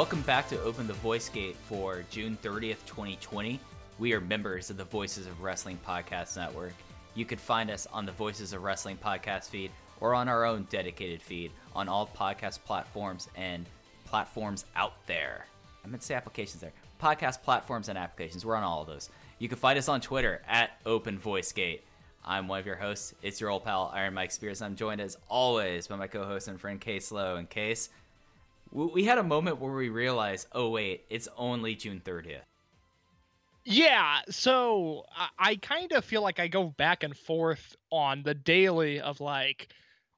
Welcome 0.00 0.22
back 0.22 0.48
to 0.48 0.58
Open 0.62 0.86
the 0.86 0.94
Voice 0.94 1.28
Gate 1.28 1.56
for 1.68 2.02
June 2.10 2.38
30th, 2.42 2.86
2020. 2.86 3.60
We 3.98 4.14
are 4.14 4.20
members 4.22 4.70
of 4.70 4.78
the 4.78 4.84
Voices 4.84 5.26
of 5.26 5.42
Wrestling 5.42 5.78
Podcast 5.86 6.38
Network. 6.38 6.72
You 7.14 7.26
can 7.26 7.36
find 7.36 7.70
us 7.70 7.86
on 7.92 8.06
the 8.06 8.12
Voices 8.12 8.54
of 8.54 8.62
Wrestling 8.62 8.96
podcast 8.96 9.50
feed 9.50 9.70
or 10.00 10.14
on 10.14 10.26
our 10.26 10.46
own 10.46 10.66
dedicated 10.70 11.20
feed 11.20 11.52
on 11.76 11.86
all 11.86 12.08
podcast 12.16 12.64
platforms 12.64 13.28
and 13.36 13.66
platforms 14.06 14.64
out 14.74 14.94
there. 15.06 15.44
I 15.84 15.88
meant 15.88 16.00
to 16.00 16.06
say 16.06 16.14
applications 16.14 16.62
there. 16.62 16.72
Podcast 16.98 17.42
platforms 17.42 17.90
and 17.90 17.98
applications. 17.98 18.42
We're 18.42 18.56
on 18.56 18.62
all 18.62 18.80
of 18.80 18.86
those. 18.86 19.10
You 19.38 19.50
can 19.50 19.58
find 19.58 19.78
us 19.78 19.90
on 19.90 20.00
Twitter 20.00 20.40
at 20.48 20.70
Open 20.86 21.18
Voice 21.18 21.52
Gate. 21.52 21.84
I'm 22.24 22.48
one 22.48 22.58
of 22.58 22.64
your 22.66 22.76
hosts. 22.76 23.14
It's 23.22 23.38
your 23.38 23.50
old 23.50 23.64
pal 23.64 23.90
Iron 23.94 24.14
Mike 24.14 24.30
Spears. 24.30 24.62
I'm 24.62 24.76
joined 24.76 25.02
as 25.02 25.18
always 25.28 25.88
by 25.88 25.96
my 25.96 26.06
co-host 26.06 26.48
and 26.48 26.58
friend 26.58 26.80
Case 26.80 27.12
Lowe. 27.12 27.36
And 27.36 27.48
Case, 27.50 27.90
we 28.72 29.04
had 29.04 29.18
a 29.18 29.22
moment 29.22 29.60
where 29.60 29.72
we 29.72 29.88
realized, 29.88 30.46
oh 30.52 30.70
wait, 30.70 31.04
it's 31.10 31.28
only 31.36 31.74
June 31.74 32.00
30th. 32.04 32.42
Yeah, 33.64 34.20
so 34.30 35.04
I, 35.14 35.28
I 35.38 35.56
kind 35.56 35.92
of 35.92 36.04
feel 36.04 36.22
like 36.22 36.40
I 36.40 36.48
go 36.48 36.64
back 36.64 37.02
and 37.02 37.16
forth 37.16 37.76
on 37.90 38.22
the 38.22 38.34
daily 38.34 39.00
of 39.00 39.20
like, 39.20 39.68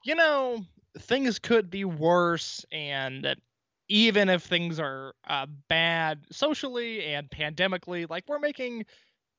you 0.04 0.14
know, 0.14 0.64
things 0.98 1.38
could 1.38 1.70
be 1.70 1.84
worse, 1.84 2.64
and 2.70 3.36
even 3.88 4.28
if 4.28 4.42
things 4.42 4.78
are 4.78 5.14
uh, 5.26 5.46
bad 5.68 6.20
socially 6.30 7.04
and 7.04 7.28
pandemically, 7.30 8.08
like 8.08 8.24
we're 8.28 8.38
making 8.38 8.84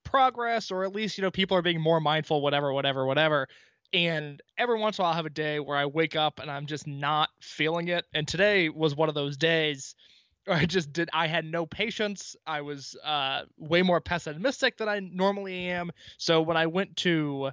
progress, 0.03 0.69
or 0.69 0.84
at 0.84 0.94
least 0.94 1.17
you 1.17 1.22
know 1.22 1.31
people 1.31 1.56
are 1.58 1.61
being 1.61 1.81
more 1.81 2.00
mindful, 2.00 2.41
whatever, 2.41 2.73
whatever, 2.73 3.06
whatever. 3.06 3.47
And 3.94 4.42
every 4.58 4.80
once 4.80 4.98
in 4.98 5.04
a 5.04 5.06
while, 5.06 5.14
I 5.14 5.16
have 5.18 5.26
a 5.28 5.30
day 5.30 5.60
where 5.60 5.78
I 5.78 5.86
wake 5.86 6.16
up 6.16 6.40
and 6.40 6.50
I'm 6.50 6.66
just 6.66 6.88
not 6.88 7.30
feeling 7.42 7.90
it. 7.90 8.06
And 8.14 8.28
today 8.28 8.70
was 8.70 8.96
one 8.96 9.10
of 9.10 9.16
those 9.16 9.38
days 9.38 9.96
I 10.48 10.68
just 10.68 10.94
did. 10.94 11.10
I 11.14 11.28
had 11.28 11.46
no 11.46 11.66
patience. 11.66 12.36
I 12.46 12.62
was 12.62 12.96
uh, 13.03 13.44
way 13.58 13.82
more 13.82 14.02
pessimistic 14.02 14.78
than 14.78 14.90
I 14.90 15.00
normally 15.00 15.70
am. 15.70 15.92
So 16.20 16.42
when 16.42 16.58
I 16.58 16.68
went 16.68 16.98
to 16.98 17.52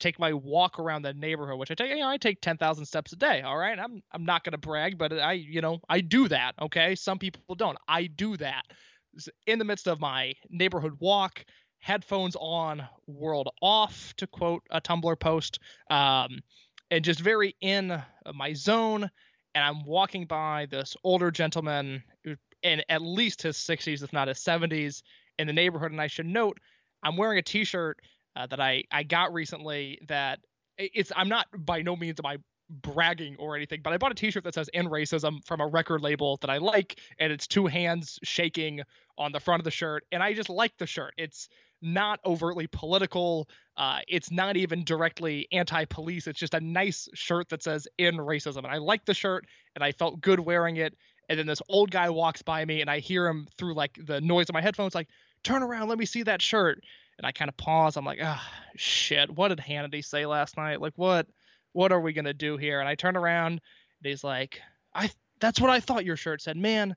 take 0.00 0.18
my 0.18 0.32
walk 0.34 0.78
around 0.78 1.02
the 1.02 1.14
neighborhood, 1.14 1.58
which 1.58 1.70
I 1.70 1.74
take, 1.74 1.90
you 1.90 1.98
know, 1.98 2.08
I 2.08 2.18
take 2.18 2.40
ten 2.40 2.58
thousand 2.58 2.86
steps 2.86 3.12
a 3.12 3.16
day. 3.16 3.42
All 3.42 3.58
right, 3.58 3.78
I'm 3.78 4.02
I'm 4.12 4.24
not 4.24 4.44
gonna 4.44 4.58
brag, 4.58 4.98
but 4.98 5.12
I, 5.12 5.32
you 5.34 5.60
know, 5.60 5.80
I 5.88 6.00
do 6.00 6.28
that. 6.28 6.54
Okay, 6.62 6.94
some 6.96 7.18
people 7.18 7.54
don't. 7.56 7.78
I 7.88 8.06
do 8.06 8.36
that. 8.38 8.64
In 9.46 9.58
the 9.58 9.64
midst 9.64 9.86
of 9.86 10.00
my 10.00 10.34
neighborhood 10.50 10.96
walk, 10.98 11.44
headphones 11.84 12.36
on, 12.40 12.86
world 13.06 13.48
off, 13.60 14.14
to 14.16 14.26
quote 14.26 14.62
a 14.70 14.80
Tumblr 14.80 15.20
post, 15.20 15.58
um, 15.90 16.40
and 16.90 17.04
just 17.04 17.20
very 17.20 17.54
in 17.60 18.02
my 18.34 18.54
zone 18.54 19.10
and 19.54 19.64
I'm 19.64 19.84
walking 19.84 20.26
by 20.26 20.66
this 20.70 20.96
older 21.04 21.30
gentleman 21.30 22.02
in 22.62 22.82
at 22.88 23.02
least 23.02 23.42
his 23.42 23.56
60s, 23.56 24.02
if 24.02 24.12
not 24.12 24.28
his 24.28 24.38
70s, 24.38 25.02
in 25.38 25.46
the 25.46 25.52
neighborhood. 25.52 25.92
And 25.92 26.00
I 26.00 26.08
should 26.08 26.26
note, 26.26 26.58
I'm 27.02 27.16
wearing 27.16 27.38
a 27.38 27.42
T-shirt 27.42 28.00
uh, 28.36 28.46
that 28.48 28.60
I 28.60 28.82
I 28.90 29.04
got 29.04 29.32
recently. 29.32 30.00
That 30.08 30.40
it's 30.76 31.12
I'm 31.14 31.28
not 31.28 31.46
by 31.56 31.82
no 31.82 31.94
means 31.94 32.18
am 32.18 32.26
I 32.26 32.38
bragging 32.82 33.36
or 33.38 33.54
anything, 33.54 33.80
but 33.84 33.92
I 33.92 33.98
bought 33.98 34.10
a 34.10 34.16
T-shirt 34.16 34.42
that 34.44 34.54
says 34.54 34.68
"In 34.72 34.86
Racism" 34.86 35.44
from 35.44 35.60
a 35.60 35.66
record 35.66 36.00
label 36.00 36.38
that 36.40 36.50
I 36.50 36.58
like, 36.58 36.98
and 37.20 37.32
it's 37.32 37.46
two 37.46 37.66
hands 37.66 38.18
shaking 38.24 38.80
on 39.16 39.30
the 39.30 39.40
front 39.40 39.60
of 39.60 39.64
the 39.64 39.70
shirt, 39.70 40.04
and 40.10 40.22
I 40.22 40.32
just 40.32 40.48
like 40.48 40.76
the 40.78 40.86
shirt. 40.86 41.14
It's 41.16 41.48
not 41.84 42.18
overtly 42.24 42.66
political. 42.66 43.48
Uh, 43.76 44.00
it's 44.08 44.30
not 44.30 44.56
even 44.56 44.84
directly 44.84 45.46
anti-police. 45.52 46.26
It's 46.26 46.40
just 46.40 46.54
a 46.54 46.60
nice 46.60 47.08
shirt 47.14 47.48
that 47.50 47.62
says 47.62 47.86
"In 47.98 48.16
Racism," 48.16 48.58
and 48.58 48.66
I 48.66 48.78
like 48.78 49.04
the 49.04 49.14
shirt, 49.14 49.46
and 49.74 49.84
I 49.84 49.92
felt 49.92 50.20
good 50.20 50.40
wearing 50.40 50.76
it. 50.76 50.96
And 51.28 51.38
then 51.38 51.46
this 51.46 51.62
old 51.68 51.90
guy 51.90 52.10
walks 52.10 52.42
by 52.42 52.64
me, 52.64 52.80
and 52.80 52.90
I 52.90 52.98
hear 52.98 53.26
him 53.26 53.46
through 53.58 53.74
like 53.74 53.98
the 54.06 54.20
noise 54.20 54.48
of 54.48 54.54
my 54.54 54.62
headphones, 54.62 54.94
like, 54.94 55.08
"Turn 55.42 55.62
around, 55.62 55.88
let 55.88 55.98
me 55.98 56.06
see 56.06 56.22
that 56.24 56.42
shirt." 56.42 56.82
And 57.18 57.26
I 57.26 57.32
kind 57.32 57.48
of 57.48 57.56
pause. 57.56 57.96
I'm 57.96 58.04
like, 58.04 58.20
"Ah, 58.22 58.52
shit. 58.76 59.30
What 59.30 59.48
did 59.48 59.58
Hannity 59.58 60.04
say 60.04 60.26
last 60.26 60.56
night? 60.56 60.80
Like, 60.80 60.94
what, 60.96 61.26
what 61.72 61.92
are 61.92 62.00
we 62.00 62.12
gonna 62.12 62.34
do 62.34 62.56
here?" 62.56 62.80
And 62.80 62.88
I 62.88 62.94
turn 62.94 63.16
around, 63.16 63.52
and 63.52 63.60
he's 64.02 64.24
like, 64.24 64.60
"I. 64.94 65.10
That's 65.40 65.60
what 65.60 65.70
I 65.70 65.80
thought 65.80 66.04
your 66.04 66.16
shirt 66.16 66.40
said, 66.42 66.56
man." 66.56 66.96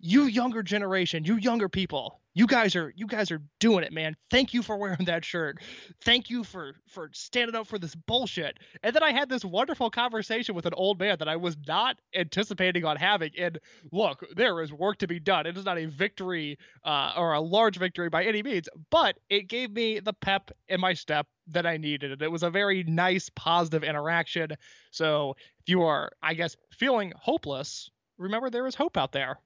You 0.00 0.24
younger 0.24 0.62
generation, 0.62 1.24
you 1.24 1.36
younger 1.36 1.68
people, 1.68 2.20
you 2.36 2.46
guys 2.46 2.76
are 2.76 2.92
you 2.94 3.06
guys 3.06 3.30
are 3.30 3.40
doing 3.60 3.82
it, 3.82 3.94
man. 3.94 4.14
Thank 4.30 4.52
you 4.52 4.62
for 4.62 4.76
wearing 4.76 5.06
that 5.06 5.24
shirt. 5.24 5.58
Thank 6.04 6.28
you 6.28 6.44
for 6.44 6.74
for 6.86 7.08
standing 7.14 7.56
up 7.56 7.66
for 7.66 7.78
this 7.78 7.94
bullshit. 7.94 8.58
And 8.82 8.94
then 8.94 9.02
I 9.02 9.12
had 9.12 9.30
this 9.30 9.42
wonderful 9.42 9.88
conversation 9.88 10.54
with 10.54 10.66
an 10.66 10.74
old 10.74 11.00
man 11.00 11.16
that 11.18 11.28
I 11.28 11.36
was 11.36 11.56
not 11.66 11.96
anticipating 12.14 12.84
on 12.84 12.98
having. 12.98 13.30
And 13.38 13.58
look, 13.90 14.22
there 14.36 14.60
is 14.60 14.70
work 14.70 14.98
to 14.98 15.06
be 15.06 15.18
done. 15.18 15.46
It 15.46 15.56
is 15.56 15.64
not 15.64 15.78
a 15.78 15.86
victory 15.86 16.58
uh, 16.84 17.14
or 17.16 17.32
a 17.32 17.40
large 17.40 17.78
victory 17.78 18.10
by 18.10 18.24
any 18.24 18.42
means, 18.42 18.68
but 18.90 19.16
it 19.30 19.48
gave 19.48 19.72
me 19.72 20.00
the 20.00 20.12
pep 20.12 20.50
in 20.68 20.78
my 20.78 20.92
step 20.92 21.26
that 21.48 21.64
I 21.64 21.78
needed. 21.78 22.12
And 22.12 22.20
it 22.20 22.30
was 22.30 22.42
a 22.42 22.50
very 22.50 22.84
nice, 22.84 23.30
positive 23.34 23.82
interaction. 23.82 24.50
So 24.90 25.36
if 25.60 25.68
you 25.68 25.84
are, 25.84 26.10
I 26.22 26.34
guess, 26.34 26.54
feeling 26.70 27.14
hopeless, 27.16 27.90
remember 28.18 28.50
there 28.50 28.66
is 28.66 28.74
hope 28.74 28.98
out 28.98 29.12
there. 29.12 29.38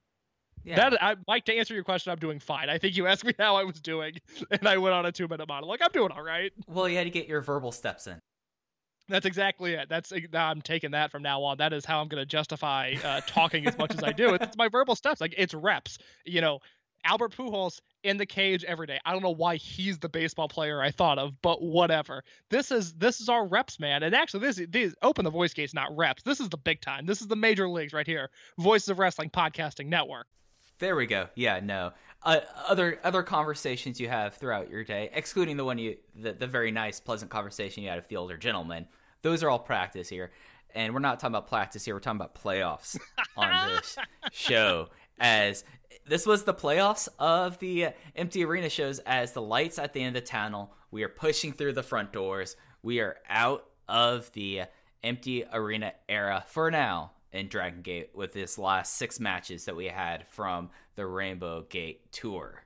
Yeah. 0.65 0.77
That 0.77 1.03
I, 1.03 1.17
Mike, 1.27 1.45
to 1.47 1.55
answer 1.55 1.75
your 1.75 1.85
question, 1.85 2.13
I'm 2.13 2.19
doing 2.19 2.39
fine. 2.39 2.69
I 2.69 2.79
think 2.79 2.97
you 2.97 3.07
asked 3.07 3.25
me 3.25 3.35
how 3.39 3.57
I 3.57 3.65
was 3.65 3.81
doing, 3.81 4.15
and 4.51 4.67
I 4.69 4.79
went 4.79 4.95
on 4.95 5.07
a 5.07 5.13
two 5.13 5.29
minute 5.29 5.49
monologue. 5.49 5.81
I'm 5.83 5.93
doing 5.93 6.13
all 6.13 6.23
right. 6.23 6.53
well, 6.69 6.89
you 6.89 6.97
had 6.97 7.05
to 7.05 7.11
get 7.11 7.29
your 7.29 7.41
verbal 7.41 7.73
steps 7.73 8.07
in. 8.07 8.19
That's 9.09 9.27
exactly 9.27 9.75
it. 9.75 9.89
That's 9.89 10.13
I'm 10.35 10.63
taking 10.63 10.93
that 10.93 11.11
from 11.11 11.23
now 11.23 11.43
on. 11.43 11.59
That 11.59 11.73
is 11.73 11.85
how 11.85 12.01
I'm 12.01 12.09
going 12.09 12.23
to 12.23 12.27
justify 12.27 12.95
uh, 13.05 13.21
talking 13.27 13.67
as 13.67 13.77
much 13.77 13.93
as 13.93 14.05
I 14.05 14.13
do. 14.13 14.35
It's 14.35 14.57
my 14.57 14.69
verbal 14.69 14.95
steps. 14.95 15.21
Like 15.21 15.35
it's 15.37 15.53
reps. 15.53 15.99
You 16.25 16.41
know, 16.41 16.61
Albert 17.05 17.37
Pujols 17.37 17.81
in 18.05 18.17
the 18.17 18.27
cage 18.27 18.65
every 18.65 18.87
day. 18.87 18.99
I 19.05 19.13
don't 19.13 19.23
know 19.23 19.35
why 19.35 19.57
he's 19.57 19.99
the 19.99 20.09
baseball 20.09 20.49
player 20.49 20.81
I 20.81 20.91
thought 20.91 21.19
of, 21.19 21.41
but 21.43 21.63
whatever. 21.63 22.23
This 22.51 22.71
is 22.71 22.93
this 22.95 23.21
is 23.21 23.29
our 23.29 23.47
reps, 23.47 23.81
man. 23.81 24.03
And 24.03 24.15
actually, 24.15 24.41
this 24.41 24.61
these 24.69 24.95
open 25.03 25.25
the 25.25 25.31
voice 25.31 25.55
gates, 25.55 25.75
not 25.75 25.95
reps. 25.97 26.23
This 26.23 26.41
is 26.41 26.49
the 26.49 26.57
big 26.57 26.81
time. 26.81 27.07
This 27.07 27.21
is 27.21 27.27
the 27.27 27.37
major 27.37 27.69
leagues 27.69 27.93
right 27.93 28.07
here. 28.07 28.31
Voices 28.59 28.91
of 28.91 28.99
Wrestling 28.99 29.31
Podcasting 29.31 29.87
Network. 29.87 30.27
There 30.81 30.97
we 30.97 31.07
go. 31.07 31.29
Yeah, 31.35 31.61
no. 31.63 31.93
Uh, 32.23 32.41
other 32.67 32.99
other 33.05 33.23
conversations 33.23 34.01
you 34.01 34.09
have 34.09 34.35
throughout 34.35 34.71
your 34.71 34.83
day, 34.83 35.11
excluding 35.13 35.57
the 35.57 35.65
one 35.65 35.79
you 35.79 35.97
the, 36.17 36.33
the 36.33 36.47
very 36.47 36.71
nice, 36.71 37.01
pleasant 37.01 37.31
conversation 37.31 37.83
you 37.83 37.91
had 37.91 37.97
with 37.97 38.09
the 38.09 38.17
older 38.17 38.37
gentleman. 38.37 38.89
Those 39.23 39.43
are 39.43 39.51
all 39.51 39.59
practice 39.59 40.09
here, 40.09 40.31
and 40.75 40.93
we're 40.95 41.01
not 41.01 41.21
talking 41.21 41.35
about 41.35 41.49
practice 41.49 41.85
here. 41.85 41.95
We're 41.95 42.01
talking 42.01 42.21
about 42.21 42.35
playoffs 42.35 42.99
on 43.37 43.69
this 43.69 43.97
show. 44.33 44.89
As 45.19 45.65
this 46.07 46.27
was 46.27 46.45
the 46.45 46.55
playoffs 46.55 47.09
of 47.19 47.59
the 47.59 47.89
empty 48.17 48.45
arena 48.45 48.71
shows, 48.71 49.01
as 49.01 49.33
the 49.33 49.43
lights 49.43 49.79
at 49.79 49.93
the 49.93 50.03
end 50.03 50.17
of 50.17 50.23
the 50.23 50.27
tunnel, 50.27 50.73
we 50.91 51.03
are 51.03 51.09
pushing 51.09 51.53
through 51.53 51.75
the 51.75 51.83
front 51.83 52.11
doors. 52.11 52.57
We 52.83 53.01
are 53.01 53.17
out 53.29 53.67
of 53.87 54.33
the 54.33 54.63
empty 55.03 55.45
arena 55.53 55.93
era 56.09 56.45
for 56.47 56.71
now 56.71 57.13
in 57.33 57.49
Dragon 57.49 57.83
Gate 57.83 58.11
with 58.15 58.33
this 58.33 58.59
last 58.59 58.95
six 58.95 59.21
matches 59.21 59.65
that 59.65 59.77
we 59.77 59.87
had 59.87 60.27
from 60.29 60.71
the 60.97 61.07
Rainbow 61.07 61.63
Gate 61.63 62.11
tour. 62.13 62.65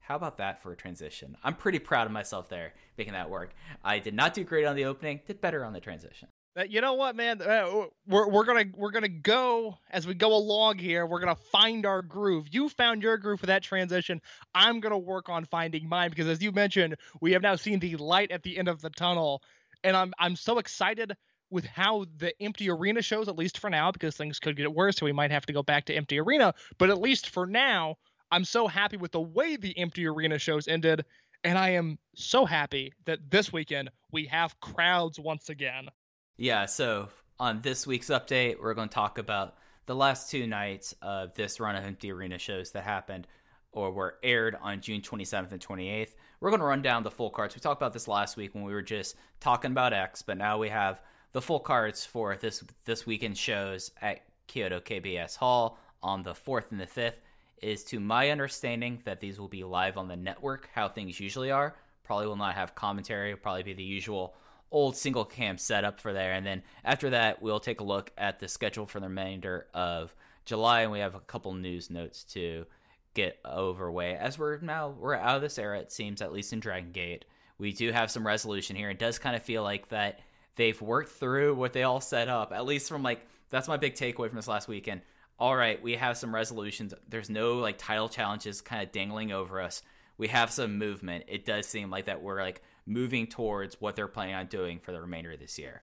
How 0.00 0.16
about 0.16 0.38
that 0.38 0.62
for 0.62 0.72
a 0.72 0.76
transition? 0.76 1.36
I'm 1.44 1.54
pretty 1.54 1.78
proud 1.78 2.06
of 2.06 2.12
myself 2.12 2.48
there, 2.48 2.72
making 2.96 3.12
that 3.12 3.28
work. 3.28 3.52
I 3.84 3.98
did 3.98 4.14
not 4.14 4.32
do 4.32 4.42
great 4.44 4.64
on 4.64 4.74
the 4.74 4.86
opening, 4.86 5.20
did 5.26 5.40
better 5.40 5.64
on 5.64 5.72
the 5.74 5.80
transition. 5.80 6.28
Uh, 6.58 6.64
You 6.64 6.80
know 6.80 6.94
what, 6.94 7.14
man? 7.14 7.42
Uh, 7.42 7.84
we're 8.06 8.26
we're 8.28 8.44
gonna 8.44 8.64
we're 8.74 8.90
gonna 8.90 9.06
go 9.08 9.76
as 9.90 10.06
we 10.06 10.14
go 10.14 10.34
along 10.34 10.78
here. 10.78 11.04
We're 11.06 11.20
gonna 11.20 11.36
find 11.36 11.84
our 11.84 12.00
groove. 12.00 12.46
You 12.50 12.70
found 12.70 13.02
your 13.02 13.18
groove 13.18 13.40
for 13.40 13.46
that 13.46 13.62
transition. 13.62 14.22
I'm 14.54 14.80
gonna 14.80 14.98
work 14.98 15.28
on 15.28 15.44
finding 15.44 15.86
mine 15.88 16.08
because, 16.08 16.26
as 16.26 16.42
you 16.42 16.52
mentioned, 16.52 16.96
we 17.20 17.32
have 17.32 17.42
now 17.42 17.56
seen 17.56 17.78
the 17.78 17.96
light 17.96 18.30
at 18.30 18.42
the 18.42 18.56
end 18.58 18.68
of 18.68 18.80
the 18.80 18.90
tunnel, 18.90 19.42
and 19.84 19.94
I'm 19.94 20.14
I'm 20.18 20.36
so 20.36 20.58
excited 20.58 21.14
with 21.50 21.64
how 21.64 22.06
the 22.16 22.32
empty 22.42 22.70
arena 22.70 23.02
shows, 23.02 23.28
at 23.28 23.38
least 23.38 23.58
for 23.58 23.70
now, 23.70 23.90
because 23.90 24.16
things 24.16 24.38
could 24.38 24.56
get 24.56 24.72
worse, 24.72 24.96
so 24.96 25.06
we 25.06 25.12
might 25.12 25.30
have 25.30 25.46
to 25.46 25.52
go 25.52 25.62
back 25.62 25.84
to 25.86 25.94
empty 25.94 26.18
arena. 26.18 26.54
But 26.78 26.90
at 26.90 27.00
least 27.00 27.30
for 27.30 27.46
now, 27.46 27.96
I'm 28.30 28.44
so 28.44 28.66
happy 28.66 28.96
with 28.96 29.12
the 29.12 29.20
way 29.20 29.56
the 29.56 29.76
empty 29.78 30.06
arena 30.06 30.38
shows 30.38 30.68
ended, 30.68 31.04
and 31.44 31.56
I 31.56 31.70
am 31.70 31.98
so 32.14 32.44
happy 32.44 32.92
that 33.06 33.30
this 33.30 33.52
weekend 33.52 33.90
we 34.12 34.26
have 34.26 34.58
crowds 34.60 35.18
once 35.18 35.48
again. 35.48 35.88
Yeah, 36.36 36.66
so 36.66 37.08
on 37.40 37.62
this 37.62 37.86
week's 37.86 38.08
update, 38.08 38.60
we're 38.60 38.74
going 38.74 38.88
to 38.88 38.94
talk 38.94 39.18
about 39.18 39.56
the 39.86 39.94
last 39.94 40.30
two 40.30 40.46
nights 40.46 40.94
of 41.00 41.34
this 41.34 41.60
run 41.60 41.76
of 41.76 41.84
empty 41.84 42.12
arena 42.12 42.38
shows 42.38 42.72
that 42.72 42.84
happened 42.84 43.26
or 43.72 43.90
were 43.90 44.16
aired 44.22 44.56
on 44.60 44.80
June 44.80 45.00
27th 45.00 45.52
and 45.52 45.60
28th. 45.60 46.14
We're 46.40 46.50
going 46.50 46.60
to 46.60 46.66
run 46.66 46.82
down 46.82 47.02
the 47.02 47.10
full 47.10 47.30
cards. 47.30 47.54
We 47.54 47.60
talked 47.60 47.80
about 47.80 47.92
this 47.92 48.08
last 48.08 48.36
week 48.36 48.54
when 48.54 48.64
we 48.64 48.72
were 48.72 48.82
just 48.82 49.16
talking 49.40 49.70
about 49.70 49.92
X, 49.92 50.22
but 50.22 50.36
now 50.36 50.58
we 50.58 50.68
have 50.68 51.00
the 51.32 51.42
full 51.42 51.60
cards 51.60 52.04
for 52.04 52.36
this 52.36 52.64
this 52.84 53.06
weekend 53.06 53.36
shows 53.36 53.90
at 54.00 54.20
Kyoto 54.46 54.80
KBS 54.80 55.36
Hall 55.36 55.78
on 56.02 56.22
the 56.22 56.32
4th 56.32 56.70
and 56.70 56.80
the 56.80 56.86
5th. 56.86 57.20
is 57.60 57.84
to 57.84 57.98
my 57.98 58.30
understanding 58.30 59.00
that 59.04 59.20
these 59.20 59.38
will 59.38 59.48
be 59.48 59.64
live 59.64 59.96
on 59.96 60.08
the 60.08 60.16
network, 60.16 60.70
how 60.74 60.88
things 60.88 61.18
usually 61.18 61.50
are. 61.50 61.74
Probably 62.04 62.26
will 62.26 62.36
not 62.36 62.54
have 62.54 62.74
commentary, 62.74 63.32
It'll 63.32 63.42
probably 63.42 63.64
be 63.64 63.74
the 63.74 63.82
usual 63.82 64.34
old 64.70 64.96
single 64.96 65.24
cam 65.24 65.58
setup 65.58 66.00
for 66.00 66.12
there. 66.12 66.32
And 66.32 66.46
then 66.46 66.62
after 66.84 67.10
that, 67.10 67.42
we'll 67.42 67.60
take 67.60 67.80
a 67.80 67.84
look 67.84 68.12
at 68.16 68.38
the 68.38 68.48
schedule 68.48 68.86
for 68.86 69.00
the 69.00 69.08
remainder 69.08 69.66
of 69.74 70.14
July, 70.44 70.82
and 70.82 70.92
we 70.92 71.00
have 71.00 71.14
a 71.14 71.20
couple 71.20 71.52
news 71.54 71.90
notes 71.90 72.24
to 72.24 72.66
get 73.14 73.38
over 73.44 73.90
way. 73.90 74.16
As 74.16 74.38
we're 74.38 74.58
now 74.58 74.90
we're 74.90 75.14
out 75.14 75.36
of 75.36 75.42
this 75.42 75.58
era, 75.58 75.80
it 75.80 75.92
seems 75.92 76.22
at 76.22 76.32
least 76.32 76.52
in 76.52 76.60
Dragon 76.60 76.92
Gate, 76.92 77.24
we 77.58 77.72
do 77.72 77.90
have 77.92 78.10
some 78.10 78.26
resolution 78.26 78.76
here. 78.76 78.90
It 78.90 78.98
does 78.98 79.18
kind 79.18 79.34
of 79.34 79.42
feel 79.42 79.62
like 79.62 79.88
that 79.88 80.20
they've 80.58 80.80
worked 80.82 81.08
through 81.12 81.54
what 81.54 81.72
they 81.72 81.84
all 81.84 82.02
set 82.02 82.28
up. 82.28 82.52
At 82.52 82.66
least 82.66 82.90
from 82.90 83.02
like 83.02 83.26
that's 83.48 83.68
my 83.68 83.78
big 83.78 83.94
takeaway 83.94 84.28
from 84.28 84.36
this 84.36 84.48
last 84.48 84.68
weekend. 84.68 85.00
All 85.38 85.56
right, 85.56 85.82
we 85.82 85.94
have 85.94 86.18
some 86.18 86.34
resolutions. 86.34 86.92
There's 87.08 87.30
no 87.30 87.54
like 87.54 87.78
title 87.78 88.10
challenges 88.10 88.60
kind 88.60 88.82
of 88.82 88.92
dangling 88.92 89.32
over 89.32 89.62
us. 89.62 89.82
We 90.18 90.28
have 90.28 90.50
some 90.50 90.76
movement. 90.76 91.24
It 91.28 91.46
does 91.46 91.66
seem 91.66 91.90
like 91.90 92.06
that 92.06 92.20
we're 92.20 92.42
like 92.42 92.60
moving 92.86 93.26
towards 93.26 93.80
what 93.80 93.96
they're 93.96 94.08
planning 94.08 94.34
on 94.34 94.46
doing 94.46 94.80
for 94.80 94.92
the 94.92 95.00
remainder 95.00 95.32
of 95.32 95.40
this 95.40 95.58
year. 95.58 95.82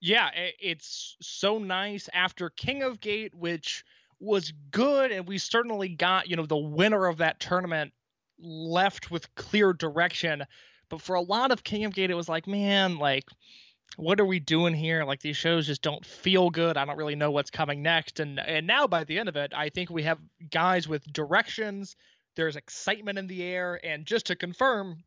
yeah, 0.00 0.28
it's 0.60 1.16
so 1.20 1.58
nice 1.58 2.08
after 2.12 2.50
King 2.50 2.82
of 2.82 3.00
Gate, 3.00 3.34
which 3.34 3.84
was 4.20 4.52
good, 4.70 5.10
and 5.12 5.26
we 5.26 5.38
certainly 5.38 5.88
got, 5.88 6.28
you 6.28 6.36
know, 6.36 6.46
the 6.46 6.56
winner 6.56 7.06
of 7.06 7.18
that 7.18 7.40
tournament 7.40 7.92
left 8.38 9.10
with 9.10 9.34
clear 9.34 9.72
direction. 9.72 10.44
But 10.88 11.00
for 11.00 11.16
a 11.16 11.20
lot 11.20 11.50
of 11.50 11.64
King 11.64 11.84
of 11.84 11.94
Gate, 11.94 12.10
it 12.10 12.14
was 12.14 12.28
like, 12.28 12.46
man, 12.46 12.98
like, 12.98 13.24
what 13.96 14.20
are 14.20 14.26
we 14.26 14.40
doing 14.40 14.74
here? 14.74 15.04
Like 15.04 15.20
these 15.20 15.36
shows 15.36 15.66
just 15.66 15.82
don't 15.82 16.04
feel 16.04 16.50
good. 16.50 16.76
I 16.76 16.84
don't 16.84 16.96
really 16.98 17.14
know 17.14 17.30
what's 17.30 17.50
coming 17.50 17.82
next. 17.82 18.20
And 18.20 18.38
and 18.38 18.66
now 18.66 18.86
by 18.86 19.04
the 19.04 19.18
end 19.18 19.28
of 19.28 19.36
it, 19.36 19.52
I 19.54 19.70
think 19.70 19.90
we 19.90 20.02
have 20.02 20.18
guys 20.50 20.86
with 20.88 21.10
directions. 21.12 21.96
There's 22.34 22.56
excitement 22.56 23.18
in 23.18 23.26
the 23.26 23.42
air, 23.42 23.80
and 23.82 24.04
just 24.04 24.26
to 24.26 24.36
confirm 24.36 25.02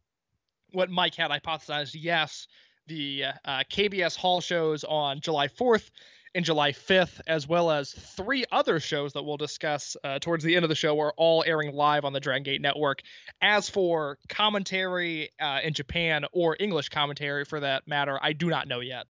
what 0.71 0.89
Mike 0.89 1.15
had 1.15 1.29
hypothesized, 1.29 1.95
yes, 1.95 2.47
the 2.87 3.25
uh, 3.45 3.63
KBS 3.71 4.15
Hall 4.15 4.41
shows 4.41 4.83
on 4.83 5.21
July 5.21 5.47
4th 5.47 5.91
and 6.35 6.45
July 6.45 6.71
5th, 6.71 7.21
as 7.27 7.47
well 7.47 7.71
as 7.71 7.91
three 7.91 8.45
other 8.51 8.79
shows 8.79 9.13
that 9.13 9.23
we'll 9.23 9.37
discuss 9.37 9.97
uh, 10.03 10.19
towards 10.19 10.43
the 10.43 10.55
end 10.55 10.63
of 10.63 10.69
the 10.69 10.75
show, 10.75 10.99
are 10.99 11.13
all 11.17 11.43
airing 11.45 11.73
live 11.73 12.05
on 12.05 12.13
the 12.13 12.19
Dragon 12.19 12.43
Gate 12.43 12.61
Network. 12.61 13.01
As 13.41 13.69
for 13.69 14.17
commentary 14.27 15.29
uh, 15.39 15.59
in 15.63 15.73
Japan 15.73 16.25
or 16.31 16.55
English 16.59 16.89
commentary 16.89 17.45
for 17.45 17.59
that 17.59 17.87
matter, 17.87 18.19
I 18.21 18.33
do 18.33 18.49
not 18.49 18.67
know 18.67 18.79
yet. 18.79 19.07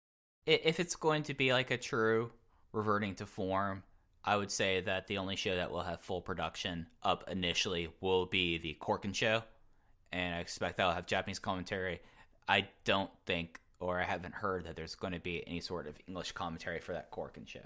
If 0.46 0.80
it's 0.80 0.96
going 0.96 1.24
to 1.24 1.34
be 1.34 1.52
like 1.52 1.72
a 1.72 1.78
true 1.78 2.32
reverting 2.72 3.16
to 3.16 3.26
form, 3.26 3.84
I 4.24 4.36
would 4.36 4.52
say 4.52 4.82
that 4.82 5.08
the 5.08 5.18
only 5.18 5.36
show 5.36 5.56
that 5.56 5.72
will 5.72 5.84
have 5.84 6.02
full 6.02 6.22
production 6.22 6.88
up 7.04 7.30
initially 7.30 7.90
will 8.02 8.26
be 8.26 8.58
the 8.58 8.78
Korakuen 8.80 9.16
show, 9.16 9.44
and 10.12 10.36
I 10.36 10.40
expect 10.40 10.78
that'll 10.78 10.94
have 10.94 11.06
Japanese 11.06 11.40
commentary. 11.40 12.02
I 12.48 12.68
don't 12.86 13.10
think, 13.26 13.60
or 13.80 14.00
I 14.00 14.04
haven't 14.04 14.34
heard 14.34 14.66
that 14.66 14.76
there's 14.76 14.96
going 14.96 15.14
to 15.14 15.20
be 15.20 15.46
any 15.48 15.60
sort 15.60 15.88
of 15.88 15.98
English 16.08 16.32
commentary 16.34 16.80
for 16.80 16.94
that 16.94 17.12
Korakuen 17.12 17.48
show. 17.48 17.66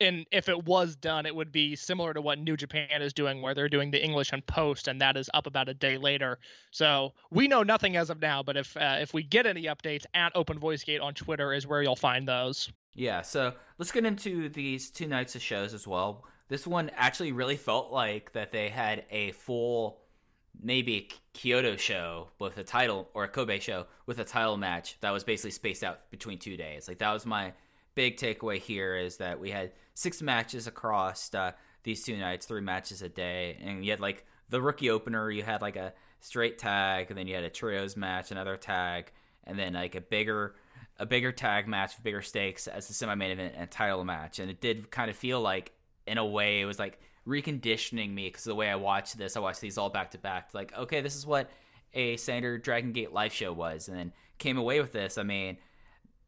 And 0.00 0.26
if 0.32 0.48
it 0.48 0.64
was 0.64 0.96
done, 0.96 1.26
it 1.26 1.34
would 1.34 1.52
be 1.52 1.76
similar 1.76 2.12
to 2.12 2.20
what 2.20 2.40
New 2.40 2.56
Japan 2.56 3.02
is 3.02 3.12
doing, 3.12 3.40
where 3.40 3.54
they're 3.54 3.68
doing 3.68 3.92
the 3.92 4.02
English 4.02 4.32
and 4.32 4.44
post, 4.46 4.88
and 4.88 5.00
that 5.00 5.16
is 5.16 5.30
up 5.32 5.46
about 5.46 5.68
a 5.68 5.74
day 5.74 5.96
later. 5.96 6.38
So 6.72 7.12
we 7.30 7.46
know 7.46 7.62
nothing 7.62 7.96
as 7.96 8.10
of 8.10 8.20
now. 8.20 8.42
But 8.42 8.56
if 8.56 8.76
uh, 8.76 8.96
if 9.00 9.14
we 9.14 9.22
get 9.22 9.46
any 9.46 9.64
updates 9.64 10.04
at 10.12 10.32
Open 10.34 10.58
Voice 10.58 10.82
Gate 10.82 11.00
on 11.00 11.14
Twitter, 11.14 11.52
is 11.52 11.68
where 11.68 11.82
you'll 11.82 11.94
find 11.94 12.26
those. 12.26 12.68
Yeah, 12.94 13.22
so 13.22 13.54
let's 13.78 13.92
get 13.92 14.04
into 14.04 14.48
these 14.48 14.90
two 14.90 15.06
nights 15.06 15.36
of 15.36 15.42
shows 15.42 15.72
as 15.72 15.86
well. 15.86 16.24
This 16.48 16.66
one 16.66 16.90
actually 16.96 17.32
really 17.32 17.56
felt 17.56 17.92
like 17.92 18.32
that 18.32 18.52
they 18.52 18.68
had 18.68 19.04
a 19.10 19.32
full, 19.32 20.01
maybe 20.60 20.96
a 20.96 21.08
Kyoto 21.32 21.76
show 21.76 22.28
with 22.38 22.58
a 22.58 22.64
title 22.64 23.08
or 23.14 23.24
a 23.24 23.28
Kobe 23.28 23.58
show 23.58 23.86
with 24.06 24.18
a 24.18 24.24
title 24.24 24.56
match 24.56 24.96
that 25.00 25.10
was 25.10 25.24
basically 25.24 25.50
spaced 25.50 25.82
out 25.82 26.10
between 26.10 26.38
two 26.38 26.56
days. 26.56 26.88
Like 26.88 26.98
that 26.98 27.12
was 27.12 27.26
my 27.26 27.52
big 27.94 28.16
takeaway 28.16 28.58
here 28.58 28.96
is 28.96 29.18
that 29.18 29.40
we 29.40 29.50
had 29.50 29.72
six 29.94 30.22
matches 30.22 30.66
across 30.66 31.34
uh, 31.34 31.52
these 31.82 32.04
two 32.04 32.16
nights, 32.16 32.46
three 32.46 32.60
matches 32.60 33.02
a 33.02 33.08
day, 33.08 33.58
and 33.62 33.84
you 33.84 33.90
had 33.90 34.00
like 34.00 34.24
the 34.48 34.60
rookie 34.60 34.90
opener, 34.90 35.30
you 35.30 35.42
had 35.42 35.62
like 35.62 35.76
a 35.76 35.92
straight 36.20 36.58
tag, 36.58 37.06
and 37.10 37.18
then 37.18 37.26
you 37.26 37.34
had 37.34 37.44
a 37.44 37.50
trios 37.50 37.96
match, 37.96 38.30
another 38.30 38.56
tag, 38.56 39.10
and 39.44 39.58
then 39.58 39.74
like 39.74 39.94
a 39.94 40.00
bigger 40.00 40.54
a 40.98 41.06
bigger 41.06 41.32
tag 41.32 41.66
match 41.66 41.96
with 41.96 42.04
bigger 42.04 42.22
stakes 42.22 42.68
as 42.68 42.86
the 42.86 42.94
semi 42.94 43.14
main 43.14 43.30
event 43.32 43.54
and 43.56 43.70
title 43.70 44.04
match. 44.04 44.38
And 44.38 44.50
it 44.50 44.60
did 44.60 44.90
kind 44.90 45.10
of 45.10 45.16
feel 45.16 45.40
like, 45.40 45.72
in 46.06 46.18
a 46.18 46.24
way, 46.24 46.60
it 46.60 46.64
was 46.64 46.78
like 46.78 47.00
reconditioning 47.26 48.12
me 48.12 48.28
because 48.28 48.44
the 48.44 48.54
way 48.54 48.68
I 48.68 48.76
watched 48.76 49.16
this, 49.16 49.36
I 49.36 49.40
watched 49.40 49.60
these 49.60 49.78
all 49.78 49.90
back 49.90 50.10
to 50.12 50.18
back. 50.18 50.50
Like, 50.52 50.76
okay, 50.76 51.00
this 51.00 51.16
is 51.16 51.26
what 51.26 51.50
a 51.94 52.16
standard 52.16 52.62
Dragon 52.62 52.92
Gate 52.92 53.12
live 53.12 53.32
show 53.32 53.52
was, 53.52 53.88
and 53.88 53.96
then 53.96 54.12
came 54.38 54.58
away 54.58 54.80
with 54.80 54.92
this. 54.92 55.18
I 55.18 55.22
mean, 55.22 55.58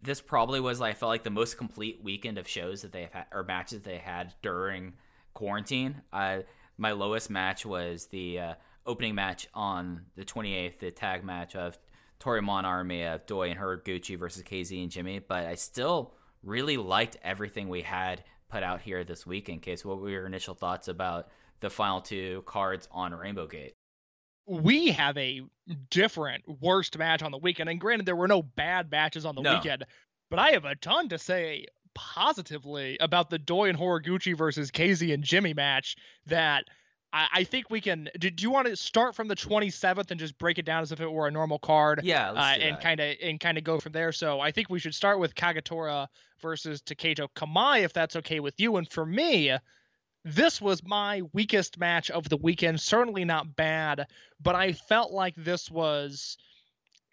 this 0.03 0.21
probably 0.21 0.61
was 0.61 0.81
I 0.81 0.93
felt 0.93 1.11
like 1.11 1.25
the 1.25 1.31
most 1.31 1.57
complete 1.57 2.01
weekend 2.03 2.39
of 2.39 2.47
shows 2.47 2.83
that 2.83 2.93
they've 2.93 3.13
had 3.13 3.27
or 3.33 3.43
matches 3.43 3.83
they 3.83 3.99
had 3.99 4.35
during 4.43 4.95
quarantine. 5.33 6.03
Uh, 6.13 6.41
my 6.77 6.93
lowest 6.93 7.31
match 7.31 7.65
was 7.65 8.07
the 8.07 8.39
uh, 8.39 8.55
opening 8.87 9.15
match 9.15 9.49
on 9.55 10.03
the 10.17 10.25
28th, 10.25 10.79
the 10.79 10.91
tag 10.91 11.25
match 11.25 11.57
of 11.57 11.79
Toryumon 12.21 12.65
Army 12.65 13.03
of 13.03 13.27
Doi 13.27 13.51
and 13.51 13.59
Horiguchi 13.61 14.19
versus 14.19 14.43
KZ 14.43 14.83
and 14.83 14.91
Jimmy. 14.91 15.19
But 15.19 15.47
I 15.47 15.55
still 15.55 16.15
really 16.43 16.77
liked 16.77 17.17
everything 17.23 17.69
we 17.69 17.83
had 17.83 18.23
put 18.55 18.63
out 18.63 18.81
here 18.81 19.03
this 19.03 19.27
week 19.27 19.49
In 19.49 19.59
case, 19.59 19.85
what 19.85 19.99
were 20.01 20.09
your 20.11 20.27
initial 20.27 20.55
thoughts 20.55 20.87
about 20.87 21.29
the 21.59 21.69
final 21.69 22.01
two 22.01 22.43
cards 22.47 22.89
on 22.93 23.13
Rainbow 23.13 23.47
Gate? 23.49 23.75
we 24.47 24.89
have 24.89 25.17
a 25.17 25.41
different 25.91 26.45
worst 26.61 26.99
match 26.99 27.23
on 27.23 27.33
the 27.33 27.39
weekend. 27.39 27.71
And 27.71 27.81
granted, 27.81 28.05
there 28.05 28.15
were 28.15 28.29
no 28.29 28.43
bad 28.43 28.91
matches 28.91 29.25
on 29.25 29.35
the 29.35 29.41
No. 29.41 29.55
weekend, 29.55 29.87
but 30.29 30.39
I 30.39 30.51
have 30.51 30.67
a 30.67 30.75
ton 30.77 31.09
to 31.09 31.19
say 31.19 31.65
positively 31.95 32.99
about 33.01 33.31
the 33.31 33.39
Doi 33.39 33.71
and 33.71 33.79
Horiguchi 33.79 34.37
versus 34.37 34.71
KZ 34.71 35.15
and 35.15 35.25
Jimmy 35.25 35.55
match 35.55 35.97
that 36.27 36.65
I, 37.15 37.29
I 37.33 37.45
think 37.45 37.71
we 37.71 37.81
can. 37.81 38.11
Do, 38.19 38.29
do 38.29 38.43
you 38.43 38.51
want 38.51 38.67
to 38.67 38.77
start 38.77 39.15
from 39.15 39.29
the 39.29 39.37
27th 39.37 40.11
and 40.11 40.19
just 40.19 40.37
break 40.39 40.59
it 40.59 40.67
down 40.67 40.83
as 40.83 40.93
if 40.93 41.01
it 41.01 41.11
were 41.11 41.29
a 41.29 41.31
normal 41.31 41.61
card? 41.61 42.01
Yeah, 42.03 42.33
uh, 42.33 42.57
and 42.61 42.81
kind 42.81 43.01
of 43.01 43.17
and 43.23 43.39
kind 43.41 43.57
of 43.57 43.65
go 43.65 43.79
from 43.79 43.93
there. 43.93 44.13
So 44.13 44.41
I 44.41 44.51
think 44.51 44.69
we 44.69 44.81
should 44.81 44.95
start 44.95 45.21
with 45.21 45.35
Kagetora 45.35 46.09
versus 46.43 46.83
Taketo 46.83 47.29
Kamai, 47.35 47.85
if 47.85 47.93
that's 47.93 48.17
okay 48.17 48.41
with 48.41 48.59
you. 48.59 48.77
And 48.77 48.91
for 48.91 49.07
me, 49.07 49.57
this 50.25 50.61
was 50.61 50.83
my 50.83 51.23
weakest 51.33 51.79
match 51.79 52.11
of 52.11 52.29
the 52.29 52.37
weekend. 52.37 52.81
Certainly 52.81 53.25
not 53.25 53.55
bad, 53.55 54.07
but 54.43 54.57
I 54.57 54.73
felt 54.73 55.13
like 55.13 55.35
this 55.37 55.71
was 55.71 56.37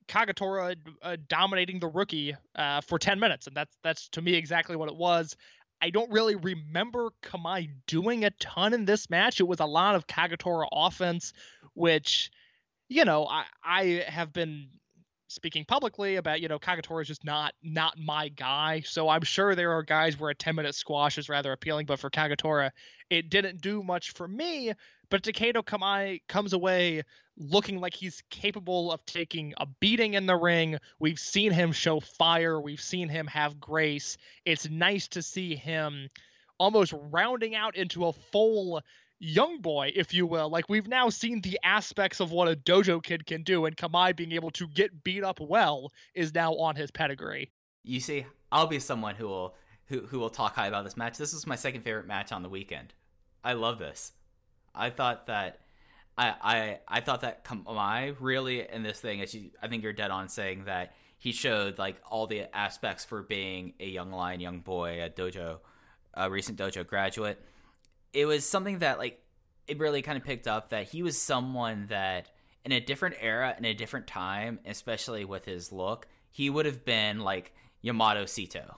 Kagetora 0.07 0.75
uh, 1.03 1.17
dominating 1.29 1.79
the 1.79 1.87
rookie 1.87 2.35
uh, 2.55 2.81
for 2.81 2.97
10 2.97 3.19
minutes, 3.19 3.45
and 3.45 3.55
that's 3.55 3.77
that's 3.83 4.09
to 4.09 4.21
me 4.21 4.33
exactly 4.33 4.75
what 4.75 4.89
it 4.89 4.95
was. 4.95 5.37
I 5.81 5.89
don't 5.89 6.11
really 6.11 6.35
remember 6.35 7.09
Kamai 7.23 7.69
doing 7.87 8.23
a 8.23 8.29
ton 8.31 8.73
in 8.73 8.85
this 8.85 9.09
match. 9.09 9.39
It 9.39 9.47
was 9.47 9.59
a 9.59 9.65
lot 9.65 9.95
of 9.95 10.05
Kagetora 10.05 10.67
offense, 10.71 11.33
which, 11.73 12.31
you 12.87 13.03
know, 13.03 13.25
I, 13.25 13.45
I 13.63 14.05
have 14.07 14.31
been 14.31 14.69
speaking 15.27 15.65
publicly 15.65 16.17
about, 16.17 16.41
you 16.41 16.49
know, 16.49 16.59
Kagetora 16.59 17.01
is 17.01 17.07
just 17.07 17.23
not 17.23 17.53
not 17.63 17.97
my 17.97 18.29
guy. 18.29 18.81
So 18.81 19.09
I'm 19.09 19.23
sure 19.23 19.55
there 19.55 19.71
are 19.71 19.83
guys 19.83 20.19
where 20.19 20.29
a 20.29 20.35
10 20.35 20.55
minute 20.55 20.75
squash 20.75 21.17
is 21.17 21.29
rather 21.29 21.51
appealing, 21.51 21.87
but 21.87 21.99
for 21.99 22.09
Kagetora, 22.09 22.71
it 23.09 23.29
didn't 23.29 23.61
do 23.61 23.81
much 23.81 24.11
for 24.11 24.27
me. 24.27 24.73
But 25.11 25.23
Taketo 25.23 25.61
Kamai 25.61 26.21
comes 26.29 26.53
away 26.53 27.03
looking 27.37 27.81
like 27.81 27.93
he's 27.93 28.23
capable 28.29 28.93
of 28.93 29.05
taking 29.05 29.53
a 29.57 29.65
beating 29.65 30.13
in 30.13 30.25
the 30.25 30.37
ring. 30.37 30.77
We've 30.99 31.19
seen 31.19 31.51
him 31.51 31.73
show 31.73 31.99
fire, 31.99 32.61
we've 32.61 32.81
seen 32.81 33.09
him 33.09 33.27
have 33.27 33.59
grace. 33.59 34.17
It's 34.45 34.69
nice 34.69 35.09
to 35.09 35.21
see 35.21 35.53
him 35.53 36.09
almost 36.59 36.93
rounding 37.11 37.55
out 37.55 37.75
into 37.75 38.05
a 38.05 38.13
full 38.13 38.81
young 39.19 39.59
boy, 39.59 39.91
if 39.93 40.13
you 40.13 40.25
will. 40.25 40.49
Like 40.49 40.69
we've 40.69 40.87
now 40.87 41.09
seen 41.09 41.41
the 41.41 41.59
aspects 41.61 42.21
of 42.21 42.31
what 42.31 42.47
a 42.47 42.55
dojo 42.55 43.03
kid 43.03 43.25
can 43.25 43.43
do, 43.43 43.65
and 43.65 43.75
Kamai 43.75 44.15
being 44.15 44.31
able 44.31 44.51
to 44.51 44.67
get 44.69 45.03
beat 45.03 45.25
up 45.25 45.41
well 45.41 45.91
is 46.15 46.33
now 46.33 46.53
on 46.55 46.77
his 46.77 46.89
pedigree. 46.89 47.51
You 47.83 47.99
see, 47.99 48.25
I'll 48.49 48.67
be 48.67 48.79
someone 48.79 49.15
who 49.15 49.27
will 49.27 49.55
who 49.87 50.05
who 50.05 50.19
will 50.19 50.29
talk 50.29 50.55
high 50.55 50.67
about 50.67 50.85
this 50.85 50.95
match. 50.95 51.17
This 51.17 51.33
was 51.33 51.45
my 51.45 51.57
second 51.57 51.81
favorite 51.81 52.07
match 52.07 52.31
on 52.31 52.43
the 52.43 52.49
weekend. 52.49 52.93
I 53.43 53.53
love 53.53 53.77
this. 53.77 54.13
I 54.73 54.89
thought 54.89 55.27
that 55.27 55.59
I 56.17 56.33
I 56.41 56.79
I 56.87 56.99
thought 57.01 57.21
that 57.21 57.43
Kamai 57.43 58.15
really 58.19 58.67
in 58.67 58.83
this 58.83 58.99
thing, 58.99 59.21
as 59.21 59.33
you 59.33 59.51
I 59.61 59.67
think 59.67 59.83
you're 59.83 59.93
dead 59.93 60.11
on 60.11 60.29
saying 60.29 60.65
that 60.65 60.93
he 61.17 61.31
showed 61.31 61.77
like 61.77 62.01
all 62.09 62.27
the 62.27 62.55
aspects 62.55 63.05
for 63.05 63.21
being 63.21 63.73
a 63.79 63.87
young 63.87 64.11
lion, 64.11 64.39
young 64.39 64.59
boy, 64.59 65.03
a 65.03 65.09
dojo, 65.09 65.59
a 66.13 66.29
recent 66.29 66.57
dojo 66.57 66.85
graduate. 66.85 67.39
It 68.13 68.25
was 68.25 68.45
something 68.45 68.79
that 68.79 68.97
like 68.97 69.21
it 69.67 69.79
really 69.79 70.01
kind 70.01 70.17
of 70.17 70.23
picked 70.23 70.47
up 70.47 70.69
that 70.69 70.85
he 70.89 71.03
was 71.03 71.21
someone 71.21 71.87
that 71.89 72.31
in 72.65 72.71
a 72.71 72.79
different 72.79 73.15
era, 73.19 73.55
in 73.57 73.65
a 73.65 73.73
different 73.73 74.07
time, 74.07 74.59
especially 74.65 75.25
with 75.25 75.45
his 75.45 75.71
look, 75.71 76.07
he 76.29 76.49
would 76.49 76.65
have 76.65 76.85
been 76.85 77.19
like 77.19 77.53
Yamato 77.81 78.23
Sito. 78.25 78.75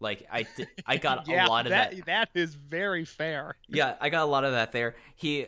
Like 0.00 0.26
I, 0.30 0.46
di- 0.56 0.66
I 0.86 0.96
got 0.98 1.28
yeah, 1.28 1.46
a 1.46 1.48
lot 1.48 1.66
of 1.66 1.70
that. 1.70 2.06
That 2.06 2.30
is 2.34 2.54
very 2.54 3.04
fair. 3.04 3.56
Yeah, 3.68 3.96
I 4.00 4.08
got 4.08 4.22
a 4.22 4.30
lot 4.30 4.44
of 4.44 4.52
that 4.52 4.72
there. 4.72 4.96
He, 5.14 5.46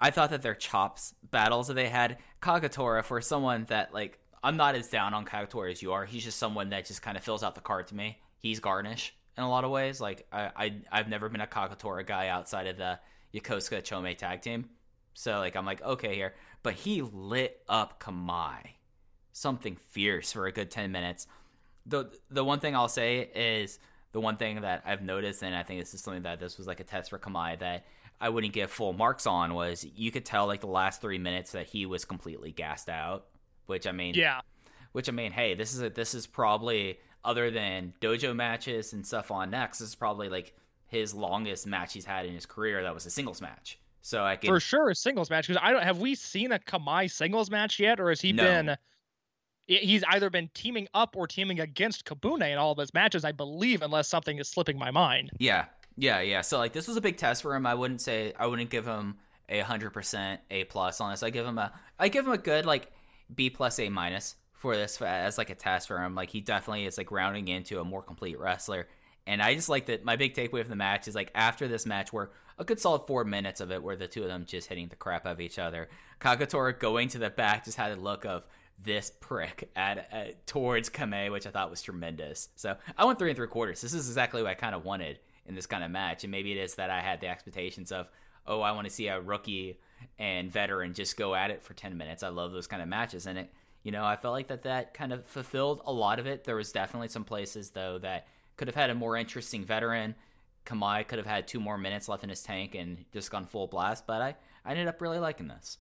I 0.00 0.10
thought 0.10 0.30
that 0.30 0.42
their 0.42 0.54
chops 0.54 1.14
battles 1.30 1.68
that 1.68 1.74
they 1.74 1.88
had, 1.88 2.18
Kagetora 2.42 3.04
for 3.04 3.20
someone 3.20 3.66
that 3.68 3.92
like 3.92 4.18
I'm 4.42 4.56
not 4.56 4.74
as 4.74 4.88
down 4.88 5.14
on 5.14 5.24
Kagetora 5.24 5.72
as 5.72 5.82
you 5.82 5.92
are. 5.92 6.04
He's 6.04 6.24
just 6.24 6.38
someone 6.38 6.70
that 6.70 6.86
just 6.86 7.02
kind 7.02 7.16
of 7.16 7.24
fills 7.24 7.42
out 7.42 7.54
the 7.54 7.60
card 7.60 7.88
to 7.88 7.94
me. 7.94 8.18
He's 8.38 8.60
garnish 8.60 9.14
in 9.36 9.42
a 9.42 9.48
lot 9.48 9.64
of 9.64 9.70
ways. 9.70 10.00
Like 10.00 10.26
I, 10.32 10.50
I 10.56 10.74
I've 10.90 11.08
never 11.08 11.28
been 11.28 11.40
a 11.40 11.46
Kagetora 11.46 12.06
guy 12.06 12.28
outside 12.28 12.66
of 12.66 12.76
the 12.76 12.98
Yokosuka 13.34 13.82
Chome 13.82 14.16
tag 14.16 14.42
team. 14.42 14.68
So 15.14 15.38
like 15.38 15.56
I'm 15.56 15.66
like 15.66 15.82
okay 15.82 16.14
here, 16.14 16.34
but 16.62 16.74
he 16.74 17.02
lit 17.02 17.60
up 17.68 18.00
Kamai, 18.00 18.58
something 19.32 19.76
fierce 19.76 20.32
for 20.32 20.46
a 20.46 20.52
good 20.52 20.70
ten 20.70 20.92
minutes. 20.92 21.26
The 21.88 22.10
the 22.30 22.44
one 22.44 22.60
thing 22.60 22.76
I'll 22.76 22.88
say 22.88 23.20
is 23.34 23.78
the 24.12 24.20
one 24.20 24.36
thing 24.36 24.60
that 24.60 24.82
I've 24.86 25.02
noticed, 25.02 25.42
and 25.42 25.54
I 25.54 25.62
think 25.62 25.80
this 25.80 25.94
is 25.94 26.00
something 26.00 26.22
that 26.22 26.38
this 26.40 26.58
was 26.58 26.66
like 26.66 26.80
a 26.80 26.84
test 26.84 27.10
for 27.10 27.18
Kamai 27.18 27.58
that 27.60 27.84
I 28.20 28.28
wouldn't 28.28 28.52
give 28.52 28.70
full 28.70 28.92
marks 28.92 29.26
on 29.26 29.54
was 29.54 29.84
you 29.96 30.10
could 30.10 30.24
tell 30.24 30.46
like 30.46 30.60
the 30.60 30.66
last 30.66 31.00
three 31.00 31.18
minutes 31.18 31.52
that 31.52 31.66
he 31.66 31.86
was 31.86 32.04
completely 32.04 32.52
gassed 32.52 32.88
out. 32.88 33.26
Which 33.66 33.86
I 33.86 33.92
mean, 33.92 34.14
Yeah. 34.14 34.40
which 34.92 35.08
I 35.08 35.12
mean, 35.12 35.32
hey, 35.32 35.54
this 35.54 35.74
is 35.74 35.82
a, 35.82 35.90
this 35.90 36.14
is 36.14 36.26
probably 36.26 36.98
other 37.24 37.50
than 37.50 37.92
dojo 38.00 38.34
matches 38.34 38.92
and 38.92 39.06
stuff 39.06 39.30
on 39.30 39.50
next. 39.50 39.78
This 39.80 39.88
is 39.90 39.94
probably 39.94 40.28
like 40.30 40.54
his 40.86 41.12
longest 41.14 41.66
match 41.66 41.92
he's 41.92 42.06
had 42.06 42.24
in 42.24 42.32
his 42.34 42.46
career. 42.46 42.82
That 42.82 42.94
was 42.94 43.04
a 43.04 43.10
singles 43.10 43.42
match. 43.42 43.78
So 44.00 44.24
I 44.24 44.36
can 44.36 44.48
For 44.48 44.58
sure, 44.60 44.88
a 44.88 44.94
singles 44.94 45.28
match. 45.28 45.46
Because 45.48 45.60
I 45.62 45.70
don't 45.70 45.82
have 45.82 45.98
we 45.98 46.14
seen 46.14 46.50
a 46.52 46.58
Kamai 46.58 47.10
singles 47.10 47.50
match 47.50 47.78
yet, 47.78 48.00
or 48.00 48.08
has 48.08 48.20
he 48.22 48.32
No. 48.32 48.42
been? 48.42 48.76
He- 49.68 49.76
He's 49.78 50.02
either 50.08 50.28
been 50.30 50.50
teaming 50.54 50.88
up 50.94 51.14
or 51.16 51.28
teaming 51.28 51.60
against 51.60 52.04
Kabune 52.04 52.50
in 52.50 52.58
all 52.58 52.72
of 52.72 52.78
his 52.78 52.92
matches, 52.92 53.24
I 53.24 53.30
believe, 53.32 53.82
unless 53.82 54.08
something 54.08 54.38
is 54.38 54.48
slipping 54.48 54.78
my 54.78 54.90
mind. 54.90 55.30
Yeah, 55.38 55.66
yeah, 55.96 56.20
yeah. 56.20 56.40
So 56.40 56.58
like 56.58 56.72
this 56.72 56.88
was 56.88 56.96
a 56.96 57.00
big 57.00 57.16
test 57.16 57.42
for 57.42 57.54
him. 57.54 57.66
I 57.66 57.74
wouldn't 57.74 58.00
say 58.00 58.32
I 58.36 58.46
wouldn't 58.46 58.70
give 58.70 58.86
him 58.86 59.18
a 59.48 59.60
hundred 59.60 59.90
percent 59.90 60.40
A 60.50 60.64
plus 60.64 61.00
on 61.00 61.12
this. 61.12 61.22
I 61.22 61.30
give 61.30 61.46
him 61.46 61.58
a 61.58 61.72
I 61.98 62.08
give 62.08 62.26
him 62.26 62.32
a 62.32 62.38
good 62.38 62.66
like 62.66 62.90
B 63.34 63.50
plus 63.50 63.78
A 63.78 63.88
minus 63.88 64.34
for 64.52 64.74
this 64.74 65.00
as 65.00 65.38
like 65.38 65.50
a 65.50 65.54
test 65.54 65.86
for 65.86 65.98
him. 66.02 66.14
Like 66.16 66.30
he 66.30 66.40
definitely 66.40 66.86
is 66.86 66.98
like 66.98 67.12
rounding 67.12 67.46
into 67.48 67.80
a 67.80 67.84
more 67.84 68.02
complete 68.02 68.38
wrestler. 68.40 68.88
And 69.26 69.42
I 69.42 69.54
just 69.54 69.68
like 69.68 69.86
that. 69.86 70.04
My 70.04 70.16
big 70.16 70.34
takeaway 70.34 70.62
from 70.62 70.70
the 70.70 70.76
match 70.76 71.06
is 71.06 71.14
like 71.14 71.30
after 71.34 71.68
this 71.68 71.84
match, 71.84 72.12
where 72.12 72.30
a 72.58 72.64
good 72.64 72.80
solid 72.80 73.02
four 73.06 73.24
minutes 73.24 73.60
of 73.60 73.70
it, 73.70 73.82
where 73.82 73.94
the 73.94 74.08
two 74.08 74.22
of 74.22 74.28
them 74.28 74.46
just 74.46 74.68
hitting 74.68 74.88
the 74.88 74.96
crap 74.96 75.26
out 75.26 75.32
of 75.32 75.40
each 75.40 75.58
other. 75.58 75.88
Kagetora 76.20 76.78
going 76.78 77.08
to 77.08 77.18
the 77.18 77.30
back 77.30 77.64
just 77.64 77.76
had 77.76 77.92
a 77.92 78.00
look 78.00 78.24
of 78.24 78.46
this 78.84 79.12
prick 79.20 79.70
at, 79.74 80.08
at 80.12 80.46
towards 80.46 80.88
Kame, 80.88 81.32
which 81.32 81.46
I 81.46 81.50
thought 81.50 81.70
was 81.70 81.82
tremendous. 81.82 82.48
So 82.56 82.76
I 82.96 83.04
went 83.04 83.18
three 83.18 83.30
and 83.30 83.36
three 83.36 83.48
quarters. 83.48 83.80
This 83.80 83.94
is 83.94 84.08
exactly 84.08 84.42
what 84.42 84.50
I 84.50 84.54
kind 84.54 84.74
of 84.74 84.84
wanted 84.84 85.18
in 85.46 85.54
this 85.54 85.66
kind 85.66 85.82
of 85.82 85.90
match, 85.90 86.24
and 86.24 86.30
maybe 86.30 86.52
it 86.52 86.58
is 86.58 86.74
that 86.74 86.90
I 86.90 87.00
had 87.00 87.20
the 87.20 87.28
expectations 87.28 87.90
of, 87.90 88.08
oh, 88.46 88.60
I 88.60 88.72
want 88.72 88.86
to 88.86 88.92
see 88.92 89.08
a 89.08 89.20
rookie 89.20 89.78
and 90.18 90.52
veteran 90.52 90.94
just 90.94 91.16
go 91.16 91.34
at 91.34 91.50
it 91.50 91.62
for 91.62 91.74
ten 91.74 91.96
minutes. 91.96 92.22
I 92.22 92.28
love 92.28 92.52
those 92.52 92.66
kind 92.66 92.82
of 92.82 92.88
matches, 92.88 93.26
and 93.26 93.38
it, 93.38 93.52
you 93.82 93.90
know, 93.90 94.04
I 94.04 94.16
felt 94.16 94.32
like 94.32 94.48
that 94.48 94.62
that 94.64 94.94
kind 94.94 95.12
of 95.12 95.24
fulfilled 95.24 95.80
a 95.86 95.92
lot 95.92 96.18
of 96.18 96.26
it. 96.26 96.44
There 96.44 96.56
was 96.56 96.70
definitely 96.70 97.08
some 97.08 97.24
places 97.24 97.70
though 97.70 97.98
that 97.98 98.26
could 98.56 98.68
have 98.68 98.74
had 98.74 98.90
a 98.90 98.94
more 98.94 99.16
interesting 99.16 99.64
veteran. 99.64 100.14
Kamai 100.66 101.08
could 101.08 101.18
have 101.18 101.26
had 101.26 101.48
two 101.48 101.60
more 101.60 101.78
minutes 101.78 102.08
left 102.08 102.24
in 102.24 102.28
his 102.28 102.42
tank 102.42 102.74
and 102.74 103.06
just 103.12 103.30
gone 103.30 103.46
full 103.46 103.66
blast, 103.68 104.06
but 104.06 104.20
I, 104.20 104.36
I 104.66 104.72
ended 104.72 104.86
up 104.86 105.00
really 105.00 105.18
liking 105.18 105.48
this. 105.48 105.78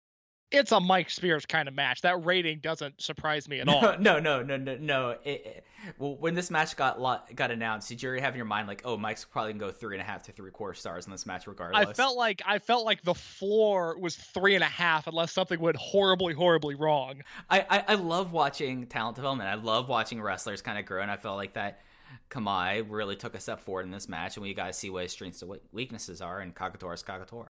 It's 0.50 0.72
a 0.72 0.80
Mike 0.80 1.10
Spears 1.10 1.46
kind 1.46 1.68
of 1.68 1.74
match. 1.74 2.02
That 2.04 2.24
rating 2.26 2.60
doesn't 2.60 3.02
surprise 3.02 3.50
me 3.50 3.60
at 3.60 3.68
all. 3.68 3.82
No, 4.00 4.20
no, 4.20 4.42
no, 4.42 4.56
no, 4.58 4.78
no. 4.78 5.10
It, 5.24 5.28
it- 5.46 5.64
well, 6.00 6.16
when 6.18 6.34
this 6.36 6.50
match 6.50 6.76
got 6.76 7.00
lo- 7.00 7.20
got 7.36 7.52
announced, 7.52 7.88
did 7.90 8.02
you 8.02 8.10
already 8.10 8.22
have 8.24 8.34
in 8.34 8.38
your 8.38 8.46
mind 8.46 8.68
like, 8.68 8.82
oh, 8.84 8.98
Mike's 8.98 9.24
probably 9.26 9.54
gonna 9.54 9.66
go 9.66 9.72
three 9.72 9.96
and 9.96 10.02
a 10.02 10.06
half 10.06 10.24
to 10.24 10.32
three 10.32 10.52
quarter 10.52 10.74
stars 10.74 11.06
in 11.06 11.12
this 11.12 11.26
match, 11.26 11.48
regardless? 11.48 11.88
I 11.88 11.94
felt 11.94 12.18
like 12.18 12.42
I 12.46 12.60
felt 12.60 12.86
like 12.86 13.04
the 13.04 13.14
floor 13.14 13.98
was 14.00 14.16
three 14.16 14.56
and 14.56 14.64
a 14.64 14.68
half 14.68 15.08
unless 15.08 15.32
something 15.32 15.60
went 15.60 15.78
horribly, 15.78 16.34
horribly 16.34 16.76
wrong. 16.76 17.22
I, 17.50 17.66
I, 17.70 17.84
I 17.90 17.94
love 17.96 18.32
watching 18.32 18.88
talent 18.88 19.16
development. 19.18 19.50
I 19.50 19.56
love 19.56 19.88
watching 19.90 20.22
wrestlers 20.22 20.62
kind 20.62 20.80
of 20.80 20.86
grow, 20.86 21.02
and 21.02 21.12
I 21.12 21.18
felt 21.18 21.38
like 21.38 21.54
that 21.54 21.82
Kamai 22.30 22.86
really 22.90 23.16
took 23.16 23.36
a 23.36 23.40
step 23.40 23.62
forward 23.62 23.86
in 23.86 23.92
this 23.92 24.10
match, 24.10 24.36
and 24.38 24.44
we 24.44 24.54
got 24.54 24.68
to 24.68 24.74
see 24.74 24.90
what 24.90 25.04
his 25.04 25.12
strengths 25.12 25.42
and 25.42 25.52
weaknesses 25.72 26.22
are, 26.22 26.40
and 26.40 26.56
Kagetora's 26.56 27.04
Kagetora. 27.04 27.48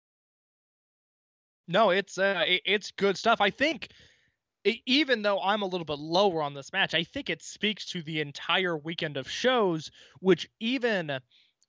No, 1.67 1.89
it's 1.91 2.17
uh, 2.17 2.43
it- 2.48 2.62
it's 2.65 2.91
good 2.91 3.17
stuff. 3.17 3.41
I 3.41 3.50
think, 3.50 3.89
e- 4.65 4.82
even 4.86 5.22
though 5.22 5.41
I'm 5.41 5.62
a 5.62 5.65
little 5.67 5.86
bit 5.86 6.00
lower 6.00 6.41
on 6.41 6.53
this 6.53 6.74
match, 6.74 6.93
I 6.93 7.03
think 7.03 7.29
it 7.29 7.41
speaks 7.41 7.86
to 7.88 8.01
the 8.01 8.22
entire 8.22 8.77
weekend 8.77 9.17
of 9.17 9.29
shows. 9.29 9.91
Which 10.20 10.50
even 10.60 11.20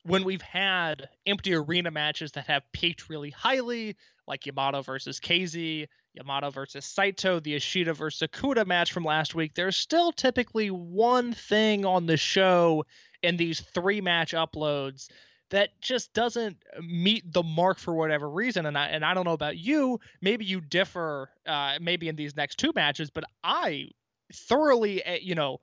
when 0.04 0.24
we've 0.24 0.42
had 0.42 1.08
empty 1.26 1.54
arena 1.54 1.90
matches 1.90 2.32
that 2.32 2.46
have 2.46 2.62
peaked 2.72 3.08
really 3.08 3.30
highly, 3.30 3.96
like 4.26 4.46
Yamato 4.46 4.82
versus 4.82 5.20
KZ, 5.20 5.86
Yamato 6.14 6.50
versus 6.50 6.84
Saito, 6.84 7.40
the 7.40 7.54
Ishida 7.54 7.94
versus 7.94 8.28
Okuda 8.28 8.66
match 8.66 8.92
from 8.92 9.04
last 9.04 9.34
week, 9.34 9.54
there's 9.54 9.76
still 9.76 10.12
typically 10.12 10.70
one 10.70 11.32
thing 11.32 11.84
on 11.84 12.06
the 12.06 12.16
show 12.16 12.84
in 13.22 13.36
these 13.36 13.60
three 13.60 14.00
match 14.00 14.32
uploads 14.32 15.08
that 15.54 15.80
just 15.80 16.12
doesn't 16.14 16.56
meet 16.82 17.32
the 17.32 17.42
mark 17.44 17.78
for 17.78 17.94
whatever 17.94 18.28
reason. 18.28 18.66
And 18.66 18.76
I 18.76 18.86
and 18.88 19.04
I 19.04 19.14
don't 19.14 19.24
know 19.24 19.34
about 19.34 19.56
you. 19.56 20.00
Maybe 20.20 20.44
you 20.44 20.60
differ. 20.60 21.30
Uh, 21.46 21.78
maybe 21.80 22.08
in 22.08 22.16
these 22.16 22.34
next 22.34 22.58
two 22.58 22.72
matches, 22.74 23.08
but 23.08 23.22
I 23.44 23.90
thoroughly, 24.32 25.04
uh, 25.04 25.18
you 25.22 25.36
know, 25.36 25.60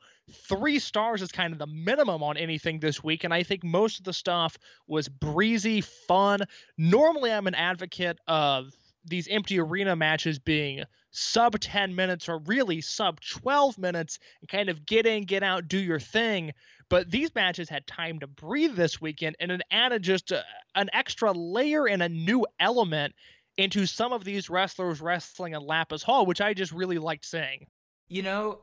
three 0.47 0.79
stars 0.79 1.21
is 1.21 1.29
kind 1.29 1.51
of 1.51 1.59
the 1.59 1.67
minimum 1.67 2.23
on 2.23 2.37
anything 2.37 2.79
this 2.79 3.03
week. 3.03 3.25
And 3.25 3.33
I 3.33 3.43
think 3.43 3.65
most 3.65 3.99
of 3.99 4.05
the 4.05 4.13
stuff 4.13 4.57
was 4.87 5.09
breezy, 5.09 5.81
fun. 5.81 6.39
Normally, 6.77 7.33
I'm 7.33 7.47
an 7.47 7.55
advocate 7.55 8.17
of 8.29 8.71
these 9.03 9.27
empty 9.27 9.59
arena 9.59 9.97
matches 9.97 10.39
being 10.39 10.83
sub 11.09 11.59
10 11.59 11.93
minutes 11.93 12.29
or 12.29 12.37
really 12.37 12.79
sub 12.79 13.19
12 13.19 13.77
minutes 13.77 14.19
and 14.39 14.49
kind 14.49 14.69
of 14.69 14.85
get 14.85 15.05
in, 15.05 15.25
get 15.25 15.43
out, 15.43 15.67
do 15.67 15.79
your 15.79 15.99
thing. 15.99 16.53
But 16.91 17.09
these 17.09 17.33
matches 17.33 17.69
had 17.69 17.87
time 17.87 18.19
to 18.19 18.27
breathe 18.27 18.75
this 18.75 18.99
weekend 18.99 19.37
and 19.39 19.49
it 19.49 19.61
added 19.71 20.03
just 20.03 20.29
a, 20.31 20.43
an 20.75 20.89
extra 20.91 21.31
layer 21.31 21.87
and 21.87 22.03
a 22.03 22.09
new 22.09 22.45
element 22.59 23.15
into 23.55 23.85
some 23.85 24.11
of 24.11 24.25
these 24.25 24.49
wrestlers 24.49 24.99
wrestling 24.99 25.53
in 25.53 25.61
Lapis 25.61 26.03
Hall, 26.03 26.25
which 26.25 26.41
I 26.41 26.53
just 26.53 26.73
really 26.73 26.97
liked 26.97 27.23
seeing. 27.23 27.65
You 28.09 28.23
know, 28.23 28.59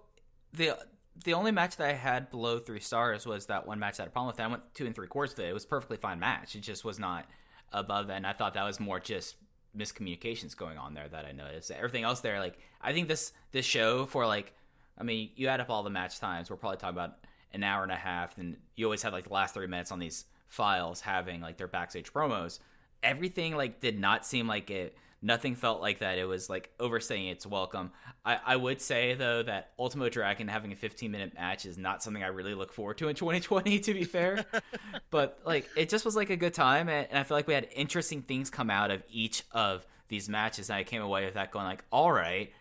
the 0.52 0.76
the 1.24 1.32
only 1.32 1.52
match 1.52 1.78
that 1.78 1.88
I 1.88 1.94
had 1.94 2.30
below 2.30 2.58
three 2.58 2.80
stars 2.80 3.24
was 3.24 3.46
that 3.46 3.66
one 3.66 3.78
match 3.78 3.96
that 3.96 4.02
I 4.02 4.04
had 4.04 4.08
a 4.08 4.12
problem 4.12 4.26
with. 4.26 4.40
I 4.40 4.46
went 4.46 4.74
two 4.74 4.84
and 4.84 4.94
three 4.94 5.08
quarters 5.08 5.34
with 5.34 5.46
it. 5.46 5.48
It 5.48 5.54
was 5.54 5.64
perfectly 5.64 5.96
fine 5.96 6.20
match. 6.20 6.54
It 6.54 6.60
just 6.60 6.84
was 6.84 6.98
not 6.98 7.24
above. 7.72 8.10
And 8.10 8.26
I 8.26 8.34
thought 8.34 8.52
that 8.54 8.64
was 8.64 8.78
more 8.78 9.00
just 9.00 9.36
miscommunications 9.74 10.54
going 10.54 10.76
on 10.76 10.92
there 10.92 11.08
that 11.08 11.24
I 11.24 11.32
noticed. 11.32 11.70
Everything 11.70 12.04
else 12.04 12.20
there, 12.20 12.40
like 12.40 12.58
I 12.82 12.92
think 12.92 13.08
this 13.08 13.32
this 13.52 13.64
show 13.64 14.04
for 14.04 14.26
like, 14.26 14.52
I 14.98 15.02
mean, 15.02 15.30
you 15.34 15.48
add 15.48 15.60
up 15.60 15.70
all 15.70 15.82
the 15.82 15.88
match 15.88 16.20
times. 16.20 16.50
We're 16.50 16.56
probably 16.56 16.76
talking 16.76 16.94
about 16.94 17.16
an 17.52 17.62
hour 17.62 17.82
and 17.82 17.92
a 17.92 17.96
half, 17.96 18.38
and 18.38 18.56
you 18.76 18.84
always 18.84 19.02
had 19.02 19.12
like 19.12 19.24
the 19.24 19.32
last 19.32 19.54
three 19.54 19.66
minutes 19.66 19.92
on 19.92 19.98
these 19.98 20.24
files 20.48 21.00
having 21.00 21.40
like 21.40 21.56
their 21.56 21.68
backstage 21.68 22.12
promos. 22.12 22.58
Everything 23.02 23.56
like 23.56 23.80
did 23.80 23.98
not 23.98 24.26
seem 24.26 24.46
like 24.46 24.70
it. 24.70 24.96
Nothing 25.20 25.56
felt 25.56 25.80
like 25.80 25.98
that. 25.98 26.18
It 26.18 26.26
was 26.26 26.48
like 26.48 26.70
overstaying 26.78 27.26
its 27.26 27.44
welcome. 27.44 27.90
I, 28.24 28.38
I 28.46 28.56
would 28.56 28.80
say 28.80 29.14
though 29.14 29.42
that 29.42 29.70
Ultimo 29.78 30.08
Dragon 30.08 30.46
having 30.46 30.72
a 30.72 30.76
15 30.76 31.10
minute 31.10 31.34
match 31.34 31.66
is 31.66 31.76
not 31.76 32.02
something 32.02 32.22
I 32.22 32.28
really 32.28 32.54
look 32.54 32.72
forward 32.72 32.98
to 32.98 33.08
in 33.08 33.14
2020. 33.16 33.80
To 33.80 33.94
be 33.94 34.04
fair, 34.04 34.44
but 35.10 35.40
like 35.44 35.68
it 35.76 35.88
just 35.88 36.04
was 36.04 36.16
like 36.16 36.30
a 36.30 36.36
good 36.36 36.54
time, 36.54 36.88
and, 36.88 37.06
and 37.10 37.18
I 37.18 37.24
feel 37.24 37.36
like 37.36 37.46
we 37.46 37.54
had 37.54 37.68
interesting 37.74 38.22
things 38.22 38.50
come 38.50 38.70
out 38.70 38.90
of 38.90 39.02
each 39.10 39.44
of 39.52 39.86
these 40.08 40.28
matches, 40.28 40.70
and 40.70 40.76
I 40.76 40.84
came 40.84 41.02
away 41.02 41.24
with 41.24 41.34
that 41.34 41.50
going 41.50 41.66
like, 41.66 41.84
all 41.90 42.12
right, 42.12 42.52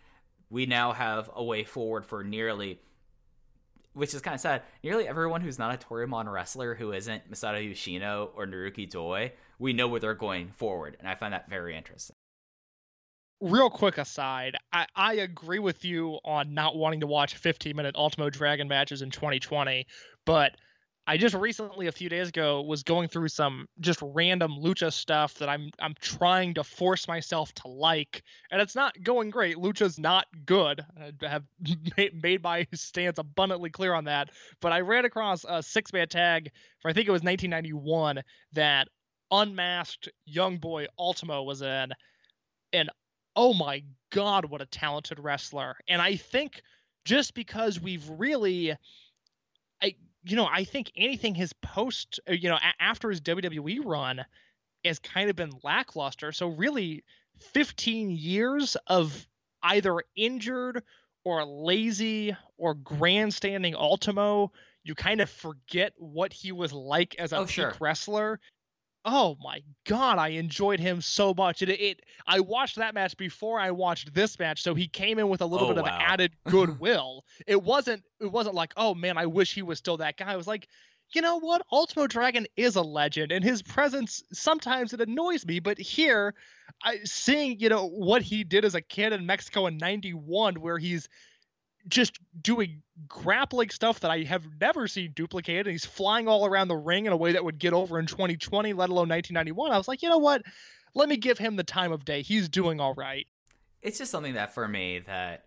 we 0.50 0.66
now 0.66 0.94
have 0.94 1.30
a 1.36 1.44
way 1.44 1.64
forward 1.64 2.06
for 2.06 2.24
nearly. 2.24 2.80
Which 3.98 4.14
is 4.14 4.22
kind 4.22 4.36
of 4.36 4.42
sad. 4.42 4.62
Nearly 4.84 5.08
everyone 5.08 5.42
who's 5.42 5.58
not 5.58 5.74
a 5.74 5.86
Toryumon 5.86 6.32
wrestler 6.32 6.76
who 6.76 6.92
isn't 6.92 7.32
Masato 7.32 7.68
Yoshino 7.68 8.32
or 8.36 8.46
Naruki 8.46 8.88
Doi, 8.90 9.34
we 9.58 9.74
know 9.74 9.88
where 9.88 10.00
they're 10.00 10.14
going 10.14 10.52
forward, 10.52 10.96
and 11.00 11.08
I 11.08 11.16
find 11.16 11.34
that 11.34 11.50
very 11.50 11.76
interesting. 11.76 12.16
real 13.42 13.70
quick 13.70 13.98
aside, 13.98 14.56
I, 14.74 14.86
I 14.96 15.14
agree 15.16 15.60
with 15.60 15.86
you 15.86 16.20
on 16.26 16.54
not 16.54 16.76
wanting 16.76 17.02
to 17.02 17.08
watch 17.08 17.36
15 17.36 17.76
minute 17.76 17.96
Ultimo 17.96 18.30
Dragon 18.30 18.68
matches 18.68 19.02
in 19.02 19.10
2020, 19.12 19.86
but 20.26 20.56
I 21.10 21.16
just 21.16 21.36
recently, 21.36 21.88
a 21.88 21.92
few 21.94 22.10
days 22.10 22.28
ago, 22.28 22.62
was 22.62 22.84
going 22.84 23.08
through 23.08 23.30
some 23.30 23.70
just 23.80 24.00
random 24.02 24.58
lucha 24.62 24.92
stuff 24.92 25.36
that 25.36 25.48
I'm 25.48 25.72
I'm 25.80 25.96
trying 26.02 26.56
to 26.56 26.66
force 26.66 27.08
myself 27.08 27.54
to 27.56 27.70
like, 27.70 28.24
and 28.52 28.62
it's 28.62 28.76
not 28.76 29.02
going 29.02 29.30
great. 29.30 29.56
Lucha's 29.56 29.98
not 29.98 30.26
good. 30.46 30.84
I 31.00 31.14
have 31.30 31.44
made, 32.22 32.44
my 32.44 32.68
stance 32.74 33.20
abundantly 33.20 33.70
clear 33.70 33.94
on 33.94 34.04
that. 34.04 34.32
But 34.60 34.74
I 34.74 34.82
ran 34.82 35.06
across 35.06 35.46
a 35.48 35.64
six 35.64 35.94
man 35.94 36.10
tag 36.10 36.52
for 36.82 36.92
I 36.92 36.94
think 36.94 37.08
it 37.08 37.12
was 37.12 37.24
1991 37.24 38.22
that 38.52 38.90
unmasked 39.32 40.10
young 40.26 40.58
boy 40.58 40.88
Ultimo 41.00 41.44
was 41.44 41.62
in, 41.62 41.94
and 42.74 42.90
oh 43.34 43.54
my 43.54 43.82
god, 44.12 44.44
what 44.44 44.62
a 44.62 44.66
talented 44.66 45.20
wrestler! 45.20 45.78
And 45.88 46.02
I 46.02 46.18
think 46.18 46.62
just 47.06 47.34
because 47.34 47.80
we've 47.80 48.10
really, 48.10 48.76
you 50.24 50.36
know, 50.36 50.48
I 50.52 50.64
think 50.64 50.92
anything 50.96 51.36
his 51.36 51.54
post, 51.54 52.20
uh, 52.30 52.34
you 52.34 52.50
know, 52.50 52.56
a- 52.58 52.82
after 52.84 53.10
his 53.10 53.22
WWE 53.22 53.80
run 53.84 54.26
has 54.86 55.00
kind 55.00 55.30
of 55.30 55.36
been 55.36 55.52
lackluster. 55.64 56.32
So 56.32 56.48
really, 56.48 57.04
15 57.54 58.12
years 58.12 58.76
of 58.88 59.28
either 59.64 59.98
injured 60.16 60.84
or 61.24 61.44
lazy 61.46 62.36
or 62.58 62.74
grandstanding 62.76 63.76
Ultimo, 63.76 64.52
you 64.84 64.96
kind 64.96 65.20
of 65.22 65.30
forget 65.30 65.94
what 65.98 66.32
he 66.34 66.52
was 66.52 66.72
like 66.74 67.16
as 67.20 67.34
a 67.34 67.38
Oh, 67.38 67.46
sure. 67.46 67.76
wrestler. 67.80 68.40
Oh 69.10 69.38
my 69.40 69.64
god, 69.86 70.18
I 70.18 70.30
enjoyed 70.30 70.82
him 70.82 71.00
so 71.00 71.34
much. 71.34 71.62
It, 71.62 71.70
it 71.70 72.02
I 72.28 72.42
watched 72.42 72.76
that 72.76 72.94
match 72.94 73.16
before 73.16 73.58
I 73.58 73.72
watched 73.72 74.14
this 74.14 74.38
match, 74.38 74.62
so 74.62 74.76
he 74.76 74.88
came 74.90 75.18
in 75.18 75.30
with 75.30 75.42
a 75.42 75.46
little 75.46 75.66
Oh, 75.66 75.68
bit 75.68 75.78
of 75.78 75.88
wow. 75.88 75.98
added 75.98 76.34
goodwill. 76.46 77.24
it 77.48 77.64
wasn't 77.64 78.04
it 78.20 78.30
wasn't 78.32 78.56
like, 78.56 78.74
oh 78.76 78.94
man, 78.94 79.18
I 79.18 79.26
wish 79.28 79.54
he 79.54 79.62
was 79.62 79.78
still 79.80 79.98
that 79.98 80.18
guy. 80.18 80.34
I 80.34 80.36
was 80.36 80.46
like, 80.48 80.68
you 81.14 81.22
know 81.22 81.40
what? 81.40 81.62
Ultimo 81.72 82.08
Dragon 82.08 82.48
is 82.58 82.76
a 82.76 82.82
legend, 82.82 83.32
and 83.32 83.46
his 83.46 83.62
presence 83.62 84.24
sometimes 84.34 84.92
it 84.92 85.00
annoys 85.00 85.46
me, 85.46 85.60
but 85.60 85.78
here, 85.78 86.36
I 86.84 87.00
seeing 87.06 87.60
you 87.62 87.70
know 87.70 87.88
what 87.88 88.22
he 88.24 88.44
did 88.44 88.66
as 88.66 88.76
a 88.76 88.82
kid 88.82 89.14
in 89.14 89.26
Mexico 89.26 89.68
in 89.68 89.78
'91, 89.78 90.56
where 90.60 90.78
he's 90.78 91.08
just 91.88 92.20
doing 92.42 92.82
grappling 93.08 93.70
stuff 93.70 94.00
that 94.02 94.12
I 94.12 94.24
have 94.24 94.44
never 94.60 94.88
seen 94.88 95.12
duplicated. 95.16 95.68
And 95.68 95.72
he's 95.74 95.86
flying 95.86 96.28
all 96.28 96.46
around 96.46 96.68
the 96.68 96.76
ring 96.76 97.06
in 97.06 97.14
a 97.14 97.18
way 97.18 97.32
that 97.34 97.44
would 97.44 97.60
get 97.60 97.74
over 97.74 98.00
in 98.00 98.06
2020, 98.06 98.74
let 98.74 98.90
alone 98.90 99.10
1991. 99.10 99.72
I 99.72 99.78
was 99.78 99.88
like, 99.88 100.02
you 100.02 100.10
know 100.10 100.18
what? 100.18 100.44
Let 100.94 101.10
me 101.10 101.18
give 101.18 101.38
him 101.38 101.56
the 101.56 101.64
time 101.64 101.92
of 101.92 102.06
day. 102.06 102.22
He's 102.22 102.50
doing 102.50 102.80
all 102.80 102.94
right. 102.94 103.28
it's 103.82 103.98
just 103.98 104.12
something 104.12 104.34
that 104.34 104.54
for 104.54 104.68
me 104.68 105.00
that 105.00 105.46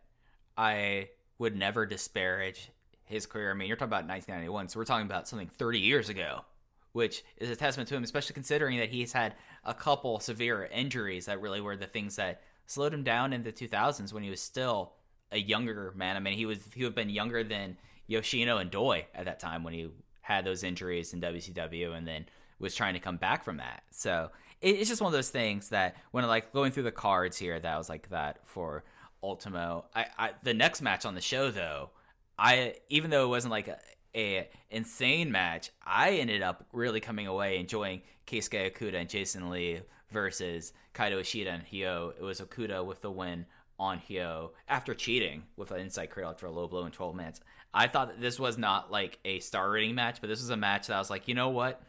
I 0.56 1.08
would 1.38 1.56
never 1.56 1.86
disparage 1.86 2.70
his 3.04 3.26
career. 3.26 3.50
I 3.50 3.54
mean, 3.54 3.66
you're 3.66 3.76
talking 3.76 3.88
about 3.88 4.06
1991, 4.06 4.68
so 4.68 4.78
we're 4.78 4.84
talking 4.84 5.06
about 5.06 5.26
something 5.26 5.48
30 5.48 5.80
years 5.80 6.08
ago, 6.08 6.44
which 6.92 7.24
is 7.38 7.50
a 7.50 7.56
testament 7.56 7.88
to 7.88 7.96
him, 7.96 8.04
especially 8.04 8.34
considering 8.34 8.78
that 8.78 8.90
he's 8.90 9.12
had 9.12 9.34
a 9.64 9.74
couple 9.74 10.20
severe 10.20 10.68
injuries 10.72 11.26
that 11.26 11.40
really 11.40 11.60
were 11.60 11.76
the 11.76 11.86
things 11.86 12.16
that 12.16 12.42
slowed 12.66 12.94
him 12.94 13.02
down 13.02 13.32
in 13.32 13.42
the 13.42 13.52
2000s 13.52 14.12
when 14.12 14.22
he 14.22 14.30
was 14.30 14.40
still 14.40 14.92
a 15.32 15.38
younger 15.38 15.92
man. 15.96 16.16
I 16.16 16.20
mean, 16.20 16.34
he 16.34 16.46
was 16.46 16.58
he 16.74 16.82
would 16.82 16.90
have 16.90 16.94
been 16.94 17.10
younger 17.10 17.44
than 17.44 17.76
Yoshino 18.06 18.58
and 18.58 18.70
Doi 18.70 19.06
at 19.14 19.24
that 19.26 19.40
time 19.40 19.62
when 19.62 19.74
he 19.74 19.88
had 20.20 20.44
those 20.44 20.62
injuries 20.62 21.12
in 21.12 21.20
WCW, 21.20 21.96
and 21.96 22.06
then 22.06 22.26
was 22.58 22.74
trying 22.74 22.94
to 22.94 23.00
come 23.00 23.16
back 23.16 23.44
from 23.44 23.56
that. 23.56 23.82
So 23.90 24.30
it, 24.60 24.76
it's 24.76 24.88
just 24.88 25.00
one 25.00 25.08
of 25.08 25.16
those 25.16 25.30
things 25.30 25.70
that 25.70 25.96
when 26.10 26.24
I 26.24 26.28
like 26.28 26.52
going 26.52 26.72
through 26.72 26.84
the 26.84 26.92
cards 26.92 27.36
here, 27.36 27.58
that 27.58 27.78
was 27.78 27.88
like 27.88 28.08
that 28.10 28.40
for 28.44 28.84
Ultimo. 29.22 29.86
I, 29.94 30.06
I 30.18 30.30
the 30.42 30.54
next 30.54 30.82
match 30.82 31.04
on 31.04 31.14
the 31.14 31.20
show 31.20 31.50
though, 31.50 31.90
I 32.38 32.74
even 32.88 33.10
though 33.10 33.24
it 33.24 33.28
wasn't 33.28 33.52
like 33.52 33.68
a, 33.68 33.78
a 34.14 34.48
insane 34.70 35.30
match, 35.32 35.70
I 35.84 36.12
ended 36.12 36.42
up 36.42 36.66
really 36.72 37.00
coming 37.00 37.26
away 37.26 37.58
enjoying 37.58 38.02
Keisuke 38.26 38.72
Okuda 38.72 38.94
and 38.94 39.08
Jason 39.08 39.50
Lee 39.50 39.80
versus 40.10 40.72
Kaito 40.94 41.20
Ishida 41.20 41.50
and 41.50 41.64
Hyo. 41.64 42.12
It 42.16 42.22
was 42.22 42.40
Okuda 42.40 42.84
with 42.84 43.00
the 43.00 43.10
win 43.10 43.46
on 43.80 43.98
Hyo 43.98 44.50
after 44.68 44.94
cheating 44.94 45.44
with 45.56 45.70
an 45.70 45.80
inside 45.80 46.10
cradle 46.10 46.30
after 46.30 46.46
a 46.46 46.50
low 46.50 46.68
blow 46.68 46.84
in 46.84 46.92
12 46.92 47.16
minutes. 47.16 47.40
I 47.72 47.88
thought 47.88 48.08
that 48.08 48.20
this 48.20 48.38
was 48.38 48.58
not 48.58 48.92
like 48.92 49.18
a 49.24 49.40
star 49.40 49.70
rating 49.70 49.94
match, 49.94 50.20
but 50.20 50.28
this 50.28 50.40
was 50.40 50.50
a 50.50 50.56
match 50.56 50.86
that 50.86 50.94
I 50.94 50.98
was 50.98 51.08
like, 51.08 51.26
you 51.26 51.34
know 51.34 51.48
what? 51.48 51.80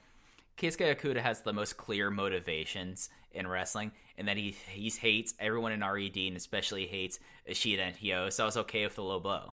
Keisuke 0.57 0.95
Okuda 0.95 1.17
has 1.17 1.41
the 1.41 1.53
most 1.53 1.75
clear 1.75 2.09
motivations 2.09 3.09
in 3.31 3.47
wrestling, 3.47 3.91
and 4.17 4.27
that 4.27 4.37
he 4.37 4.55
he 4.71 4.89
hates 4.89 5.33
everyone 5.39 5.71
in 5.71 5.81
RED 5.81 6.17
and 6.17 6.37
especially 6.37 6.85
hates 6.85 7.19
Ishida 7.45 7.81
and 7.81 7.95
Hyo. 7.95 8.31
So 8.31 8.43
I 8.43 8.45
was 8.45 8.57
okay 8.57 8.83
with 8.85 8.95
the 8.95 9.03
low 9.03 9.19
blow. 9.19 9.49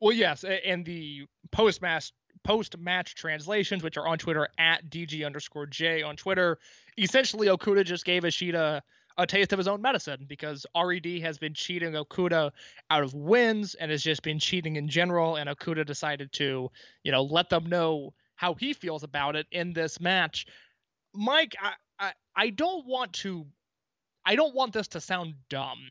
Well, 0.00 0.12
yes, 0.12 0.44
and 0.44 0.84
the 0.84 1.26
post 1.52 1.82
match 1.82 2.12
post 2.44 2.78
match 2.78 3.14
translations, 3.14 3.82
which 3.82 3.98
are 3.98 4.06
on 4.06 4.18
Twitter 4.18 4.48
at 4.58 4.88
DG 4.88 5.24
underscore 5.24 5.66
J 5.66 6.02
on 6.02 6.16
Twitter, 6.16 6.58
essentially 6.96 7.48
Okuda 7.48 7.84
just 7.84 8.04
gave 8.04 8.24
Ishida 8.24 8.82
a 9.20 9.26
taste 9.26 9.52
of 9.52 9.58
his 9.58 9.68
own 9.68 9.82
medicine 9.82 10.24
because 10.28 10.66
RED 10.74 11.06
has 11.22 11.38
been 11.38 11.54
cheating 11.54 11.92
Okuda 11.92 12.50
out 12.90 13.02
of 13.02 13.14
wins 13.14 13.74
and 13.74 13.90
has 13.90 14.02
just 14.02 14.22
been 14.22 14.38
cheating 14.38 14.76
in 14.76 14.88
general, 14.88 15.36
and 15.36 15.48
Okuda 15.48 15.84
decided 15.86 16.32
to, 16.32 16.70
you 17.02 17.12
know, 17.12 17.22
let 17.22 17.50
them 17.50 17.66
know 17.66 18.14
how 18.36 18.54
he 18.54 18.72
feels 18.72 19.02
about 19.02 19.36
it 19.36 19.46
in 19.52 19.72
this 19.72 20.00
match. 20.00 20.46
Mike, 21.14 21.54
I 21.60 21.72
I, 21.98 22.12
I 22.34 22.50
don't 22.50 22.86
want 22.86 23.12
to 23.14 23.46
I 24.24 24.34
don't 24.34 24.54
want 24.54 24.72
this 24.72 24.88
to 24.88 25.00
sound 25.00 25.34
dumb 25.48 25.90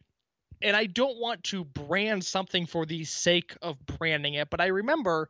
and 0.61 0.75
I 0.75 0.85
don't 0.85 1.17
want 1.19 1.43
to 1.45 1.63
brand 1.63 2.25
something 2.25 2.65
for 2.65 2.85
the 2.85 3.05
sake 3.05 3.55
of 3.61 3.77
branding 3.85 4.33
it, 4.35 4.49
but 4.49 4.59
I 4.59 4.67
remember 4.67 5.29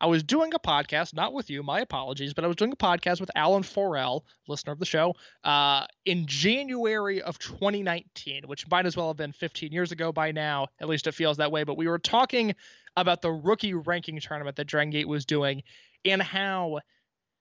I 0.00 0.06
was 0.06 0.22
doing 0.22 0.54
a 0.54 0.58
podcast, 0.58 1.14
not 1.14 1.34
with 1.34 1.50
you, 1.50 1.62
my 1.62 1.80
apologies, 1.80 2.32
but 2.32 2.44
I 2.44 2.46
was 2.46 2.56
doing 2.56 2.72
a 2.72 2.76
podcast 2.76 3.20
with 3.20 3.30
Alan 3.36 3.62
Forel, 3.62 4.24
listener 4.48 4.72
of 4.72 4.78
the 4.78 4.86
show, 4.86 5.14
uh, 5.44 5.86
in 6.06 6.26
January 6.26 7.20
of 7.20 7.38
2019, 7.38 8.44
which 8.46 8.68
might 8.70 8.86
as 8.86 8.96
well 8.96 9.08
have 9.08 9.18
been 9.18 9.32
15 9.32 9.72
years 9.72 9.92
ago 9.92 10.10
by 10.10 10.32
now. 10.32 10.68
At 10.80 10.88
least 10.88 11.06
it 11.06 11.12
feels 11.12 11.36
that 11.36 11.52
way. 11.52 11.64
But 11.64 11.76
we 11.76 11.86
were 11.86 11.98
talking 11.98 12.54
about 12.96 13.20
the 13.20 13.30
rookie 13.30 13.74
ranking 13.74 14.18
tournament 14.20 14.56
that 14.56 14.66
Dragon 14.66 14.90
Gate 14.90 15.08
was 15.08 15.26
doing 15.26 15.62
and 16.04 16.22
how 16.22 16.80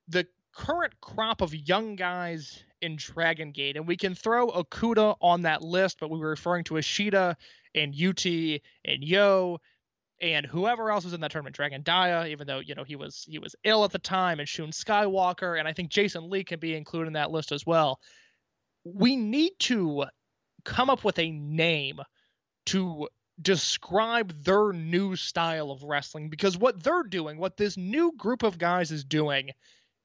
the 0.10 0.28
current 0.54 1.00
crop 1.00 1.42
of 1.42 1.56
young 1.56 1.96
guys 1.96 2.64
in 2.82 2.98
Dragon 2.98 3.52
Gate, 3.52 3.78
and 3.78 3.88
we 3.88 3.96
can 3.96 4.16
throw 4.16 4.48
Okuda 4.48 5.16
on 5.22 5.44
that 5.44 5.62
list, 5.62 5.98
but 6.00 6.10
we 6.10 6.20
were 6.20 6.30
referring 6.30 6.66
to 6.66 6.78
Ishida 6.78 7.38
and 7.76 7.94
UT 7.94 8.26
and 8.26 9.04
Yo 9.04 9.60
and 10.22 10.46
whoever 10.46 10.92
else 10.92 11.04
was 11.04 11.14
in 11.14 11.22
that 11.22 11.32
tournament, 11.32 11.56
Dragon 11.56 11.82
Dia, 11.82 12.28
even 12.28 12.48
though 12.48 12.60
you 12.60 12.76
know 12.76 12.84
he 12.84 12.96
was 12.96 13.26
he 13.28 13.40
was 13.40 13.56
ill 13.64 13.84
at 13.84 13.92
the 13.92 14.00
time, 14.00 14.40
and 14.40 14.48
Shun 14.48 14.72
Skywalker, 14.72 15.58
and 15.58 15.68
I 15.68 15.74
think 15.74 15.90
Jason 15.90 16.30
Lee 16.30 16.44
can 16.44 16.60
be 16.60 16.76
included 16.76 17.08
in 17.08 17.14
that 17.14 17.32
list 17.32 17.52
as 17.52 17.66
well. 17.66 18.00
We 18.84 19.16
need 19.16 19.54
to 19.60 20.06
come 20.66 20.90
up 20.90 21.04
with 21.04 21.20
a 21.20 21.32
name 21.32 22.00
to 22.68 23.08
describe 23.42 24.44
their 24.44 24.74
new 24.74 25.16
style 25.16 25.72
of 25.72 25.84
wrestling 25.84 26.30
because 26.30 26.58
what 26.58 26.84
they're 26.84 27.04
doing, 27.04 27.38
what 27.38 27.58
this 27.58 27.78
new 27.78 28.12
group 28.18 28.44
of 28.44 28.58
guys 28.58 28.92
is 28.92 29.04
doing, 29.04 29.52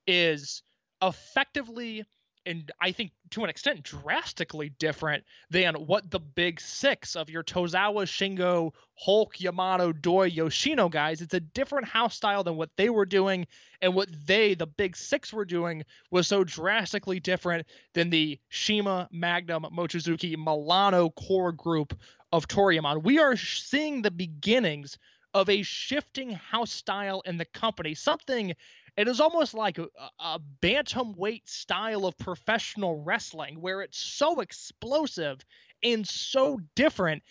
is 0.07 0.63
effectively 1.03 2.05
and 2.47 2.71
I 2.81 2.93
think 2.93 3.13
to 3.31 3.45
an 3.45 3.51
extent 3.51 3.83
drastically 3.83 4.71
different 4.79 5.25
than 5.51 5.75
what 5.75 6.11
the 6.11 6.21
big 6.21 6.61
six 6.61 7.17
of 7.17 7.31
your 7.31 7.43
Tozawa, 7.43 8.05
Shingo, 8.05 8.73
Hulk, 8.95 9.41
Yamato, 9.41 9.93
Doi, 9.93 10.27
Yoshino 10.27 10.89
guys. 10.89 11.21
It's 11.21 11.35
a 11.35 11.41
different 11.41 11.89
house 11.89 12.15
style 12.15 12.45
than 12.45 12.57
what 12.57 12.71
they 12.77 12.91
were 12.91 13.07
doing, 13.07 13.47
and 13.81 13.95
what 13.95 14.09
they, 14.27 14.55
the 14.55 14.67
big 14.67 14.97
six, 14.97 15.33
were 15.33 15.45
doing 15.45 15.85
was 16.11 16.27
so 16.27 16.45
drastically 16.45 17.21
different 17.21 17.67
than 17.95 18.11
the 18.11 18.39
CIMA, 18.51 19.09
Magnum, 19.11 19.67
Mochizuki, 19.73 20.37
Milano 20.37 21.11
core 21.11 21.53
group 21.53 21.99
of 22.33 22.49
Toryumon. 22.49 23.03
We 23.03 23.19
are 23.19 23.37
seeing 23.37 24.03
the 24.03 24.11
beginnings 24.11 24.99
of 25.35 25.51
a 25.51 25.63
shifting 25.63 26.31
house 26.31 26.73
style 26.73 27.21
in 27.27 27.37
the 27.37 27.45
company, 27.45 27.95
something 27.95 28.55
it 28.97 29.09
is 29.09 29.21
almost 29.21 29.55
like 29.55 29.79
a, 29.79 29.89
a 30.21 30.41
bantamweight 30.63 31.49
style 31.49 32.07
of 32.07 32.17
professional 32.19 33.03
wrestling 33.03 33.61
where 33.61 33.83
it's 33.83 33.99
so 33.99 34.41
explosive 34.41 35.41
and 35.83 36.07
so 36.07 36.59
different 36.75 37.23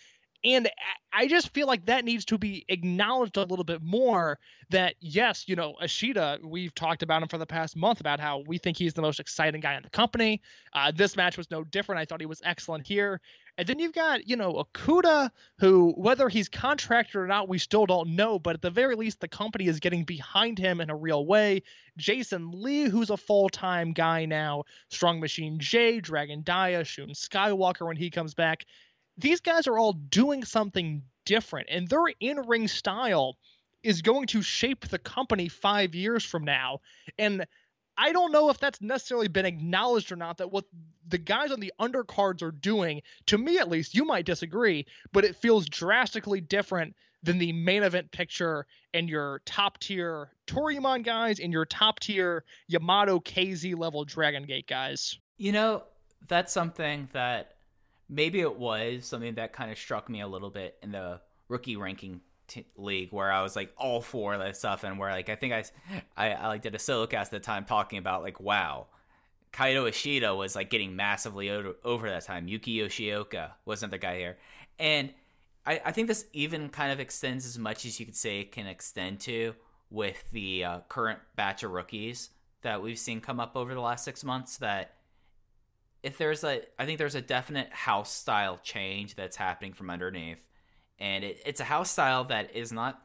And 0.46 0.70
I- 1.14 1.28
just 1.28 1.54
feel 1.54 1.68
like 1.68 1.86
that 1.86 2.06
needs 2.06 2.26
to 2.26 2.38
be 2.38 2.66
acknowledged 2.70 3.38
a 3.38 3.44
little 3.46 3.64
bit 3.66 3.82
more. 3.82 4.40
That 4.70 4.96
yes, 5.00 5.48
you 5.48 5.56
know, 5.56 5.76
Ishida, 5.82 6.40
we've 6.44 6.74
talked 6.76 7.04
about 7.04 7.22
him 7.22 7.30
for 7.30 7.38
the 7.38 7.46
past 7.46 7.76
month 7.78 8.00
about 8.02 8.20
how 8.20 8.40
we 8.48 8.58
think 8.58 8.78
he's 8.78 8.94
the 8.94 9.02
most 9.02 9.20
exciting 9.20 9.62
guy 9.62 9.76
in 9.76 9.84
the 9.84 9.90
company. 9.90 10.42
Uh, 10.74 10.92
this 10.94 11.16
match 11.16 11.38
was 11.38 11.50
no 11.52 11.64
different. 11.64 12.00
I 12.02 12.06
thought 12.06 12.20
he 12.22 12.26
was 12.26 12.42
excellent 12.44 12.86
here. 12.88 13.22
And 13.58 13.68
then 13.68 13.78
you've 13.78 13.94
got, 13.94 14.28
you 14.28 14.36
know, 14.36 14.54
Okuda, 14.54 15.30
who, 15.60 15.94
whether 15.96 16.28
he's 16.28 16.50
contracted 16.50 17.16
or 17.16 17.28
not, 17.28 17.48
we 17.48 17.60
still 17.60 17.86
don't 17.86 18.16
know. 18.16 18.40
But 18.40 18.56
at 18.56 18.62
the 18.64 18.72
very 18.72 18.96
least, 18.96 19.20
the 19.20 19.28
company 19.28 19.68
is 19.68 19.80
getting 19.80 20.04
behind 20.06 20.58
him 20.58 20.82
in 20.82 20.90
a 20.90 20.96
real 20.96 21.26
way. 21.26 21.62
Jason 21.98 22.50
Lee, 22.52 22.86
who's 22.86 23.12
a 23.12 23.18
full 23.18 23.50
time 23.50 23.94
guy 23.94 24.26
now, 24.26 24.64
Strong 24.90 25.20
Machine 25.20 25.60
J, 25.60 26.00
Dragon 26.00 26.42
Dia, 26.42 26.84
Shun 26.84 27.10
Skywalker 27.10 27.86
when 27.86 27.98
he 27.98 28.10
comes 28.10 28.34
back. 28.34 28.66
These 29.18 29.42
guys 29.42 29.68
are 29.68 29.78
all 29.78 29.94
doing 29.94 30.44
something 30.44 31.04
different, 31.26 31.68
and 31.70 31.88
their 31.88 32.06
in 32.20 32.38
ring 32.48 32.68
style 32.68 33.38
is 33.84 34.02
going 34.02 34.26
to 34.28 34.42
shape 34.42 34.88
the 34.88 34.98
company 34.98 35.48
five 35.50 35.94
years 35.94 36.26
from 36.26 36.44
now. 36.44 36.80
And 37.20 37.46
I 37.98 38.12
don't 38.12 38.32
know 38.32 38.50
if 38.50 38.60
that's 38.60 38.82
necessarily 38.82 39.28
been 39.28 39.46
acknowledged 39.46 40.12
or 40.12 40.16
not 40.16 40.38
that 40.38 40.52
what 40.52 40.66
the 41.08 41.18
guys 41.18 41.52
on 41.52 41.60
the 41.60 41.74
undercards 41.80 42.42
are 42.42 42.52
doing, 42.52 43.02
to 43.28 43.38
me 43.38 43.60
at 43.60 43.70
least, 43.70 43.94
you 43.94 44.06
might 44.06 44.26
disagree, 44.26 44.86
but 45.12 45.24
it 45.24 45.36
feels 45.36 45.68
drastically 45.68 46.42
different 46.42 46.96
than 47.22 47.38
the 47.38 47.54
main 47.54 47.84
event 47.84 48.12
picture 48.12 48.66
and 48.94 49.10
your 49.10 49.42
top 49.46 49.80
tier 49.80 50.32
Toryumon 50.48 51.04
guys 51.04 51.40
and 51.40 51.54
your 51.54 51.66
top 51.66 52.00
tier 52.00 52.44
Yamato 52.68 53.20
KZ 53.20 53.78
level 53.78 54.04
Dragon 54.04 54.44
Gate 54.44 54.68
guys. 54.68 55.18
You 55.38 55.52
know, 55.52 55.84
that's 56.28 56.52
something 56.52 57.08
that 57.14 57.56
maybe 58.10 58.42
it 58.42 58.58
was 58.58 59.06
something 59.06 59.36
that 59.36 59.54
kind 59.54 59.72
of 59.72 59.78
struck 59.78 60.10
me 60.10 60.22
a 60.22 60.28
little 60.28 60.50
bit 60.50 60.78
in 60.82 60.92
the 60.92 61.22
rookie 61.48 61.78
ranking 61.78 62.22
t- 62.48 62.66
league 62.78 63.12
where 63.12 63.32
I 63.32 63.42
was 63.42 63.56
like 63.56 63.74
all 63.78 64.02
for 64.02 64.38
that 64.38 64.58
stuff 64.58 64.84
and 64.84 64.98
where 65.00 65.12
like 65.12 65.30
I 65.30 65.36
think 65.36 65.54
I 65.54 65.64
I, 66.16 66.32
I 66.32 66.48
like 66.48 66.62
did 66.62 66.76
a 66.76 66.80
solo 66.80 67.08
cast 67.08 67.34
at 67.34 67.42
the 67.42 67.46
time 67.46 67.66
talking 67.66 68.00
about 68.00 68.24
like 68.24 68.40
wow 68.40 68.88
Kaito 69.54 69.88
Ishida 69.88 70.34
was 70.36 70.56
like 70.56 70.70
getting 70.72 70.96
massively 70.96 71.50
over, 71.50 71.76
over 71.84 72.10
that 72.10 72.26
time. 72.26 72.48
Yuki 72.48 72.80
Yoshioka 72.80 73.52
wasn't 73.66 73.92
the 73.92 74.00
guy 74.00 74.18
here. 74.18 74.38
And 74.80 75.14
I, 75.64 75.80
I 75.86 75.92
think 75.92 76.08
this 76.08 76.26
even 76.34 76.70
kind 76.70 76.92
of 76.92 77.00
extends 77.00 77.46
as 77.46 77.60
much 77.60 77.86
as 77.86 78.00
you 78.00 78.06
could 78.06 78.16
say 78.16 78.40
it 78.40 78.52
can 78.52 78.66
extend 78.66 79.20
to 79.22 79.54
with 79.92 80.30
the 80.32 80.66
uh, 80.66 80.80
current 80.90 81.20
batch 81.36 81.62
of 81.62 81.72
rookies 81.72 82.32
that 82.64 82.82
we've 82.82 82.98
seen 82.98 83.22
come 83.22 83.40
up 83.40 83.56
over 83.56 83.74
the 83.74 83.80
last 83.80 84.04
six 84.04 84.24
months 84.24 84.58
that 84.58 84.96
if 86.02 86.18
there's 86.18 86.44
a 86.44 86.62
i 86.80 86.86
think 86.86 86.98
there's 86.98 87.16
a 87.16 87.22
definite 87.22 87.72
house 87.72 88.12
style 88.12 88.60
change 88.64 89.16
that's 89.16 89.38
happening 89.38 89.74
from 89.74 89.90
underneath 89.90 90.40
and 91.04 91.26
it, 91.26 91.42
it's 91.46 91.60
a 91.60 91.66
house 91.66 91.92
style 91.92 92.24
that 92.24 92.56
is 92.56 92.72
not 92.72 93.02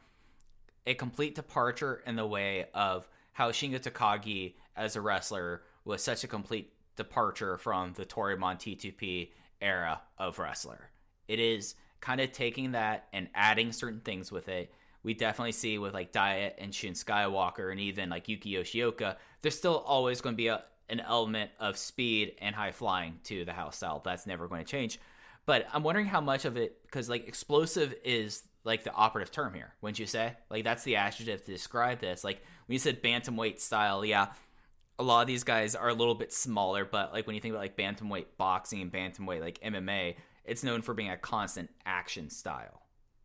a 0.86 0.94
complete 0.94 1.34
departure 1.34 2.00
in 2.06 2.14
the 2.16 2.26
way 2.26 2.66
of 2.72 3.08
how 3.32 3.50
shingo 3.50 3.78
takagi 3.78 4.54
as 4.76 4.94
a 4.96 5.00
wrestler 5.00 5.62
was 5.84 6.02
such 6.02 6.22
a 6.24 6.28
complete 6.28 6.72
departure 6.96 7.58
from 7.58 7.92
the 7.94 8.06
toryumon 8.06 8.56
t2p 8.56 9.30
era 9.60 10.00
of 10.16 10.38
wrestler 10.38 10.90
it 11.26 11.40
is 11.40 11.74
kind 12.00 12.20
of 12.20 12.30
taking 12.30 12.72
that 12.72 13.08
and 13.12 13.28
adding 13.34 13.72
certain 13.72 14.00
things 14.00 14.30
with 14.30 14.48
it 14.48 14.72
we 15.02 15.14
definitely 15.14 15.52
see 15.52 15.78
with 15.78 15.94
like 15.94 16.12
Dia 16.12 16.52
and 16.58 16.74
Shun 16.74 16.92
Skywalker 16.92 17.70
and 17.70 17.80
even 17.80 18.10
like 18.10 18.28
Yuki 18.28 18.54
Yoshioka, 18.54 19.16
there's 19.42 19.56
still 19.56 19.78
always 19.78 20.20
going 20.20 20.34
to 20.34 20.36
be 20.36 20.48
a, 20.48 20.64
an 20.88 21.00
element 21.00 21.50
of 21.60 21.78
speed 21.78 22.34
and 22.40 22.54
high 22.54 22.72
flying 22.72 23.20
to 23.24 23.44
the 23.44 23.52
house 23.52 23.76
style. 23.76 24.02
That's 24.04 24.26
never 24.26 24.48
going 24.48 24.64
to 24.64 24.70
change. 24.70 24.98
But 25.48 25.66
I'm 25.72 25.82
wondering 25.82 26.04
how 26.04 26.20
much 26.20 26.44
of 26.44 26.58
it, 26.58 26.82
because 26.82 27.08
like 27.08 27.26
explosive 27.26 27.94
is 28.04 28.42
like 28.64 28.84
the 28.84 28.92
operative 28.92 29.32
term 29.32 29.54
here, 29.54 29.72
wouldn't 29.80 29.98
you 29.98 30.04
say? 30.04 30.34
Like 30.50 30.62
that's 30.62 30.84
the 30.84 30.96
adjective 30.96 31.42
to 31.42 31.50
describe 31.50 32.00
this. 32.00 32.22
Like 32.22 32.42
when 32.66 32.74
you 32.74 32.78
said 32.78 33.02
bantamweight 33.02 33.58
style, 33.58 34.04
yeah, 34.04 34.26
a 34.98 35.02
lot 35.02 35.22
of 35.22 35.26
these 35.26 35.44
guys 35.44 35.74
are 35.74 35.88
a 35.88 35.94
little 35.94 36.14
bit 36.14 36.34
smaller, 36.34 36.84
but 36.84 37.14
like 37.14 37.26
when 37.26 37.34
you 37.34 37.40
think 37.40 37.54
about 37.54 37.62
like 37.62 37.78
bantamweight 37.78 38.26
boxing 38.36 38.82
and 38.82 38.92
bantamweight 38.92 39.40
like 39.40 39.58
MMA, 39.62 40.16
it's 40.44 40.62
known 40.62 40.82
for 40.82 40.92
being 40.92 41.08
a 41.08 41.16
constant 41.16 41.70
action 41.86 42.28
style. 42.28 42.82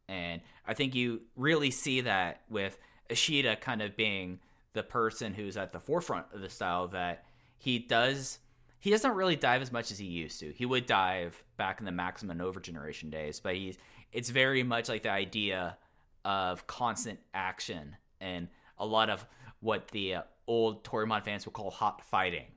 And 0.08 0.40
I 0.66 0.76
think 0.76 0.96
you 0.96 1.24
really 1.36 1.72
see 1.72 2.00
that 2.00 2.44
with 2.50 2.78
Ishida 3.10 3.58
kind 3.58 3.82
of 3.82 3.98
being 3.98 4.40
the 4.72 4.84
person 4.84 5.34
who's 5.34 5.58
at 5.58 5.74
the 5.74 5.82
forefront 5.82 6.28
of 6.34 6.40
the 6.40 6.50
style 6.50 6.88
that 6.88 7.26
he 7.58 7.80
does 7.80 8.40
he 8.84 8.90
doesn't 8.90 9.16
really 9.16 9.38
dive 9.38 9.62
as 9.62 9.72
much 9.72 9.92
as 9.92 9.98
he 9.98 10.06
used 10.06 10.42
to. 10.42 10.52
He 10.52 10.66
would 10.66 10.86
dive 10.86 11.42
back 11.56 11.80
in 11.80 11.86
the 11.86 11.92
Maximum 11.94 12.42
Over 12.42 12.60
generation 12.60 13.10
days, 13.10 13.40
but 13.40 13.56
he's 13.56 13.78
it's 14.12 14.30
very 14.30 14.62
much 14.62 14.90
like 14.90 15.04
the 15.04 15.10
idea 15.10 15.78
of 16.26 16.68
constant 16.68 17.20
action 17.34 17.96
and 18.20 18.50
a 18.78 18.86
lot 18.86 19.10
of 19.10 19.26
what 19.62 19.88
the 19.92 20.16
uh, 20.16 20.22
old 20.48 20.84
Toryumon 20.84 21.24
fans 21.24 21.46
would 21.46 21.54
call 21.54 21.72
hot 21.72 22.04
fighting 22.04 22.48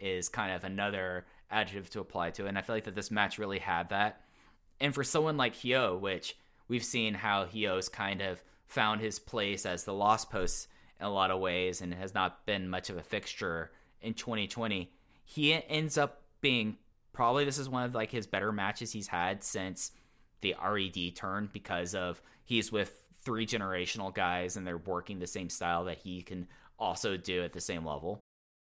is 0.00 0.28
kind 0.28 0.52
of 0.52 0.64
another 0.64 1.24
adjective 1.52 1.88
to 1.90 2.00
apply 2.00 2.30
to. 2.30 2.46
And 2.46 2.58
I 2.58 2.62
feel 2.62 2.74
like 2.74 2.84
that 2.86 2.96
this 2.96 3.12
match 3.12 3.38
really 3.38 3.60
had 3.60 3.90
that. 3.90 4.22
And 4.80 4.92
for 4.92 5.04
someone 5.04 5.36
like 5.36 5.54
Hyo, 5.54 6.00
which 6.00 6.36
we've 6.66 6.84
seen 6.84 7.14
how 7.14 7.44
Hyo's 7.44 7.88
kind 7.88 8.22
of 8.22 8.42
found 8.66 9.00
his 9.00 9.20
place 9.20 9.64
as 9.64 9.84
the 9.84 9.94
lost 9.94 10.30
post 10.30 10.66
in 10.98 11.06
a 11.06 11.12
lot 11.12 11.30
of 11.30 11.38
ways 11.38 11.80
and 11.80 11.94
has 11.94 12.12
not 12.12 12.44
been 12.44 12.68
much 12.68 12.90
of 12.90 12.96
a 12.96 13.04
fixture 13.04 13.70
in 14.00 14.14
2020. 14.14 14.90
He 15.26 15.52
ends 15.52 15.98
up 15.98 16.22
being 16.40 16.78
probably 17.12 17.44
this 17.44 17.58
is 17.58 17.68
one 17.68 17.82
of 17.82 17.94
like 17.94 18.12
his 18.12 18.26
better 18.26 18.52
matches 18.52 18.92
he's 18.92 19.08
had 19.08 19.42
since 19.44 19.90
the 20.40 20.54
RED 20.64 21.14
turn 21.16 21.50
because 21.52 21.94
of 21.94 22.22
he's 22.44 22.70
with 22.70 23.04
three 23.24 23.44
generational 23.44 24.14
guys 24.14 24.56
and 24.56 24.66
they're 24.66 24.78
working 24.78 25.18
the 25.18 25.26
same 25.26 25.50
style 25.50 25.84
that 25.84 25.98
he 25.98 26.22
can 26.22 26.46
also 26.78 27.16
do 27.16 27.42
at 27.42 27.52
the 27.52 27.60
same 27.60 27.84
level. 27.84 28.20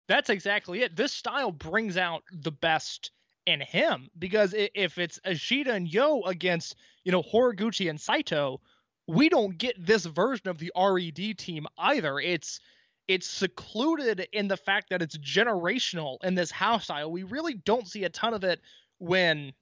That's 0.09 0.31
exactly 0.31 0.83
it. 0.83 0.97
This 0.97 1.13
style 1.13 1.51
brings 1.51 1.97
out 1.97 2.23
the 2.33 2.53
best 2.53 3.11
in 3.47 3.61
him 3.61 4.09
because 4.19 4.55
if 4.57 4.99
it's 4.99 5.19
Ishida 5.25 5.73
and 5.73 5.93
Yo 5.93 6.23
against, 6.23 6.77
you 7.05 7.13
know, 7.13 7.23
Horiguchi 7.23 7.91
and 7.91 8.01
Saito, 8.01 8.61
we 9.07 9.29
don't 9.29 9.59
get 9.59 9.75
this 9.85 10.07
version 10.07 10.49
of 10.49 10.59
the 10.59 10.73
RED 10.77 11.37
team 11.37 11.67
either. 11.79 12.21
It's 12.21 12.61
it's 13.09 13.29
secluded 13.29 14.27
in 14.33 14.49
the 14.49 14.57
fact 14.57 14.91
that 14.91 15.03
it's 15.03 15.19
generational 15.19 16.17
in 16.25 16.35
this 16.35 16.51
house 16.51 16.85
style. 16.85 17.11
We 17.11 17.23
really 17.23 17.55
don't 17.55 17.87
see 17.87 18.05
a 18.05 18.09
ton 18.09 18.35
of 18.35 18.45
it 18.45 18.61
when 18.99 19.53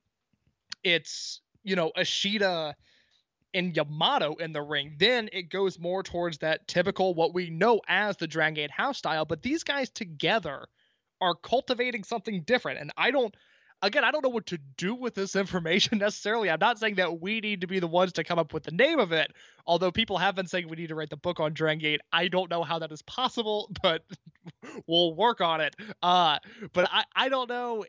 it's, 0.85 1.41
you 1.65 1.77
know, 1.77 1.93
Ishida 1.97 2.75
and 3.55 3.77
Yamato 3.77 4.35
in 4.37 4.53
the 4.53 4.63
ring. 4.63 4.95
Then 4.99 5.29
it 5.33 5.51
goes 5.51 5.79
more 5.79 6.03
towards 6.03 6.39
that 6.39 6.67
typical 6.69 7.15
what 7.15 7.35
we 7.35 7.51
know 7.51 7.81
as 7.89 8.17
the 8.17 8.27
Dragon 8.27 8.55
Gate 8.55 8.71
house 8.71 8.99
style, 8.99 9.25
but 9.25 9.43
these 9.43 9.63
guys 9.65 9.91
together 9.91 10.67
are 11.21 11.35
cultivating 11.35 12.05
something 12.05 12.43
different. 12.43 12.81
And 12.81 12.93
I 12.97 13.11
don't 13.11 13.35
again, 13.83 14.05
I 14.05 14.11
don't 14.11 14.23
know 14.23 14.31
what 14.31 14.47
to 14.47 14.59
do 14.77 14.95
with 14.95 15.15
this 15.15 15.37
information 15.37 15.99
necessarily. 15.99 16.51
I'm 16.51 16.59
not 16.61 16.79
saying 16.79 16.95
that 16.97 17.21
we 17.21 17.41
need 17.41 17.61
to 17.63 17.67
be 17.67 17.81
the 17.81 17.87
ones 17.87 18.13
to 18.15 18.25
come 18.25 18.39
up 18.39 18.55
with 18.55 18.65
the 18.65 18.71
name 18.71 18.99
of 18.99 19.13
it, 19.13 19.33
although 19.67 19.91
people 19.91 20.19
have 20.19 20.35
been 20.35 20.47
saying 20.47 20.69
we 20.69 20.77
need 20.77 20.89
to 20.89 20.95
write 20.95 21.11
the 21.11 21.17
book 21.17 21.41
on 21.41 21.53
Dragon 21.53 21.81
Gate. 21.81 22.01
I 22.13 22.29
don't 22.29 22.51
know 22.51 22.63
how 22.63 22.79
that 22.79 22.93
is 22.93 23.03
possible, 23.03 23.71
but 23.83 24.03
we'll 24.87 25.15
work 25.15 25.41
on 25.41 25.61
it. 25.61 25.75
Uh, 26.03 26.39
but 26.73 26.89
I, 26.91 27.05
I 27.15 27.29
don't 27.29 27.49
know 27.49 27.85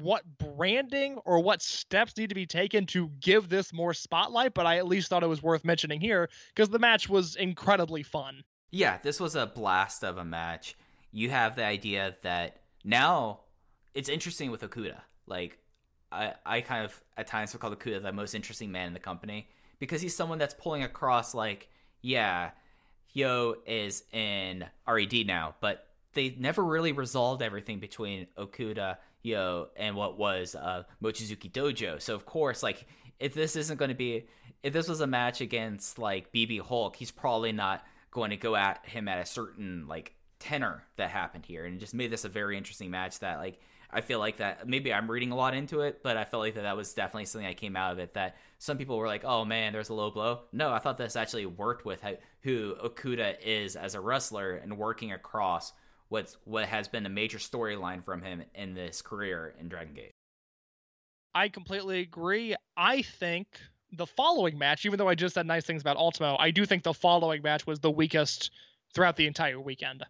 what 0.00 0.24
branding 0.38 1.16
or 1.24 1.38
what 1.38 1.62
steps 1.62 2.16
need 2.16 2.28
to 2.28 2.34
be 2.34 2.46
taken 2.46 2.86
to 2.86 3.08
give 3.20 3.48
this 3.48 3.72
more 3.72 3.94
spotlight, 3.94 4.52
but 4.52 4.66
I 4.66 4.78
at 4.78 4.86
least 4.86 5.08
thought 5.08 5.22
it 5.22 5.28
was 5.28 5.42
worth 5.42 5.64
mentioning 5.64 6.00
here 6.00 6.28
because 6.54 6.70
the 6.70 6.80
match 6.80 7.08
was 7.08 7.36
incredibly 7.36 8.02
fun. 8.02 8.42
Yeah, 8.72 8.98
this 8.98 9.20
was 9.20 9.36
a 9.36 9.46
blast 9.46 10.02
of 10.02 10.18
a 10.18 10.24
match. 10.24 10.76
You 11.12 11.30
have 11.30 11.54
the 11.54 11.64
idea 11.64 12.16
that 12.22 12.60
now 12.84 13.42
it's 13.96 14.10
interesting 14.10 14.50
with 14.50 14.60
Okuda. 14.60 15.00
Like, 15.26 15.58
I, 16.12 16.34
I 16.44 16.60
kind 16.60 16.84
of 16.84 17.00
at 17.16 17.26
times 17.26 17.52
would 17.52 17.60
call 17.60 17.74
Okuda 17.74 18.02
the 18.02 18.12
most 18.12 18.34
interesting 18.34 18.70
man 18.70 18.88
in 18.88 18.92
the 18.92 19.00
company 19.00 19.48
because 19.78 20.02
he's 20.02 20.14
someone 20.14 20.38
that's 20.38 20.54
pulling 20.54 20.82
across, 20.82 21.34
like, 21.34 21.68
yeah, 22.02 22.50
Yo 23.12 23.56
is 23.66 24.04
in 24.12 24.66
RED 24.86 25.26
now, 25.26 25.54
but 25.60 25.86
they 26.12 26.36
never 26.38 26.62
really 26.62 26.92
resolved 26.92 27.40
everything 27.40 27.80
between 27.80 28.26
Okuda, 28.38 28.98
Yo, 29.22 29.68
and 29.76 29.96
what 29.96 30.18
was 30.18 30.54
uh, 30.54 30.84
Mochizuki 31.02 31.50
Dojo. 31.50 32.00
So, 32.00 32.14
of 32.14 32.26
course, 32.26 32.62
like, 32.62 32.86
if 33.18 33.32
this 33.32 33.56
isn't 33.56 33.78
going 33.78 33.88
to 33.88 33.94
be, 33.94 34.26
if 34.62 34.74
this 34.74 34.88
was 34.88 35.00
a 35.00 35.06
match 35.06 35.40
against, 35.40 35.98
like, 35.98 36.32
BB 36.32 36.60
Hulk, 36.60 36.96
he's 36.96 37.10
probably 37.10 37.52
not 37.52 37.82
going 38.10 38.30
to 38.30 38.36
go 38.36 38.54
at 38.56 38.84
him 38.86 39.08
at 39.08 39.18
a 39.18 39.26
certain, 39.26 39.88
like, 39.88 40.12
tenor 40.38 40.84
that 40.96 41.10
happened 41.10 41.46
here. 41.46 41.64
And 41.64 41.80
just 41.80 41.94
made 41.94 42.10
this 42.10 42.26
a 42.26 42.28
very 42.28 42.58
interesting 42.58 42.90
match 42.90 43.20
that, 43.20 43.38
like, 43.38 43.58
I 43.90 44.00
feel 44.00 44.18
like 44.18 44.38
that 44.38 44.68
maybe 44.68 44.92
I'm 44.92 45.10
reading 45.10 45.32
a 45.32 45.36
lot 45.36 45.54
into 45.54 45.80
it, 45.80 46.02
but 46.02 46.16
I 46.16 46.24
felt 46.24 46.42
like 46.42 46.54
that 46.54 46.62
that 46.62 46.76
was 46.76 46.94
definitely 46.94 47.26
something 47.26 47.46
that 47.46 47.56
came 47.56 47.76
out 47.76 47.92
of 47.92 47.98
it. 47.98 48.14
That 48.14 48.36
some 48.58 48.78
people 48.78 48.98
were 48.98 49.06
like, 49.06 49.24
"Oh 49.24 49.44
man, 49.44 49.72
there's 49.72 49.88
a 49.88 49.94
low 49.94 50.10
blow." 50.10 50.40
No, 50.52 50.72
I 50.72 50.78
thought 50.78 50.98
this 50.98 51.16
actually 51.16 51.46
worked 51.46 51.84
with 51.84 52.00
how, 52.00 52.14
who 52.42 52.74
Okuda 52.82 53.36
is 53.42 53.76
as 53.76 53.94
a 53.94 54.00
wrestler 54.00 54.54
and 54.56 54.78
working 54.78 55.12
across 55.12 55.72
what's 56.08 56.36
what 56.44 56.66
has 56.66 56.88
been 56.88 57.06
a 57.06 57.10
major 57.10 57.38
storyline 57.38 58.04
from 58.04 58.22
him 58.22 58.42
in 58.54 58.74
this 58.74 59.02
career 59.02 59.54
in 59.60 59.68
Dragon 59.68 59.94
Gate. 59.94 60.12
I 61.34 61.48
completely 61.48 62.00
agree. 62.00 62.56
I 62.76 63.02
think 63.02 63.46
the 63.92 64.06
following 64.06 64.58
match, 64.58 64.86
even 64.86 64.98
though 64.98 65.08
I 65.08 65.14
just 65.14 65.34
said 65.34 65.46
nice 65.46 65.64
things 65.64 65.82
about 65.82 65.96
Ultimo, 65.96 66.36
I 66.38 66.50
do 66.50 66.64
think 66.64 66.82
the 66.82 66.94
following 66.94 67.42
match 67.42 67.66
was 67.66 67.80
the 67.80 67.90
weakest 67.90 68.50
throughout 68.94 69.16
the 69.16 69.26
entire 69.26 69.60
weekend. 69.60 70.04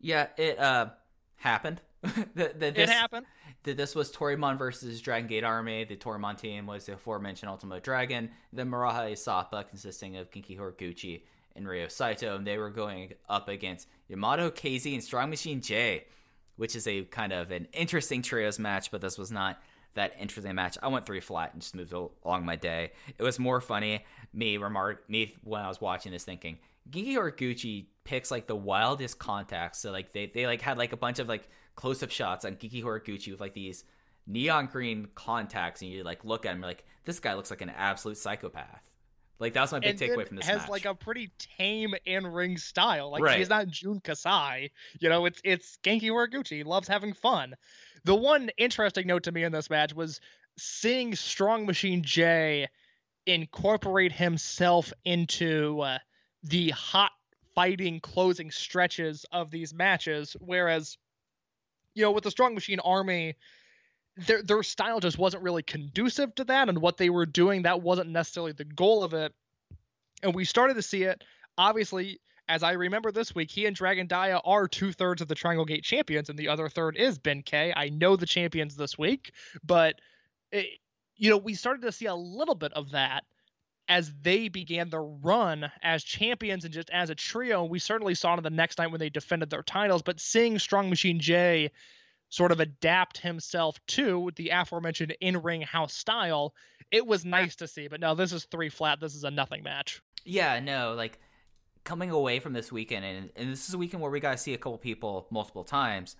Yeah, 0.00 0.28
it 0.36 0.58
uh 0.58 0.88
happened. 1.36 1.80
the, 2.34 2.52
the, 2.56 2.66
It 2.68 2.74
this, 2.74 2.90
happened. 2.90 3.26
the- 3.62 3.72
this 3.74 3.94
was 3.94 4.12
Toryumon 4.12 4.58
versus 4.58 5.00
Dragon 5.00 5.26
Gate 5.28 5.44
Army. 5.44 5.84
The 5.84 5.96
Toryumon 5.96 6.38
team 6.38 6.66
was 6.66 6.86
the 6.86 6.94
aforementioned 6.94 7.50
Ultimo 7.50 7.80
Dragon. 7.80 8.30
The 8.52 8.62
Maraha 8.62 9.12
Isapa, 9.12 9.68
consisting 9.68 10.16
of 10.16 10.30
Genki 10.30 10.58
Horiguchi 10.58 11.22
and 11.56 11.68
Ryo 11.68 11.88
Saito, 11.88 12.36
and 12.36 12.46
they 12.46 12.58
were 12.58 12.70
going 12.70 13.12
up 13.28 13.48
against 13.48 13.86
Yamato 14.08 14.50
KZ 14.50 14.92
and 14.94 15.02
Strong 15.04 15.30
Machine 15.30 15.60
J, 15.60 16.04
which 16.56 16.74
is 16.74 16.86
a 16.88 17.02
kind 17.04 17.32
of 17.32 17.50
an 17.52 17.68
interesting 17.72 18.22
trios 18.22 18.58
match, 18.58 18.90
but 18.90 19.00
this 19.00 19.16
was 19.18 19.30
not 19.30 19.60
that 19.94 20.14
interesting 20.18 20.54
match. 20.56 20.76
I 20.82 20.88
went 20.88 21.06
three 21.06 21.20
flat 21.20 21.52
and 21.52 21.62
just 21.62 21.76
moved 21.76 21.92
along 21.92 22.44
my 22.44 22.56
day. 22.56 22.90
It 23.16 23.22
was 23.22 23.38
more 23.38 23.60
funny. 23.60 24.04
Me 24.32 24.56
remark 24.56 25.08
me 25.08 25.36
when 25.44 25.60
I 25.62 25.68
was 25.68 25.80
watching 25.80 26.10
this 26.10 26.24
thinking, 26.24 26.58
Genki 26.90 27.14
Horiguchi 27.14 27.86
picks 28.04 28.30
like 28.30 28.46
the 28.46 28.56
wildest 28.56 29.18
contacts. 29.18 29.80
So 29.80 29.90
like 29.90 30.12
they, 30.12 30.26
they 30.26 30.46
like 30.46 30.60
had 30.60 30.78
like 30.78 30.92
a 30.92 30.96
bunch 30.96 31.18
of 31.18 31.28
like 31.28 31.48
close 31.74 32.02
up 32.02 32.10
shots 32.10 32.44
on 32.44 32.56
Genki 32.56 32.82
Horiguchi 32.82 33.30
with 33.30 33.40
like 33.40 33.54
these 33.54 33.84
neon 34.26 34.66
green 34.66 35.08
contacts, 35.14 35.82
and 35.82 35.90
you 35.90 36.02
like 36.02 36.24
look 36.24 36.46
at 36.46 36.54
him, 36.54 36.60
like, 36.60 36.84
this 37.04 37.20
guy 37.20 37.34
looks 37.34 37.50
like 37.50 37.60
an 37.60 37.70
absolute 37.70 38.16
psychopath. 38.16 38.82
Like 39.38 39.52
that 39.54 39.62
was 39.62 39.72
my 39.72 39.80
big 39.80 39.98
takeaway 39.98 40.26
from 40.26 40.36
this 40.36 40.46
match. 40.46 40.54
has 40.54 40.62
match. 40.62 40.70
like 40.70 40.84
a 40.84 40.94
pretty 40.94 41.30
tame 41.58 41.94
in-ring 42.06 42.56
style. 42.56 43.10
Like 43.10 43.22
Right. 43.22 43.38
he's 43.38 43.48
not 43.48 43.66
Jun 43.66 44.00
Kasai. 44.00 44.70
You 45.00 45.08
know, 45.08 45.26
it's 45.26 45.40
it's 45.44 45.78
Genki 45.82 46.04
Horiguchi. 46.04 46.58
He 46.58 46.64
loves 46.64 46.86
having 46.88 47.12
fun. 47.12 47.54
The 48.04 48.14
one 48.14 48.50
interesting 48.58 49.06
note 49.06 49.24
to 49.24 49.32
me 49.32 49.44
in 49.44 49.52
this 49.52 49.68
match 49.68 49.92
was 49.94 50.20
seeing 50.56 51.14
Strong 51.14 51.66
Machine 51.66 52.02
J 52.02 52.68
incorporate 53.26 54.12
himself 54.12 54.92
into 55.04 55.80
uh, 55.80 55.98
the 56.42 56.70
hot 56.70 57.10
fighting 57.54 58.00
closing 58.00 58.50
stretches 58.50 59.24
of 59.32 59.50
these 59.50 59.74
matches, 59.74 60.36
whereas 60.40 60.98
you 61.94 62.02
know 62.02 62.12
with 62.12 62.24
the 62.24 62.30
Strong 62.30 62.54
Machine 62.54 62.80
Army 62.80 63.36
their 64.16 64.42
their 64.42 64.62
style 64.62 65.00
just 65.00 65.18
wasn't 65.18 65.42
really 65.42 65.62
conducive 65.62 66.34
to 66.36 66.44
that 66.44 66.68
and 66.68 66.78
what 66.78 66.96
they 66.96 67.10
were 67.10 67.26
doing 67.26 67.62
that 67.62 67.82
wasn't 67.82 68.08
necessarily 68.08 68.52
the 68.52 68.64
goal 68.64 69.02
of 69.02 69.12
it. 69.12 69.32
And 70.22 70.34
we 70.34 70.44
started 70.44 70.74
to 70.74 70.82
see 70.82 71.02
it 71.02 71.22
obviously 71.58 72.20
as 72.48 72.62
i 72.62 72.72
remember 72.72 73.12
this 73.12 73.34
week 73.34 73.50
he 73.50 73.66
and 73.66 73.76
dragon 73.76 74.06
Dia 74.06 74.40
are 74.44 74.66
two-thirds 74.66 75.22
of 75.22 75.28
the 75.28 75.34
triangle 75.34 75.64
gate 75.64 75.84
champions 75.84 76.28
and 76.28 76.38
the 76.38 76.48
other 76.48 76.68
third 76.68 76.96
is 76.96 77.18
ben 77.18 77.42
k. 77.42 77.72
I 77.76 77.88
know 77.88 78.16
the 78.16 78.26
champions 78.26 78.76
this 78.76 78.98
week 78.98 79.32
but 79.64 80.00
it, 80.50 80.66
you 81.16 81.30
know 81.30 81.36
we 81.36 81.54
started 81.54 81.82
to 81.82 81.92
see 81.92 82.06
a 82.06 82.14
little 82.14 82.54
bit 82.54 82.72
of 82.72 82.90
that 82.90 83.24
as 83.88 84.12
they 84.22 84.48
began 84.48 84.88
their 84.88 85.02
run 85.02 85.70
as 85.82 86.02
champions 86.02 86.64
and 86.64 86.72
just 86.72 86.90
as 86.90 87.10
a 87.10 87.14
trio. 87.14 87.64
We 87.64 87.78
certainly 87.78 88.14
saw 88.14 88.34
it 88.36 88.42
the 88.42 88.50
next 88.50 88.78
night 88.78 88.90
when 88.90 89.00
they 89.00 89.10
defended 89.10 89.50
their 89.50 89.62
titles. 89.62 90.02
But 90.02 90.20
seeing 90.20 90.58
strong 90.58 90.88
machine 90.88 91.20
j 91.20 91.70
sort 92.30 92.50
of 92.50 92.60
adapt 92.60 93.18
himself 93.18 93.78
to 93.86 94.30
the 94.36 94.48
aforementioned 94.48 95.14
in-ring 95.20 95.62
house 95.62 95.94
style 95.94 96.54
it 96.90 97.06
was 97.06 97.24
nice 97.24 97.56
to 97.56 97.68
see. 97.68 97.88
But 97.88 98.00
no 98.00 98.14
this 98.14 98.32
is 98.32 98.44
three 98.44 98.68
flat. 98.68 99.00
This 99.00 99.14
is 99.14 99.24
a 99.24 99.30
nothing 99.30 99.62
match. 99.62 100.00
Yeah, 100.24 100.60
no, 100.60 100.94
like 100.94 101.18
coming 101.84 102.10
away 102.10 102.40
from 102.40 102.52
this 102.52 102.72
weekend, 102.72 103.04
and, 103.04 103.30
and 103.36 103.52
this 103.52 103.68
is 103.68 103.74
a 103.74 103.78
weekend 103.78 104.02
where 104.02 104.10
we 104.10 104.20
got 104.20 104.32
to 104.32 104.38
see 104.38 104.54
a 104.54 104.58
couple 104.58 104.78
people 104.78 105.26
multiple 105.30 105.64
times. 105.64 106.16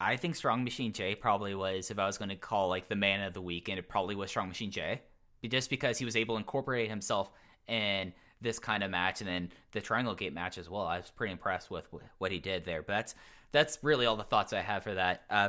I 0.00 0.16
think 0.16 0.34
Strong 0.34 0.64
Machine 0.64 0.92
J 0.92 1.14
probably 1.14 1.54
was, 1.54 1.90
if 1.90 1.98
I 1.98 2.06
was 2.06 2.18
going 2.18 2.30
to 2.30 2.36
call 2.36 2.68
like 2.68 2.88
the 2.88 2.96
man 2.96 3.22
of 3.22 3.32
the 3.32 3.40
weekend, 3.40 3.78
it 3.78 3.88
probably 3.88 4.16
was 4.16 4.30
Strong 4.30 4.48
Machine 4.48 4.70
J, 4.70 5.02
just 5.48 5.70
because 5.70 5.98
he 5.98 6.04
was 6.04 6.16
able 6.16 6.34
to 6.34 6.38
incorporate 6.38 6.88
himself 6.88 7.30
in 7.68 8.12
this 8.40 8.58
kind 8.58 8.82
of 8.82 8.90
match, 8.90 9.20
and 9.20 9.28
then 9.28 9.50
the 9.72 9.80
Triangle 9.80 10.14
Gate 10.14 10.34
match 10.34 10.58
as 10.58 10.68
well. 10.68 10.82
I 10.82 10.98
was 10.98 11.10
pretty 11.10 11.32
impressed 11.32 11.70
with 11.70 11.86
what 12.18 12.32
he 12.32 12.38
did 12.38 12.64
there. 12.64 12.82
But 12.82 12.92
that's 12.92 13.14
that's 13.52 13.78
really 13.82 14.06
all 14.06 14.16
the 14.16 14.24
thoughts 14.24 14.52
I 14.52 14.60
have 14.60 14.82
for 14.82 14.94
that. 14.94 15.22
Uh, 15.30 15.48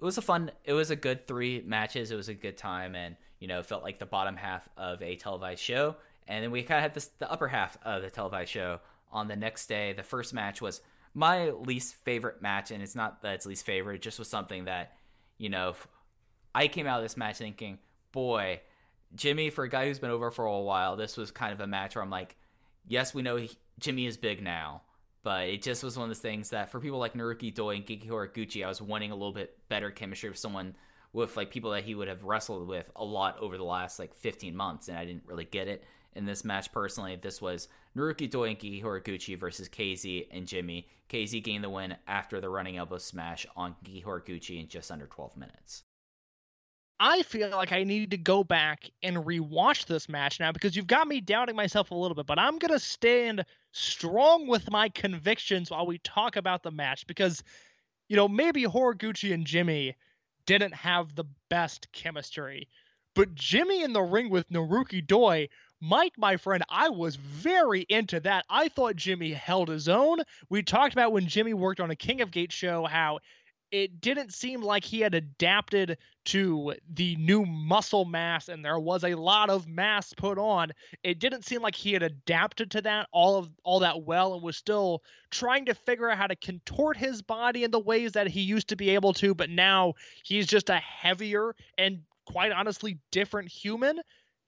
it 0.00 0.04
was 0.04 0.18
a 0.18 0.22
fun 0.22 0.50
it 0.64 0.72
was 0.72 0.90
a 0.90 0.96
good 0.96 1.26
three 1.26 1.62
matches 1.66 2.10
it 2.10 2.16
was 2.16 2.28
a 2.28 2.34
good 2.34 2.56
time 2.56 2.94
and 2.94 3.16
you 3.40 3.48
know 3.48 3.62
felt 3.62 3.82
like 3.82 3.98
the 3.98 4.06
bottom 4.06 4.36
half 4.36 4.68
of 4.76 5.02
a 5.02 5.16
televised 5.16 5.60
show 5.60 5.96
and 6.26 6.44
then 6.44 6.50
we 6.50 6.62
kind 6.62 6.78
of 6.78 6.82
had 6.82 6.94
this 6.94 7.10
the 7.18 7.30
upper 7.30 7.48
half 7.48 7.76
of 7.82 8.02
the 8.02 8.10
televised 8.10 8.50
show 8.50 8.80
on 9.10 9.28
the 9.28 9.36
next 9.36 9.66
day 9.66 9.92
the 9.92 10.02
first 10.02 10.32
match 10.32 10.60
was 10.60 10.80
my 11.14 11.50
least 11.50 11.94
favorite 11.96 12.40
match 12.40 12.70
and 12.70 12.82
it's 12.82 12.94
not 12.94 13.22
that 13.22 13.34
it's 13.34 13.46
least 13.46 13.66
favorite 13.66 13.96
it 13.96 14.02
just 14.02 14.18
was 14.18 14.28
something 14.28 14.66
that 14.66 14.96
you 15.36 15.48
know 15.48 15.74
I 16.54 16.68
came 16.68 16.86
out 16.86 16.98
of 16.98 17.04
this 17.04 17.16
match 17.16 17.38
thinking 17.38 17.78
boy 18.12 18.60
jimmy 19.14 19.50
for 19.50 19.64
a 19.64 19.68
guy 19.68 19.86
who's 19.86 19.98
been 19.98 20.10
over 20.10 20.30
for 20.30 20.44
a 20.44 20.60
while 20.60 20.96
this 20.96 21.16
was 21.16 21.30
kind 21.30 21.52
of 21.52 21.60
a 21.60 21.66
match 21.66 21.94
where 21.94 22.02
i'm 22.02 22.10
like 22.10 22.36
yes 22.86 23.14
we 23.14 23.22
know 23.22 23.36
he, 23.36 23.50
jimmy 23.78 24.06
is 24.06 24.16
big 24.16 24.42
now 24.42 24.82
but 25.22 25.48
it 25.48 25.62
just 25.62 25.82
was 25.82 25.96
one 25.96 26.04
of 26.04 26.10
those 26.10 26.20
things 26.20 26.50
that 26.50 26.70
for 26.70 26.80
people 26.80 26.98
like 26.98 27.14
Naruki 27.14 27.54
Doi 27.54 27.76
and 27.76 27.84
Genki 27.86 28.08
Horiguchi, 28.08 28.64
I 28.64 28.68
was 28.68 28.80
wanting 28.80 29.10
a 29.10 29.14
little 29.14 29.32
bit 29.32 29.58
better 29.68 29.90
chemistry 29.90 30.30
with 30.30 30.38
someone 30.38 30.74
with 31.12 31.36
like 31.36 31.50
people 31.50 31.72
that 31.72 31.84
he 31.84 31.94
would 31.94 32.08
have 32.08 32.24
wrestled 32.24 32.68
with 32.68 32.90
a 32.96 33.04
lot 33.04 33.38
over 33.38 33.56
the 33.56 33.64
last 33.64 33.98
like 33.98 34.14
15 34.14 34.54
months, 34.54 34.88
and 34.88 34.96
I 34.96 35.04
didn't 35.04 35.26
really 35.26 35.44
get 35.44 35.68
it 35.68 35.84
in 36.14 36.24
this 36.24 36.44
match 36.44 36.72
personally. 36.72 37.16
This 37.16 37.42
was 37.42 37.68
Naruki 37.96 38.30
Doi 38.30 38.50
and 38.50 38.58
Genki 38.58 38.82
Horiguchi 38.82 39.38
versus 39.38 39.68
KZ 39.68 40.28
and 40.30 40.46
Jimmy. 40.46 40.88
KZ 41.08 41.42
gained 41.42 41.64
the 41.64 41.70
win 41.70 41.96
after 42.06 42.40
the 42.40 42.48
running 42.48 42.76
elbow 42.76 42.98
smash 42.98 43.46
on 43.56 43.74
Genki 43.84 44.04
Horiguchi 44.04 44.60
in 44.60 44.68
just 44.68 44.90
under 44.90 45.06
12 45.06 45.36
minutes. 45.36 45.82
I 47.00 47.22
feel 47.22 47.50
like 47.50 47.72
I 47.72 47.84
need 47.84 48.10
to 48.10 48.16
go 48.16 48.42
back 48.42 48.90
and 49.02 49.16
rewatch 49.18 49.86
this 49.86 50.08
match 50.08 50.40
now 50.40 50.50
because 50.50 50.74
you've 50.74 50.88
got 50.88 51.06
me 51.06 51.20
doubting 51.20 51.54
myself 51.54 51.90
a 51.90 51.94
little 51.94 52.16
bit, 52.16 52.26
but 52.26 52.38
I'm 52.38 52.58
going 52.58 52.72
to 52.72 52.80
stand 52.80 53.44
strong 53.72 54.48
with 54.48 54.70
my 54.70 54.88
convictions 54.88 55.70
while 55.70 55.86
we 55.86 55.98
talk 55.98 56.34
about 56.36 56.62
the 56.64 56.72
match 56.72 57.06
because, 57.06 57.42
you 58.08 58.16
know, 58.16 58.26
maybe 58.26 58.64
Horiguchi 58.64 59.32
and 59.32 59.46
Jimmy 59.46 59.94
didn't 60.46 60.74
have 60.74 61.14
the 61.14 61.26
best 61.48 61.92
chemistry, 61.92 62.66
but 63.14 63.34
Jimmy 63.34 63.82
in 63.82 63.92
the 63.92 64.02
ring 64.02 64.28
with 64.30 64.48
Naruki 64.48 65.06
Doi, 65.06 65.48
Mike, 65.80 66.14
my 66.18 66.36
friend, 66.36 66.64
I 66.68 66.88
was 66.88 67.14
very 67.14 67.82
into 67.82 68.18
that. 68.20 68.44
I 68.50 68.68
thought 68.68 68.96
Jimmy 68.96 69.32
held 69.32 69.68
his 69.68 69.88
own. 69.88 70.18
We 70.48 70.62
talked 70.64 70.94
about 70.94 71.12
when 71.12 71.28
Jimmy 71.28 71.54
worked 71.54 71.78
on 71.78 71.90
a 71.90 71.96
King 71.96 72.20
of 72.20 72.32
Gate 72.32 72.50
show 72.50 72.86
how 72.86 73.20
it 73.70 74.00
didn't 74.00 74.32
seem 74.32 74.62
like 74.62 74.84
he 74.84 75.00
had 75.00 75.14
adapted 75.14 75.98
to 76.26 76.74
the 76.94 77.16
new 77.16 77.44
muscle 77.44 78.04
mass 78.04 78.48
and 78.48 78.64
there 78.64 78.78
was 78.78 79.04
a 79.04 79.14
lot 79.14 79.50
of 79.50 79.66
mass 79.66 80.12
put 80.14 80.38
on. 80.38 80.72
It 81.02 81.18
didn't 81.18 81.44
seem 81.44 81.62
like 81.62 81.74
he 81.74 81.92
had 81.92 82.02
adapted 82.02 82.70
to 82.72 82.82
that 82.82 83.08
all 83.12 83.36
of 83.36 83.50
all 83.64 83.80
that 83.80 84.02
well 84.02 84.34
and 84.34 84.42
was 84.42 84.56
still 84.56 85.02
trying 85.30 85.66
to 85.66 85.74
figure 85.74 86.10
out 86.10 86.18
how 86.18 86.26
to 86.26 86.36
contort 86.36 86.96
his 86.96 87.22
body 87.22 87.64
in 87.64 87.70
the 87.70 87.78
ways 87.78 88.12
that 88.12 88.28
he 88.28 88.40
used 88.40 88.68
to 88.68 88.76
be 88.76 88.90
able 88.90 89.12
to 89.14 89.34
but 89.34 89.50
now 89.50 89.94
he's 90.22 90.46
just 90.46 90.70
a 90.70 90.76
heavier 90.76 91.54
and 91.76 92.00
quite 92.26 92.52
honestly 92.52 92.98
different 93.10 93.48
human 93.48 93.98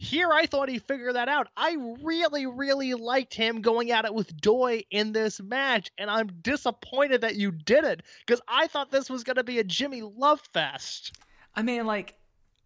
here 0.01 0.33
I 0.33 0.47
thought 0.47 0.71
he 0.71 0.79
figured 0.79 1.17
that 1.17 1.29
out. 1.29 1.49
I 1.59 1.77
really, 2.03 2.47
really 2.47 2.95
liked 2.95 3.35
him 3.35 3.61
going 3.61 3.93
at 3.93 4.07
it 4.07 4.15
with 4.15 4.35
Doi 4.41 4.83
in 4.91 5.13
this 5.13 5.43
match, 5.43 5.91
and 5.99 6.11
I'm 6.11 6.29
disappointed 6.41 7.21
that 7.21 7.37
you 7.37 7.51
didn't 7.51 8.01
because 8.27 8.41
I 8.49 8.67
thought 8.67 8.91
this 8.91 9.11
was 9.11 9.25
going 9.25 9.37
to 9.37 9.45
be 9.45 9.59
a 9.59 9.65
Jimmy 9.65 10.01
Love 10.01 10.41
Fest. 10.55 11.13
I 11.55 11.61
mean, 11.61 11.85
like, 11.85 12.15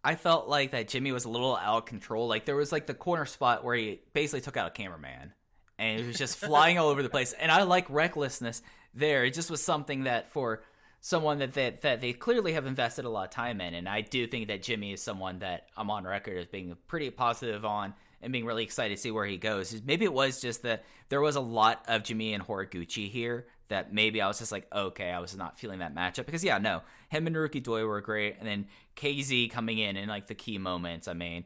I 0.01 0.15
felt 0.15 0.47
like 0.47 0.71
that 0.71 0.87
Jimmy 0.87 1.11
was 1.11 1.25
a 1.25 1.29
little 1.29 1.57
out 1.57 1.79
of 1.79 1.85
control. 1.85 2.29
Like, 2.29 2.45
there 2.45 2.55
was 2.55 2.71
like 2.71 2.87
the 2.87 2.93
corner 2.93 3.25
spot 3.25 3.65
where 3.65 3.75
he 3.75 3.99
basically 4.13 4.39
took 4.39 4.55
out 4.55 4.67
a 4.67 4.71
cameraman 4.71 5.33
and 5.77 5.99
he 5.99 6.07
was 6.07 6.17
just 6.17 6.37
flying 6.37 6.79
all 6.79 6.87
over 6.87 7.03
the 7.03 7.09
place. 7.09 7.33
And 7.33 7.51
I 7.51 7.63
like 7.63 7.89
recklessness 7.89 8.61
there. 8.93 9.25
It 9.25 9.33
just 9.33 9.51
was 9.51 9.61
something 9.61 10.05
that 10.05 10.31
for 10.31 10.63
someone 11.05 11.37
that, 11.37 11.53
that 11.53 11.83
that 11.83 12.01
they 12.01 12.13
clearly 12.13 12.53
have 12.53 12.65
invested 12.65 13.05
a 13.05 13.09
lot 13.09 13.25
of 13.25 13.29
time 13.29 13.61
in. 13.61 13.75
And 13.75 13.87
I 13.87 14.01
do 14.01 14.25
think 14.25 14.47
that 14.47 14.63
Jimmy 14.63 14.91
is 14.91 15.03
someone 15.03 15.37
that 15.39 15.67
I'm 15.77 15.91
on 15.91 16.03
record 16.03 16.35
as 16.39 16.47
being 16.47 16.75
pretty 16.87 17.11
positive 17.11 17.63
on 17.63 17.93
and 18.23 18.33
being 18.33 18.43
really 18.43 18.63
excited 18.63 18.95
to 18.95 18.99
see 18.99 19.11
where 19.11 19.27
he 19.27 19.37
goes. 19.37 19.79
Maybe 19.85 20.05
it 20.05 20.13
was 20.13 20.41
just 20.41 20.63
that 20.63 20.83
there 21.09 21.21
was 21.21 21.35
a 21.35 21.41
lot 21.41 21.85
of 21.87 22.01
Jimmy 22.01 22.33
and 22.33 22.43
Horiguchi 22.43 23.07
here 23.07 23.45
that 23.67 23.93
maybe 23.93 24.19
I 24.19 24.27
was 24.27 24.39
just 24.39 24.51
like, 24.51 24.65
okay, 24.73 25.11
I 25.11 25.19
was 25.19 25.37
not 25.37 25.59
feeling 25.59 25.77
that 25.77 25.93
matchup 25.93 26.25
because 26.25 26.43
yeah, 26.43 26.57
no, 26.57 26.81
him 27.09 27.27
and 27.27 27.35
Ruki 27.35 27.61
Doi 27.61 27.85
were 27.85 28.01
great, 28.01 28.37
and 28.39 28.47
then 28.47 28.65
KZ 28.95 29.51
coming 29.51 29.77
in 29.77 29.97
in 29.97 30.09
like 30.09 30.25
the 30.25 30.33
key 30.33 30.57
moments. 30.57 31.07
I 31.07 31.13
mean, 31.13 31.45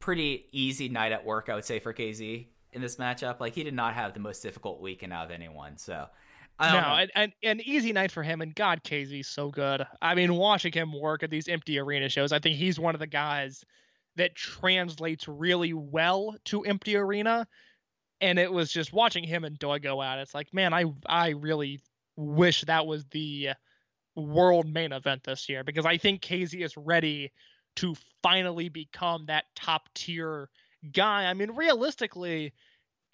pretty 0.00 0.46
easy 0.50 0.88
night 0.88 1.12
at 1.12 1.24
work, 1.24 1.48
I 1.48 1.54
would 1.54 1.64
say 1.64 1.78
for 1.78 1.94
KZ 1.94 2.46
in 2.72 2.82
this 2.82 2.96
matchup. 2.96 3.38
Like 3.38 3.54
he 3.54 3.62
did 3.62 3.74
not 3.74 3.94
have 3.94 4.14
the 4.14 4.20
most 4.20 4.42
difficult 4.42 4.80
weekend 4.80 5.12
out 5.12 5.26
of 5.26 5.30
anyone, 5.30 5.78
so. 5.78 6.08
I 6.58 6.70
No, 6.70 6.72
don't 6.72 6.86
know. 6.86 6.94
and, 6.94 7.10
and 7.14 7.32
an 7.42 7.60
easy 7.66 7.92
night 7.92 8.10
for 8.10 8.22
him. 8.22 8.40
And 8.40 8.54
God, 8.54 8.82
KZ's 8.82 9.28
so 9.28 9.50
good. 9.50 9.86
I 10.00 10.14
mean, 10.14 10.34
watching 10.36 10.72
him 10.72 10.92
work 10.98 11.22
at 11.22 11.30
these 11.30 11.48
empty 11.48 11.78
arena 11.78 12.08
shows, 12.08 12.32
I 12.32 12.38
think 12.38 12.56
he's 12.56 12.78
one 12.80 12.94
of 12.94 12.98
the 13.00 13.06
guys 13.06 13.64
that 14.16 14.34
translates 14.34 15.28
really 15.28 15.74
well 15.74 16.36
to 16.46 16.62
empty 16.62 16.96
arena. 16.96 17.46
And 18.20 18.38
it 18.38 18.52
was 18.52 18.72
just 18.72 18.92
watching 18.92 19.24
him 19.24 19.44
and 19.44 19.58
Doi 19.58 19.78
go 19.80 20.00
out. 20.00 20.18
It's 20.18 20.34
like, 20.34 20.54
man, 20.54 20.72
I 20.74 20.86
I 21.06 21.30
really 21.30 21.80
wish 22.16 22.62
that 22.62 22.86
was 22.86 23.04
the 23.06 23.50
world 24.16 24.68
main 24.68 24.92
event 24.92 25.24
this 25.24 25.48
year 25.48 25.64
because 25.64 25.86
I 25.86 25.98
think 25.98 26.22
KZ 26.22 26.62
is 26.64 26.76
ready 26.76 27.32
to 27.76 27.94
finally 28.22 28.68
become 28.68 29.26
that 29.26 29.44
top 29.54 29.88
tier 29.94 30.50
guy. 30.92 31.26
I 31.26 31.34
mean, 31.34 31.52
realistically, 31.52 32.54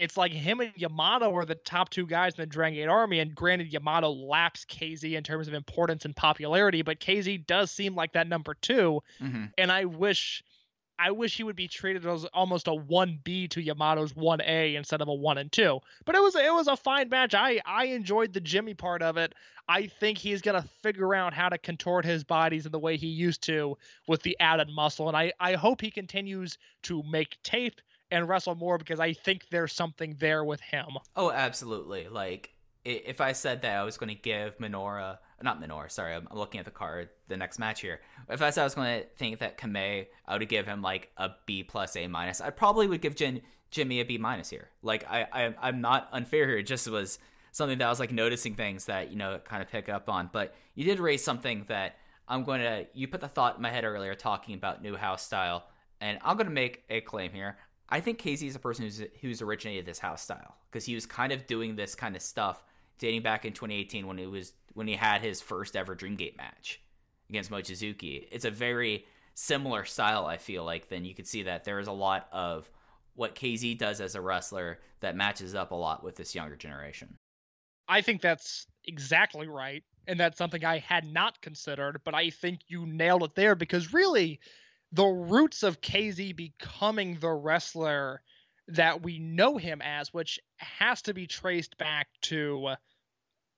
it's 0.03 0.17
like 0.17 0.33
him 0.33 0.59
and 0.61 0.73
Yamato 0.75 1.33
are 1.37 1.45
the 1.45 1.55
top 1.55 1.88
two 1.91 2.07
guys 2.09 2.35
in 2.35 2.43
the 2.43 2.47
Dragon 2.47 2.75
Gate 2.75 2.88
Army. 2.88 3.21
And 3.21 3.37
granted, 3.37 3.73
Yamato 3.73 4.11
laps 4.11 4.65
KZ 4.65 5.12
in 5.17 5.23
terms 5.23 5.47
of 5.47 5.55
importance 5.55 6.05
and 6.05 6.17
popularity, 6.17 6.83
but 6.83 6.99
KZ 6.99 7.47
does 7.47 7.71
seem 7.71 7.95
like 7.95 8.12
that 8.15 8.27
number 8.27 8.55
two. 8.55 9.01
hmm 9.21 9.45
And 9.57 9.71
I 9.71 9.85
wish, 9.85 10.43
I 10.99 11.12
wish 11.12 11.37
he 11.37 11.45
would 11.45 11.55
be 11.57 11.69
treated 11.69 12.05
as 12.05 12.25
almost 12.27 12.67
a 12.67 12.75
one 12.75 13.21
B 13.23 13.47
to 13.49 13.61
Yamato's 13.62 14.17
one 14.17 14.41
A 14.43 14.75
instead 14.75 15.01
of 15.03 15.09
a 15.09 15.15
one 15.15 15.38
and 15.38 15.53
two. 15.53 15.81
But 16.05 16.17
it 16.17 16.23
was 16.23 16.35
it 16.35 16.53
was 16.53 16.67
a 16.69 16.77
fine 16.77 17.09
match. 17.09 17.35
I 17.35 17.61
I 17.65 17.87
enjoyed 17.87 18.33
the 18.33 18.41
Jimmy 18.41 18.75
part 18.75 19.03
of 19.03 19.17
it. 19.17 19.35
I 19.69 19.87
think 19.87 20.19
he's 20.19 20.43
gonna 20.43 20.62
figure 20.83 21.15
out 21.15 21.33
how 21.33 21.49
to 21.49 21.59
contort 21.59 22.05
his 22.05 22.25
bodies 22.25 22.67
in 22.67 22.73
the 22.73 22.81
way 22.81 22.97
he 22.97 23.07
used 23.09 23.43
to 23.45 23.79
with 24.09 24.23
the 24.23 24.37
added 24.41 24.69
muscle, 24.69 25.09
and 25.09 25.17
I 25.17 25.33
I 25.41 25.55
hope 25.55 25.81
he 25.81 25.93
continues 25.93 26.59
to 26.83 27.03
make 27.05 27.41
tape 27.45 27.81
and 28.12 28.29
wrestle 28.29 28.55
more 28.55 28.79
because 28.79 29.01
I 29.01 29.14
think 29.14 29.48
there's 29.51 29.72
something 29.72 30.16
there 30.20 30.44
with 30.44 30.61
him. 30.61 30.87
Oh, 31.16 31.33
absolutely. 31.33 32.07
Like 32.09 32.55
if 32.85 33.20
I 33.20 33.33
said 33.33 33.62
that 33.62 33.77
I 33.77 33.83
was 33.85 33.96
going 33.96 34.09
to 34.09 34.14
give 34.14 34.59
Minoura, 34.59 35.18
not 35.42 35.61
Minoura, 35.61 35.90
sorry, 35.90 36.14
I'm 36.14 36.29
looking 36.33 36.59
at 36.59 36.64
the 36.64 36.72
card, 36.72 37.09
the 37.29 37.37
next 37.37 37.59
match 37.59 37.81
here. 37.81 38.01
If 38.29 38.42
I 38.42 38.51
said 38.51 38.62
I 38.62 38.64
was 38.64 38.75
going 38.75 39.01
to 39.01 39.07
think 39.16 39.38
that 39.38 39.59
Kamei, 39.59 40.07
I 40.27 40.37
would 40.37 40.48
give 40.48 40.66
him 40.66 40.83
like 40.83 41.11
a 41.16 41.31
B 41.46 41.62
plus 41.62 41.96
A 41.96 42.07
minus. 42.07 42.40
I 42.40 42.51
probably 42.51 42.87
would 42.87 43.01
give 43.01 43.16
Jin, 43.16 43.42
Jimmy 43.70 44.01
a 44.01 44.05
B 44.05 44.18
minus 44.18 44.51
here. 44.51 44.68
Like 44.83 45.05
I, 45.11 45.27
I, 45.33 45.55
I'm 45.61 45.81
not 45.81 46.09
unfair 46.12 46.46
here. 46.46 46.59
It 46.59 46.64
just 46.64 46.88
was 46.88 47.18
something 47.53 47.79
that 47.79 47.87
I 47.87 47.90
was 47.90 48.01
like 48.01 48.12
noticing 48.12 48.55
things 48.55 48.87
that 48.87 49.11
you 49.11 49.16
know 49.16 49.40
kind 49.44 49.62
of 49.62 49.70
pick 49.70 49.88
up 49.88 50.09
on. 50.09 50.31
But 50.33 50.55
you 50.75 50.85
did 50.85 51.01
raise 51.01 51.25
something 51.25 51.64
that 51.68 51.96
I'm 52.29 52.44
going 52.44 52.61
to. 52.61 52.87
You 52.94 53.09
put 53.09 53.20
the 53.20 53.29
thought 53.29 53.57
in 53.57 53.62
my 53.62 53.70
head 53.70 53.85
earlier 53.85 54.14
talking 54.14 54.55
about 54.55 54.83
new 54.83 54.96
house 54.96 55.22
style, 55.25 55.64
and 56.01 56.18
I'm 56.22 56.37
going 56.37 56.48
to 56.48 56.53
make 56.53 56.83
a 56.90 57.01
claim 57.01 57.33
here. 57.33 57.57
I 57.92 58.00
think 58.00 58.18
KZ 58.22 58.48
is 58.48 58.57
a 58.57 58.59
person 58.59 58.87
who's 58.87 59.02
who's 59.20 59.42
originated 59.42 59.85
this 59.85 59.98
house 59.98 60.22
style 60.22 60.57
because 60.70 60.87
he 60.87 60.94
was 60.94 61.05
kind 61.05 61.31
of 61.31 61.46
doing 61.46 61.76
this 61.76 61.94
kind 61.94 62.16
of 62.16 62.22
stuff 62.22 62.64
dating 62.98 63.20
back 63.20 63.44
in 63.44 63.52
2018 63.52 64.07
when 64.07 64.16
he 64.16 64.26
was 64.26 64.55
when 64.72 64.87
he 64.87 64.94
had 64.94 65.20
his 65.20 65.42
first 65.42 65.76
ever 65.76 65.94
Dreamgate 65.94 66.38
match 66.38 66.81
against 67.28 67.50
Mochizuki. 67.50 68.26
It's 68.33 68.46
a 68.46 68.50
very 68.50 69.05
similar 69.35 69.85
style. 69.85 70.24
I 70.24 70.38
feel 70.38 70.64
like 70.64 70.88
then 70.88 71.05
you 71.05 71.14
could 71.14 71.26
see 71.26 71.42
that 71.42 71.64
there 71.64 71.78
is 71.81 71.87
a 71.87 71.92
lot 71.92 72.28
of 72.33 72.70
what 73.14 73.35
KZ 73.35 73.76
does 73.76 74.00
as 74.00 74.14
a 74.14 74.22
wrestler 74.22 74.78
that 75.00 75.14
matches 75.14 75.55
up 75.55 75.70
a 75.70 75.74
lot 75.74 76.02
with 76.02 76.16
this 76.16 76.35
younger 76.35 76.57
generation. 76.57 77.18
I 77.88 78.00
think 78.00 78.22
that's 78.22 78.68
exactly 78.87 79.48
right. 79.48 79.83
And 80.07 80.18
that's 80.18 80.38
something 80.38 80.64
I 80.64 80.78
had 80.78 81.05
not 81.05 81.42
considered, 81.42 82.00
but 82.05 82.14
I 82.14 82.31
think 82.31 82.61
you 82.68 82.87
nailed 82.87 83.22
it 83.22 83.35
there 83.35 83.55
because 83.55 83.92
really 83.92 84.40
the 84.92 85.07
roots 85.07 85.62
of 85.62 85.81
KZ 85.81 86.37
becoming 86.37 87.18
the 87.18 87.31
wrestler 87.31 88.22
that 88.68 89.02
we 89.02 89.18
know 89.18 89.57
him 89.57 89.81
as, 89.83 90.12
which 90.12 90.38
has 90.57 91.02
to 91.02 91.14
be 91.14 91.26
traced 91.26 91.76
back 91.78 92.09
to 92.22 92.74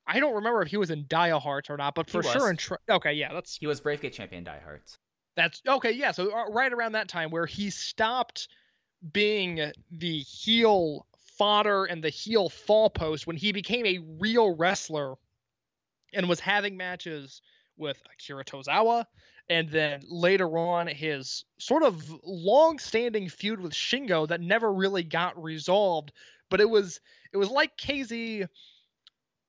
I 0.07 0.21
don't 0.21 0.35
remember 0.35 0.63
if 0.63 0.69
he 0.69 0.77
was 0.77 0.91
in 0.91 1.07
Diehards 1.09 1.71
or 1.71 1.77
not, 1.77 1.95
but 1.95 2.11
for 2.11 2.23
sure 2.23 2.51
in 2.51 2.57
tra- 2.57 2.79
okay, 2.89 3.13
yeah, 3.15 3.33
that's 3.33 3.57
He 3.57 3.67
was 3.67 3.81
Bravegate 3.81 4.13
champion 4.13 4.45
diehards. 4.45 4.99
that's 5.35 5.63
okay, 5.67 5.93
yeah. 5.93 6.13
So 6.13 6.31
uh, 6.31 6.51
right 6.51 6.73
around 6.73 6.93
that 6.93 7.09
time 7.09 7.31
where 7.31 7.47
he 7.47 7.71
stopped 7.71 8.49
being 9.13 9.73
the 9.91 10.19
heel 10.21 11.07
fodder 11.39 11.85
and 11.85 12.03
the 12.03 12.11
heel 12.11 12.49
fall 12.49 12.91
post 12.91 13.27
when 13.27 13.37
he 13.37 13.53
became 13.53 13.87
a 13.87 13.99
real 14.19 14.55
wrestler 14.55 15.15
and 16.13 16.29
was 16.29 16.41
having 16.41 16.77
matches 16.77 17.43
with 17.77 18.01
Akira 18.13 18.45
Tozawa 18.45 19.05
and 19.49 19.69
then 19.69 20.01
later 20.09 20.59
on 20.59 20.87
his 20.87 21.45
sort 21.59 21.83
of 21.83 22.03
long-standing 22.25 23.29
feud 23.29 23.61
with 23.61 23.73
Shingo 23.73 24.27
that 24.29 24.41
never 24.41 24.73
really 24.73 25.03
got 25.03 25.41
resolved 25.43 26.13
but 26.51 26.61
it 26.61 26.69
was 26.71 27.01
it 27.33 27.37
was 27.37 27.51
like 27.51 27.77
KZ 27.77 28.47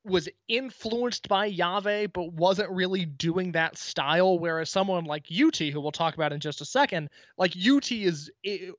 was 0.05 0.29
influenced 0.47 1.27
by 1.27 1.51
Yave, 1.51 2.13
but 2.13 2.33
wasn't 2.33 2.69
really 2.69 3.05
doing 3.05 3.51
that 3.53 3.77
style. 3.77 4.37
Whereas 4.37 4.69
someone 4.69 5.05
like 5.05 5.25
UT, 5.31 5.57
who 5.57 5.81
we'll 5.81 5.91
talk 5.91 6.13
about 6.13 6.31
in 6.31 6.39
just 6.39 6.61
a 6.61 6.65
second, 6.65 7.09
like 7.37 7.53
UT 7.55 7.91
is 7.91 8.31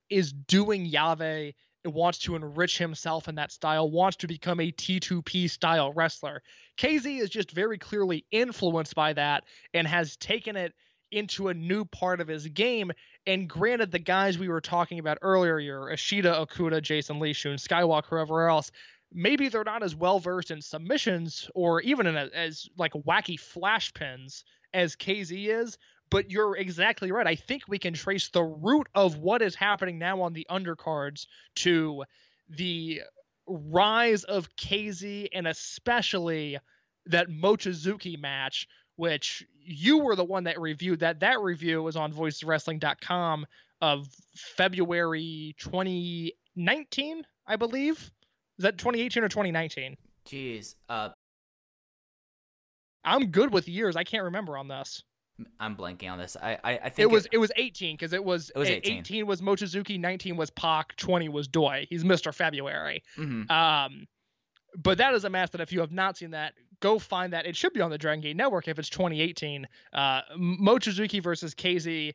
is 0.09 0.33
doing 0.33 0.91
Yave 0.91 1.55
wants 1.85 2.19
to 2.19 2.35
enrich 2.35 2.79
himself 2.79 3.29
in 3.29 3.37
that 3.37 3.53
style, 3.53 3.89
wants 3.89 4.17
to 4.17 4.27
become 4.27 4.59
a 4.59 4.73
T2P 4.73 5.49
style 5.49 5.93
wrestler. 5.93 6.43
KZ 6.79 7.21
is 7.21 7.31
just 7.31 7.53
very 7.53 7.79
clearly 7.79 8.25
influenced 8.33 8.97
by 8.97 9.13
that 9.13 9.45
and 9.73 9.87
has 9.87 10.17
taken 10.17 10.57
it 10.57 10.75
into 11.11 11.49
a 11.49 11.55
new 11.55 11.85
part 11.85 12.21
of 12.21 12.29
his 12.29 12.47
game. 12.49 12.93
And 13.27 13.49
granted, 13.49 13.91
the 13.91 13.99
guys 13.99 14.39
we 14.39 14.49
were 14.49 14.61
talking 14.61 14.99
about 14.99 15.19
earlier, 15.23 15.59
your 15.59 15.91
Ishida, 15.91 16.33
Okuda, 16.35 16.83
Jason 16.83 17.19
Lee, 17.19 17.33
Shun 17.33 17.57
Skywalker, 17.57 18.11
whoever 18.11 18.49
else, 18.49 18.71
maybe 19.13 19.49
they're 19.49 19.65
not 19.65 19.83
as 19.83 19.95
well 19.95 20.19
versed 20.19 20.51
in 20.51 20.61
submissions 20.61 21.49
or 21.55 21.81
even 21.83 22.07
in 22.07 22.17
a, 22.17 22.29
as 22.35 22.69
like 22.77 22.93
wacky 22.93 23.39
flash 23.39 23.93
pins 23.95 24.45
as 24.75 24.97
KZ 24.97 25.49
is. 25.49 25.79
But 26.09 26.31
you're 26.31 26.57
exactly 26.57 27.11
right. 27.11 27.27
I 27.27 27.35
think 27.35 27.63
we 27.67 27.79
can 27.79 27.95
trace 27.95 28.29
the 28.29 28.45
root 28.45 28.87
of 28.95 29.19
what 29.19 29.43
is 29.43 29.57
happening 29.57 29.99
now 29.99 30.23
on 30.23 30.33
the 30.33 30.47
undercards 30.49 31.27
to 31.57 32.05
the 32.49 33.01
rise 33.49 34.23
of 34.25 34.55
KZ 34.57 35.29
and 35.33 35.49
especially 35.49 36.59
that 37.07 37.29
Mochizuki 37.29 38.19
match, 38.19 38.69
which 38.97 39.45
you 39.63 39.99
were 39.99 40.17
the 40.17 40.25
one 40.25 40.45
that 40.45 40.61
reviewed 40.61 41.01
that. 41.01 41.21
That 41.21 41.41
review 41.41 41.83
was 41.83 41.97
on 41.97 42.13
voicewrestling.com 42.13 43.47
of 43.81 44.07
February 44.35 45.55
2019, 45.59 47.27
I 47.47 47.57
believe. 47.57 47.99
Is 48.59 48.63
that 48.63 48.79
2018 48.79 49.23
or 49.23 49.29
2019? 49.29 49.97
Jeez, 50.27 50.75
uh, 50.89 51.11
I'm 53.05 53.27
good 53.27 53.53
with 53.53 53.69
years. 53.69 53.97
I 53.97 54.05
can't 54.05 54.25
remember 54.25 54.57
on 54.57 54.69
this. 54.69 55.03
I'm 55.61 55.77
blanking 55.77 56.11
on 56.11 56.19
this. 56.19 56.37
I, 56.43 56.59
I, 56.65 56.73
I 56.85 56.89
think 56.89 57.01
It 57.01 57.11
was 57.11 57.27
it 57.31 57.37
was 57.39 57.53
18 57.57 57.95
because 57.97 58.15
it 58.15 58.25
was 58.25 58.51
It 58.55 58.59
was 58.59 58.71
eh, 58.71 58.77
18. 58.77 58.99
18 59.01 59.27
was 59.27 59.43
Mochizuki, 59.43 60.01
19 60.01 60.37
was 60.37 60.51
Pac, 60.51 60.97
20 60.97 61.29
was 61.29 61.47
Doi. 61.47 61.87
He's 61.91 62.05
Mr. 62.05 62.35
February. 62.35 63.03
mhm. 63.19 63.49
Um, 63.51 64.07
but 64.77 64.99
that 64.99 65.15
is 65.15 65.25
a 65.25 65.31
match 65.31 65.51
that 65.53 65.61
if 65.61 65.73
you 65.73 65.81
have 65.81 65.93
not 65.93 66.17
seen 66.17 66.31
that, 66.33 66.55
go 66.81 66.99
find 66.99 67.33
that. 67.33 67.47
It 67.47 67.57
should 67.57 67.73
be 67.73 67.81
on 67.81 67.91
the 67.91 67.99
Dragon 67.99 68.21
Gate 68.21 68.37
Network 68.37 68.69
if 68.69 68.79
it's 68.79 68.91
2018. 68.91 69.67
Uh, 69.93 70.23
Mochizuki 70.39 71.23
versus 71.23 71.55
KZ 71.55 72.15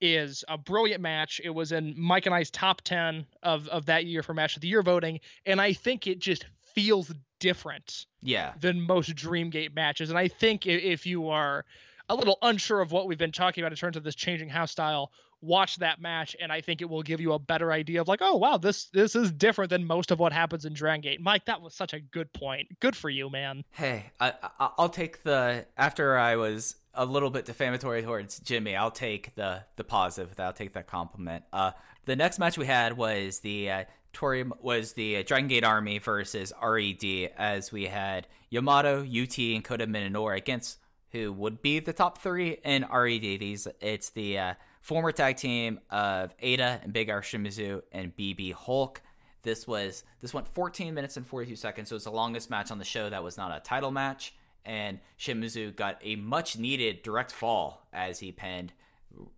is 0.00 0.44
a 0.48 0.58
brilliant 0.58 1.00
match. 1.00 1.40
It 1.42 1.50
was 1.50 1.72
in 1.72 1.94
Mike 1.96 2.26
and 2.26 2.34
I's 2.34 2.50
top 2.50 2.82
10 2.82 3.24
of 3.42 3.68
of 3.68 3.86
that 3.86 4.04
year 4.04 4.22
for 4.22 4.34
match 4.34 4.56
of 4.56 4.62
the 4.62 4.68
year 4.68 4.82
voting, 4.82 5.20
and 5.46 5.60
I 5.60 5.72
think 5.72 6.06
it 6.06 6.18
just 6.18 6.44
feels 6.74 7.12
different 7.38 8.06
yeah, 8.22 8.52
than 8.60 8.80
most 8.80 9.14
Dreamgate 9.14 9.74
matches. 9.74 10.10
And 10.10 10.18
I 10.18 10.28
think 10.28 10.66
if 10.66 11.06
you 11.06 11.28
are 11.28 11.64
a 12.08 12.14
little 12.14 12.38
unsure 12.42 12.80
of 12.80 12.92
what 12.92 13.06
we've 13.06 13.18
been 13.18 13.32
talking 13.32 13.62
about 13.62 13.72
in 13.72 13.76
terms 13.76 13.96
of 13.96 14.04
this 14.04 14.14
changing 14.14 14.48
house 14.48 14.70
style, 14.70 15.12
watch 15.42 15.76
that 15.76 16.00
match, 16.00 16.36
and 16.40 16.50
I 16.50 16.60
think 16.60 16.80
it 16.80 16.88
will 16.88 17.02
give 17.02 17.20
you 17.20 17.32
a 17.32 17.38
better 17.38 17.72
idea 17.72 18.00
of 18.00 18.08
like, 18.08 18.20
oh 18.22 18.36
wow, 18.36 18.56
this 18.56 18.86
this 18.86 19.14
is 19.14 19.30
different 19.32 19.70
than 19.70 19.84
most 19.84 20.10
of 20.10 20.18
what 20.18 20.32
happens 20.32 20.64
in 20.64 20.72
Dragon 20.72 21.02
Gate. 21.02 21.20
Mike, 21.20 21.44
that 21.46 21.60
was 21.60 21.74
such 21.74 21.92
a 21.92 22.00
good 22.00 22.32
point. 22.32 22.68
Good 22.80 22.96
for 22.96 23.10
you, 23.10 23.28
man. 23.28 23.64
Hey, 23.72 24.12
I, 24.20 24.32
I'll 24.78 24.88
take 24.88 25.22
the 25.22 25.66
after 25.76 26.16
I 26.16 26.36
was 26.36 26.76
a 26.94 27.04
little 27.04 27.30
bit 27.30 27.44
defamatory 27.44 28.02
towards 28.02 28.38
Jimmy. 28.40 28.76
I'll 28.76 28.90
take 28.90 29.34
the 29.34 29.64
the 29.76 29.84
positive. 29.84 30.38
I'll 30.38 30.52
take 30.52 30.74
that 30.74 30.86
compliment. 30.86 31.44
Uh, 31.52 31.72
the 32.04 32.16
next 32.16 32.38
match 32.38 32.56
we 32.56 32.66
had 32.66 32.96
was 32.96 33.40
the 33.40 33.70
uh, 33.70 33.84
Tori 34.12 34.44
was 34.60 34.92
the 34.92 35.18
uh, 35.18 35.22
Dragon 35.22 35.48
Gate 35.48 35.64
Army 35.64 35.98
versus 35.98 36.52
RED 36.62 37.30
as 37.36 37.72
we 37.72 37.86
had 37.86 38.26
Yamato, 38.50 39.00
UT, 39.00 39.38
and 39.38 39.64
Kota 39.64 39.86
Minoura 39.86 40.36
against 40.36 40.78
who 41.12 41.30
would 41.30 41.60
be 41.60 41.78
the 41.78 41.92
top 41.92 42.18
three 42.18 42.58
in 42.64 42.86
RED. 42.90 43.20
These 43.20 43.68
it's 43.80 44.10
the 44.10 44.38
uh, 44.38 44.54
former 44.82 45.12
tag 45.12 45.36
team 45.36 45.80
of 45.88 46.36
Eita 46.38 46.82
and 46.82 46.92
Big 46.92 47.08
R 47.08 47.22
Shimizu 47.22 47.82
and 47.92 48.14
BB 48.14 48.52
Hulk. 48.52 49.00
This 49.42 49.66
was 49.66 50.04
this 50.20 50.34
went 50.34 50.46
14 50.46 50.92
minutes 50.92 51.16
and 51.16 51.26
42 51.26 51.56
seconds, 51.56 51.88
so 51.88 51.96
it's 51.96 52.04
the 52.04 52.10
longest 52.10 52.50
match 52.50 52.70
on 52.70 52.78
the 52.78 52.84
show 52.84 53.08
that 53.08 53.24
was 53.24 53.36
not 53.36 53.56
a 53.56 53.60
title 53.60 53.90
match. 53.90 54.34
And 54.64 55.00
Shimizu 55.18 55.74
got 55.74 55.98
a 56.02 56.16
much 56.16 56.58
needed 56.58 57.02
direct 57.02 57.32
fall 57.32 57.86
as 57.92 58.20
he 58.20 58.30
pinned 58.30 58.72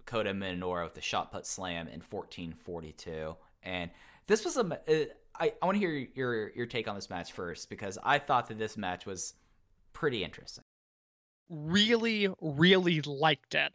Kota 0.05 0.33
Minoura 0.33 0.85
with 0.85 0.95
the 0.95 1.01
shot 1.01 1.31
put 1.31 1.47
slam 1.47 1.89
in 1.89 2.01
14:42. 2.01 3.37
And 3.63 3.91
this 4.27 4.45
was 4.45 4.57
a 4.57 4.61
uh, 4.61 5.05
I, 5.39 5.53
I 5.61 5.67
want 5.67 5.77
to 5.77 5.81
hear 5.81 6.09
your 6.15 6.51
your 6.51 6.67
take 6.67 6.89
on 6.89 6.95
this 6.95 7.11
match 7.11 7.33
first 7.33 7.71
because 7.71 7.99
I 8.03 8.19
thought 8.19 8.49
that 8.49 8.59
this 8.59 8.77
match 8.77 9.07
was 9.07 9.35
pretty 9.93 10.25
interesting. 10.25 10.65
Really, 11.51 12.29
really 12.41 13.01
liked 13.03 13.55
it. 13.55 13.73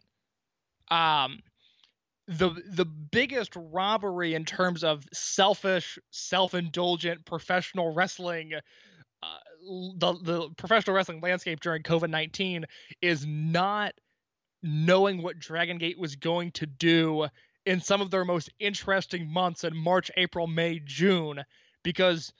Um, 0.90 1.40
the 2.30 2.50
the 2.64 2.84
biggest 2.84 3.52
robbery 3.56 4.34
in 4.34 4.44
terms 4.44 4.84
of 4.84 5.04
selfish, 5.12 5.98
self-indulgent 6.10 7.24
professional 7.24 7.92
wrestling, 7.92 8.52
uh, 9.22 9.26
the 9.96 10.14
the 10.22 10.48
professional 10.56 10.94
wrestling 10.94 11.20
landscape 11.20 11.58
during 11.58 11.82
COVID 11.82 12.08
nineteen 12.08 12.66
is 13.02 13.26
not 13.26 13.94
knowing 14.62 15.22
what 15.22 15.40
Dragon 15.40 15.78
Gate 15.78 15.98
was 15.98 16.14
going 16.14 16.52
to 16.52 16.66
do 16.66 17.26
in 17.66 17.80
some 17.80 18.00
of 18.00 18.12
their 18.12 18.24
most 18.24 18.50
interesting 18.60 19.28
months 19.28 19.64
in 19.64 19.76
March, 19.76 20.10
April, 20.16 20.46
May, 20.46 20.80
June, 20.84 21.42
because 21.82 22.32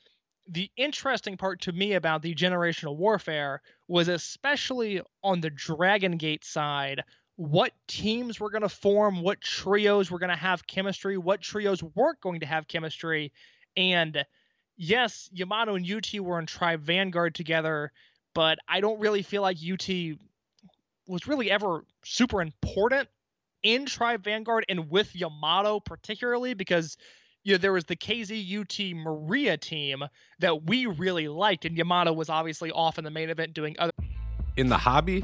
the 0.47 0.71
interesting 0.77 1.35
part 1.35 1.61
to 1.61 1.71
me 1.73 1.93
about 1.93 2.21
the 2.21 2.33
generational 2.33 2.95
warfare 2.95 3.61
was 3.89 4.07
especially 4.07 5.01
on 5.21 5.41
the 5.41 5.49
Dragon 5.49 6.15
Gate 6.17 6.45
side 6.45 7.03
what 7.35 7.71
teams 7.87 8.39
were 8.39 8.49
going 8.49 8.61
to 8.61 8.69
form, 8.69 9.21
what 9.21 9.41
trios 9.41 10.11
were 10.11 10.19
going 10.19 10.29
to 10.29 10.35
have 10.35 10.67
chemistry, 10.67 11.17
what 11.17 11.41
trios 11.41 11.81
weren't 11.81 12.21
going 12.21 12.41
to 12.41 12.45
have 12.45 12.67
chemistry. 12.67 13.31
And 13.75 14.25
yes, 14.77 15.29
Yamato 15.31 15.75
and 15.75 15.89
UT 15.89 16.19
were 16.19 16.39
in 16.39 16.45
Tribe 16.45 16.81
Vanguard 16.81 17.35
together, 17.35 17.91
but 18.33 18.59
I 18.67 18.81
don't 18.81 18.99
really 18.99 19.21
feel 19.21 19.41
like 19.41 19.57
UT 19.57 19.87
was 21.07 21.27
really 21.27 21.49
ever 21.49 21.83
super 22.03 22.41
important 22.41 23.09
in 23.63 23.85
Tribe 23.85 24.23
Vanguard 24.23 24.65
and 24.69 24.89
with 24.89 25.15
Yamato 25.15 25.79
particularly 25.79 26.53
because 26.53 26.97
you 27.43 27.53
know 27.53 27.57
there 27.57 27.73
was 27.73 27.85
the 27.85 27.95
KZUT 27.95 28.95
Maria 28.95 29.57
team 29.57 30.03
that 30.39 30.63
we 30.63 30.85
really 30.87 31.27
liked 31.27 31.65
and 31.65 31.77
Yamato 31.77 32.11
was 32.13 32.29
obviously 32.29 32.71
off 32.71 32.97
in 32.97 33.03
the 33.03 33.11
main 33.11 33.29
event 33.29 33.53
doing 33.53 33.75
other 33.77 33.91
in 34.57 34.67
the 34.67 34.77
hobby, 34.77 35.23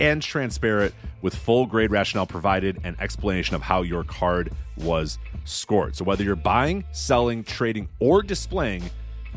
and 0.00 0.22
transparent 0.22 0.94
with 1.22 1.34
full 1.34 1.66
grade 1.66 1.90
rationale 1.90 2.26
provided 2.26 2.80
and 2.82 2.98
explanation 3.00 3.54
of 3.54 3.62
how 3.62 3.82
your 3.82 4.02
card 4.02 4.52
was 4.76 5.18
scored. 5.44 5.94
So 5.94 6.04
whether 6.04 6.24
you're 6.24 6.36
buying, 6.36 6.84
selling, 6.92 7.44
trading, 7.44 7.88
or 8.00 8.22
displaying, 8.22 8.90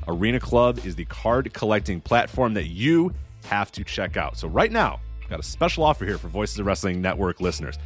Arena 0.08 0.40
Club 0.40 0.80
is 0.86 0.96
the 0.96 1.06
card 1.06 1.54
collecting 1.54 2.02
platform 2.02 2.54
that 2.56 2.68
you 2.68 3.14
have 3.46 3.72
to 3.74 3.84
check 3.84 4.18
out. 4.18 4.38
So 4.38 4.48
right 4.48 4.72
now, 4.72 5.00
I've 5.22 5.30
got 5.30 5.40
a 5.40 5.44
special 5.44 5.84
offer 5.84 6.06
here 6.06 6.18
for 6.18 6.30
Voices 6.30 6.58
of 6.60 6.66
Wrestling 6.66 7.02
Network 7.02 7.42
listeners. 7.42 7.78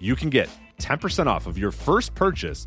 You 0.00 0.16
can 0.16 0.30
get 0.30 0.48
10% 0.78 1.26
off 1.26 1.46
of 1.46 1.58
your 1.58 1.70
first 1.70 2.14
purchase 2.14 2.66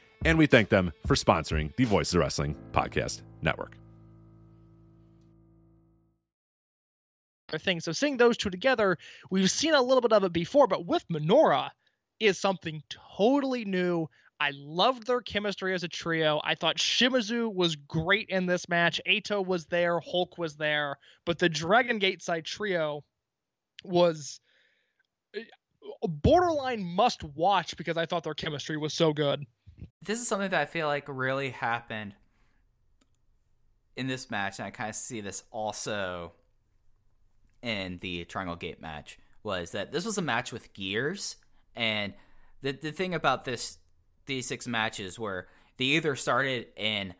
And 0.23 0.37
we 0.37 0.45
thank 0.45 0.69
them 0.69 0.91
for 1.05 1.15
sponsoring 1.15 1.75
the 1.75 1.85
Voices 1.85 2.13
of 2.13 2.21
Wrestling 2.21 2.55
Podcast 2.71 3.21
Network. 3.41 3.77
thing. 7.59 7.79
So 7.79 7.91
seeing 7.91 8.17
those 8.17 8.37
two 8.37 8.49
together, 8.49 8.97
we've 9.29 9.51
seen 9.51 9.73
a 9.73 9.81
little 9.81 10.01
bit 10.01 10.13
of 10.13 10.23
it 10.23 10.33
before, 10.33 10.67
but 10.67 10.85
with 10.85 11.05
Minoura 11.09 11.69
is 12.19 12.39
something 12.39 12.81
totally 13.17 13.65
new. 13.65 14.07
I 14.39 14.51
loved 14.55 15.05
their 15.05 15.21
chemistry 15.21 15.73
as 15.73 15.83
a 15.83 15.87
trio. 15.87 16.41
I 16.43 16.55
thought 16.55 16.77
Shimizu 16.77 17.53
was 17.53 17.75
great 17.75 18.29
in 18.29 18.45
this 18.45 18.67
match. 18.69 18.99
Eita 19.07 19.45
was 19.45 19.65
there, 19.65 19.99
Hulk 19.99 20.37
was 20.37 20.55
there, 20.55 20.97
but 21.25 21.37
the 21.37 21.49
Dragon 21.49 21.99
Gate 21.99 22.23
side 22.23 22.45
trio 22.45 23.03
was 23.83 24.39
borderline 26.01 26.83
must 26.83 27.23
watch 27.23 27.77
because 27.77 27.97
I 27.97 28.05
thought 28.05 28.23
their 28.23 28.33
chemistry 28.33 28.77
was 28.77 28.93
so 28.93 29.13
good. 29.13 29.45
This 30.01 30.19
is 30.19 30.27
something 30.27 30.49
that 30.49 30.61
I 30.61 30.65
feel 30.65 30.87
like 30.87 31.05
really 31.07 31.51
happened 31.51 32.15
in 33.95 34.07
this 34.07 34.31
match, 34.31 34.59
and 34.59 34.67
I 34.67 34.71
kind 34.71 34.89
of 34.89 34.95
see 34.95 35.21
this 35.21 35.43
also 35.51 36.33
in 37.61 37.99
the 38.01 38.25
Triangle 38.25 38.55
Gate 38.55 38.81
match. 38.81 39.19
Was 39.43 39.71
that 39.71 39.91
this 39.91 40.05
was 40.05 40.17
a 40.17 40.21
match 40.21 40.51
with 40.51 40.73
gears, 40.73 41.37
and 41.75 42.13
the 42.61 42.71
the 42.73 42.91
thing 42.91 43.13
about 43.13 43.43
this 43.45 43.77
these 44.25 44.47
six 44.47 44.67
matches 44.67 45.17
were 45.17 45.47
they 45.77 45.85
either 45.85 46.15
started 46.15 46.67
in 46.75 47.15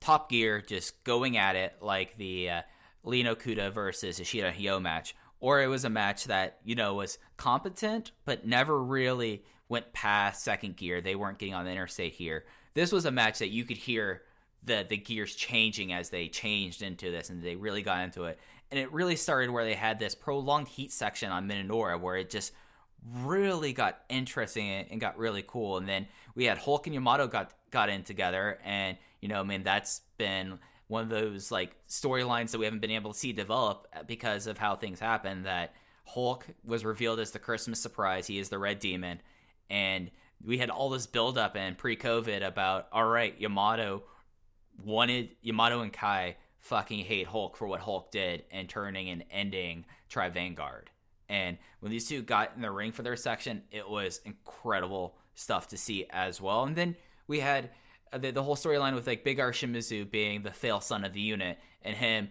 top 0.00 0.28
gear, 0.28 0.60
just 0.60 1.02
going 1.04 1.36
at 1.36 1.56
it 1.56 1.76
like 1.80 2.16
the 2.18 2.50
uh, 2.50 2.62
Lino 3.04 3.34
Kuda 3.34 3.72
versus 3.72 4.20
Ishida 4.20 4.52
Hyo 4.52 4.80
match, 4.80 5.14
or 5.40 5.62
it 5.62 5.68
was 5.68 5.84
a 5.84 5.90
match 5.90 6.24
that 6.24 6.58
you 6.64 6.74
know 6.74 6.94
was 6.94 7.18
competent 7.36 8.12
but 8.24 8.46
never 8.46 8.82
really 8.82 9.44
went 9.72 9.92
past 9.94 10.44
second 10.44 10.76
gear. 10.76 11.00
They 11.00 11.14
weren't 11.14 11.38
getting 11.38 11.54
on 11.54 11.64
the 11.64 11.70
interstate 11.70 12.12
here. 12.12 12.44
This 12.74 12.92
was 12.92 13.06
a 13.06 13.10
match 13.10 13.38
that 13.38 13.48
you 13.48 13.64
could 13.64 13.78
hear 13.78 14.20
the 14.62 14.84
the 14.86 14.98
gears 14.98 15.34
changing 15.34 15.94
as 15.94 16.10
they 16.10 16.28
changed 16.28 16.82
into 16.82 17.10
this, 17.10 17.30
and 17.30 17.42
they 17.42 17.56
really 17.56 17.80
got 17.80 18.04
into 18.04 18.24
it. 18.24 18.38
And 18.70 18.78
it 18.78 18.92
really 18.92 19.16
started 19.16 19.50
where 19.50 19.64
they 19.64 19.74
had 19.74 19.98
this 19.98 20.14
prolonged 20.14 20.68
heat 20.68 20.92
section 20.92 21.32
on 21.32 21.48
Minoura, 21.48 21.98
where 21.98 22.16
it 22.16 22.28
just 22.28 22.52
really 23.22 23.72
got 23.72 24.00
interesting 24.10 24.68
and 24.68 25.00
got 25.00 25.16
really 25.16 25.42
cool. 25.46 25.78
And 25.78 25.88
then 25.88 26.06
we 26.34 26.44
had 26.44 26.58
Hulk 26.58 26.86
and 26.86 26.94
Yamato 26.94 27.26
got 27.26 27.52
got 27.70 27.88
in 27.88 28.02
together, 28.02 28.58
and 28.62 28.98
you 29.22 29.28
know, 29.28 29.40
I 29.40 29.42
mean, 29.42 29.62
that's 29.62 30.02
been 30.18 30.58
one 30.88 31.02
of 31.02 31.08
those 31.08 31.50
like 31.50 31.76
storylines 31.88 32.50
that 32.50 32.58
we 32.58 32.66
haven't 32.66 32.80
been 32.80 32.90
able 32.90 33.14
to 33.14 33.18
see 33.18 33.32
develop 33.32 33.86
because 34.06 34.46
of 34.46 34.58
how 34.58 34.76
things 34.76 35.00
happen. 35.00 35.44
That 35.44 35.74
Hulk 36.04 36.46
was 36.62 36.84
revealed 36.84 37.20
as 37.20 37.30
the 37.30 37.38
Christmas 37.38 37.80
surprise. 37.80 38.26
He 38.26 38.38
is 38.38 38.50
the 38.50 38.58
Red 38.58 38.78
Demon, 38.78 39.22
and 39.72 40.10
we 40.44 40.58
had 40.58 40.70
all 40.70 40.90
this 40.90 41.06
buildup 41.06 41.56
and 41.56 41.78
pre-COVID 41.78 42.46
about 42.46 42.88
all 42.92 43.06
right, 43.06 43.34
Yamato 43.40 44.02
wanted 44.84 45.30
Yamato 45.40 45.80
and 45.80 45.92
Kai 45.92 46.36
fucking 46.58 47.04
hate 47.04 47.26
Hulk 47.26 47.56
for 47.56 47.66
what 47.66 47.80
Hulk 47.80 48.12
did 48.12 48.44
and 48.52 48.68
turning 48.68 49.08
and 49.08 49.24
ending 49.30 49.84
Tribe 50.08 50.34
Vanguard 50.34 50.90
And 51.28 51.56
when 51.80 51.90
these 51.90 52.06
two 52.06 52.22
got 52.22 52.52
in 52.54 52.62
the 52.62 52.70
ring 52.70 52.92
for 52.92 53.02
their 53.02 53.16
section, 53.16 53.62
it 53.72 53.88
was 53.88 54.20
incredible 54.24 55.16
stuff 55.34 55.68
to 55.68 55.78
see 55.78 56.06
as 56.10 56.40
well. 56.40 56.64
And 56.64 56.76
then 56.76 56.94
we 57.26 57.40
had 57.40 57.70
the, 58.12 58.30
the 58.30 58.42
whole 58.42 58.56
storyline 58.56 58.94
with 58.94 59.06
like 59.06 59.24
Big 59.24 59.40
R 59.40 59.52
Shimizu 59.52 60.08
being 60.10 60.42
the 60.42 60.50
fail 60.52 60.80
son 60.80 61.04
of 61.04 61.14
the 61.14 61.20
unit 61.20 61.58
and 61.82 61.96
him 61.96 62.28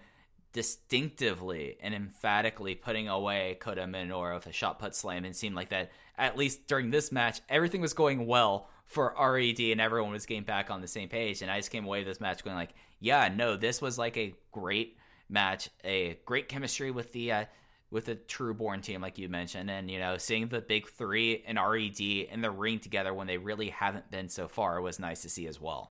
distinctively 0.54 1.78
and 1.82 1.94
emphatically 1.94 2.76
putting 2.76 3.08
away 3.08 3.58
Kota 3.60 3.84
Minoura 3.84 4.36
with 4.36 4.48
a 4.48 4.52
shot 4.52 4.80
put 4.80 4.96
slam 4.96 5.24
and 5.24 5.36
seemed 5.36 5.56
like 5.56 5.70
that 5.70 5.92
at 6.18 6.38
least 6.38 6.68
during 6.68 6.92
this 6.92 7.12
match 7.12 7.42
everything 7.50 7.82
was 7.82 7.94
going 7.94 8.28
well 8.28 8.68
for 8.86 9.16
RED 9.18 9.60
and 9.60 9.80
everyone 9.80 10.12
was 10.12 10.26
getting 10.26 10.44
back 10.44 10.70
on 10.70 10.82
the 10.82 10.88
same 10.88 11.08
page. 11.08 11.42
And 11.42 11.50
I 11.50 11.58
just 11.58 11.72
came 11.72 11.86
away 11.86 12.04
this 12.04 12.20
match 12.20 12.44
going 12.44 12.58
like 12.58 12.74
yeah 13.00 13.30
no 13.34 13.56
this 13.56 13.82
was 13.82 13.98
like 13.98 14.18
a 14.18 14.36
great 14.52 14.98
match 15.30 15.70
a 15.86 16.20
great 16.26 16.50
chemistry 16.50 16.92
with 16.92 17.14
the 17.14 17.32
uh, 17.32 17.46
with 17.90 18.06
the 18.06 18.16
true 18.16 18.54
born 18.54 18.82
team 18.82 19.02
like 19.02 19.18
you 19.18 19.30
mentioned. 19.30 19.72
And 19.72 19.90
you 19.90 20.00
know 20.00 20.18
seeing 20.18 20.50
the 20.50 20.60
big 20.60 20.88
3 20.90 21.44
and 21.48 21.58
RED 21.58 22.02
in 22.02 22.42
the 22.42 22.52
ring 22.52 22.80
together 22.80 23.14
when 23.14 23.28
they 23.28 23.38
really 23.38 23.70
haven't 23.70 24.12
been 24.12 24.28
so 24.28 24.50
far 24.50 24.82
was 24.82 25.00
nice 25.00 25.22
to 25.22 25.30
see 25.30 25.48
as 25.48 25.62
well. 25.62 25.88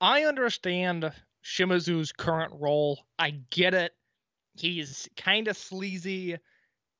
I 0.00 0.24
understand 0.24 1.12
Shimizu's 1.46 2.12
current 2.12 2.52
role. 2.58 2.98
I 3.18 3.30
get 3.50 3.72
it. 3.72 3.92
He's 4.58 5.08
kind 5.16 5.48
of 5.48 5.56
sleazy. 5.56 6.36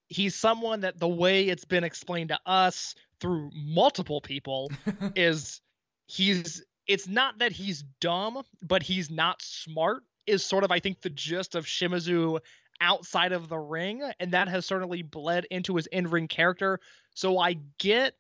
He's 0.09 0.35
someone 0.35 0.81
that 0.81 1.01
the 1.01 1.09
way 1.09 1.49
it's 1.49 1.65
been 1.65 1.85
explained 1.85 2.29
to 2.29 2.39
us 2.47 2.95
through 3.21 3.51
multiple 3.55 4.21
people 4.21 4.71
is 5.17 5.61
he's 6.07 6.63
it's 6.87 7.09
not 7.09 7.39
that 7.39 7.51
he's 7.51 7.83
dumb, 8.01 8.43
but 8.63 8.83
he's 8.83 9.11
not 9.11 9.43
smart 9.43 10.05
is 10.27 10.45
sort 10.45 10.65
of 10.65 10.71
I 10.71 10.79
think 10.79 11.01
the 11.01 11.11
gist 11.11 11.55
of 11.55 11.67
Shimizu 11.67 12.39
outside 12.81 13.33
of 13.33 13.49
the 13.49 13.59
ring 13.59 14.03
and 14.21 14.33
that 14.33 14.49
has 14.49 14.67
certainly 14.67 15.03
bled 15.03 15.47
into 15.51 15.77
his 15.77 15.87
in-ring 15.87 16.29
character. 16.29 16.79
So 17.15 17.39
I 17.39 17.57
get 17.79 18.15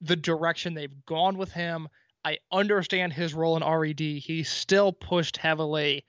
the 0.00 0.16
direction 0.16 0.74
they've 0.74 1.04
gone 1.06 1.36
with 1.36 1.52
him. 1.52 1.88
I 2.24 2.38
understand 2.50 3.12
his 3.12 3.34
role 3.34 3.56
in 3.56 3.64
RED. 3.64 4.00
He's 4.00 4.48
still 4.48 4.92
pushed 4.92 5.36
heavily, 5.36 6.04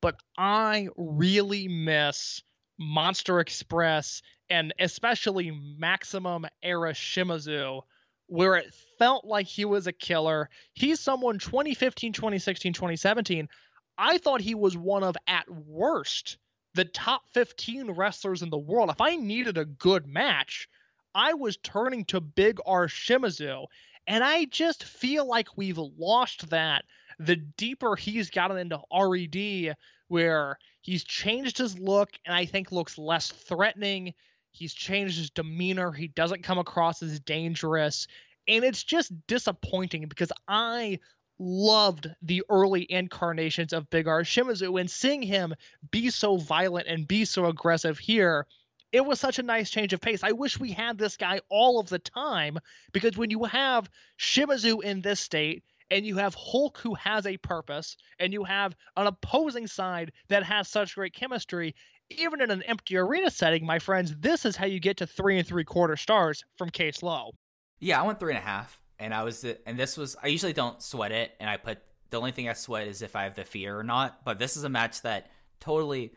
but 0.00 0.16
I 0.36 0.88
really 0.96 1.68
miss 1.68 2.42
Monster 2.78 3.40
Express 3.40 4.22
and 4.50 4.74
especially 4.78 5.50
Maximum 5.78 6.46
era 6.62 6.92
Shimizu, 6.92 7.82
where 8.26 8.56
it 8.56 8.74
felt 8.98 9.24
like 9.24 9.46
he 9.46 9.64
was 9.64 9.86
a 9.86 9.92
killer. 9.92 10.50
He's 10.74 11.00
someone 11.00 11.38
2015, 11.38 12.12
2016, 12.12 12.72
2017. 12.72 13.48
I 13.96 14.18
thought 14.18 14.40
he 14.40 14.54
was 14.54 14.76
one 14.76 15.04
of, 15.04 15.16
at 15.26 15.48
worst, 15.48 16.36
the 16.74 16.84
top 16.84 17.22
15 17.32 17.92
wrestlers 17.92 18.42
in 18.42 18.50
the 18.50 18.58
world. 18.58 18.90
If 18.90 19.00
I 19.00 19.16
needed 19.16 19.56
a 19.56 19.64
good 19.64 20.06
match, 20.06 20.68
I 21.14 21.34
was 21.34 21.56
turning 21.58 22.04
to 22.06 22.20
Big 22.20 22.58
R 22.66 22.88
Shimizu. 22.88 23.66
And 24.06 24.22
I 24.22 24.44
just 24.46 24.84
feel 24.84 25.26
like 25.26 25.56
we've 25.56 25.78
lost 25.78 26.50
that 26.50 26.84
the 27.18 27.36
deeper 27.36 27.96
he's 27.96 28.30
gotten 28.30 28.58
into 28.58 28.80
RED, 28.92 29.76
where 30.08 30.58
he's 30.82 31.04
changed 31.04 31.58
his 31.58 31.78
look 31.78 32.10
and 32.24 32.34
I 32.34 32.44
think 32.44 32.72
looks 32.72 32.98
less 32.98 33.30
threatening. 33.30 34.14
He's 34.52 34.74
changed 34.74 35.18
his 35.18 35.30
demeanor. 35.30 35.92
He 35.92 36.08
doesn't 36.08 36.42
come 36.42 36.58
across 36.58 37.02
as 37.02 37.20
dangerous. 37.20 38.06
And 38.46 38.64
it's 38.64 38.84
just 38.84 39.12
disappointing 39.26 40.06
because 40.08 40.32
I 40.46 40.98
loved 41.38 42.08
the 42.22 42.42
early 42.48 42.86
incarnations 42.90 43.72
of 43.72 43.90
Big 43.90 44.06
R 44.06 44.22
Shimizu 44.22 44.78
and 44.78 44.90
seeing 44.90 45.22
him 45.22 45.54
be 45.90 46.10
so 46.10 46.36
violent 46.36 46.86
and 46.86 47.08
be 47.08 47.24
so 47.24 47.46
aggressive 47.46 47.98
here 47.98 48.46
it 48.94 49.04
was 49.04 49.18
such 49.18 49.40
a 49.40 49.42
nice 49.42 49.70
change 49.70 49.92
of 49.92 50.00
pace. 50.00 50.22
I 50.22 50.30
wish 50.30 50.60
we 50.60 50.70
had 50.70 50.98
this 50.98 51.16
guy 51.16 51.40
all 51.48 51.80
of 51.80 51.88
the 51.88 51.98
time 51.98 52.60
because 52.92 53.16
when 53.16 53.28
you 53.28 53.42
have 53.42 53.90
Shimizu 54.20 54.84
in 54.84 55.00
this 55.00 55.18
state 55.18 55.64
and 55.90 56.06
you 56.06 56.16
have 56.18 56.36
Hulk 56.36 56.78
who 56.78 56.94
has 56.94 57.26
a 57.26 57.36
purpose 57.38 57.96
and 58.20 58.32
you 58.32 58.44
have 58.44 58.76
an 58.96 59.08
opposing 59.08 59.66
side 59.66 60.12
that 60.28 60.44
has 60.44 60.68
such 60.68 60.94
great 60.94 61.12
chemistry, 61.12 61.74
even 62.08 62.40
in 62.40 62.52
an 62.52 62.62
empty 62.62 62.96
arena 62.96 63.32
setting, 63.32 63.66
my 63.66 63.80
friends, 63.80 64.14
this 64.16 64.44
is 64.44 64.54
how 64.54 64.66
you 64.66 64.78
get 64.78 64.98
to 64.98 65.08
three 65.08 65.38
and 65.38 65.48
three 65.48 65.64
quarter 65.64 65.96
stars 65.96 66.44
from 66.56 66.70
Case 66.70 67.02
Low. 67.02 67.32
Yeah, 67.80 68.00
I 68.00 68.06
went 68.06 68.20
three 68.20 68.32
and 68.32 68.38
a 68.38 68.46
half, 68.46 68.80
and 69.00 69.12
I 69.12 69.24
was, 69.24 69.44
and 69.66 69.76
this 69.76 69.96
was. 69.96 70.14
I 70.22 70.28
usually 70.28 70.52
don't 70.52 70.80
sweat 70.80 71.10
it, 71.10 71.32
and 71.40 71.50
I 71.50 71.56
put 71.56 71.78
the 72.10 72.18
only 72.18 72.30
thing 72.30 72.48
I 72.48 72.52
sweat 72.52 72.86
is 72.86 73.02
if 73.02 73.16
I 73.16 73.24
have 73.24 73.34
the 73.34 73.44
fear 73.44 73.76
or 73.76 73.82
not. 73.82 74.24
But 74.24 74.38
this 74.38 74.56
is 74.56 74.62
a 74.62 74.68
match 74.68 75.02
that 75.02 75.32
totally, 75.58 76.12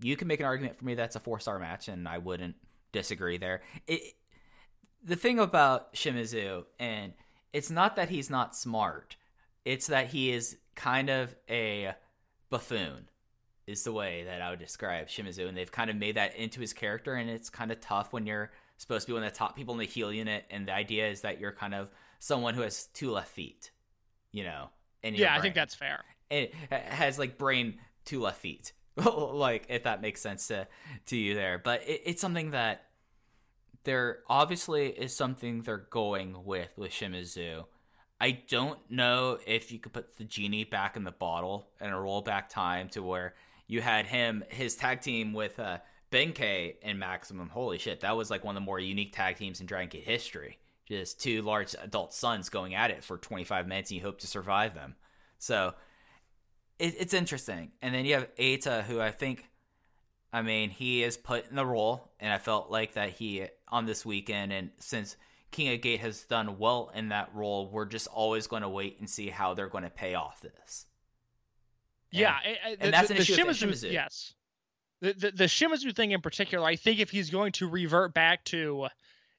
you 0.00 0.16
can 0.16 0.28
make 0.28 0.40
an 0.40 0.46
argument 0.46 0.76
for 0.76 0.84
me 0.84 0.94
that's 0.94 1.16
a 1.16 1.20
four 1.20 1.40
star 1.40 1.58
match, 1.58 1.88
and 1.88 2.06
I 2.08 2.18
wouldn't 2.18 2.56
disagree 2.92 3.38
there. 3.38 3.62
It, 3.86 4.14
the 5.02 5.16
thing 5.16 5.38
about 5.38 5.94
Shimizu, 5.94 6.64
and 6.78 7.12
it's 7.52 7.70
not 7.70 7.96
that 7.96 8.08
he's 8.08 8.30
not 8.30 8.56
smart, 8.56 9.16
it's 9.64 9.88
that 9.88 10.08
he 10.08 10.32
is 10.32 10.56
kind 10.74 11.10
of 11.10 11.34
a 11.48 11.94
buffoon. 12.50 13.08
Is 13.66 13.84
the 13.84 13.92
way 13.92 14.24
that 14.24 14.40
I 14.40 14.48
would 14.48 14.60
describe 14.60 15.08
Shimizu, 15.08 15.46
and 15.46 15.54
they've 15.54 15.70
kind 15.70 15.90
of 15.90 15.96
made 15.96 16.16
that 16.16 16.34
into 16.36 16.60
his 16.60 16.72
character, 16.72 17.14
and 17.14 17.28
it's 17.28 17.50
kind 17.50 17.70
of 17.70 17.80
tough 17.80 18.14
when 18.14 18.26
you're 18.26 18.50
supposed 18.78 19.06
to 19.06 19.10
be 19.10 19.14
one 19.14 19.24
of 19.24 19.30
the 19.30 19.38
top 19.38 19.56
people 19.56 19.74
in 19.74 19.78
the 19.78 19.84
heel 19.84 20.10
unit, 20.10 20.44
and 20.50 20.66
the 20.66 20.72
idea 20.72 21.06
is 21.10 21.20
that 21.20 21.38
you're 21.38 21.52
kind 21.52 21.74
of 21.74 21.90
someone 22.18 22.54
who 22.54 22.62
has 22.62 22.86
two 22.94 23.10
left 23.10 23.28
feet, 23.28 23.70
you 24.32 24.42
know. 24.42 24.70
Yeah, 25.04 25.36
I 25.36 25.42
think 25.42 25.54
that's 25.54 25.74
fair. 25.74 26.02
it 26.30 26.54
has 26.70 27.18
like 27.18 27.36
brain 27.36 27.78
two 28.06 28.22
left 28.22 28.40
feet 28.40 28.72
like 29.32 29.66
if 29.68 29.84
that 29.84 30.02
makes 30.02 30.20
sense 30.20 30.48
to 30.48 30.66
to 31.06 31.16
you 31.16 31.34
there. 31.34 31.58
But 31.58 31.82
it, 31.88 32.02
it's 32.04 32.20
something 32.20 32.50
that 32.52 32.84
there 33.84 34.20
obviously 34.28 34.88
is 34.88 35.14
something 35.14 35.62
they're 35.62 35.86
going 35.90 36.44
with 36.44 36.70
with 36.76 36.90
shimizu. 36.90 37.64
I 38.20 38.32
don't 38.48 38.78
know 38.90 39.38
if 39.46 39.70
you 39.70 39.78
could 39.78 39.92
put 39.92 40.16
the 40.16 40.24
genie 40.24 40.64
back 40.64 40.96
in 40.96 41.04
the 41.04 41.12
bottle 41.12 41.68
and 41.80 41.92
a 41.92 41.96
roll 41.96 42.20
back 42.20 42.48
time 42.48 42.88
to 42.90 43.02
where 43.02 43.34
you 43.68 43.80
had 43.80 44.06
him 44.06 44.42
his 44.48 44.74
tag 44.74 45.00
team 45.00 45.32
with 45.32 45.58
uh 45.60 45.78
benkei 46.10 46.76
and 46.82 46.98
maximum. 46.98 47.48
Holy 47.48 47.78
shit 47.78 48.00
that 48.00 48.16
was 48.16 48.30
like 48.30 48.44
one 48.44 48.56
of 48.56 48.62
the 48.62 48.66
more 48.66 48.80
unique 48.80 49.12
tag 49.12 49.36
teams 49.36 49.60
in 49.60 49.66
dragon 49.66 49.88
gate 49.88 50.04
history. 50.04 50.58
Just 50.86 51.20
two 51.20 51.42
large 51.42 51.74
adult 51.80 52.14
sons 52.14 52.48
going 52.48 52.74
at 52.74 52.90
it 52.90 53.04
for 53.04 53.18
25 53.18 53.68
minutes 53.68 53.90
and 53.90 53.98
you 53.98 54.02
hope 54.02 54.18
to 54.20 54.26
survive 54.26 54.74
them. 54.74 54.96
So 55.38 55.74
it, 56.78 56.94
it's 56.98 57.14
interesting. 57.14 57.72
And 57.82 57.94
then 57.94 58.04
you 58.04 58.14
have 58.14 58.34
Eita, 58.36 58.84
who 58.84 59.00
I 59.00 59.10
think, 59.10 59.44
I 60.32 60.42
mean, 60.42 60.70
he 60.70 61.02
is 61.02 61.16
put 61.16 61.48
in 61.48 61.56
the 61.56 61.66
role, 61.66 62.10
and 62.20 62.32
I 62.32 62.38
felt 62.38 62.70
like 62.70 62.94
that 62.94 63.10
he 63.10 63.46
on 63.68 63.86
this 63.86 64.04
weekend, 64.06 64.52
and 64.52 64.70
since 64.78 65.16
King 65.50 65.72
of 65.74 65.80
Gate 65.80 66.00
has 66.00 66.24
done 66.24 66.58
well 66.58 66.90
in 66.94 67.08
that 67.08 67.30
role, 67.34 67.68
we're 67.70 67.86
just 67.86 68.06
always 68.08 68.46
going 68.46 68.62
to 68.62 68.68
wait 68.68 68.98
and 69.00 69.08
see 69.08 69.28
how 69.30 69.54
they're 69.54 69.68
going 69.68 69.84
to 69.84 69.90
pay 69.90 70.14
off 70.14 70.40
this. 70.40 70.86
Yeah, 72.10 72.36
And- 72.44 72.56
I- 72.64 72.68
I- 72.70 72.76
and 72.80 72.92
that's 72.94 73.08
the, 73.08 73.14
an 73.14 73.18
the 73.18 73.22
issue 73.32 73.46
with 73.46 73.56
Shimizu, 73.56 73.68
Shimizu. 73.88 73.92
Yes, 73.92 74.34
the, 75.00 75.12
the 75.12 75.30
the 75.30 75.44
Shimizu 75.44 75.94
thing 75.94 76.12
in 76.12 76.20
particular, 76.20 76.66
I 76.66 76.76
think 76.76 77.00
if 77.00 77.10
he's 77.10 77.30
going 77.30 77.52
to 77.52 77.68
revert 77.68 78.14
back 78.14 78.44
to, 78.46 78.88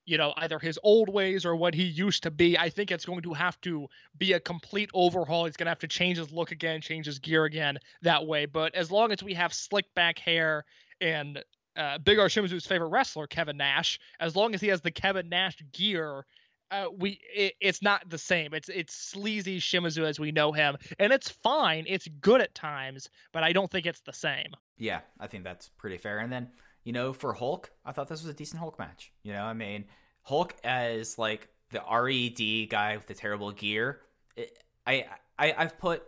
you 0.10 0.18
know, 0.18 0.34
either 0.38 0.58
his 0.58 0.80
old 0.82 1.08
ways 1.08 1.46
or 1.46 1.56
what 1.56 1.76
he 1.76 1.84
used 1.84 2.24
to 2.24 2.32
be, 2.32 2.58
I 2.58 2.72
think 2.72 2.90
it's 2.90 3.06
going 3.06 3.22
to 3.22 3.34
have 3.34 3.62
to 3.62 3.88
be 4.18 4.34
a 4.34 4.40
complete 4.40 4.90
overhaul. 4.96 5.46
He's 5.46 5.56
going 5.56 5.68
to 5.68 5.72
have 5.72 5.80
to 5.80 5.88
change 5.88 6.18
his 6.18 6.32
look 6.32 6.52
again, 6.52 6.82
change 6.82 7.06
his 7.06 7.20
gear 7.20 7.46
again 7.46 7.78
that 8.02 8.26
way. 8.26 8.48
But 8.48 8.74
as 8.74 8.90
long 8.90 9.12
as 9.12 9.22
we 9.22 9.36
have 9.36 9.54
slick 9.54 9.86
back 9.94 10.18
hair 10.18 10.66
and 11.00 11.44
uh, 11.78 12.00
Big 12.00 12.18
R 12.18 12.26
Shimizu's 12.26 12.66
favorite 12.66 12.88
wrestler, 12.88 13.28
Kevin 13.28 13.58
Nash, 13.58 14.00
as 14.20 14.36
long 14.36 14.56
as 14.56 14.62
he 14.62 14.68
has 14.70 14.82
the 14.82 14.92
Kevin 14.92 15.30
Nash 15.30 15.58
gear. 15.72 16.26
Uh, 16.72 16.86
we 16.96 17.20
it, 17.34 17.54
it's 17.60 17.82
not 17.82 18.08
the 18.08 18.18
same. 18.20 18.54
It's 18.54 18.70
it's 18.70 18.94
sleazy 18.94 19.60
Shimizu 19.60 20.04
as 20.04 20.20
we 20.20 20.32
know 20.32 20.52
him, 20.52 20.78
and 21.00 21.12
it's 21.12 21.28
fine. 21.28 21.86
It's 21.88 22.08
good 22.22 22.42
at 22.42 22.54
times, 22.54 23.10
but 23.34 23.44
I 23.44 23.54
don't 23.54 23.72
think 23.72 23.88
it's 23.88 24.02
the 24.02 24.14
same. 24.14 24.54
Yeah, 24.78 25.00
I 25.20 25.26
think 25.26 25.44
that's 25.44 25.70
pretty 25.80 25.98
fair. 25.98 26.20
And 26.20 26.32
then, 26.32 26.50
you 26.90 26.94
know, 26.94 27.14
for 27.14 27.34
Hulk, 27.34 27.70
I 27.86 27.92
thought 27.92 28.08
this 28.08 28.24
was 28.24 28.32
a 28.32 28.36
decent 28.36 28.60
Hulk 28.60 28.80
match. 28.80 29.12
You 29.22 29.34
know, 29.34 29.44
I 29.44 29.54
mean, 29.54 29.86
Hulk 30.24 30.56
as 30.64 31.20
like 31.20 31.48
the 31.70 31.84
RED 31.88 32.68
guy 32.68 32.98
with 32.98 33.06
the 33.06 33.14
terrible 33.14 33.52
gear. 33.52 34.00
It, 34.36 34.58
I, 34.88 35.06
I 35.38 35.54
I've 35.56 35.78
put 35.78 36.02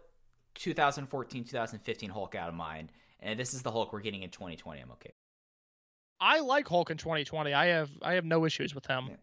2014, 0.55 1.43
2015 1.43 2.09
Hulk 2.09 2.33
out 2.33 2.49
of 2.49 2.55
mind, 2.55 2.91
and 3.19 3.39
this 3.39 3.53
is 3.53 3.61
the 3.61 3.69
Hulk 3.69 3.93
we're 3.93 3.99
getting 3.99 4.23
in 4.23 4.31
2020. 4.31 4.81
I'm 4.81 4.91
okay. 4.93 5.13
I 6.19 6.39
like 6.39 6.67
Hulk 6.67 6.89
in 6.89 6.97
2020. 6.97 7.53
I 7.53 7.67
have 7.67 7.91
I 8.01 8.13
have 8.13 8.25
no 8.25 8.43
issues 8.45 8.73
with 8.73 8.87
him. 8.87 9.05
Yeah. 9.07 9.15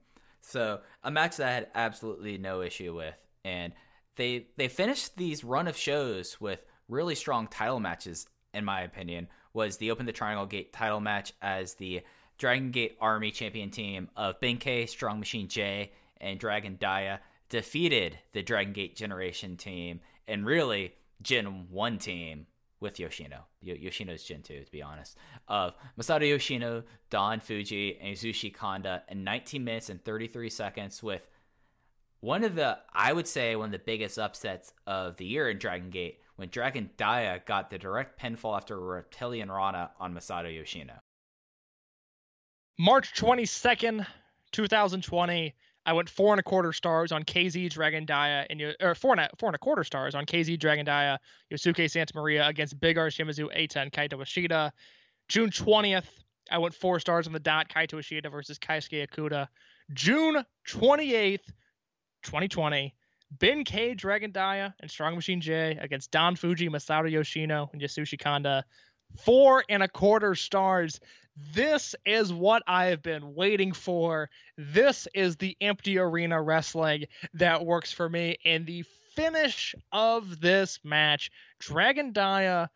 So 0.43 0.79
a 1.03 1.11
match 1.11 1.39
that 1.39 1.49
I 1.49 1.55
had 1.55 1.67
absolutely 1.75 2.39
no 2.39 2.63
issue 2.63 2.95
with, 2.95 3.17
and 3.45 3.73
they 4.15 4.47
they 4.57 4.69
finished 4.69 5.17
these 5.17 5.43
run 5.43 5.67
of 5.67 5.77
shows 5.77 6.41
with 6.41 6.65
really 6.87 7.17
strong 7.17 7.49
title 7.49 7.81
matches, 7.81 8.29
in 8.55 8.65
my 8.65 8.83
opinion. 8.83 9.27
Was 9.59 9.79
the 9.79 9.91
Open 9.91 10.07
the 10.07 10.13
Triangle 10.13 10.47
Gate 10.47 10.73
title 10.73 11.01
match 11.01 11.33
as 11.43 11.75
the 11.75 12.03
Dragon 12.39 12.71
Gate 12.71 12.97
Army 13.01 13.33
champion 13.33 13.71
team 13.71 14.09
of 14.17 14.39
Benkei, 14.39 14.89
Strong 14.89 15.19
Machine 15.19 15.49
J, 15.49 15.91
and 16.21 16.39
Dragon 16.39 16.77
Dia 16.77 17.19
defeated 17.49 18.21
the 18.31 18.43
Dragon 18.45 18.73
Gate 18.73 18.95
Generation 18.95 19.57
team 19.57 19.99
and 20.29 20.47
really 20.47 20.95
Gen 21.23 21.67
1 21.73 21.99
team 21.99 22.47
with 22.79 23.01
Yoshino. 23.01 23.47
Yo- 23.61 23.75
Yoshino's 23.75 24.23
Gen 24.23 24.43
2, 24.43 24.63
to 24.63 24.71
be 24.71 24.81
honest. 24.81 25.17
Of 25.49 25.75
Masato 26.01 26.29
Yoshino, 26.29 26.85
Don 27.11 27.41
Fuji, 27.41 27.99
and 28.01 28.15
Yasushi 28.15 28.55
Kanda 28.55 29.03
in 29.09 29.25
19 29.25 29.65
minutes 29.65 29.89
and 29.91 30.05
33 30.05 30.51
seconds 30.51 31.03
with 31.03 31.27
one 32.21 32.45
of 32.45 32.55
the, 32.55 32.79
I 32.95 33.13
would 33.13 33.27
say, 33.27 33.57
one 33.57 33.67
of 33.67 33.73
the 33.73 33.81
biggest 33.81 34.21
upsets 34.21 34.73
of 34.87 35.17
the 35.17 35.27
year 35.27 35.51
in 35.51 35.59
Dragon 35.59 35.91
Gate 35.91 36.21
when 36.39 36.49
Dragon 36.51 36.89
Dia 36.97 37.43
got 37.45 37.69
the 37.69 37.79
direct 37.79 38.21
pinfall 38.21 38.57
after 38.57 38.77
a 38.77 38.79
Reptilian 38.79 39.51
Rana 39.51 39.91
on 39.99 40.15
Masato 40.15 40.55
Yoshino. 40.55 40.95
March 42.79 43.13
22nd, 43.15 44.07
2020. 44.53 45.55
I 45.85 45.93
went 45.93 46.09
four 46.09 46.33
and 46.33 46.39
a 46.39 46.43
quarter 46.45 46.73
stars 46.73 47.11
on 47.11 47.25
KZ 47.25 47.71
Dragon 47.71 48.05
Dia 48.05 48.47
and 48.49 48.63
or 48.81 48.95
four 48.95 49.13
and 49.15 49.21
a, 49.23 49.31
four 49.37 49.49
and 49.49 49.57
a 49.57 49.59
quarter 49.59 49.83
stars 49.83 50.15
on 50.15 50.27
KZ 50.27 50.61
Dragon 50.61 50.85
Dia 50.85 51.19
Yosuke 51.53 51.91
Santa 51.91 52.13
Maria 52.15 52.47
against 52.47 52.79
Big 52.79 52.99
R 52.99 53.09
Shimizu 53.09 53.53
Eita 53.53 53.83
and 53.83 53.91
Kaito 53.91 54.23
Ishida. 54.23 54.73
June 55.29 55.51
20th, 55.51 56.07
I 56.53 56.59
went 56.59 56.73
four 56.73 57.01
stars 57.01 57.27
on 57.27 57.33
the 57.33 57.41
dot 57.41 57.69
Kaito 57.69 57.99
Ishida 57.99 58.31
versus 58.31 58.61
Keisuke 58.61 59.09
Okuda. 59.09 59.49
June 59.93 60.45
28th, 60.69 61.47
2020, 62.23 62.95
Benkei 63.37 63.97
Dragon 63.97 64.31
Dia 64.31 64.75
and 64.81 64.91
Strong 64.91 65.15
Machine 65.15 65.41
J 65.41 65.79
against 65.81 66.11
Don 66.11 66.37
Fuji, 66.37 66.69
Masato 66.69 67.11
Yoshino, 67.11 67.71
and 67.73 67.83
Yasushi 67.83 68.19
Kanda. 68.19 68.65
Four 69.17 69.65
and 69.69 69.83
a 69.83 69.89
quarter 69.89 70.35
stars. 70.35 71.01
This 71.55 71.95
is 72.05 72.33
what 72.33 72.63
I 72.67 72.87
have 72.87 73.03
been 73.03 73.35
waiting 73.35 73.73
for. 73.73 74.29
This 74.57 75.07
is 75.15 75.37
the 75.37 75.57
empty 75.61 75.99
arena 75.99 76.41
wrestling 76.43 77.05
that 77.35 77.65
works 77.65 77.93
for 77.93 78.09
me. 78.09 78.39
And 78.45 78.67
the 78.67 78.85
finish 79.15 79.75
of 79.93 80.41
this 80.41 80.81
match, 80.83 81.31
Dragon 81.59 82.13
Dia 82.13 82.71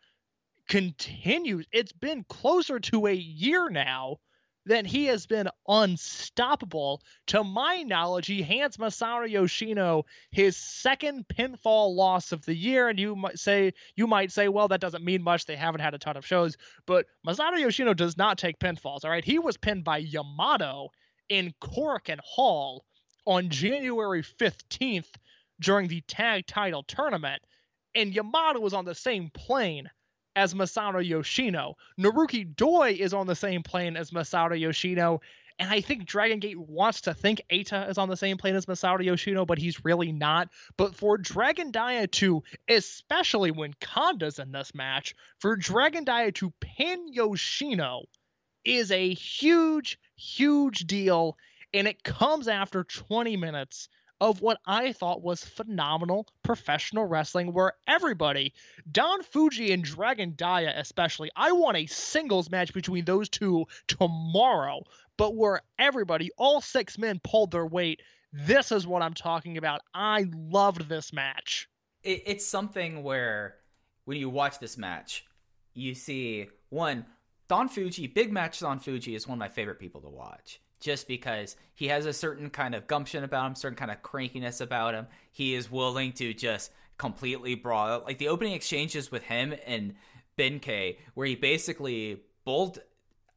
continues. 0.67 1.65
It's 1.71 1.91
been 1.91 2.23
closer 2.23 2.79
to 2.79 3.07
a 3.07 3.13
year 3.13 3.69
now 3.69 4.17
that 4.65 4.85
he 4.85 5.05
has 5.05 5.25
been 5.25 5.49
unstoppable. 5.67 7.01
To 7.27 7.43
my 7.43 7.83
knowledge, 7.83 8.27
he 8.27 8.41
hands 8.41 8.77
Masato 8.77 9.29
Yoshino 9.29 10.05
his 10.31 10.57
second 10.57 11.25
pinfall 11.27 11.95
loss 11.95 12.31
of 12.31 12.45
the 12.45 12.55
year, 12.55 12.89
and 12.89 12.99
you 12.99 13.15
might 13.15 13.39
say 13.39 13.73
you 13.95 14.07
might 14.07 14.31
say, 14.31 14.47
well, 14.47 14.67
that 14.69 14.81
doesn't 14.81 15.03
mean 15.03 15.23
much. 15.23 15.45
They 15.45 15.55
haven't 15.55 15.81
had 15.81 15.93
a 15.93 15.99
ton 15.99 16.17
of 16.17 16.25
shows, 16.25 16.57
but 16.85 17.05
Masato 17.27 17.59
Yoshino 17.59 17.93
does 17.93 18.17
not 18.17 18.37
take 18.37 18.59
pinfalls. 18.59 19.03
All 19.03 19.11
right, 19.11 19.25
he 19.25 19.39
was 19.39 19.57
pinned 19.57 19.83
by 19.83 19.97
Yamato 19.97 20.89
in 21.29 21.53
Korakuen 21.61 22.19
Hall 22.23 22.85
on 23.25 23.49
January 23.49 24.21
15th 24.21 25.09
during 25.59 25.87
the 25.87 26.01
tag 26.01 26.45
title 26.45 26.83
tournament, 26.83 27.41
and 27.95 28.13
Yamato 28.13 28.59
was 28.59 28.73
on 28.73 28.85
the 28.85 28.95
same 28.95 29.29
plane 29.33 29.89
as 30.35 30.53
Masato 30.53 31.05
Yoshino. 31.05 31.75
Naruki 31.99 32.55
Doi 32.55 32.91
is 32.99 33.13
on 33.13 33.27
the 33.27 33.35
same 33.35 33.63
plane 33.63 33.97
as 33.97 34.11
Masato 34.11 34.59
Yoshino. 34.59 35.21
And 35.59 35.69
I 35.69 35.81
think 35.81 36.05
Dragon 36.05 36.39
Gate 36.39 36.59
wants 36.59 37.01
to 37.01 37.13
think 37.13 37.41
Eita 37.51 37.89
is 37.89 37.97
on 37.97 38.09
the 38.09 38.17
same 38.17 38.37
plane 38.37 38.55
as 38.55 38.65
Masato 38.65 39.03
Yoshino, 39.03 39.45
but 39.45 39.59
he's 39.59 39.85
really 39.85 40.11
not. 40.11 40.49
But 40.77 40.95
for 40.95 41.17
Dragon 41.17 41.71
Dia 41.71 42.07
to, 42.07 42.43
especially 42.67 43.51
when 43.51 43.73
Kanda's 43.73 44.39
in 44.39 44.51
this 44.51 44.73
match, 44.73 45.15
for 45.39 45.55
Dragon 45.55 46.05
Dia 46.05 46.31
to 46.33 46.51
pin 46.59 47.07
Yoshino 47.13 48.03
is 48.65 48.91
a 48.91 49.13
huge, 49.13 49.99
huge 50.15 50.87
deal. 50.87 51.37
And 51.73 51.87
it 51.87 52.03
comes 52.03 52.47
after 52.47 52.83
20 52.83 53.37
minutes 53.37 53.89
of 54.21 54.41
what 54.41 54.59
I 54.65 54.93
thought 54.93 55.21
was 55.21 55.43
phenomenal 55.43 56.27
professional 56.43 57.05
wrestling 57.05 57.51
where 57.53 57.73
everybody, 57.87 58.53
Don 58.91 59.21
Fuji 59.23 59.71
and 59.73 59.83
Dragon 59.83 60.33
Dia 60.35 60.73
especially, 60.77 61.29
I 61.35 61.51
want 61.51 61.77
a 61.77 61.85
singles 61.87 62.49
match 62.49 62.73
between 62.73 63.05
those 63.05 63.27
two 63.29 63.65
tomorrow, 63.87 64.83
but 65.17 65.35
where 65.35 65.61
everybody, 65.77 66.29
all 66.37 66.61
six 66.61 66.97
men 66.97 67.19
pulled 67.23 67.51
their 67.51 67.65
weight. 67.65 68.01
This 68.31 68.71
is 68.71 68.87
what 68.87 69.01
I'm 69.01 69.13
talking 69.13 69.57
about. 69.57 69.81
I 69.93 70.25
loved 70.33 70.89
this 70.89 71.13
match. 71.13 71.67
it, 72.03 72.23
it's 72.25 72.45
something 72.45 73.03
where 73.03 73.55
when 74.05 74.17
you 74.17 74.29
watch 74.29 74.59
this 74.59 74.77
match, 74.77 75.25
you 75.73 75.93
see 75.95 76.47
one 76.69 77.05
Don 77.47 77.67
Fuji. 77.69 78.07
Big 78.07 78.31
match 78.31 78.59
Don 78.59 78.79
Fuji 78.79 79.15
is 79.15 79.27
one 79.27 79.35
of 79.35 79.39
my 79.39 79.49
favorite 79.49 79.79
people 79.79 80.01
to 80.01 80.09
watch, 80.09 80.59
just 80.83 81.07
because 81.07 81.55
he 81.73 81.87
has 81.87 82.05
a 82.05 82.13
certain 82.13 82.49
kind 82.49 82.75
of 82.75 82.87
gumption 82.87 83.23
about 83.23 83.47
him, 83.47 83.55
certain 83.55 83.77
kind 83.77 83.89
of 83.89 84.01
crankiness 84.03 84.59
about 84.61 84.93
him. 84.93 85.07
He 85.31 85.55
is 85.55 85.71
willing 85.71 86.11
to 86.13 86.33
just 86.33 86.71
completely 86.97 87.55
brawl. 87.55 88.03
Like 88.05 88.17
the 88.17 88.27
opening 88.27 88.53
exchanges 88.53 89.11
with 89.11 89.23
him 89.23 89.55
and 89.65 89.95
Benkei, 90.37 90.97
where 91.13 91.25
he 91.25 91.35
basically 91.35 92.21
bulled. 92.43 92.79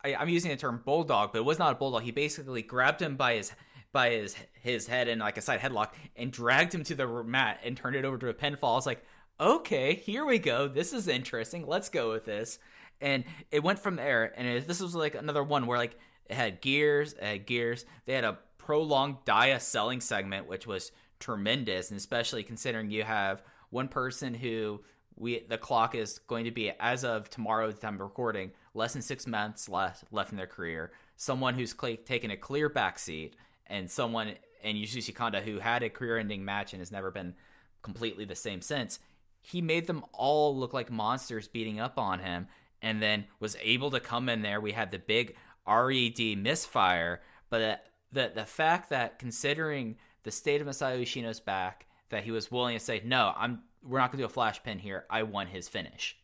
I, 0.04 0.16
I'm 0.16 0.28
using 0.28 0.50
the 0.50 0.56
term 0.56 0.82
bulldog, 0.84 1.32
but 1.32 1.38
it 1.38 1.44
was 1.44 1.58
not 1.58 1.72
a 1.72 1.76
bulldog. 1.76 2.02
He 2.02 2.10
basically 2.10 2.62
grabbed 2.62 3.00
him 3.00 3.16
by 3.16 3.34
his 3.34 3.52
by 3.92 4.10
his 4.10 4.36
his 4.60 4.86
head 4.88 5.08
in 5.08 5.20
like 5.20 5.38
a 5.38 5.42
side 5.42 5.60
headlock 5.60 5.92
and 6.16 6.32
dragged 6.32 6.74
him 6.74 6.82
to 6.84 6.94
the 6.94 7.06
mat 7.22 7.60
and 7.64 7.76
turned 7.76 7.96
it 7.96 8.04
over 8.04 8.18
to 8.18 8.28
a 8.28 8.34
pinfall. 8.34 8.72
I 8.72 8.76
was 8.76 8.86
like, 8.86 9.04
okay, 9.40 9.94
here 9.94 10.24
we 10.24 10.38
go. 10.38 10.66
This 10.68 10.92
is 10.92 11.06
interesting. 11.06 11.66
Let's 11.66 11.88
go 11.88 12.10
with 12.10 12.24
this. 12.24 12.58
And 13.00 13.24
it 13.50 13.62
went 13.62 13.78
from 13.78 13.96
there. 13.96 14.32
And 14.36 14.48
it, 14.48 14.66
this 14.66 14.80
was 14.80 14.94
like 14.94 15.14
another 15.14 15.44
one 15.44 15.66
where 15.66 15.78
like 15.78 15.98
it 16.28 16.34
had 16.34 16.60
gears, 16.60 17.12
it 17.14 17.22
had 17.22 17.46
gears. 17.46 17.84
They 18.04 18.14
had 18.14 18.24
a 18.24 18.38
prolonged 18.58 19.18
Dia 19.24 19.60
selling 19.60 20.00
segment, 20.00 20.48
which 20.48 20.66
was 20.66 20.92
tremendous, 21.20 21.90
and 21.90 21.98
especially 21.98 22.42
considering 22.42 22.90
you 22.90 23.04
have 23.04 23.42
one 23.70 23.88
person 23.88 24.34
who 24.34 24.80
we 25.16 25.44
the 25.48 25.58
clock 25.58 25.94
is 25.94 26.18
going 26.20 26.44
to 26.44 26.50
be 26.50 26.70
as 26.78 27.04
of 27.04 27.28
tomorrow 27.30 27.70
the 27.70 27.78
time 27.78 27.94
of 27.94 28.00
recording 28.00 28.52
less 28.74 28.92
than 28.92 29.02
six 29.02 29.26
months 29.26 29.68
left 29.68 30.04
left 30.10 30.30
in 30.30 30.36
their 30.36 30.46
career 30.46 30.92
someone 31.16 31.54
who's 31.54 31.74
cl- 31.78 31.96
taken 32.04 32.30
a 32.30 32.36
clear 32.36 32.68
backseat 32.68 33.32
and 33.66 33.90
someone 33.90 34.34
and 34.62 34.76
Yasushi 34.76 35.14
Kanda 35.14 35.40
who 35.40 35.58
had 35.58 35.82
a 35.82 35.90
career-ending 35.90 36.44
match 36.44 36.72
and 36.72 36.80
has 36.80 36.92
never 36.92 37.10
been 37.10 37.34
completely 37.82 38.24
the 38.24 38.34
same 38.34 38.60
since 38.60 38.98
he 39.40 39.62
made 39.62 39.86
them 39.86 40.04
all 40.12 40.56
look 40.56 40.74
like 40.74 40.90
monsters 40.90 41.48
beating 41.48 41.80
up 41.80 41.98
on 41.98 42.18
him 42.18 42.46
and 42.82 43.02
then 43.02 43.24
was 43.40 43.56
able 43.62 43.90
to 43.90 44.00
come 44.00 44.28
in 44.28 44.42
there 44.42 44.60
we 44.60 44.72
had 44.72 44.90
the 44.90 44.98
big 44.98 45.34
red 45.66 46.38
misfire 46.38 47.20
but 47.50 47.84
the 48.12 48.32
the 48.34 48.44
fact 48.44 48.90
that 48.90 49.18
considering 49.18 49.96
the 50.22 50.30
state 50.30 50.60
of 50.60 50.66
Masato 50.66 50.98
Yoshino's 50.98 51.40
back 51.40 51.86
that 52.10 52.24
he 52.24 52.30
was 52.30 52.50
willing 52.50 52.76
to 52.76 52.84
say 52.84 53.00
no 53.04 53.32
i'm 53.36 53.60
we're 53.82 53.98
not 53.98 54.10
going 54.10 54.18
to 54.18 54.22
do 54.22 54.26
a 54.26 54.28
flash 54.28 54.62
pin 54.62 54.78
here 54.78 55.04
i 55.10 55.22
won 55.22 55.46
his 55.46 55.68
finish 55.68 56.16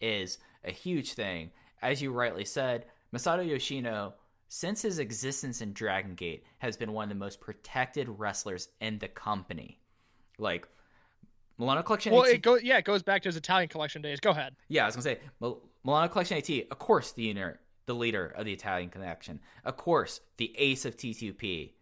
is 0.00 0.38
a 0.64 0.70
huge 0.70 1.12
thing 1.12 1.50
as 1.82 2.00
you 2.02 2.12
rightly 2.12 2.44
said 2.44 2.86
masato 3.14 3.46
yoshino 3.46 4.14
since 4.48 4.82
his 4.82 4.98
existence 4.98 5.60
in 5.60 5.72
dragon 5.72 6.14
gate 6.14 6.44
has 6.58 6.76
been 6.76 6.92
one 6.92 7.04
of 7.04 7.08
the 7.08 7.14
most 7.14 7.40
protected 7.40 8.08
wrestlers 8.08 8.68
in 8.80 8.98
the 8.98 9.08
company 9.08 9.80
like 10.38 10.68
Milano 11.58 11.82
Collection 11.82 12.12
Well, 12.12 12.24
18 12.24 12.34
it 12.34 12.42
goes 12.42 12.62
yeah, 12.62 12.78
it 12.78 12.84
goes 12.84 13.02
back 13.02 13.22
to 13.22 13.28
his 13.28 13.36
Italian 13.36 13.68
collection 13.68 14.02
days. 14.02 14.18
Go 14.18 14.30
ahead. 14.30 14.56
yeah, 14.68 14.82
I 14.82 14.86
was 14.86 14.96
gonna 14.96 15.02
say 15.04 15.18
Mil- 15.40 15.62
Milano 15.84 16.08
Collection 16.08 16.36
AT, 16.38 16.50
of 16.70 16.78
course, 16.78 17.12
the 17.12 17.22
unit, 17.22 17.58
the 17.86 17.94
leader 17.94 18.26
of 18.26 18.44
the 18.44 18.52
Italian 18.52 18.90
connection, 18.90 19.40
of 19.64 19.76
course, 19.76 20.20
the 20.36 20.54
ace 20.58 20.84
of 20.84 20.96
T2P, 20.96 21.72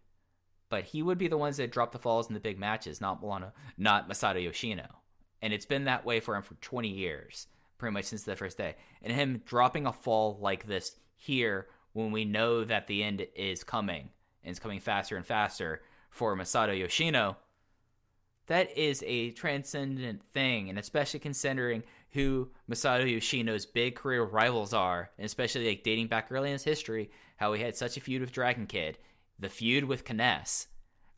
but 0.68 0.84
he 0.84 1.03
would 1.03 1.18
be 1.18 1.28
the 1.28 1.38
ones 1.38 1.57
that 1.59 1.72
drop 1.72 1.92
the 1.92 1.98
falls 1.98 2.28
in 2.28 2.34
the 2.34 2.40
big 2.40 2.59
matches, 2.59 3.00
not 3.00 3.20
Milano, 3.20 3.53
not 3.76 4.09
Masato 4.09 4.42
Yoshino, 4.42 4.86
and 5.40 5.53
it's 5.53 5.66
been 5.66 5.84
that 5.84 6.05
way 6.05 6.20
for 6.20 6.36
him 6.36 6.42
for 6.42 6.55
20 6.55 6.88
years, 6.88 7.46
pretty 7.78 7.92
much 7.92 8.07
since 8.07 8.24
the 8.24 8.36
first 8.36 8.59
day, 8.59 8.76
and 9.03 9.12
him 9.12 9.42
dropping 9.44 9.86
a 9.86 9.92
fall 9.92 10.38
like 10.40 10.66
this 10.66 10.96
here 11.14 11.66
when 11.92 12.11
we 12.11 12.24
know 12.24 12.64
that 12.64 12.86
the 12.86 13.03
end 13.03 13.26
is 13.36 13.64
coming 13.64 14.11
and 14.42 14.50
it's 14.50 14.59
coming 14.59 14.80
faster 14.80 15.16
and 15.16 15.26
faster 15.26 15.82
for 16.11 16.36
Masato 16.36 16.76
Yoshino 16.78 17.36
that 18.46 18.76
is 18.76 19.05
a 19.07 19.30
transcendent 19.30 20.22
thing, 20.32 20.68
and 20.68 20.78
especially 20.78 21.20
considering 21.20 21.84
who 22.12 22.50
Masato 22.70 23.04
Yoshino's 23.04 23.66
big 23.66 23.94
career 23.94 24.22
rivals 24.22 24.72
are, 24.72 25.10
and 25.18 25.24
especially 25.24 25.66
like 25.66 25.82
dating 25.82 26.08
back 26.08 26.28
early 26.30 26.48
in 26.48 26.54
his 26.54 26.64
history, 26.64 27.10
how 27.36 27.52
he 27.52 27.62
had 27.62 27.76
such 27.76 27.96
a 27.96 28.00
feud 28.00 28.20
with 28.20 28.32
Dragon 28.32 28.66
Kid, 28.66 28.98
the 29.38 29.48
feud 29.48 29.84
with 29.84 30.04
K-ness, 30.04 30.68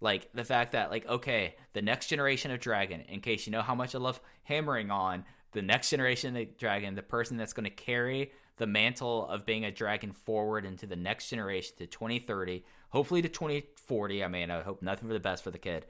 like 0.00 0.30
the 0.32 0.44
fact 0.44 0.72
that 0.72 0.90
like 0.90 1.06
okay, 1.08 1.56
the 1.72 1.82
next 1.82 2.08
generation 2.08 2.50
of 2.50 2.60
Dragon. 2.60 3.00
In 3.02 3.20
case 3.20 3.46
you 3.46 3.52
know 3.52 3.62
how 3.62 3.74
much 3.74 3.94
I 3.94 3.98
love 3.98 4.20
hammering 4.44 4.90
on 4.90 5.24
the 5.52 5.62
next 5.62 5.90
generation 5.90 6.36
of 6.36 6.56
Dragon, 6.56 6.94
the 6.94 7.02
person 7.02 7.36
that's 7.36 7.52
going 7.52 7.64
to 7.64 7.70
carry 7.70 8.32
the 8.56 8.66
mantle 8.66 9.26
of 9.28 9.44
being 9.44 9.64
a 9.64 9.72
dragon 9.72 10.12
forward 10.12 10.64
into 10.64 10.86
the 10.86 10.94
next 10.94 11.28
generation 11.28 11.74
to 11.76 11.88
2030, 11.88 12.64
hopefully 12.90 13.20
to 13.20 13.28
2040. 13.28 14.22
I 14.22 14.28
mean, 14.28 14.50
I 14.50 14.62
hope 14.62 14.80
nothing 14.80 15.08
for 15.08 15.12
the 15.14 15.18
best 15.18 15.42
for 15.42 15.50
the 15.50 15.58
kid 15.58 15.86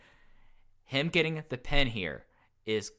him 0.84 1.08
getting 1.08 1.42
the 1.48 1.58
pen 1.58 1.88
here 1.88 2.24
is 2.66 2.92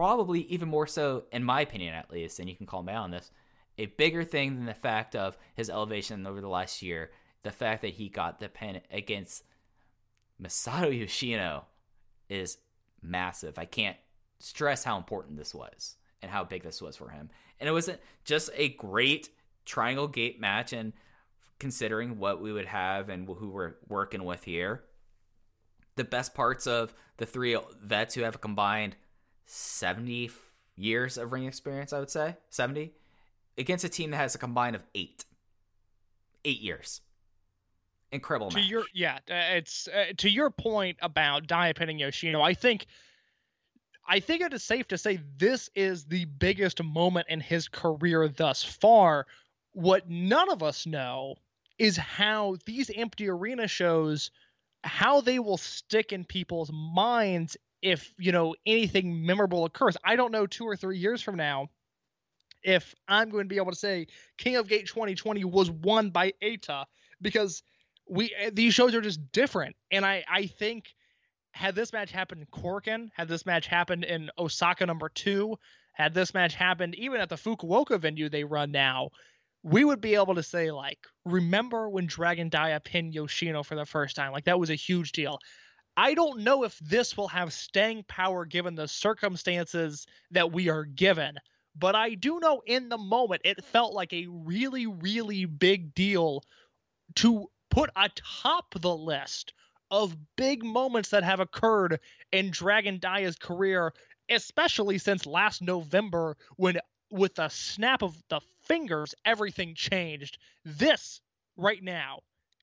probably 0.00 0.40
even 0.44 0.66
more 0.66 0.86
so, 0.86 1.24
in 1.30 1.44
my 1.44 1.60
opinion 1.60 1.94
at 1.94 2.10
least, 2.10 2.38
and 2.38 2.48
you 2.48 2.56
can 2.56 2.64
call 2.64 2.82
me 2.82 2.90
out 2.90 3.04
on 3.04 3.10
this, 3.10 3.30
a 3.76 3.84
bigger 3.84 4.24
thing 4.24 4.56
than 4.56 4.64
the 4.64 4.72
fact 4.72 5.14
of 5.14 5.36
his 5.54 5.68
elevation 5.68 6.26
over 6.26 6.40
the 6.40 6.48
last 6.48 6.80
year. 6.80 7.10
The 7.42 7.50
fact 7.50 7.82
that 7.82 7.92
he 7.92 8.08
got 8.08 8.40
the 8.40 8.48
pen 8.48 8.80
against 8.90 9.44
Masato 10.42 10.90
Yoshino 10.98 11.66
is 12.30 12.56
massive. 13.02 13.58
I 13.58 13.66
can't 13.66 13.98
stress 14.38 14.84
how 14.84 14.96
important 14.96 15.36
this 15.36 15.54
was. 15.54 15.96
and 16.22 16.30
how 16.30 16.44
big 16.44 16.62
this 16.62 16.82
was 16.82 16.96
for 16.96 17.10
him. 17.10 17.30
And 17.58 17.68
it 17.68 17.72
wasn't 17.72 18.00
just 18.24 18.50
a 18.54 18.70
great 18.70 19.30
triangle 19.64 20.08
gate 20.08 20.40
match. 20.40 20.72
And 20.72 20.92
considering 21.58 22.18
what 22.18 22.40
we 22.40 22.52
would 22.52 22.66
have 22.66 23.08
and 23.08 23.26
who 23.26 23.48
we're 23.48 23.74
working 23.88 24.24
with 24.24 24.44
here, 24.44 24.84
the 25.96 26.04
best 26.04 26.34
parts 26.34 26.66
of 26.66 26.94
the 27.18 27.26
three 27.26 27.56
vets 27.82 28.14
who 28.14 28.22
have 28.22 28.34
a 28.34 28.38
combined 28.38 28.96
70 29.52 30.30
years 30.76 31.18
of 31.18 31.32
ring 31.32 31.44
experience, 31.44 31.92
I 31.92 31.98
would 31.98 32.10
say 32.10 32.36
70, 32.50 32.92
against 33.58 33.84
a 33.84 33.88
team 33.88 34.12
that 34.12 34.18
has 34.18 34.34
a 34.34 34.38
combined 34.38 34.76
of 34.76 34.84
eight. 34.94 35.24
Eight 36.44 36.60
years. 36.60 37.00
Incredible 38.12 38.50
to 38.50 38.56
match. 38.56 38.66
your 38.66 38.84
yeah 38.94 39.18
uh, 39.30 39.56
it's 39.56 39.88
uh, 39.88 40.06
to 40.18 40.28
your 40.28 40.50
point 40.50 40.98
about 41.00 41.46
Diapin 41.46 41.90
and 41.90 42.00
Yoshino 42.00 42.40
I 42.40 42.54
think 42.54 42.86
I 44.08 44.18
think 44.18 44.42
it 44.42 44.52
is 44.52 44.64
safe 44.64 44.88
to 44.88 44.98
say 44.98 45.20
this 45.36 45.70
is 45.76 46.04
the 46.06 46.24
biggest 46.24 46.82
moment 46.82 47.26
in 47.28 47.40
his 47.40 47.68
career 47.68 48.26
thus 48.26 48.64
far 48.64 49.26
what 49.72 50.08
none 50.10 50.50
of 50.50 50.60
us 50.60 50.86
know 50.86 51.36
is 51.78 51.96
how 51.96 52.56
these 52.66 52.90
empty 52.96 53.28
arena 53.28 53.68
shows 53.68 54.32
how 54.82 55.20
they 55.20 55.38
will 55.38 55.58
stick 55.58 56.12
in 56.12 56.24
people's 56.24 56.72
minds 56.72 57.56
if 57.82 58.12
you 58.18 58.32
know 58.32 58.54
anything 58.66 59.24
memorable 59.24 59.64
occurs 59.64 59.96
I 60.04 60.16
don't 60.16 60.32
know 60.32 60.46
2 60.46 60.64
or 60.64 60.76
3 60.76 60.98
years 60.98 61.22
from 61.22 61.36
now 61.36 61.68
if 62.62 62.94
I'm 63.08 63.30
going 63.30 63.44
to 63.44 63.48
be 63.48 63.56
able 63.56 63.72
to 63.72 63.78
say 63.78 64.06
King 64.36 64.56
of 64.56 64.68
Gate 64.68 64.86
2020 64.86 65.44
was 65.44 65.70
won 65.70 66.10
by 66.10 66.32
Eita 66.42 66.84
because 67.20 67.62
we 68.08 68.34
eh, 68.38 68.50
these 68.52 68.74
shows 68.74 68.94
are 68.94 69.00
just 69.00 69.32
different 69.32 69.76
and 69.90 70.04
i 70.04 70.24
i 70.28 70.46
think 70.46 70.86
had 71.52 71.74
this 71.74 71.92
match 71.92 72.12
happened 72.12 72.42
in 72.42 72.46
Korakuen, 72.62 73.10
had 73.14 73.28
this 73.28 73.46
match 73.46 73.66
happened 73.66 74.04
in 74.04 74.30
Osaka 74.38 74.86
number 74.86 75.08
two, 75.08 75.58
had 75.92 76.14
this 76.14 76.32
match 76.34 76.54
happened 76.54 76.94
even 76.94 77.20
at 77.20 77.28
the 77.28 77.36
Fukuoka 77.36 77.98
venue 77.98 78.28
they 78.28 78.44
run 78.44 78.70
now, 78.70 79.10
we 79.62 79.84
would 79.84 80.00
be 80.00 80.14
able 80.14 80.34
to 80.34 80.42
say 80.42 80.70
like, 80.70 80.98
remember 81.24 81.88
when 81.88 82.06
Dragon 82.06 82.48
Dia 82.48 82.80
pinned 82.82 83.14
Yoshino 83.14 83.62
for 83.62 83.74
the 83.74 83.84
first 83.84 84.16
time? 84.16 84.32
Like 84.32 84.44
that 84.44 84.58
was 84.58 84.70
a 84.70 84.74
huge 84.74 85.12
deal. 85.12 85.38
I 85.96 86.14
don't 86.14 86.40
know 86.40 86.64
if 86.64 86.78
this 86.78 87.16
will 87.16 87.28
have 87.28 87.52
staying 87.52 88.04
power 88.04 88.44
given 88.44 88.74
the 88.74 88.88
circumstances 88.88 90.06
that 90.30 90.52
we 90.52 90.68
are 90.68 90.84
given, 90.84 91.36
but 91.74 91.94
I 91.94 92.14
do 92.14 92.40
know 92.40 92.62
in 92.66 92.88
the 92.88 92.98
moment 92.98 93.42
it 93.44 93.64
felt 93.64 93.92
like 93.94 94.12
a 94.12 94.26
really, 94.28 94.86
really 94.86 95.44
big 95.44 95.94
deal 95.94 96.42
to 97.16 97.50
put 97.70 97.90
atop 97.96 98.74
the 98.80 98.96
list 98.96 99.52
of 99.90 100.16
big 100.36 100.64
moments 100.64 101.10
that 101.10 101.24
have 101.24 101.40
occurred 101.40 102.00
in 102.32 102.50
Dragon 102.50 102.98
Dia's 102.98 103.36
career, 103.36 103.92
especially 104.28 104.98
since 104.98 105.26
last 105.26 105.62
November 105.62 106.36
when, 106.56 106.78
with 107.10 107.38
a 107.38 107.50
snap 107.50 108.02
of 108.02 108.16
the 108.28 108.40
fingers, 108.62 109.14
everything 109.24 109.74
changed. 109.74 110.38
This, 110.64 111.20
right 111.56 111.82
now, 111.82 112.20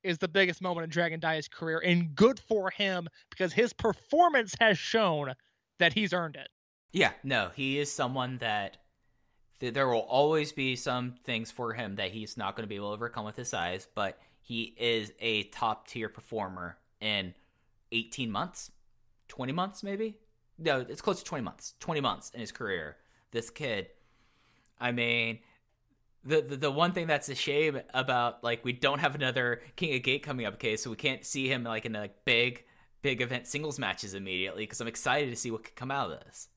is 0.08 0.18
the 0.18 0.28
biggest 0.28 0.62
moment 0.62 0.86
in 0.86 0.90
Dragon 0.90 1.20
Dia's 1.20 1.48
career, 1.48 1.80
and 1.80 2.16
good 2.16 2.40
for 2.40 2.70
him 2.70 3.08
because 3.30 3.54
his 3.54 3.74
performance 3.74 4.56
has 4.60 4.78
shown 4.78 5.34
that 5.80 5.94
he's 5.94 6.14
earned 6.14 6.36
it. 6.36 6.48
Yeah, 6.92 7.12
no, 7.24 7.52
he 7.56 7.78
is 7.78 7.92
someone 7.92 8.38
that 8.40 8.78
th- 9.60 9.74
there 9.74 9.88
will 9.88 10.00
always 10.00 10.52
be 10.52 10.76
some 10.76 11.16
things 11.24 11.52
for 11.52 11.74
him 11.74 11.96
that 11.96 12.12
he's 12.12 12.38
not 12.38 12.56
going 12.56 12.64
to 12.64 12.68
be 12.68 12.76
able 12.76 12.90
to 12.90 12.94
overcome 12.94 13.26
with 13.26 13.36
his 13.36 13.50
size, 13.50 13.88
but 13.94 14.18
he 14.42 14.76
is 14.78 15.12
a 15.20 15.44
top 15.44 15.88
tier 15.88 16.10
performer 16.10 16.78
in 17.02 17.34
18 17.92 18.32
months, 18.32 18.72
20 19.28 19.52
months 19.52 19.84
maybe. 19.84 20.18
No, 20.58 20.80
it's 20.80 21.02
close 21.02 21.20
to 21.20 21.26
20 21.26 21.44
months. 21.44 21.76
20 21.80 22.02
months 22.02 22.32
in 22.34 22.40
his 22.40 22.52
career. 22.52 22.98
This 23.32 23.50
kid, 23.50 23.90
I 24.80 24.92
mean, 24.92 25.40
the, 26.28 26.42
the 26.42 26.56
the 26.58 26.72
one 26.72 26.92
thing 26.92 27.08
that's 27.08 27.30
a 27.30 27.36
shame 27.36 27.80
about 27.94 28.44
like 28.44 28.64
we 28.64 28.74
don't 28.74 29.00
have 29.00 29.16
another 29.16 29.62
King 29.76 29.96
of 29.96 30.04
Gate 30.04 30.24
coming 30.24 30.46
up, 30.46 30.56
okay? 30.56 30.76
So 30.78 30.90
we 30.90 30.96
can't 30.96 31.26
see 31.26 31.48
him 31.48 31.64
like 31.64 31.86
in 31.86 31.94
like 31.94 32.26
big 32.26 32.66
big 33.02 33.22
event 33.22 33.48
singles 33.48 33.80
matches 33.80 34.14
immediately 34.14 34.64
because 34.64 34.82
I'm 34.82 34.88
excited 34.88 35.30
to 35.30 35.36
see 35.36 35.52
what 35.52 35.64
could 35.64 35.76
come 35.76 35.92
out 35.92 36.12
of 36.12 36.20
this. 36.26 36.50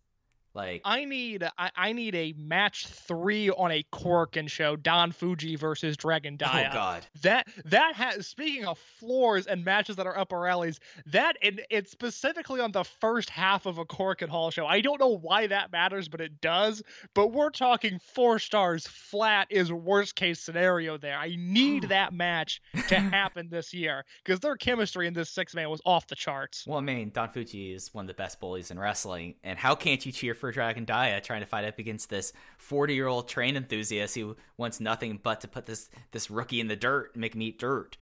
Like 0.54 0.82
I 0.84 1.04
need 1.04 1.44
I, 1.58 1.70
I 1.76 1.92
need 1.92 2.14
a 2.14 2.34
match 2.36 2.86
three 2.86 3.50
on 3.50 3.70
a 3.70 3.84
Korakuen 3.92 4.48
show, 4.48 4.76
Don 4.76 5.12
Fuji 5.12 5.56
versus 5.56 5.96
Dragon 5.96 6.38
oh, 6.42 6.52
Dia. 6.52 6.68
oh 6.70 6.74
god, 6.74 7.06
That 7.22 7.48
that 7.66 7.94
has 7.94 8.26
speaking 8.26 8.64
of 8.64 8.78
floors 8.78 9.46
and 9.46 9.64
matches 9.64 9.96
that 9.96 10.06
are 10.06 10.18
up 10.18 10.32
our 10.32 10.46
alleys, 10.46 10.80
that 11.06 11.36
and 11.42 11.60
it's 11.70 11.90
specifically 11.90 12.60
on 12.60 12.72
the 12.72 12.84
first 12.84 13.30
half 13.30 13.66
of 13.66 13.78
a 13.78 13.84
Korakuen 13.84 14.28
Hall 14.28 14.50
show. 14.50 14.66
I 14.66 14.80
don't 14.80 14.98
know 14.98 15.16
why 15.18 15.46
that 15.46 15.70
matters, 15.70 16.08
but 16.08 16.20
it 16.20 16.40
does. 16.40 16.82
But 17.14 17.28
we're 17.28 17.50
talking 17.50 18.00
four 18.14 18.38
stars 18.38 18.86
flat 18.86 19.46
is 19.50 19.72
worst 19.72 20.16
case 20.16 20.40
scenario 20.40 20.98
there. 20.98 21.16
I 21.16 21.36
need 21.38 21.84
that 21.84 22.12
match 22.12 22.60
to 22.88 22.96
happen 22.98 23.48
this 23.50 23.72
year 23.72 24.04
because 24.24 24.40
their 24.40 24.56
chemistry 24.56 25.06
in 25.06 25.14
this 25.14 25.30
six 25.30 25.54
man 25.54 25.70
was 25.70 25.80
off 25.84 26.08
the 26.08 26.16
charts. 26.16 26.66
Well, 26.66 26.78
I 26.78 26.82
mean, 26.82 27.10
Don 27.10 27.30
Fuji 27.30 27.72
is 27.72 27.94
one 27.94 28.04
of 28.04 28.08
the 28.08 28.14
best 28.14 28.40
bullies 28.40 28.70
in 28.70 28.78
wrestling, 28.78 29.36
and 29.44 29.58
how 29.58 29.74
can't 29.74 30.04
you 30.04 30.12
cheer 30.12 30.34
for 30.40 30.50
Dragon 30.50 30.84
Dia 30.84 31.20
trying 31.20 31.40
to 31.40 31.46
fight 31.46 31.64
up 31.64 31.78
against 31.78 32.10
this 32.10 32.32
40 32.58 32.94
year 32.94 33.06
old 33.06 33.28
train 33.28 33.56
enthusiast 33.56 34.14
who 34.16 34.36
wants 34.56 34.80
nothing 34.80 35.20
but 35.22 35.40
to 35.42 35.48
put 35.48 35.66
this 35.66 35.90
this 36.10 36.30
rookie 36.30 36.60
in 36.60 36.68
the 36.68 36.76
dirt 36.76 37.10
and 37.14 37.20
make 37.20 37.34
him 37.34 37.42
eat 37.42 37.58
dirt? 37.58 37.96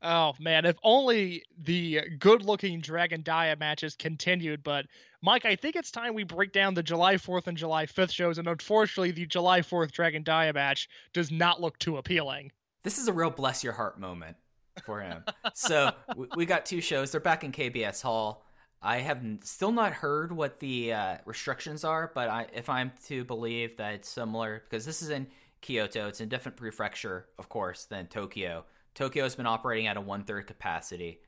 Oh 0.00 0.32
man, 0.38 0.64
if 0.64 0.76
only 0.84 1.42
the 1.60 2.02
good-looking 2.18 2.80
Dragon 2.80 3.20
Dia 3.22 3.56
matches 3.58 3.96
continued. 3.96 4.62
But 4.62 4.86
Mike, 5.22 5.44
I 5.44 5.56
think 5.56 5.74
it's 5.74 5.90
time 5.90 6.14
we 6.14 6.22
break 6.22 6.52
down 6.52 6.74
the 6.74 6.82
July 6.82 7.16
4th 7.16 7.48
and 7.48 7.56
July 7.56 7.86
5th 7.86 8.12
shows. 8.12 8.38
And 8.38 8.46
unfortunately, 8.46 9.10
the 9.10 9.26
July 9.26 9.60
4th 9.60 9.90
Dragon 9.90 10.22
Dia 10.22 10.52
match 10.52 10.88
does 11.12 11.32
not 11.32 11.60
look 11.60 11.78
too 11.78 11.96
appealing. 11.96 12.52
This 12.84 12.98
is 12.98 13.08
a 13.08 13.12
real 13.12 13.30
bless 13.30 13.64
your 13.64 13.72
heart 13.72 13.98
moment 13.98 14.36
for 14.84 15.00
him. 15.00 15.24
so 15.54 15.90
we, 16.16 16.28
we 16.36 16.46
got 16.46 16.64
two 16.64 16.80
shows. 16.80 17.10
They're 17.10 17.20
back 17.20 17.42
in 17.42 17.50
KBS 17.50 18.02
Hall. 18.02 18.44
I 18.80 18.98
have 18.98 19.22
still 19.42 19.72
not 19.72 19.92
heard 19.92 20.30
what 20.30 20.60
the 20.60 20.92
uh, 20.92 21.16
restrictions 21.24 21.84
are, 21.84 22.12
but 22.14 22.28
I, 22.28 22.46
if 22.52 22.68
I'm 22.68 22.92
to 23.06 23.24
believe 23.24 23.76
that 23.76 23.94
it's 23.94 24.08
similar, 24.08 24.62
because 24.64 24.86
this 24.86 25.02
is 25.02 25.10
in 25.10 25.26
Kyoto, 25.60 26.06
it's 26.08 26.20
in 26.20 26.26
a 26.26 26.30
different 26.30 26.56
prefecture, 26.56 27.26
of 27.38 27.48
course, 27.48 27.84
than 27.84 28.06
Tokyo. 28.06 28.64
Tokyo 28.94 29.24
has 29.24 29.34
been 29.34 29.46
operating 29.46 29.88
at 29.88 29.96
a 29.96 30.00
one 30.00 30.24
third 30.24 30.46
capacity. 30.46 31.20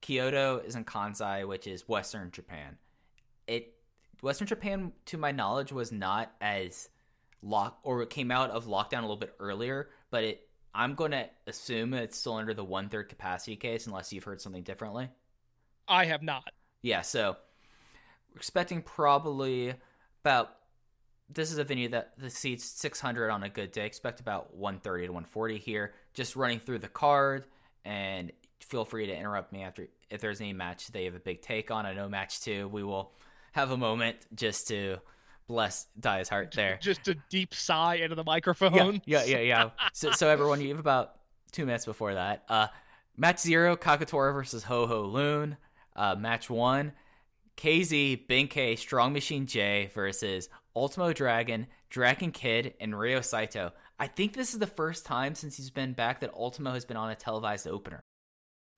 Kyoto 0.00 0.58
is 0.58 0.76
in 0.76 0.84
Kansai, 0.84 1.46
which 1.46 1.66
is 1.66 1.88
Western 1.88 2.30
Japan. 2.30 2.78
It 3.46 3.74
Western 4.22 4.46
Japan, 4.46 4.92
to 5.06 5.18
my 5.18 5.32
knowledge, 5.32 5.72
was 5.72 5.92
not 5.92 6.32
as 6.40 6.88
lock 7.42 7.78
or 7.82 8.02
it 8.02 8.08
came 8.08 8.30
out 8.30 8.50
of 8.50 8.66
lockdown 8.66 8.98
a 8.98 9.02
little 9.02 9.16
bit 9.16 9.34
earlier, 9.38 9.90
but 10.10 10.24
it 10.24 10.48
I'm 10.74 10.94
going 10.94 11.12
to 11.12 11.28
assume 11.46 11.94
it's 11.94 12.18
still 12.18 12.34
under 12.34 12.54
the 12.54 12.64
one 12.64 12.88
third 12.88 13.08
capacity 13.08 13.56
case, 13.56 13.86
unless 13.86 14.12
you've 14.12 14.24
heard 14.24 14.40
something 14.40 14.62
differently. 14.62 15.10
I 15.86 16.06
have 16.06 16.22
not. 16.22 16.50
Yeah, 16.84 17.00
so 17.00 17.36
we're 18.30 18.36
expecting 18.36 18.82
probably 18.82 19.74
about. 20.22 20.50
This 21.30 21.50
is 21.50 21.56
a 21.56 21.64
venue 21.64 21.88
that 21.88 22.12
the 22.18 22.28
seats 22.28 22.64
600 22.64 23.30
on 23.30 23.42
a 23.42 23.48
good 23.48 23.72
day. 23.72 23.86
Expect 23.86 24.20
about 24.20 24.54
130 24.54 25.06
to 25.06 25.12
140 25.12 25.56
here. 25.56 25.94
Just 26.12 26.36
running 26.36 26.60
through 26.60 26.80
the 26.80 26.88
card, 26.88 27.46
and 27.86 28.30
feel 28.60 28.84
free 28.84 29.06
to 29.06 29.16
interrupt 29.16 29.50
me 29.50 29.62
after 29.62 29.88
if 30.10 30.20
there's 30.20 30.42
any 30.42 30.52
match 30.52 30.88
they 30.88 31.06
have 31.06 31.14
a 31.14 31.20
big 31.20 31.40
take 31.40 31.70
on. 31.70 31.86
I 31.86 31.94
know 31.94 32.06
match 32.06 32.42
two, 32.42 32.68
we 32.68 32.84
will 32.84 33.12
have 33.52 33.70
a 33.70 33.78
moment 33.78 34.18
just 34.34 34.68
to 34.68 34.98
bless 35.48 35.86
Dia's 35.98 36.28
heart 36.28 36.52
there. 36.54 36.78
Just 36.82 37.08
a 37.08 37.16
deep 37.30 37.54
sigh 37.54 37.96
into 37.96 38.14
the 38.14 38.24
microphone. 38.24 39.00
Yeah, 39.06 39.24
yeah, 39.24 39.36
yeah, 39.36 39.40
yeah. 39.40 39.70
so, 39.94 40.10
so 40.10 40.28
everyone, 40.28 40.60
you 40.60 40.68
have 40.68 40.78
about 40.78 41.14
two 41.50 41.64
minutes 41.64 41.86
before 41.86 42.12
that. 42.12 42.44
Uh, 42.46 42.66
match 43.16 43.40
zero, 43.40 43.74
Kagetora 43.74 44.34
versus 44.34 44.64
HoHo 44.64 45.10
Lun. 45.10 45.56
Uh, 45.96 46.14
match 46.16 46.50
one, 46.50 46.92
KZ, 47.56 48.26
Benkei, 48.26 48.78
Strong 48.78 49.12
Machine 49.12 49.46
J 49.46 49.90
versus 49.94 50.48
Ultimo 50.74 51.12
Dragon, 51.12 51.66
Dragon 51.88 52.32
Kid, 52.32 52.74
and 52.80 52.98
Ryo 52.98 53.20
Saito. 53.20 53.72
I 53.98 54.08
think 54.08 54.34
this 54.34 54.52
is 54.52 54.58
the 54.58 54.66
first 54.66 55.06
time 55.06 55.34
since 55.34 55.56
he's 55.56 55.70
been 55.70 55.92
back 55.92 56.20
that 56.20 56.34
Ultimo 56.34 56.72
has 56.72 56.84
been 56.84 56.96
on 56.96 57.10
a 57.10 57.14
televised 57.14 57.68
opener. 57.68 58.00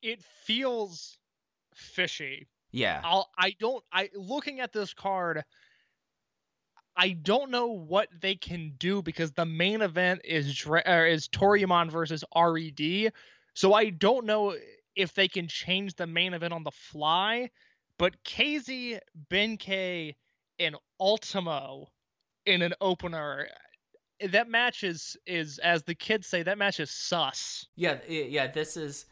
It 0.02 0.22
feels 0.44 1.18
fishy. 1.74 2.48
Yeah. 2.70 3.00
I'll 3.02 3.30
I 3.38 3.54
don't 3.58 3.82
I 3.92 4.10
looking 4.14 4.60
at 4.60 4.72
this 4.72 4.92
card 4.92 5.44
I 6.96 7.10
don't 7.10 7.50
know 7.50 7.68
what 7.68 8.08
they 8.20 8.34
can 8.34 8.74
do 8.78 9.02
because 9.02 9.32
the 9.32 9.44
main 9.44 9.82
event 9.82 10.22
is 10.24 10.46
is 10.48 11.28
Toryumon 11.28 11.90
versus 11.90 12.24
RED. 12.34 13.12
So 13.54 13.72
I 13.72 13.90
don't 13.90 14.26
know 14.26 14.54
if 14.96 15.14
they 15.14 15.28
can 15.28 15.46
change 15.46 15.94
the 15.94 16.06
main 16.06 16.34
event 16.34 16.52
on 16.52 16.64
the 16.64 16.70
fly, 16.70 17.50
but 17.98 18.14
KZ, 18.24 18.98
Benkei, 19.30 20.14
and 20.58 20.76
Ultimo 20.98 21.88
in 22.46 22.62
an 22.62 22.72
opener 22.80 23.48
that 24.30 24.48
match 24.48 24.82
is 24.82 25.16
is 25.26 25.58
as 25.58 25.82
the 25.82 25.94
kids 25.94 26.26
say 26.26 26.42
that 26.42 26.58
match 26.58 26.80
is 26.80 26.90
sus. 26.90 27.66
Yeah, 27.76 27.98
yeah. 28.08 28.46
This 28.46 28.76
is, 28.76 29.06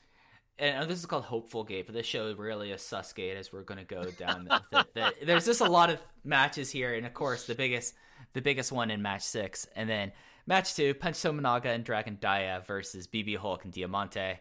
and 0.58 0.88
this 0.88 0.98
is 0.98 1.06
called 1.06 1.24
Hopeful 1.24 1.64
Gate, 1.64 1.86
but 1.86 1.94
this 1.94 2.06
show 2.06 2.28
is 2.28 2.38
really 2.38 2.72
a 2.72 2.78
sus 2.78 3.12
gate 3.12 3.36
as 3.36 3.52
we're 3.52 3.62
going 3.62 3.78
to 3.78 3.84
go 3.84 4.04
down. 4.12 4.44
the, 4.44 4.62
the, 4.70 4.86
the, 4.94 5.12
there's 5.26 5.46
just 5.46 5.60
a 5.60 5.68
lot 5.68 5.90
of 5.90 6.00
matches 6.24 6.70
here, 6.70 6.94
and 6.94 7.06
of 7.06 7.14
course, 7.14 7.44
the 7.44 7.54
biggest 7.54 7.94
the 8.32 8.40
biggest 8.40 8.72
one 8.72 8.90
in 8.90 9.02
match 9.02 9.22
six. 9.22 9.66
And 9.76 9.88
then 9.88 10.12
match 10.46 10.74
two, 10.74 10.94
Punch 10.94 11.16
Tominaga 11.16 11.66
and 11.66 11.84
Dragon 11.84 12.16
Dia 12.20 12.62
versus 12.66 13.06
BB 13.06 13.36
Hulk 13.36 13.64
and 13.64 13.72
Diamante. 13.72 14.40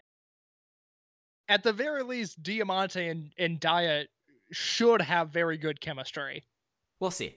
At 1.48 1.62
the 1.62 1.72
very 1.72 2.02
least, 2.02 2.42
Diamante 2.42 3.08
and, 3.08 3.32
and 3.38 3.60
Dia 3.60 4.04
should 4.50 5.02
have 5.02 5.30
very 5.30 5.58
good 5.58 5.80
chemistry. 5.80 6.44
We'll 7.00 7.10
see. 7.10 7.36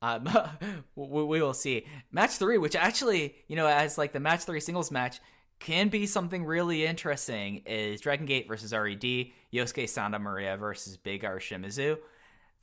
Um, 0.00 0.28
we, 0.96 1.24
we 1.24 1.42
will 1.42 1.54
see. 1.54 1.86
Match 2.10 2.32
three, 2.32 2.58
which 2.58 2.76
actually, 2.76 3.36
you 3.48 3.56
know, 3.56 3.66
as 3.66 3.98
like 3.98 4.12
the 4.12 4.20
match 4.20 4.42
three 4.44 4.60
singles 4.60 4.90
match, 4.90 5.20
can 5.58 5.88
be 5.88 6.06
something 6.06 6.44
really 6.44 6.84
interesting, 6.84 7.62
is 7.66 8.00
Dragon 8.00 8.26
Gate 8.26 8.48
versus 8.48 8.72
RED, 8.72 9.30
Yosuke 9.52 9.88
Santa 9.88 10.18
Maria 10.18 10.56
versus 10.56 10.96
Big 10.96 11.24
R 11.24 11.38
Shimizu. 11.38 11.98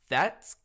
That's 0.08 0.56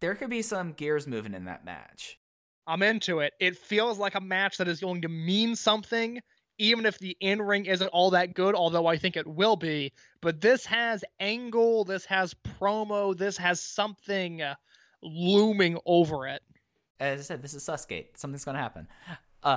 there 0.00 0.14
could 0.14 0.30
be 0.30 0.42
some 0.42 0.72
gears 0.72 1.06
moving 1.06 1.34
in 1.34 1.44
that 1.46 1.64
match. 1.64 2.18
I'm 2.66 2.82
into 2.82 3.20
it. 3.20 3.32
It 3.40 3.56
feels 3.56 3.98
like 3.98 4.14
a 4.14 4.20
match 4.20 4.58
that 4.58 4.68
is 4.68 4.80
going 4.80 5.02
to 5.02 5.08
mean 5.08 5.56
something, 5.56 6.20
even 6.60 6.86
if 6.86 6.98
the 6.98 7.16
in 7.20 7.40
ring 7.42 7.66
isn't 7.66 7.88
all 7.88 8.10
that 8.10 8.34
good, 8.34 8.54
although 8.54 8.86
I 8.86 8.96
think 8.98 9.16
it 9.16 9.26
will 9.26 9.56
be. 9.56 9.92
But 10.20 10.40
this 10.40 10.66
has 10.66 11.02
angle, 11.18 11.84
this 11.84 12.04
has 12.04 12.34
promo, 12.60 13.16
this 13.16 13.36
has 13.38 13.60
something 13.60 14.42
uh, 14.42 14.54
looming 15.02 15.78
over 15.86 16.26
it. 16.28 16.42
As 17.00 17.20
I 17.20 17.22
said, 17.22 17.42
this 17.42 17.54
is 17.54 17.64
Susgate. 17.64 18.18
Something's 18.18 18.44
gonna 18.44 18.58
happen. 18.58 18.86
Uh, 19.42 19.56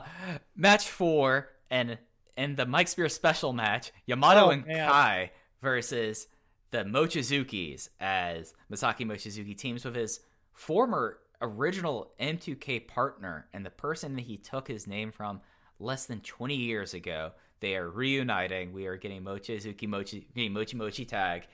match 0.56 0.88
four 0.88 1.50
and 1.70 1.98
in 2.38 2.56
the 2.56 2.66
Mike 2.66 2.88
Spear 2.88 3.10
special 3.10 3.52
match, 3.52 3.92
Yamato 4.06 4.46
Oh, 4.46 4.50
and 4.52 4.66
man. 4.66 4.90
Kai 4.90 5.32
versus 5.62 6.28
the 6.72 6.86
Mochizukis 6.86 7.90
as 8.00 8.54
Masaki 8.72 9.06
Mochizuki 9.06 9.56
teams 9.58 9.84
with 9.86 9.96
his 9.96 10.22
former 10.54 11.20
original 11.42 12.14
M2K 12.20 12.88
partner 12.88 13.48
and 13.54 13.66
the 13.66 13.70
person 13.70 14.16
that 14.16 14.22
he 14.22 14.38
took 14.38 14.68
his 14.68 14.88
name 14.88 15.12
from 15.12 15.42
less 15.84 16.06
than 16.06 16.22
20 16.22 16.56
years 16.56 16.94
ago. 16.94 17.32
They 17.60 17.76
are 17.76 17.90
reuniting. 17.90 18.74
We 18.74 18.88
are 18.88 18.98
getting 18.98 19.24
Mochizuki 19.24 19.88
Mochi 19.88 20.28
Mochi 20.36 20.78
Mochi 20.78 21.06
tag 21.06 21.48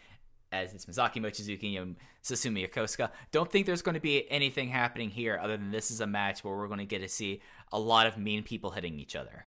as 0.51 0.73
it's 0.73 0.85
Masaki 0.85 1.17
Mochizuki 1.17 1.79
and 1.79 1.95
Susumu 2.23 2.67
Yokosuka. 2.67 3.11
Don't 3.31 3.51
think 3.51 3.65
there's 3.65 3.83
going 3.83 3.93
to 3.95 4.01
be 4.01 4.29
anything 4.31 4.69
happening 4.69 5.09
here 5.09 5.39
other 5.41 5.57
than 5.57 5.71
this 5.71 5.91
is 5.91 6.01
a 6.01 6.07
match 6.07 6.43
where 6.43 6.55
we're 6.55 6.67
going 6.67 6.79
to 6.79 6.85
get 6.85 7.01
to 7.01 7.07
see 7.09 7.41
a 7.71 7.79
lot 7.79 8.07
of 8.07 8.17
mean 8.17 8.43
people 8.43 8.71
hitting 8.71 8.99
each 8.99 9.15
other. 9.15 9.45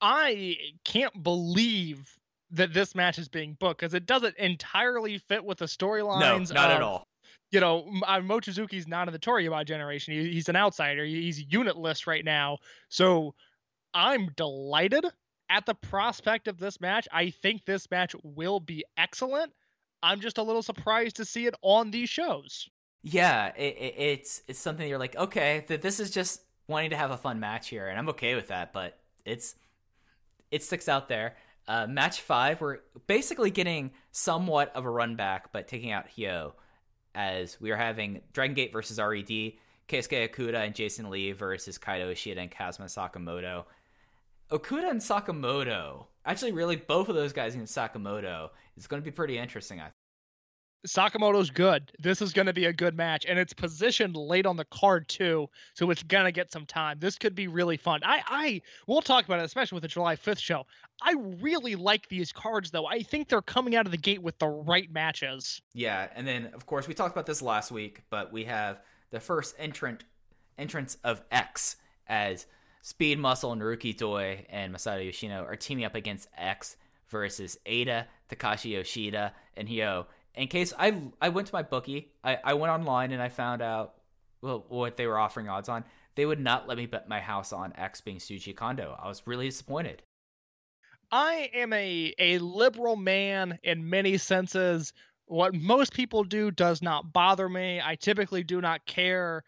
I 0.00 0.56
can't 0.84 1.22
believe 1.22 2.18
that 2.50 2.74
this 2.74 2.94
match 2.94 3.18
is 3.18 3.28
being 3.28 3.56
booked 3.60 3.80
because 3.80 3.94
it 3.94 4.06
doesn't 4.06 4.36
entirely 4.38 5.18
fit 5.18 5.44
with 5.44 5.58
the 5.58 5.66
storylines. 5.66 6.52
No, 6.52 6.60
not 6.60 6.70
at 6.72 6.82
all. 6.82 7.06
you 7.52 7.60
know, 7.60 7.86
uh, 8.06 8.18
Mochizuki's 8.18 8.88
not 8.88 9.06
in 9.06 9.12
the 9.12 9.20
Toryumon 9.20 9.64
generation. 9.66 10.14
He, 10.14 10.32
he's 10.32 10.48
an 10.48 10.56
outsider. 10.56 11.04
He's 11.04 11.40
unitless 11.52 12.06
right 12.08 12.24
now. 12.24 12.58
So 12.88 13.34
I'm 13.94 14.30
delighted 14.36 15.06
at 15.50 15.66
the 15.66 15.74
prospect 15.74 16.48
of 16.48 16.58
this 16.58 16.80
match. 16.80 17.06
I 17.12 17.30
think 17.30 17.64
this 17.64 17.90
match 17.90 18.14
will 18.22 18.60
be 18.60 18.84
excellent. 18.96 19.52
I'm 20.02 20.20
just 20.20 20.38
a 20.38 20.42
little 20.42 20.62
surprised 20.62 21.16
to 21.16 21.24
see 21.24 21.46
it 21.46 21.54
on 21.62 21.90
these 21.90 22.08
shows. 22.08 22.68
Yeah, 23.02 23.52
it, 23.56 23.76
it, 23.76 23.94
it's 23.98 24.42
it's 24.48 24.58
something 24.58 24.88
you're 24.88 24.98
like, 24.98 25.16
okay, 25.16 25.64
that 25.68 25.82
this 25.82 26.00
is 26.00 26.10
just 26.10 26.42
wanting 26.68 26.90
to 26.90 26.96
have 26.96 27.10
a 27.10 27.16
fun 27.16 27.40
match 27.40 27.68
here, 27.68 27.88
and 27.88 27.98
I'm 27.98 28.08
okay 28.10 28.34
with 28.34 28.48
that. 28.48 28.72
But 28.72 28.98
it's 29.24 29.54
it 30.50 30.62
sticks 30.62 30.88
out 30.88 31.08
there. 31.08 31.36
Uh, 31.68 31.86
match 31.86 32.20
five, 32.20 32.60
we're 32.60 32.78
basically 33.06 33.50
getting 33.50 33.92
somewhat 34.10 34.74
of 34.74 34.84
a 34.84 34.90
run 34.90 35.14
back, 35.14 35.52
but 35.52 35.68
taking 35.68 35.92
out 35.92 36.06
Hyo 36.16 36.52
as 37.14 37.60
we 37.60 37.70
are 37.70 37.76
having 37.76 38.20
Dragon 38.32 38.54
Gate 38.54 38.72
versus 38.72 38.98
Red, 38.98 39.26
Keisuke 39.26 40.28
Okuda 40.28 40.66
and 40.66 40.74
Jason 40.74 41.10
Lee 41.10 41.32
versus 41.32 41.78
Kaito 41.78 42.10
Ishida 42.10 42.40
and 42.40 42.50
Kazuma 42.50 42.88
Sakamoto. 42.88 43.64
Okuda 44.52 44.90
and 44.90 45.00
Sakamoto, 45.00 46.06
actually, 46.26 46.52
really 46.52 46.76
both 46.76 47.08
of 47.08 47.14
those 47.14 47.32
guys 47.32 47.54
against 47.54 47.76
Sakamoto 47.76 48.50
is 48.76 48.86
going 48.86 49.00
to 49.00 49.04
be 49.04 49.10
pretty 49.10 49.38
interesting. 49.38 49.80
I 49.80 49.84
think. 49.84 49.94
Sakamoto's 50.86 51.48
good. 51.48 51.92
This 52.00 52.20
is 52.20 52.32
going 52.32 52.46
to 52.46 52.52
be 52.52 52.66
a 52.66 52.72
good 52.72 52.96
match, 52.96 53.24
and 53.26 53.38
it's 53.38 53.52
positioned 53.52 54.16
late 54.16 54.46
on 54.46 54.56
the 54.56 54.64
card 54.66 55.08
too, 55.08 55.48
so 55.74 55.90
it's 55.90 56.02
going 56.02 56.24
to 56.24 56.32
get 56.32 56.50
some 56.50 56.66
time. 56.66 56.98
This 56.98 57.16
could 57.16 57.34
be 57.34 57.46
really 57.46 57.76
fun. 57.76 58.00
I, 58.04 58.22
I, 58.26 58.62
we'll 58.88 59.00
talk 59.00 59.24
about 59.24 59.38
it, 59.38 59.44
especially 59.44 59.76
with 59.76 59.82
the 59.82 59.88
July 59.88 60.16
5th 60.16 60.40
show. 60.40 60.66
I 61.00 61.14
really 61.40 61.76
like 61.76 62.08
these 62.08 62.32
cards, 62.32 62.70
though. 62.72 62.86
I 62.86 63.00
think 63.02 63.28
they're 63.28 63.42
coming 63.42 63.76
out 63.76 63.86
of 63.86 63.92
the 63.92 63.98
gate 63.98 64.22
with 64.22 64.38
the 64.38 64.48
right 64.48 64.90
matches. 64.92 65.62
Yeah, 65.72 66.08
and 66.14 66.26
then 66.26 66.50
of 66.52 66.66
course 66.66 66.88
we 66.88 66.94
talked 66.94 67.14
about 67.14 67.26
this 67.26 67.42
last 67.42 67.70
week, 67.70 68.02
but 68.10 68.32
we 68.32 68.44
have 68.44 68.80
the 69.10 69.20
first 69.20 69.54
entrant 69.58 70.04
entrance 70.58 70.98
of 71.04 71.22
X 71.30 71.76
as 72.08 72.46
Speed 72.82 73.20
Muscle, 73.20 73.54
Naruki 73.54 73.96
Doi, 73.96 74.44
and 74.50 74.74
Masato 74.74 75.04
Yoshino 75.04 75.44
are 75.44 75.54
teaming 75.54 75.84
up 75.84 75.94
against 75.94 76.28
X 76.36 76.76
versus 77.08 77.56
Eita, 77.64 78.06
Takashi 78.28 78.72
Yoshida, 78.72 79.32
and 79.56 79.68
Hyo. 79.68 80.06
In 80.34 80.48
case 80.48 80.72
I 80.76 81.00
I 81.20 81.28
went 81.28 81.46
to 81.46 81.54
my 81.54 81.62
bookie, 81.62 82.10
I, 82.24 82.38
I 82.42 82.54
went 82.54 82.72
online 82.72 83.12
and 83.12 83.22
I 83.22 83.28
found 83.28 83.62
out 83.62 83.94
well 84.40 84.64
what 84.68 84.96
they 84.96 85.06
were 85.06 85.18
offering 85.18 85.48
odds 85.48 85.68
on. 85.68 85.84
They 86.16 86.26
would 86.26 86.40
not 86.40 86.66
let 86.66 86.76
me 86.76 86.86
bet 86.86 87.08
my 87.08 87.20
house 87.20 87.52
on 87.52 87.72
X 87.76 88.00
being 88.00 88.18
Shuji 88.18 88.54
Kondo. 88.54 88.98
I 89.00 89.06
was 89.06 89.22
really 89.26 89.46
disappointed. 89.46 90.02
I 91.12 91.50
am 91.54 91.72
a 91.72 92.12
a 92.18 92.38
liberal 92.38 92.96
man 92.96 93.60
in 93.62 93.88
many 93.88 94.18
senses. 94.18 94.92
What 95.26 95.54
most 95.54 95.92
people 95.92 96.24
do 96.24 96.50
does 96.50 96.82
not 96.82 97.12
bother 97.12 97.48
me. 97.48 97.80
I 97.80 97.94
typically 97.94 98.42
do 98.42 98.60
not 98.60 98.84
care 98.86 99.44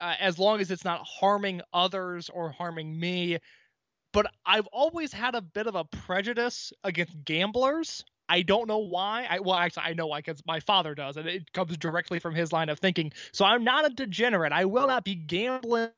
uh, 0.00 0.14
as 0.20 0.38
long 0.38 0.60
as 0.60 0.70
it's 0.70 0.84
not 0.84 1.06
harming 1.06 1.60
others 1.72 2.28
or 2.28 2.50
harming 2.50 2.98
me. 2.98 3.38
But 4.12 4.26
I've 4.46 4.66
always 4.68 5.12
had 5.12 5.34
a 5.34 5.42
bit 5.42 5.66
of 5.66 5.74
a 5.74 5.84
prejudice 5.84 6.72
against 6.84 7.24
gamblers. 7.24 8.04
I 8.28 8.42
don't 8.42 8.68
know 8.68 8.78
why. 8.78 9.26
I 9.28 9.40
well, 9.40 9.56
actually, 9.56 9.84
I 9.84 9.94
know 9.94 10.06
why 10.06 10.18
because 10.20 10.42
my 10.46 10.60
father 10.60 10.94
does, 10.94 11.16
and 11.16 11.26
it 11.26 11.52
comes 11.52 11.76
directly 11.76 12.18
from 12.18 12.34
his 12.34 12.52
line 12.52 12.68
of 12.68 12.78
thinking. 12.78 13.12
So 13.32 13.44
I'm 13.44 13.64
not 13.64 13.86
a 13.86 13.90
degenerate. 13.90 14.52
I 14.52 14.66
will 14.66 14.86
not 14.86 15.04
be 15.04 15.14
gambling 15.14 15.90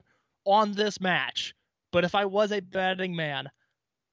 on 0.45 0.73
this 0.73 1.01
match. 1.01 1.55
But 1.93 2.05
if 2.05 2.15
I 2.15 2.25
was 2.27 2.53
a 2.53 2.61
betting 2.61 3.17
man, 3.17 3.51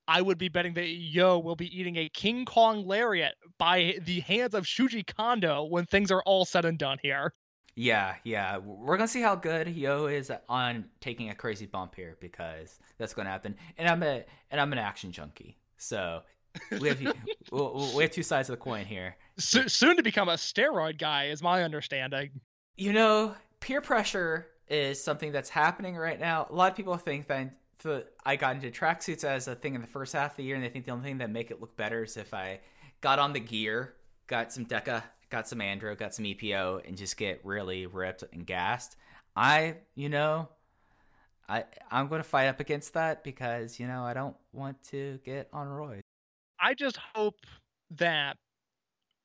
I 0.07 0.21
would 0.21 0.37
be 0.37 0.49
betting 0.49 0.73
that 0.75 0.87
Yo 0.87 1.37
will 1.39 1.55
be 1.55 1.77
eating 1.77 1.97
a 1.97 2.09
King 2.09 2.45
Kong 2.45 2.87
lariat 2.87 3.35
by 3.59 3.97
the 4.01 4.21
hands 4.21 4.53
of 4.55 4.63
Shuji 4.65 5.05
Kondo 5.05 5.65
when 5.65 5.85
things 5.85 6.11
are 6.11 6.23
all 6.25 6.45
said 6.45 6.65
and 6.65 6.77
done 6.77 6.97
here. 7.03 7.33
Yeah, 7.79 8.15
yeah. 8.23 8.57
We're 8.57 8.97
gonna 8.97 9.07
see 9.07 9.21
how 9.21 9.35
good 9.35 9.67
Yo 9.67 10.07
is 10.07 10.31
on 10.49 10.85
taking 10.99 11.29
a 11.29 11.35
crazy 11.35 11.67
bump 11.67 11.93
here 11.93 12.17
because 12.19 12.79
that's 12.97 13.13
gonna 13.13 13.29
happen. 13.29 13.55
And 13.77 13.87
I'm 13.87 14.01
a 14.01 14.25
and 14.49 14.59
I'm 14.59 14.73
an 14.73 14.79
action 14.79 15.11
junkie, 15.11 15.59
so 15.77 16.23
we 16.81 16.89
have 16.89 16.99
we 17.51 17.61
we 17.95 18.01
have 18.01 18.11
two 18.11 18.23
sides 18.23 18.49
of 18.49 18.57
the 18.57 18.63
coin 18.63 18.85
here. 18.85 19.15
So, 19.37 19.67
soon 19.67 19.95
to 19.95 20.01
become 20.01 20.27
a 20.27 20.33
steroid 20.33 20.97
guy, 20.97 21.25
is 21.25 21.43
my 21.43 21.61
understanding. 21.61 22.31
You 22.77 22.93
know, 22.93 23.35
peer 23.59 23.79
pressure 23.79 24.47
is 24.67 25.01
something 25.01 25.31
that's 25.31 25.49
happening 25.49 25.95
right 25.95 26.19
now. 26.19 26.47
A 26.49 26.55
lot 26.55 26.71
of 26.71 26.75
people 26.75 26.97
think 26.97 27.27
that 27.27 28.07
I 28.25 28.37
got 28.37 28.55
into 28.55 28.71
tracksuits 28.71 29.23
as 29.23 29.47
a 29.47 29.53
thing 29.53 29.75
in 29.75 29.81
the 29.81 29.87
first 29.87 30.13
half 30.13 30.31
of 30.31 30.37
the 30.37 30.43
year, 30.43 30.55
and 30.55 30.63
they 30.63 30.69
think 30.69 30.85
the 30.85 30.91
only 30.91 31.09
thing 31.09 31.19
that 31.19 31.29
make 31.29 31.51
it 31.51 31.61
look 31.61 31.77
better 31.77 32.03
is 32.05 32.17
if 32.17 32.33
I 32.33 32.59
got 33.01 33.19
on 33.19 33.33
the 33.33 33.39
gear, 33.39 33.93
got 34.25 34.51
some 34.51 34.65
Deca, 34.65 35.03
got 35.29 35.47
some 35.47 35.59
Andro, 35.59 35.97
got 35.97 36.13
some 36.13 36.25
EPO, 36.25 36.87
and 36.87 36.97
just 36.97 37.17
get 37.17 37.41
really 37.43 37.85
ripped 37.85 38.23
and 38.33 38.45
gassed. 38.45 38.95
I, 39.35 39.75
you 39.95 40.09
know, 40.09 40.49
I 41.47 41.65
I'm 41.91 42.07
going 42.07 42.21
to 42.21 42.27
fight 42.27 42.47
up 42.47 42.59
against 42.59 42.93
that 42.93 43.23
because 43.23 43.79
you 43.79 43.87
know 43.87 44.03
I 44.03 44.13
don't 44.13 44.35
want 44.51 44.81
to 44.85 45.19
get 45.23 45.47
on 45.53 45.67
roids. 45.67 46.01
I 46.59 46.73
just 46.73 46.97
hope 47.13 47.35
that 47.91 48.37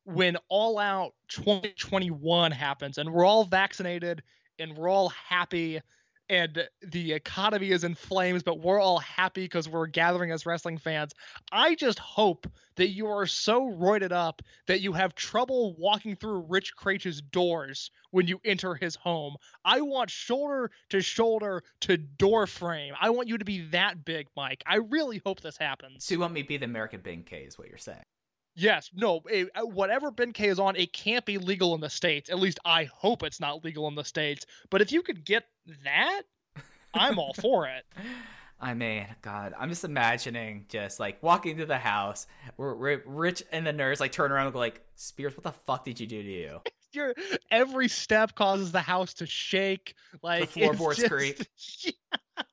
when 0.04 0.36
All 0.48 0.78
Out 0.78 1.14
2021 1.28 2.52
happens 2.52 2.98
and 2.98 3.12
we're 3.12 3.24
all 3.24 3.44
vaccinated 3.44 4.22
and 4.58 4.76
we're 4.76 4.88
all 4.88 5.08
happy 5.08 5.80
and 6.28 6.66
the 6.82 7.12
economy 7.12 7.70
is 7.70 7.84
in 7.84 7.94
flames, 7.94 8.42
but 8.42 8.60
we're 8.60 8.80
all 8.80 8.98
happy 8.98 9.42
because 9.42 9.68
we're 9.68 9.86
gathering 9.86 10.30
as 10.30 10.46
wrestling 10.46 10.78
fans. 10.78 11.12
I 11.50 11.74
just 11.74 11.98
hope 11.98 12.46
that 12.76 12.88
you 12.88 13.06
are 13.06 13.26
so 13.26 13.70
roided 13.70 14.12
up 14.12 14.42
that 14.66 14.80
you 14.80 14.92
have 14.92 15.14
trouble 15.14 15.74
walking 15.78 16.16
through 16.16 16.46
Rich 16.48 16.74
Kraetsch's 16.76 17.20
doors 17.20 17.90
when 18.10 18.26
you 18.26 18.40
enter 18.44 18.74
his 18.74 18.96
home. 18.96 19.36
I 19.64 19.80
want 19.80 20.10
shoulder 20.10 20.70
to 20.90 21.00
shoulder 21.00 21.62
to 21.82 21.96
door 21.96 22.46
frame. 22.46 22.94
I 23.00 23.10
want 23.10 23.28
you 23.28 23.38
to 23.38 23.44
be 23.44 23.66
that 23.68 24.04
big, 24.04 24.28
Mike. 24.36 24.62
I 24.66 24.76
really 24.76 25.20
hope 25.24 25.40
this 25.40 25.56
happens. 25.56 26.04
So 26.04 26.14
you 26.14 26.20
want 26.20 26.32
me 26.32 26.42
to 26.42 26.48
be 26.48 26.56
the 26.56 26.64
American 26.64 27.00
Benkei 27.00 27.46
is 27.46 27.58
what 27.58 27.68
you're 27.68 27.78
saying? 27.78 28.02
Yes, 28.54 28.90
no, 28.94 29.22
it, 29.30 29.48
whatever 29.62 30.10
Benkei 30.10 30.48
is 30.48 30.58
on, 30.58 30.76
it 30.76 30.92
can't 30.92 31.24
be 31.24 31.38
legal 31.38 31.74
in 31.74 31.80
the 31.80 31.88
states. 31.88 32.30
At 32.30 32.38
least 32.38 32.58
I 32.64 32.84
hope 32.84 33.22
it's 33.22 33.40
not 33.40 33.64
legal 33.64 33.88
in 33.88 33.94
the 33.94 34.04
states. 34.04 34.44
But 34.70 34.82
if 34.82 34.92
you 34.92 35.02
could 35.02 35.24
get 35.24 35.44
that, 35.84 36.22
I'm 36.94 37.18
all 37.18 37.32
for 37.34 37.66
it. 37.66 37.84
I 38.60 38.74
mean, 38.74 39.06
God, 39.22 39.54
I'm 39.58 39.70
just 39.70 39.82
imagining 39.82 40.66
just 40.68 41.00
like 41.00 41.20
walking 41.20 41.56
to 41.56 41.66
the 41.66 41.78
house, 41.78 42.28
where, 42.54 42.74
where 42.74 43.02
Rich 43.04 43.42
and 43.50 43.66
the 43.66 43.72
nurse 43.72 43.98
like 43.98 44.12
turn 44.12 44.30
around 44.30 44.46
and 44.46 44.52
go 44.52 44.60
like, 44.60 44.82
Spears, 44.94 45.36
what 45.36 45.42
the 45.42 45.50
fuck 45.50 45.84
did 45.84 45.98
you 45.98 46.06
do 46.06 46.22
to 46.22 46.30
you? 46.30 46.60
your 46.94 47.14
every 47.50 47.88
step 47.88 48.34
causes 48.34 48.70
the 48.70 48.80
house 48.80 49.14
to 49.14 49.26
shake. 49.26 49.94
Like 50.22 50.44
it's 50.44 50.52
floorboards 50.52 50.98
just- 50.98 51.10
creak. 51.10 51.48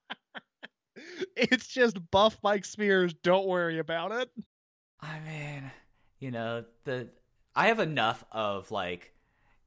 it's 1.35 1.67
just 1.67 1.97
buff 2.11 2.37
Mike 2.43 2.65
Spears. 2.65 3.13
Don't 3.23 3.47
worry 3.47 3.79
about 3.79 4.11
it. 4.11 4.29
I 5.01 5.19
mean, 5.19 5.71
you 6.19 6.31
know, 6.31 6.65
the 6.83 7.07
I 7.55 7.67
have 7.67 7.79
enough 7.79 8.23
of 8.31 8.71
like 8.71 9.13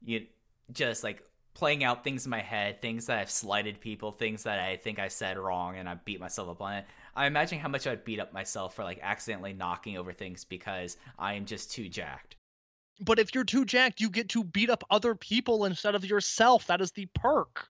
you 0.03 0.25
just 0.71 1.03
like 1.03 1.23
playing 1.53 1.83
out 1.83 2.03
things 2.03 2.25
in 2.25 2.31
my 2.31 2.41
head, 2.41 2.81
things 2.81 3.05
that 3.05 3.19
I've 3.19 3.29
slighted 3.29 3.79
people, 3.79 4.11
things 4.11 4.43
that 4.43 4.59
I 4.59 4.77
think 4.77 4.99
I 4.99 5.07
said 5.07 5.37
wrong 5.37 5.77
and 5.77 5.87
I 5.87 5.95
beat 5.95 6.19
myself 6.19 6.49
up 6.49 6.61
on 6.61 6.73
it. 6.73 6.85
I 7.15 7.27
imagine 7.27 7.59
how 7.59 7.69
much 7.69 7.85
I'd 7.85 8.03
beat 8.03 8.19
up 8.19 8.33
myself 8.33 8.75
for 8.75 8.83
like 8.83 8.99
accidentally 9.01 9.53
knocking 9.53 9.97
over 9.97 10.13
things 10.13 10.43
because 10.43 10.97
I 11.19 11.33
am 11.33 11.45
just 11.45 11.71
too 11.71 11.89
jacked. 11.89 12.37
But 12.99 13.19
if 13.19 13.35
you're 13.35 13.43
too 13.43 13.65
jacked, 13.65 14.01
you 14.01 14.09
get 14.09 14.29
to 14.29 14.43
beat 14.43 14.69
up 14.69 14.83
other 14.89 15.13
people 15.13 15.65
instead 15.65 15.95
of 15.95 16.05
yourself. 16.05 16.67
That 16.67 16.81
is 16.81 16.91
the 16.91 17.07
perk. 17.13 17.67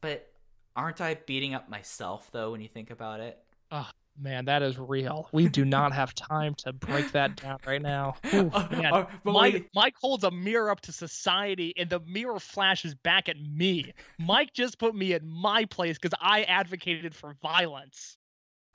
But 0.00 0.30
aren't 0.74 1.00
I 1.00 1.14
beating 1.14 1.54
up 1.54 1.68
myself 1.68 2.30
though 2.32 2.52
when 2.52 2.60
you 2.60 2.68
think 2.68 2.90
about 2.90 3.20
it? 3.20 3.38
Man, 4.20 4.46
that 4.46 4.62
is 4.62 4.78
real. 4.78 5.28
We 5.32 5.48
do 5.48 5.64
not 5.64 5.92
have 5.92 6.14
time 6.14 6.54
to 6.56 6.72
break 6.72 7.12
that 7.12 7.36
down 7.36 7.58
right 7.66 7.80
now. 7.80 8.14
Ooh, 8.34 8.50
man. 8.72 8.86
Uh, 8.92 9.06
Mike, 9.24 9.52
wait, 9.54 9.68
Mike 9.74 9.94
holds 10.00 10.24
a 10.24 10.30
mirror 10.30 10.70
up 10.70 10.80
to 10.82 10.92
society, 10.92 11.72
and 11.76 11.88
the 11.88 12.00
mirror 12.00 12.40
flashes 12.40 12.94
back 12.96 13.28
at 13.28 13.36
me. 13.40 13.92
Mike 14.18 14.52
just 14.54 14.78
put 14.78 14.94
me 14.94 15.12
in 15.12 15.26
my 15.28 15.64
place 15.66 15.98
because 15.98 16.18
I 16.20 16.42
advocated 16.42 17.14
for 17.14 17.36
violence. 17.42 18.16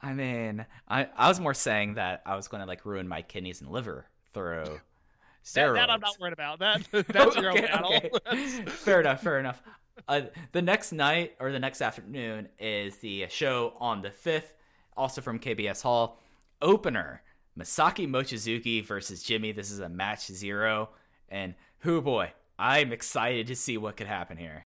I 0.01 0.13
mean, 0.13 0.65
I 0.87 1.07
I 1.15 1.27
was 1.27 1.39
more 1.39 1.53
saying 1.53 1.95
that 1.95 2.21
I 2.25 2.35
was 2.35 2.47
going 2.47 2.61
to 2.61 2.67
like 2.67 2.85
ruin 2.85 3.07
my 3.07 3.21
kidneys 3.21 3.59
and 3.61 3.69
liver 3.69 4.05
through 4.33 4.79
steroids. 5.43 5.75
that 5.75 5.89
I'm 5.89 5.99
not 5.99 6.17
worried 6.19 6.33
about. 6.33 6.59
That 6.59 6.87
that's 7.07 7.35
your 7.35 7.51
own 7.51 7.57
Okay, 7.57 7.67
battle. 7.67 7.93
okay. 8.27 8.65
fair 8.67 8.99
enough. 9.01 9.21
Fair 9.21 9.39
enough. 9.39 9.61
Uh, 10.07 10.21
the 10.53 10.61
next 10.61 10.91
night 10.91 11.35
or 11.39 11.51
the 11.51 11.59
next 11.59 11.81
afternoon 11.81 12.49
is 12.59 12.97
the 12.97 13.27
show 13.29 13.73
on 13.79 14.01
the 14.01 14.09
fifth, 14.09 14.53
also 14.95 15.21
from 15.21 15.39
KBS 15.39 15.81
Hall. 15.81 16.19
Opener: 16.61 17.21
Masaki 17.57 18.07
Mochizuki 18.07 18.85
versus 18.85 19.23
Jimmy. 19.23 19.51
This 19.51 19.71
is 19.71 19.79
a 19.79 19.89
match 19.89 20.27
zero, 20.27 20.89
and 21.29 21.55
who 21.79 22.01
boy, 22.01 22.31
I'm 22.57 22.91
excited 22.91 23.47
to 23.47 23.55
see 23.55 23.77
what 23.77 23.97
could 23.97 24.07
happen 24.07 24.37
here. 24.37 24.63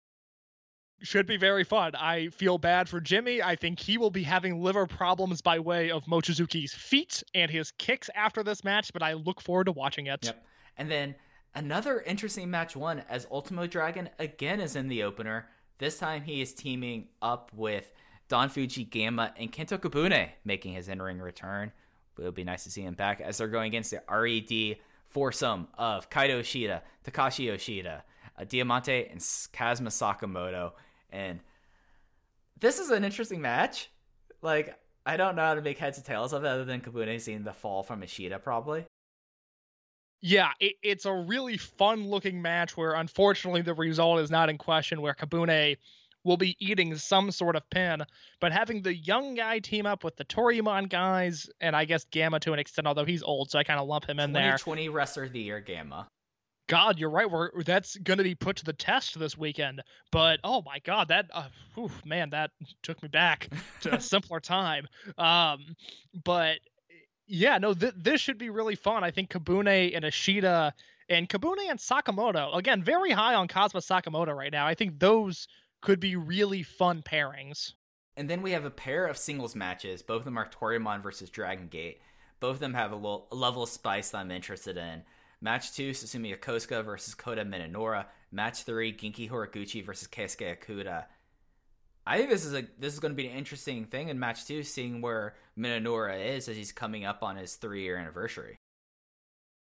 Should 1.04 1.26
be 1.26 1.38
very 1.38 1.64
fun. 1.64 1.96
I 1.96 2.28
feel 2.30 2.60
bad 2.60 2.88
for 2.88 3.02
Jimmy. 3.02 3.42
I 3.42 3.56
think 3.56 3.80
he 3.80 3.98
will 3.98 4.12
be 4.12 4.22
having 4.22 4.62
liver 4.62 4.86
problems 4.86 5.42
by 5.42 5.58
way 5.58 5.90
of 5.90 6.06
Mochizuki's 6.06 6.74
feet 6.76 7.24
and 7.34 7.50
his 7.50 7.72
kicks 7.80 8.10
after 8.14 8.44
this 8.44 8.64
match, 8.64 8.94
but 8.94 9.02
I 9.02 9.14
look 9.14 9.42
forward 9.42 9.66
to 9.66 9.72
watching 9.72 10.06
it. 10.06 10.20
Yep. 10.24 10.46
And 10.78 10.92
then 10.92 11.16
another 11.56 12.02
interesting 12.02 12.52
match 12.52 12.76
one 12.76 13.04
as 13.10 13.26
Ultimo 13.32 13.66
Dragon 13.66 14.10
again 14.20 14.62
is 14.62 14.76
in 14.76 14.88
the 14.90 15.02
opener. 15.02 15.48
This 15.80 15.98
time 15.98 16.22
he 16.22 16.40
is 16.40 16.54
teaming 16.54 17.08
up 17.20 17.52
with 17.52 17.92
Don 18.32 18.50
Fujii 18.50 18.90
Gamma 18.90 19.34
and 19.36 19.52
Kento 19.52 19.78
Kobune 19.78 20.30
making 20.46 20.72
his 20.72 20.88
in-ring 20.88 21.20
return. 21.20 21.74
But 22.16 22.22
it'll 22.24 22.32
be 22.32 22.46
nice 22.46 22.64
to 22.64 22.72
see 22.72 22.82
him 22.82 22.94
back 22.94 23.20
as 23.20 23.38
they're 23.38 23.50
going 23.50 23.68
against 23.68 23.92
the 23.92 24.02
RED 24.10 24.78
foursome 25.06 25.68
of 25.78 26.10
Kaito 26.10 26.40
Ishida, 26.40 26.82
Takashi 27.04 27.48
Yoshida, 27.48 28.06
uh, 28.40 28.46
Diamante, 28.46 29.06
and 29.12 29.20
Kazuma 29.52 29.90
Sakamoto. 29.90 30.72
And 31.10 31.42
this 32.58 32.80
is 32.80 32.90
an 32.90 33.04
interesting 33.04 33.42
match. 33.42 33.90
Like, 34.42 34.80
I 35.06 35.18
don't 35.18 35.36
know 35.36 35.42
how 35.42 35.56
to 35.56 35.62
make 35.62 35.78
heads 35.78 36.00
or 36.00 36.02
tails 36.02 36.32
of 36.32 36.46
it 36.46 36.48
other 36.48 36.64
than 36.64 36.80
Kobune 36.80 37.20
seeing 37.20 37.44
the 37.44 37.52
fall 37.52 37.84
from 37.84 38.02
Ishida, 38.02 38.40
probably. 38.40 38.86
Yeah, 40.22 40.52
it, 40.62 40.76
it's 40.82 41.04
a 41.06 41.14
really 41.14 41.58
fun 41.58 42.08
looking 42.08 42.42
match 42.42 42.78
where 42.78 42.94
unfortunately 42.94 43.62
the 43.62 43.74
result 43.74 44.22
is 44.22 44.32
not 44.32 44.50
in 44.50 44.58
question, 44.58 45.02
where 45.02 45.16
Kabune 45.16 45.76
will 46.24 46.38
be 46.38 46.56
eating 46.60 46.96
some 46.98 47.32
sort 47.32 47.56
of 47.56 47.68
pin. 47.70 48.04
But 48.40 48.52
having 48.52 48.82
the 48.82 48.96
young 48.96 49.36
guy 49.36 49.60
team 49.60 49.86
up 49.86 50.04
with 50.04 50.16
the 50.16 50.26
Toryumon 50.26 50.90
guys, 50.90 51.50
and 51.60 51.76
I 51.76 51.86
guess 51.86 52.06
Gamma 52.12 52.40
to 52.42 52.54
an 52.54 52.60
extent, 52.60 52.88
although 52.88 53.06
he's 53.06 53.24
old, 53.24 53.52
so 53.52 53.60
I 53.60 53.64
kind 53.64 53.80
of 53.80 53.88
lump 53.88 54.08
him 54.08 54.20
in 54.20 54.34
there. 54.34 54.54
2020 54.54 54.90
Wrestler 54.90 55.24
of 55.24 55.34
the 55.34 55.40
Year 55.40 55.60
Gamma. 55.60 56.08
God, 56.72 57.00
you're 57.00 57.10
right. 57.10 57.30
We're 57.30 57.64
that's 57.64 57.98
going 57.98 58.20
to 58.20 58.24
be 58.24 58.34
put 58.34 58.56
to 58.58 58.64
the 58.64 58.72
test 58.72 59.20
this 59.20 59.38
weekend. 59.38 59.82
But 60.10 60.40
oh 60.44 60.62
my 60.66 60.80
God, 60.80 61.10
that 61.10 61.30
uh, 61.34 61.50
whew, 61.76 61.92
man, 62.06 62.30
that 62.30 62.52
took 62.82 63.04
me 63.04 63.10
back 63.10 63.50
to 63.82 63.96
a 63.96 64.00
simpler 64.02 64.40
time. 64.40 64.88
Um, 65.18 65.76
but 66.24 66.60
yeah, 67.28 67.58
no, 67.58 67.74
th- 67.74 67.94
this 67.98 68.22
should 68.22 68.38
be 68.38 68.50
really 68.50 68.76
fun. 68.76 69.04
I 69.04 69.12
think 69.12 69.30
Kobune 69.30 69.94
and 69.94 70.06
Ishida 70.06 70.74
and 71.10 71.28
Kobune 71.28 71.70
and 71.70 71.78
Sakamoto 71.78 72.56
again, 72.56 72.82
very 72.84 73.12
high 73.12 73.36
on 73.36 73.50
Kazuma 73.50 73.82
Sakamoto 73.82 74.34
right 74.34 74.52
now. 74.52 74.66
I 74.66 74.74
think 74.74 74.98
those 74.98 75.50
could 75.82 76.00
be 76.00 76.16
really 76.16 76.64
fun 76.64 77.02
pairings. 77.02 77.74
And 78.18 78.30
then 78.30 78.42
we 78.42 78.52
have 78.52 78.66
a 78.66 78.72
pair 78.72 79.06
of 79.06 79.18
singles 79.18 79.56
matches. 79.56 80.02
Both 80.02 80.20
of 80.20 80.26
them 80.26 80.38
are 80.38 80.50
Toryumon 80.50 81.02
versus 81.02 81.30
Dragon 81.30 81.68
Gate. 81.68 82.02
Both 82.40 82.56
of 82.56 82.60
them 82.60 82.74
have 82.74 82.92
a, 82.92 82.96
little, 82.96 83.28
a 83.32 83.36
level 83.36 83.64
of 83.64 83.70
spice 83.70 84.10
that 84.12 84.20
I'm 84.20 84.32
interested 84.32 84.78
in. 84.78 85.04
Match 85.42 85.74
two, 85.74 85.92
Susumu 85.92 86.38
Yokosuka 86.38 86.84
versus 86.86 87.16
Kota 87.16 87.44
Minoura. 87.44 88.06
Match 88.32 88.64
three, 88.64 88.94
Genki 88.94 89.30
Horiguchi 89.30 89.84
versus 89.84 90.08
Keisuke 90.08 90.58
Okuda. 90.58 91.06
I 92.06 92.18
think 92.18 92.30
this 92.30 92.46
is 92.46 92.54
a 92.54 92.64
this 92.80 92.94
is 92.94 93.00
going 93.00 93.14
to 93.14 93.16
be 93.16 93.28
an 93.28 93.38
interesting 93.38 93.86
thing 93.86 94.10
in 94.10 94.20
match 94.20 94.46
two, 94.46 94.64
seeing 94.64 95.02
where 95.02 95.36
Minoura 95.58 96.36
is 96.36 96.50
as 96.50 96.58
he's 96.58 96.72
coming 96.72 97.06
up 97.06 97.22
on 97.22 97.36
his 97.36 97.56
three 97.56 97.84
year 97.84 97.98
anniversary. 97.98 98.58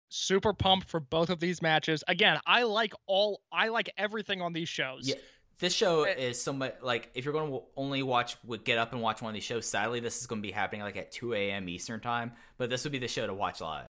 Super 0.09 0.53
pumped 0.53 0.89
for 0.89 1.01
both 1.01 1.31
of 1.31 1.41
these 1.41 1.61
matches. 1.62 2.05
Again, 2.09 2.39
I 2.47 2.62
like 2.62 2.93
all 3.07 3.41
I 3.51 3.69
like 3.69 3.91
everything 3.97 4.43
on 4.43 4.53
these 4.53 4.69
shows. 4.69 5.09
Yeah, 5.09 5.17
this 5.59 5.73
show 5.75 6.05
Eh. 6.05 6.13
is 6.15 6.41
so 6.43 6.53
much 6.53 6.75
like 6.83 7.11
if 7.15 7.25
you're 7.25 7.33
going 7.33 7.51
to 7.51 7.63
only 7.77 8.03
watch 8.03 8.37
get 8.65 8.79
up 8.79 8.93
and 8.93 9.01
watch 9.01 9.23
one 9.23 9.31
of 9.31 9.35
these 9.35 9.45
shows. 9.45 9.67
Sadly, 9.67 10.01
this 10.01 10.21
is 10.21 10.27
going 10.27 10.43
to 10.43 10.47
be 10.47 10.53
happening 10.53 10.83
like 10.83 10.97
at 10.97 11.13
2 11.13 11.35
a.m. 11.35 11.69
Eastern 11.69 12.01
time, 12.01 12.33
but 12.59 12.71
this 12.71 12.85
would 12.85 12.93
be 12.93 12.99
the 12.99 13.09
show 13.09 13.27
to 13.27 13.35
watch 13.35 13.61
live. 13.61 13.87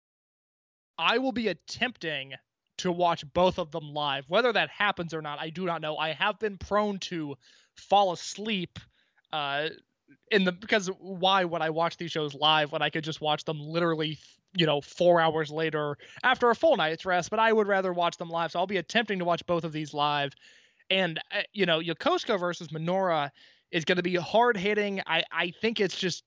I 0.97 1.17
will 1.17 1.31
be 1.31 1.47
attempting 1.47 2.33
to 2.77 2.91
watch 2.91 3.23
both 3.33 3.59
of 3.59 3.71
them 3.71 3.93
live. 3.93 4.25
Whether 4.27 4.51
that 4.53 4.69
happens 4.69 5.13
or 5.13 5.21
not, 5.21 5.39
I 5.39 5.49
do 5.49 5.65
not 5.65 5.81
know. 5.81 5.97
I 5.97 6.13
have 6.13 6.39
been 6.39 6.57
prone 6.57 6.99
to 6.99 7.35
fall 7.77 8.11
asleep 8.11 8.77
uh 9.31 9.69
in 10.31 10.43
the 10.43 10.51
because 10.51 10.87
why 10.99 11.43
would 11.43 11.61
I 11.61 11.71
watch 11.71 11.97
these 11.97 12.11
shows 12.11 12.35
live 12.35 12.71
when 12.71 12.81
I 12.83 12.89
could 12.89 13.03
just 13.03 13.21
watch 13.21 13.45
them 13.45 13.59
literally 13.59 14.19
you 14.55 14.67
know 14.67 14.81
4 14.81 15.19
hours 15.19 15.49
later 15.49 15.97
after 16.23 16.49
a 16.51 16.55
full 16.55 16.77
night's 16.77 17.05
rest, 17.05 17.29
but 17.31 17.39
I 17.39 17.51
would 17.51 17.67
rather 17.67 17.93
watch 17.93 18.17
them 18.17 18.29
live. 18.29 18.51
So 18.51 18.59
I'll 18.59 18.67
be 18.67 18.77
attempting 18.77 19.19
to 19.19 19.25
watch 19.25 19.43
both 19.45 19.63
of 19.63 19.71
these 19.71 19.93
live. 19.93 20.33
And 20.89 21.19
uh, 21.31 21.41
you 21.53 21.65
know, 21.65 21.79
Yokosuka 21.79 22.39
versus 22.39 22.69
Minoura 22.69 23.31
is 23.71 23.85
going 23.85 23.97
to 23.97 24.03
be 24.03 24.15
hard 24.15 24.57
hitting. 24.57 25.01
I 25.05 25.23
I 25.31 25.53
think 25.61 25.79
it's 25.79 25.99
just 25.99 26.23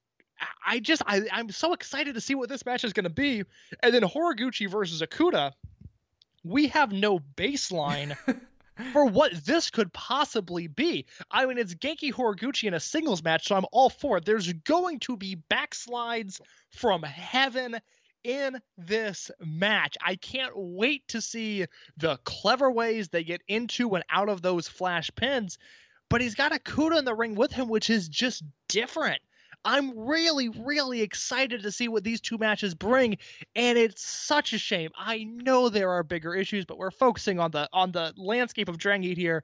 I- 0.65 0.79
just 0.79 1.01
I, 1.05 1.21
I'm 1.31 1.49
so 1.49 1.73
excited 1.73 2.15
to 2.15 2.21
see 2.21 2.35
what 2.35 2.49
this 2.49 2.65
match 2.65 2.83
is 2.83 2.93
going 2.93 3.05
to 3.05 3.09
be. 3.09 3.43
And 3.81 3.93
then 3.93 4.03
Horiguchi 4.03 4.69
versus 4.69 5.01
Okuda, 5.01 5.53
we 6.43 6.67
have 6.67 6.91
no 6.91 7.19
baseline 7.19 8.15
for 8.93 9.05
what 9.05 9.33
this 9.45 9.69
could 9.69 9.91
possibly 9.93 10.67
be. 10.67 11.05
I 11.31 11.45
mean, 11.45 11.57
it's 11.57 11.73
Genki 11.73 12.13
Horiguchi 12.13 12.67
in 12.67 12.73
a 12.73 12.79
singles 12.79 13.23
match, 13.23 13.47
so 13.47 13.55
I'm 13.55 13.65
all 13.71 13.89
for 13.89 14.17
it. 14.17 14.25
There's 14.25 14.51
going 14.53 14.99
to 15.01 15.17
be 15.17 15.37
backslides 15.49 16.39
from 16.69 17.03
heaven 17.03 17.79
in 18.27 18.59
this 18.77 19.31
match. 19.39 19.95
I 20.05 20.17
can't 20.17 20.51
wait 20.53 21.07
to 21.07 21.21
see 21.21 21.65
the 21.95 22.17
clever 22.25 22.69
ways 22.69 23.07
they 23.07 23.23
get 23.23 23.41
into 23.47 23.95
and 23.95 24.03
out 24.11 24.27
of 24.27 24.41
those 24.41 24.67
flash 24.67 25.09
pins. 25.15 25.57
But 26.09 26.21
he's 26.21 26.35
got 26.35 26.53
a 26.53 26.59
Okuda 26.59 26.99
in 26.99 27.05
the 27.05 27.15
ring 27.15 27.35
with 27.35 27.53
him, 27.53 27.69
which 27.69 27.89
is 27.89 28.09
just 28.09 28.43
different. 28.67 29.21
I'm 29.63 29.97
really, 29.97 30.49
really 30.49 31.01
excited 31.01 31.63
to 31.63 31.71
see 31.71 31.87
what 31.87 32.03
these 32.03 32.21
two 32.21 32.37
matches 32.37 32.75
bring, 32.75 33.17
and 33.55 33.77
it's 33.77 34.05
such 34.05 34.53
a 34.53 34.57
shame. 34.57 34.91
I 34.97 35.23
know 35.23 35.67
there 35.67 35.89
are 35.89 36.03
bigger 36.03 36.35
issues, 36.35 36.65
but 36.65 36.77
we're 36.77 36.91
focusing 36.91 37.39
on 37.39 37.51
the 37.51 37.67
on 37.73 37.91
the 37.91 38.13
landscape 38.15 38.69
of 38.69 38.77
Dragon 38.77 39.15
here. 39.15 39.43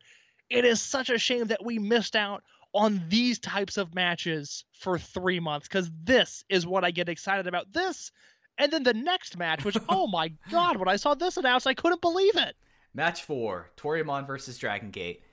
It 0.49 0.65
is 0.65 0.81
such 0.81 1.09
a 1.09 1.17
shame 1.17 1.47
that 1.47 1.65
we 1.65 1.79
missed 1.79 2.15
out 2.15 2.43
on 2.73 3.03
these 3.07 3.39
types 3.39 3.77
of 3.77 3.95
matches 3.95 4.65
for 4.73 4.97
three 4.97 5.39
months 5.39 5.67
because 5.67 5.91
this 6.03 6.43
is 6.49 6.65
what 6.65 6.83
I 6.83 6.91
get 6.91 7.09
excited 7.09 7.47
about. 7.47 7.71
This, 7.73 8.11
and 8.57 8.71
then 8.71 8.83
the 8.83 8.93
next 8.93 9.37
match, 9.37 9.63
which 9.65 9.77
oh 9.89 10.07
my 10.07 10.31
god, 10.51 10.77
when 10.77 10.87
I 10.87 10.95
saw 10.95 11.13
this 11.13 11.37
announced, 11.37 11.67
I 11.67 11.73
couldn't 11.73 12.01
believe 12.01 12.35
it. 12.35 12.55
Match 12.93 13.23
four: 13.23 13.71
Toryumon 13.77 14.27
versus 14.27 14.57
Dragon 14.57 14.91
Gate. 14.91 15.23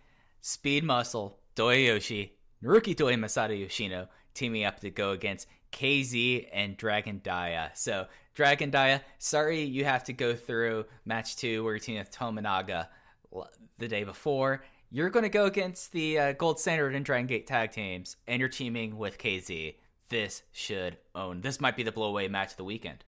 Speed 0.41 0.85
Muscle, 0.85 1.39
Doyoshi, 1.55 2.31
Naruki 2.65 2.97
Doi 2.97 3.15
Masato 3.15 3.59
Yoshino 3.59 4.09
teaming 4.33 4.65
up 4.65 4.81
to 4.81 4.91
go 4.91 5.11
against 5.11 5.47
KZ 5.73 6.49
and 6.53 6.77
Dragon 6.77 7.21
Dia. 7.23 7.73
So, 7.75 8.07
Dragon 8.35 8.71
Dia, 8.71 9.03
sorry 9.19 9.63
you 9.63 9.85
have 9.85 10.05
to 10.05 10.13
go 10.13 10.35
through 10.35 10.87
match 11.05 11.37
two 11.37 11.63
where 11.63 11.75
you're 11.75 11.81
teaming 11.81 12.01
with 12.01 12.13
Tominaga 12.13 12.89
the 13.79 13.89
day 13.89 14.05
before. 14.05 14.65
You're 14.91 15.11
going 15.11 15.25
to 15.25 15.29
go 15.29 15.45
against 15.45 15.93
the 15.93 16.19
uh, 16.19 16.33
Gold 16.33 16.59
Standard 16.59 16.95
and 16.95 17.05
Dragon 17.05 17.27
Gate 17.27 17.47
tag 17.47 17.71
teams, 17.71 18.17
and 18.27 18.41
you're 18.41 18.49
teaming 18.49 18.97
with 18.97 19.19
KZ. 19.19 19.77
This 20.09 20.43
should 20.51 20.97
own. 21.15 21.43
This 21.43 21.61
might 21.61 21.77
be 21.77 21.85
the 21.85 21.93
blowaway 21.93 22.29
match 22.29 22.53
of 22.53 22.57
the 22.57 22.65
weekend. 22.65 23.05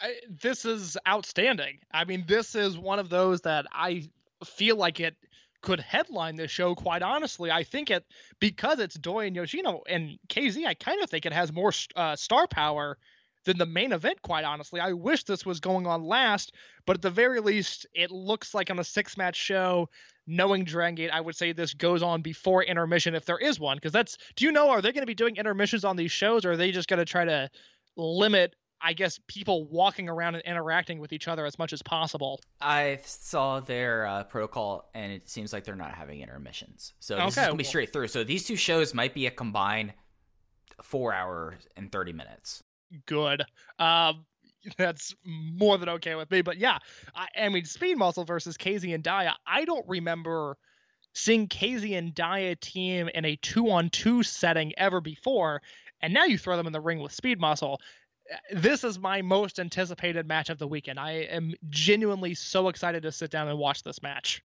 I, 0.00 0.14
this 0.28 0.64
is 0.64 0.96
outstanding. 1.08 1.78
I 1.92 2.04
mean, 2.04 2.24
this 2.26 2.54
is 2.54 2.78
one 2.78 2.98
of 2.98 3.08
those 3.08 3.40
that 3.42 3.66
I 3.72 4.08
feel 4.44 4.76
like 4.76 5.00
it 5.00 5.16
could 5.62 5.80
headline 5.80 6.36
this 6.36 6.50
show. 6.50 6.74
Quite 6.74 7.02
honestly, 7.02 7.50
I 7.50 7.64
think 7.64 7.90
it 7.90 8.04
because 8.38 8.78
it's 8.78 8.94
Doi 8.94 9.26
and 9.26 9.36
Yoshino 9.36 9.82
and 9.88 10.18
KZ. 10.28 10.66
I 10.66 10.74
kind 10.74 11.02
of 11.02 11.10
think 11.10 11.26
it 11.26 11.32
has 11.32 11.52
more 11.52 11.72
uh, 11.96 12.14
star 12.16 12.46
power 12.46 12.98
than 13.44 13.58
the 13.58 13.66
main 13.66 13.92
event. 13.92 14.20
Quite 14.22 14.44
honestly, 14.44 14.80
I 14.80 14.92
wish 14.92 15.24
this 15.24 15.46
was 15.46 15.60
going 15.60 15.86
on 15.86 16.04
last, 16.04 16.52
but 16.84 16.96
at 16.96 17.02
the 17.02 17.10
very 17.10 17.40
least, 17.40 17.86
it 17.94 18.10
looks 18.10 18.54
like 18.54 18.70
on 18.70 18.78
a 18.78 18.84
six 18.84 19.16
match 19.16 19.36
show. 19.36 19.88
Knowing 20.28 20.64
Dragon 20.64 20.96
Gate, 20.96 21.10
I 21.10 21.20
would 21.20 21.36
say 21.36 21.52
this 21.52 21.72
goes 21.72 22.02
on 22.02 22.20
before 22.20 22.64
intermission 22.64 23.14
if 23.14 23.24
there 23.24 23.38
is 23.38 23.60
one. 23.60 23.76
Because 23.76 23.92
that's, 23.92 24.18
do 24.34 24.44
you 24.44 24.50
know, 24.50 24.70
are 24.70 24.82
they 24.82 24.90
going 24.90 25.02
to 25.02 25.06
be 25.06 25.14
doing 25.14 25.36
intermissions 25.36 25.84
on 25.84 25.94
these 25.94 26.10
shows 26.10 26.44
or 26.44 26.52
are 26.52 26.56
they 26.56 26.72
just 26.72 26.88
going 26.88 26.98
to 26.98 27.04
try 27.04 27.24
to 27.24 27.48
limit, 27.96 28.56
I 28.80 28.92
guess, 28.92 29.18
people 29.26 29.66
walking 29.66 30.08
around 30.08 30.34
and 30.34 30.44
interacting 30.44 30.98
with 30.98 31.12
each 31.12 31.28
other 31.28 31.46
as 31.46 31.58
much 31.58 31.72
as 31.72 31.82
possible? 31.82 32.40
I 32.60 33.00
saw 33.04 33.60
their 33.60 34.06
uh, 34.06 34.24
protocol, 34.24 34.90
and 34.94 35.12
it 35.12 35.28
seems 35.28 35.52
like 35.52 35.64
they're 35.64 35.74
not 35.74 35.94
having 35.94 36.20
intermissions. 36.20 36.92
So 37.00 37.16
this 37.16 37.28
is 37.28 37.34
gonna 37.36 37.52
be 37.54 37.62
well- 37.62 37.68
straight 37.68 37.92
through. 37.92 38.08
So 38.08 38.24
these 38.24 38.44
two 38.46 38.56
shows 38.56 38.94
might 38.94 39.14
be 39.14 39.26
a 39.26 39.30
combined 39.30 39.92
four 40.82 41.12
hours 41.12 41.66
and 41.76 41.90
thirty 41.90 42.12
minutes. 42.12 42.62
good. 43.06 43.42
Um, 43.78 44.26
that's 44.78 45.14
more 45.24 45.78
than 45.78 45.88
okay 45.88 46.14
with 46.14 46.30
me. 46.30 46.42
But 46.42 46.58
yeah, 46.58 46.78
I, 47.14 47.26
I 47.44 47.48
mean, 47.48 47.64
Speed 47.64 47.96
Muscle 47.96 48.24
versus 48.24 48.56
KZ 48.56 48.94
and 48.94 49.02
Dia. 49.02 49.34
I 49.46 49.64
don't 49.64 49.86
remember 49.88 50.56
seeing 51.14 51.48
KZ 51.48 51.96
and 51.96 52.14
Dia 52.14 52.56
team 52.56 53.08
in 53.14 53.24
a 53.24 53.36
two-on-two 53.36 54.22
setting 54.22 54.72
ever 54.76 55.00
before, 55.00 55.62
and 56.02 56.12
now 56.12 56.24
you 56.24 56.36
throw 56.36 56.56
them 56.56 56.66
in 56.66 56.72
the 56.72 56.80
ring 56.80 57.00
with 57.00 57.12
Speed 57.12 57.40
Muscle. 57.40 57.80
This 58.52 58.84
is 58.84 58.98
my 58.98 59.22
most 59.22 59.58
anticipated 59.58 60.26
match 60.26 60.50
of 60.50 60.58
the 60.58 60.66
weekend. 60.66 60.98
I 60.98 61.12
am 61.12 61.54
genuinely 61.68 62.34
so 62.34 62.68
excited 62.68 63.02
to 63.02 63.12
sit 63.12 63.30
down 63.30 63.48
and 63.48 63.58
watch 63.58 63.82
this 63.82 64.02
match. 64.02 64.42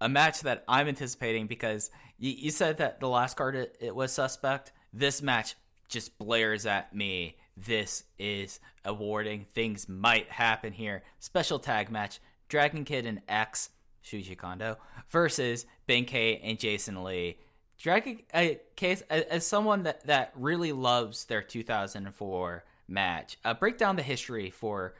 A 0.00 0.08
match 0.08 0.40
that 0.40 0.64
I'm 0.66 0.88
anticipating 0.88 1.46
because 1.46 1.90
you, 2.18 2.32
you 2.32 2.50
said 2.50 2.78
that 2.78 3.00
the 3.00 3.08
last 3.08 3.36
card 3.36 3.54
it, 3.54 3.76
it 3.80 3.94
was 3.94 4.12
suspect. 4.12 4.72
This 4.92 5.22
match 5.22 5.54
just 5.88 6.18
blares 6.18 6.66
at 6.66 6.94
me. 6.94 7.36
This 7.56 8.04
is 8.18 8.60
awarding. 8.84 9.46
Things 9.54 9.88
might 9.88 10.28
happen 10.30 10.72
here. 10.72 11.02
Special 11.18 11.58
tag 11.58 11.90
match: 11.90 12.18
Dragon 12.48 12.84
Kid 12.84 13.06
and 13.06 13.20
X 13.28 13.70
Shuji 14.04 14.36
Kondo 14.36 14.78
versus 15.10 15.66
Benkei 15.88 16.40
and 16.42 16.58
Jason 16.58 17.04
Lee. 17.04 17.38
Dragon 17.78 18.20
uh, 18.32 18.48
case 18.76 19.02
as, 19.10 19.22
as 19.24 19.46
someone 19.46 19.82
that 19.84 20.06
that 20.06 20.32
really 20.34 20.72
loves 20.72 21.26
their 21.26 21.42
2004 21.42 22.64
match. 22.92 23.38
Uh, 23.44 23.54
break 23.54 23.78
down 23.78 23.96
the 23.96 24.02
history 24.02 24.50
for 24.50 24.94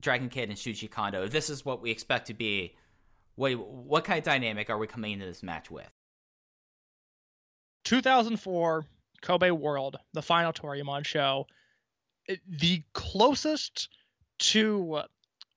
Dragon 0.00 0.28
Kid 0.28 0.48
and 0.48 0.58
Shuji 0.58 0.90
Kondo. 0.90 1.28
This 1.28 1.48
is 1.48 1.64
what 1.64 1.80
we 1.80 1.90
expect 1.90 2.26
to 2.26 2.34
be, 2.34 2.74
what 3.36 3.52
what 3.56 4.04
kind 4.04 4.18
of 4.18 4.24
dynamic 4.24 4.68
are 4.68 4.78
we 4.78 4.86
coming 4.86 5.12
into 5.12 5.26
this 5.26 5.42
match 5.42 5.70
with? 5.70 5.88
2004 7.84 8.84
Kobe 9.22 9.50
World, 9.50 9.96
the 10.12 10.22
final 10.22 10.52
Toryumon 10.52 11.04
show, 11.04 11.46
the 12.48 12.82
closest 12.92 13.88
to 14.38 15.02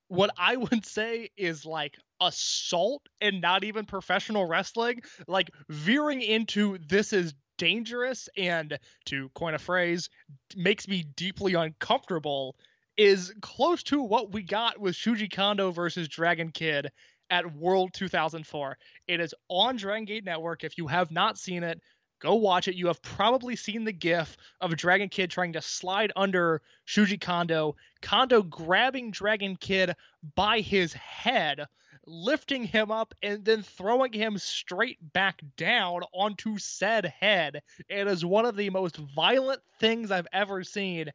what 0.07 0.31
I 0.37 0.55
would 0.55 0.85
say 0.85 1.29
is 1.37 1.65
like 1.65 1.95
assault 2.21 3.01
and 3.21 3.41
not 3.41 3.63
even 3.63 3.85
professional 3.85 4.45
wrestling, 4.45 5.01
like 5.27 5.49
veering 5.69 6.21
into 6.21 6.77
this 6.87 7.13
is 7.13 7.33
dangerous 7.59 8.27
and 8.35 8.79
to 9.05 9.29
coin 9.35 9.53
a 9.53 9.59
phrase, 9.59 10.09
makes 10.55 10.87
me 10.87 11.03
deeply 11.15 11.53
uncomfortable 11.53 12.55
is 12.97 13.33
close 13.41 13.83
to 13.83 14.01
what 14.01 14.33
we 14.33 14.41
got 14.41 14.79
with 14.79 14.95
Shuji 14.95 15.31
Kondo 15.31 15.71
versus 15.71 16.07
Dragon 16.07 16.51
Kid 16.51 16.91
at 17.29 17.55
World 17.55 17.93
2004. 17.93 18.77
It 19.07 19.19
is 19.19 19.33
on 19.47 19.75
Dragon 19.75 20.05
Gate 20.05 20.25
Network. 20.25 20.63
If 20.63 20.77
you 20.77 20.87
have 20.87 21.11
not 21.11 21.37
seen 21.37 21.63
it, 21.63 21.79
go 22.19 22.35
watch 22.35 22.67
it. 22.67 22.75
You 22.75 22.87
have 22.87 23.01
probably 23.01 23.55
seen 23.55 23.83
the 23.83 23.93
gif 23.93 24.35
of 24.59 24.75
Dragon 24.75 25.07
Kid 25.07 25.29
trying 25.29 25.53
to 25.53 25.61
slide 25.61 26.11
under 26.15 26.61
Shuji 26.87 27.21
Kondo, 27.21 27.75
Kondo 28.01 28.41
grabbing 28.41 29.11
Dragon 29.11 29.55
Kid 29.55 29.95
by 30.35 30.59
his 30.59 30.91
head, 30.93 31.65
lifting 32.09 32.63
him 32.63 32.91
up, 32.91 33.13
and 33.21 33.45
then 33.45 33.61
throwing 33.61 34.11
him 34.11 34.37
straight 34.37 34.97
back 35.13 35.41
down 35.55 36.01
onto 36.11 36.57
said 36.57 37.05
head. 37.05 37.61
It 37.87 38.07
is 38.07 38.25
one 38.25 38.45
of 38.45 38.55
the 38.55 38.69
most 38.69 38.97
violent 38.97 39.61
things 39.79 40.11
I've 40.11 40.27
ever 40.33 40.63
seen. 40.63 41.11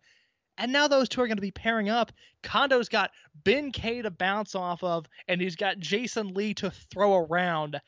And 0.56 0.72
now 0.72 0.86
those 0.86 1.08
two 1.08 1.20
are 1.20 1.26
going 1.26 1.36
to 1.36 1.42
be 1.42 1.50
pairing 1.50 1.88
up. 1.88 2.12
Kondo's 2.44 2.88
got 2.88 3.10
Benkei 3.42 4.02
to 4.02 4.10
bounce 4.10 4.54
off 4.54 4.84
of, 4.84 5.06
and 5.26 5.40
he's 5.40 5.56
got 5.56 5.80
Jason 5.80 6.32
Lee 6.32 6.54
to 6.54 6.70
throw 6.70 7.16
around. 7.16 7.80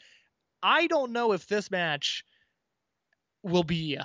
I 0.62 0.88
don't 0.88 1.12
know 1.12 1.32
if 1.32 1.46
this 1.46 1.70
match 1.70 2.24
will 3.44 3.62
be 3.62 3.98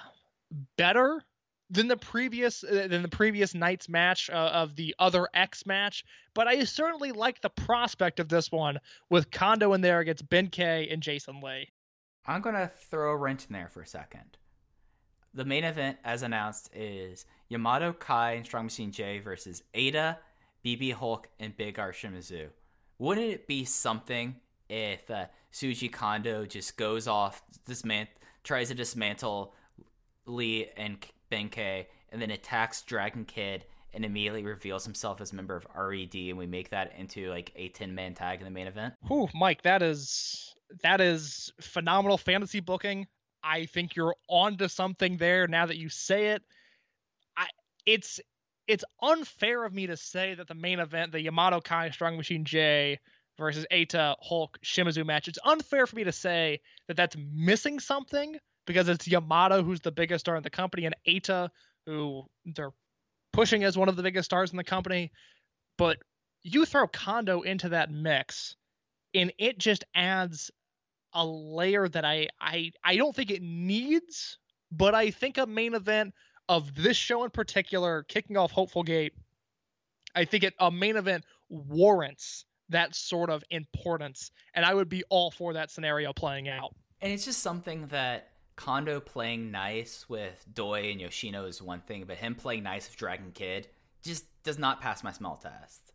better 0.78 1.24
than 1.72 1.88
the 1.88 1.98
previous 1.98 2.64
uh, 2.64 2.88
than 2.90 3.02
the 3.02 3.08
previous 3.08 3.56
night's 3.56 3.88
match 3.88 4.30
uh, 4.30 4.34
of 4.34 4.76
the 4.76 4.94
other 5.00 5.28
X 5.34 5.66
match, 5.66 6.04
but 6.34 6.48
I 6.48 6.64
certainly 6.66 7.12
like 7.12 7.42
the 7.42 7.50
prospect 7.50 8.20
of 8.20 8.28
this 8.30 8.52
one 8.52 8.80
with 9.10 9.32
Kondo 9.32 9.74
in 9.74 9.82
there 9.82 10.00
against 10.00 10.30
Benkei 10.30 10.92
and 10.92 11.02
Jason 11.02 11.40
Lee. 11.42 11.70
I'm 12.28 12.42
gonna 12.42 12.70
throw 12.90 13.12
a 13.12 13.18
wrench 13.18 13.46
in 13.48 13.54
there 13.54 13.70
for 13.70 13.82
a 13.82 13.88
second. 13.88 14.38
The 15.34 15.46
main 15.46 15.64
event, 15.64 15.98
as 16.04 16.24
announced, 16.24 16.70
is 16.76 17.26
Yamato 17.48 17.94
Kai 17.94 18.34
and 18.34 18.46
Strong 18.46 18.66
Machine 18.66 18.92
J 18.92 19.20
versus 19.20 19.64
Eita, 19.74 20.18
BB 20.66 20.94
Hulk, 20.94 21.30
and 21.40 21.56
Big 21.56 21.80
R 21.80 21.94
Shimizu. 21.94 22.50
Wouldn't 23.00 23.32
it 23.32 23.48
be 23.48 23.64
something 23.64 24.36
if 24.70 25.10
uh, 25.10 25.26
Shuji 25.54 25.92
Kondo 25.92 26.46
just 26.46 26.78
goes 26.78 27.08
off, 27.08 27.42
dismant- 27.66 28.08
tries 28.44 28.68
to 28.68 28.76
dismantle 28.76 29.54
Lee 30.26 30.68
and 30.78 30.98
Benkei, 31.32 31.86
and 32.12 32.22
then 32.22 32.30
attacks 32.30 32.82
Dragon 32.84 33.26
Kid 33.26 33.66
and 33.94 34.06
immediately 34.06 34.44
reveals 34.44 34.86
himself 34.86 35.22
as 35.22 35.32
a 35.32 35.36
member 35.36 35.56
of 35.56 35.66
RED, 35.76 36.16
and 36.16 36.38
we 36.38 36.46
make 36.46 36.70
that 36.70 36.94
into 36.98 37.30
like 37.30 37.52
a 37.56 37.70
10 37.70 37.94
man 37.94 38.14
tag 38.14 38.40
in 38.40 38.46
the 38.46 38.52
main 38.52 38.68
event? 38.68 38.94
Whew, 39.08 39.28
Mike, 39.34 39.64
that 39.64 39.82
is 39.82 40.56
that 40.84 41.02
is 41.02 41.52
phenomenal 41.60 42.18
fantasy 42.18 42.60
booking. 42.60 43.08
I 43.44 43.66
think 43.66 43.96
you're 43.96 44.16
onto 44.30 44.68
something 44.68 45.18
there 45.18 45.48
now 45.48 45.66
that 45.66 45.78
you 45.78 45.90
say 45.90 46.28
it. 46.28 46.44
I 47.36 47.48
it's 47.86 48.20
it's 48.68 48.86
unfair 49.02 49.66
of 49.66 49.74
me 49.74 49.88
to 49.88 49.98
say 49.98 50.36
that 50.36 50.48
the 50.48 50.56
main 50.56 50.80
event, 50.80 51.12
the 51.12 51.22
Yamato 51.22 51.60
Kai 51.60 51.90
Strong 51.90 52.18
Machine 52.18 52.46
J 52.46 53.00
versus 53.38 53.66
Eita 53.72 54.16
Hulk 54.22 54.58
Shimizu 54.64 55.06
match, 55.06 55.28
it's 55.28 55.40
unfair 55.44 55.88
for 55.88 55.96
me 55.96 56.04
to 56.04 56.12
say 56.12 56.62
that 56.88 56.96
that's 56.96 57.18
missing 57.18 57.80
something 57.80 58.38
because 58.66 58.88
it's 58.88 59.08
Yamato 59.08 59.64
who's 59.64 59.82
the 59.82 59.92
biggest 59.92 60.26
star 60.26 60.36
in 60.36 60.44
the 60.44 60.50
company 60.50 60.86
and 60.86 60.96
Eita 61.08 61.50
who 61.86 62.24
they're 62.46 62.74
pushing 63.34 63.64
as 63.64 63.78
one 63.78 63.90
of 63.90 63.96
the 63.96 64.04
biggest 64.04 64.26
stars 64.26 64.52
in 64.52 64.58
the 64.58 64.64
company. 64.64 65.12
But 65.78 65.98
you 66.44 66.66
throw 66.66 66.88
Kondo 66.88 67.42
into 67.42 67.70
that 67.70 67.92
mix 67.92 68.56
and 69.14 69.32
it 69.38 69.58
just 69.58 69.84
adds 69.96 70.52
a 71.14 71.26
layer 71.26 71.88
that 71.90 72.06
I 72.06 72.30
I 72.40 72.72
I 72.84 72.96
don't 72.98 73.16
think 73.16 73.32
it 73.32 73.42
needs, 73.42 74.38
but 74.72 74.96
I 74.96 75.12
think 75.12 75.38
a 75.38 75.46
main 75.46 75.74
event 75.74 76.14
of 76.48 76.74
this 76.76 76.98
show 76.98 77.24
in 77.24 77.30
particular, 77.30 78.04
kicking 78.04 78.38
off 78.38 78.52
Hopeful 78.52 78.84
Gate, 78.84 79.14
I 80.16 80.26
think 80.26 80.44
it 80.44 80.54
a 80.60 80.72
main 80.72 80.96
event 80.96 81.26
warrants 81.50 82.46
that 82.70 82.96
sort 82.96 83.30
of 83.30 83.44
importance, 83.50 84.32
and 84.54 84.66
I 84.66 84.74
would 84.74 84.90
be 84.90 85.04
all 85.10 85.32
for 85.32 85.54
that 85.54 85.72
scenario 85.72 86.14
playing 86.14 86.48
out. 86.48 86.74
And 87.02 87.12
it's 87.12 87.26
just 87.26 87.42
something 87.42 87.88
that 87.88 88.31
Kondo 88.62 89.00
playing 89.00 89.50
nice 89.50 90.08
with 90.08 90.46
Doi 90.54 90.92
and 90.92 91.02
Yoshino 91.02 91.46
is 91.46 91.62
one 91.64 91.82
thing, 91.82 92.04
but 92.06 92.18
him 92.18 92.36
playing 92.36 92.62
nice 92.62 92.88
with 92.88 92.96
Dragon 92.96 93.32
Kid 93.34 93.68
just 94.04 94.26
does 94.44 94.60
not 94.60 94.82
pass 94.82 95.04
my 95.04 95.12
smell 95.12 95.38
test. 95.42 95.94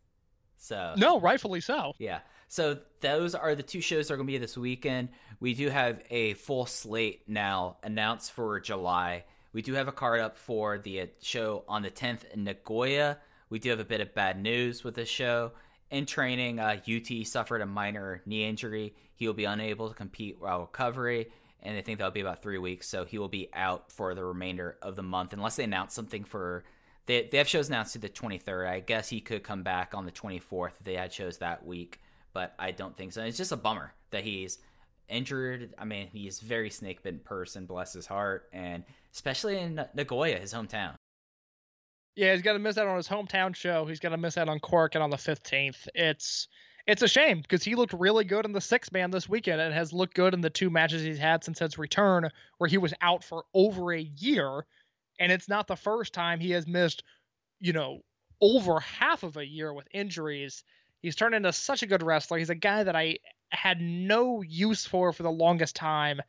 So 0.57 0.93
No, 0.97 1.17
rightfully 1.19 1.61
so. 1.61 1.93
yeah. 1.97 2.19
So 2.49 2.79
those 2.99 3.35
are 3.35 3.55
the 3.55 3.63
two 3.63 3.79
shows 3.79 4.07
that 4.07 4.13
are 4.13 4.17
going 4.17 4.27
to 4.27 4.33
be 4.33 4.37
this 4.37 4.57
weekend. 4.57 5.09
We 5.39 5.53
do 5.53 5.69
have 5.69 6.01
a 6.09 6.33
full 6.33 6.65
slate 6.65 7.21
now 7.27 7.77
announced 7.83 8.33
for 8.33 8.59
July. 8.59 9.23
We 9.53 9.61
do 9.61 9.73
have 9.75 9.87
a 9.87 9.93
card 9.93 10.19
up 10.19 10.37
for 10.37 10.77
the 10.77 11.01
uh, 11.01 11.05
show 11.21 11.63
on 11.69 11.83
the 11.83 11.91
10th 11.91 12.29
in 12.33 12.43
Nagoya. 12.43 13.17
We 13.49 13.59
do 13.59 13.69
have 13.69 13.79
a 13.79 13.85
bit 13.85 14.01
of 14.01 14.13
bad 14.13 14.41
news 14.41 14.83
with 14.83 14.95
this 14.95 15.09
show. 15.09 15.53
In 15.89 16.05
training, 16.05 16.59
uh, 16.59 16.77
UT 16.85 17.25
suffered 17.25 17.61
a 17.61 17.65
minor 17.65 18.21
knee 18.25 18.45
injury. 18.45 18.93
He 19.15 19.25
will 19.25 19.33
be 19.33 19.45
unable 19.45 19.87
to 19.87 19.95
compete 19.95 20.35
while 20.39 20.59
recovery, 20.61 21.27
and 21.63 21.75
they 21.75 21.81
think 21.81 21.97
that'll 21.97 22.11
be 22.11 22.21
about 22.21 22.41
three 22.41 22.57
weeks. 22.57 22.87
So 22.87 23.05
he 23.05 23.17
will 23.17 23.27
be 23.27 23.49
out 23.53 23.91
for 23.91 24.15
the 24.15 24.23
remainder 24.23 24.77
of 24.81 24.95
the 24.95 25.03
month 25.03 25.33
unless 25.33 25.55
they 25.55 25.63
announce 25.63 25.93
something 25.93 26.23
for. 26.23 26.63
They, 27.05 27.29
they 27.31 27.37
have 27.37 27.47
shows 27.47 27.69
announced 27.69 27.93
to 27.93 27.99
the 27.99 28.09
23rd. 28.09 28.67
I 28.67 28.79
guess 28.81 29.07
he 29.07 29.21
could 29.21 29.43
come 29.43 29.63
back 29.63 29.93
on 29.93 30.05
the 30.05 30.11
24th 30.11 30.71
if 30.79 30.83
they 30.83 30.95
had 30.95 31.13
shows 31.13 31.37
that 31.37 31.65
week, 31.65 32.01
but 32.33 32.53
I 32.59 32.71
don't 32.71 32.97
think 32.97 33.13
so. 33.13 33.23
It's 33.23 33.37
just 33.37 33.53
a 33.53 33.57
bummer 33.57 33.93
that 34.11 34.25
he's 34.25 34.59
injured. 35.07 35.73
I 35.77 35.85
mean, 35.85 36.07
he's 36.07 36.39
very 36.39 36.69
snake 36.69 37.03
bitten 37.03 37.21
person, 37.21 37.65
bless 37.65 37.93
his 37.93 38.05
heart, 38.05 38.49
and 38.51 38.83
especially 39.13 39.57
in 39.57 39.81
Nagoya, 39.93 40.37
his 40.37 40.53
hometown. 40.53 40.95
Yeah, 42.17 42.33
he's 42.33 42.41
going 42.41 42.55
to 42.55 42.63
miss 42.63 42.77
out 42.77 42.87
on 42.87 42.97
his 42.97 43.07
hometown 43.07 43.55
show. 43.55 43.85
He's 43.85 43.99
going 43.99 44.11
to 44.11 44.17
miss 44.17 44.37
out 44.37 44.49
on 44.49 44.59
Korakuen 44.59 45.01
on 45.01 45.11
the 45.11 45.17
15th. 45.17 45.87
It's 45.93 46.47
it's 46.87 47.01
a 47.01 47.07
shame 47.07 47.41
because 47.41 47.63
he 47.63 47.75
looked 47.75 47.93
really 47.93 48.23
good 48.23 48.45
in 48.45 48.53
the 48.53 48.61
six 48.61 48.91
man 48.93 49.11
this 49.11 49.27
weekend 49.27 49.59
and 49.59 49.73
has 49.73 49.91
looked 49.91 50.13
good 50.13 50.33
in 50.33 50.39
the 50.39 50.49
two 50.49 50.69
matches 50.69 51.03
he's 51.03 51.19
had 51.19 51.43
since 51.43 51.59
his 51.59 51.77
return, 51.77 52.29
where 52.57 52.69
he 52.69 52.77
was 52.77 52.93
out 53.01 53.25
for 53.25 53.43
over 53.53 53.93
a 53.93 54.01
year. 54.01 54.65
And 55.19 55.31
it's 55.31 55.49
not 55.49 55.67
the 55.67 55.75
first 55.75 56.13
time 56.13 56.39
he 56.39 56.51
has 56.51 56.65
missed, 56.65 57.03
you 57.59 57.73
know, 57.73 57.99
over 58.39 58.79
half 58.79 59.23
of 59.23 59.35
a 59.35 59.45
year 59.45 59.73
with 59.73 59.87
injuries. 59.91 60.63
He's 61.01 61.15
turned 61.15 61.35
into 61.35 61.51
such 61.51 61.83
a 61.83 61.87
good 61.87 62.03
wrestler. 62.03 62.37
He's 62.37 62.49
a 62.49 62.55
guy 62.55 62.83
that 62.83 62.95
I 62.95 63.17
had 63.49 63.81
no 63.81 64.41
use 64.41 64.85
for 64.85 65.11
for 65.11 65.23
the 65.23 65.31
longest 65.31 65.75
time. 65.75 66.21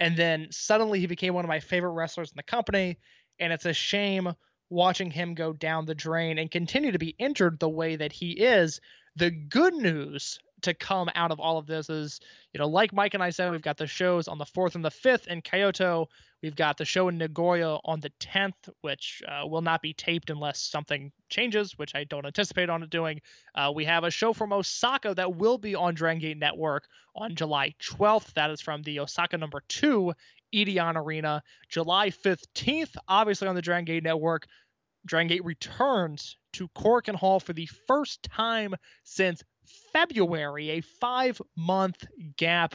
And 0.00 0.16
then 0.16 0.48
suddenly 0.50 0.98
he 0.98 1.06
became 1.06 1.34
one 1.34 1.44
of 1.44 1.48
my 1.48 1.60
favorite 1.60 1.92
wrestlers 1.92 2.30
in 2.30 2.36
the 2.36 2.42
company. 2.42 2.98
And 3.38 3.52
it's 3.52 3.66
a 3.66 3.74
shame 3.74 4.32
watching 4.70 5.10
him 5.10 5.34
go 5.34 5.52
down 5.52 5.84
the 5.84 5.94
drain 5.94 6.38
and 6.38 6.50
continue 6.50 6.92
to 6.92 6.98
be 6.98 7.14
injured 7.18 7.58
the 7.58 7.68
way 7.68 7.96
that 7.96 8.12
he 8.12 8.32
is. 8.32 8.80
The 9.16 9.30
good 9.30 9.74
news 9.74 10.38
to 10.62 10.74
come 10.74 11.10
out 11.14 11.30
of 11.30 11.40
all 11.40 11.58
of 11.58 11.66
this 11.66 11.88
is, 11.90 12.20
you 12.52 12.58
know, 12.58 12.66
like 12.66 12.92
Mike 12.92 13.14
and 13.14 13.22
I 13.22 13.30
said, 13.30 13.50
we've 13.50 13.62
got 13.62 13.76
the 13.76 13.86
shows 13.86 14.28
on 14.28 14.38
the 14.38 14.44
4th 14.44 14.74
and 14.74 14.84
the 14.84 14.90
5th 14.90 15.26
in 15.26 15.42
Kyoto. 15.42 16.08
We've 16.42 16.56
got 16.56 16.76
the 16.76 16.84
show 16.84 17.08
in 17.08 17.18
Nagoya 17.18 17.78
on 17.84 18.00
the 18.00 18.10
10th, 18.20 18.70
which 18.80 19.22
uh, 19.26 19.46
will 19.46 19.62
not 19.62 19.82
be 19.82 19.92
taped 19.94 20.30
unless 20.30 20.60
something 20.60 21.12
changes, 21.28 21.78
which 21.78 21.94
I 21.94 22.04
don't 22.04 22.26
anticipate 22.26 22.68
on 22.68 22.82
it 22.82 22.90
doing. 22.90 23.20
Uh, 23.54 23.72
we 23.74 23.84
have 23.84 24.04
a 24.04 24.10
show 24.10 24.32
from 24.32 24.52
Osaka 24.52 25.14
that 25.14 25.36
will 25.36 25.58
be 25.58 25.74
on 25.74 25.94
Dragon 25.94 26.20
Gate 26.20 26.38
Network 26.38 26.86
on 27.14 27.34
July 27.34 27.74
12th. 27.82 28.34
That 28.34 28.50
is 28.50 28.60
from 28.60 28.82
the 28.82 29.00
Osaka 29.00 29.38
number 29.38 29.62
two 29.68 30.12
Edion 30.54 30.96
Arena. 30.96 31.42
July 31.68 32.10
15th, 32.10 32.96
obviously 33.08 33.48
on 33.48 33.54
the 33.54 33.62
Dragon 33.62 33.84
Gate 33.84 34.04
Network, 34.04 34.46
Dragon 35.06 35.28
Gate 35.28 35.44
returns 35.44 36.36
to 36.54 36.68
Korakuen 36.68 37.14
Hall 37.14 37.40
for 37.40 37.52
the 37.52 37.68
first 37.86 38.22
time 38.22 38.74
since 39.04 39.42
February, 39.92 40.70
a 40.70 40.80
five 40.80 41.40
month 41.56 42.04
gap. 42.36 42.74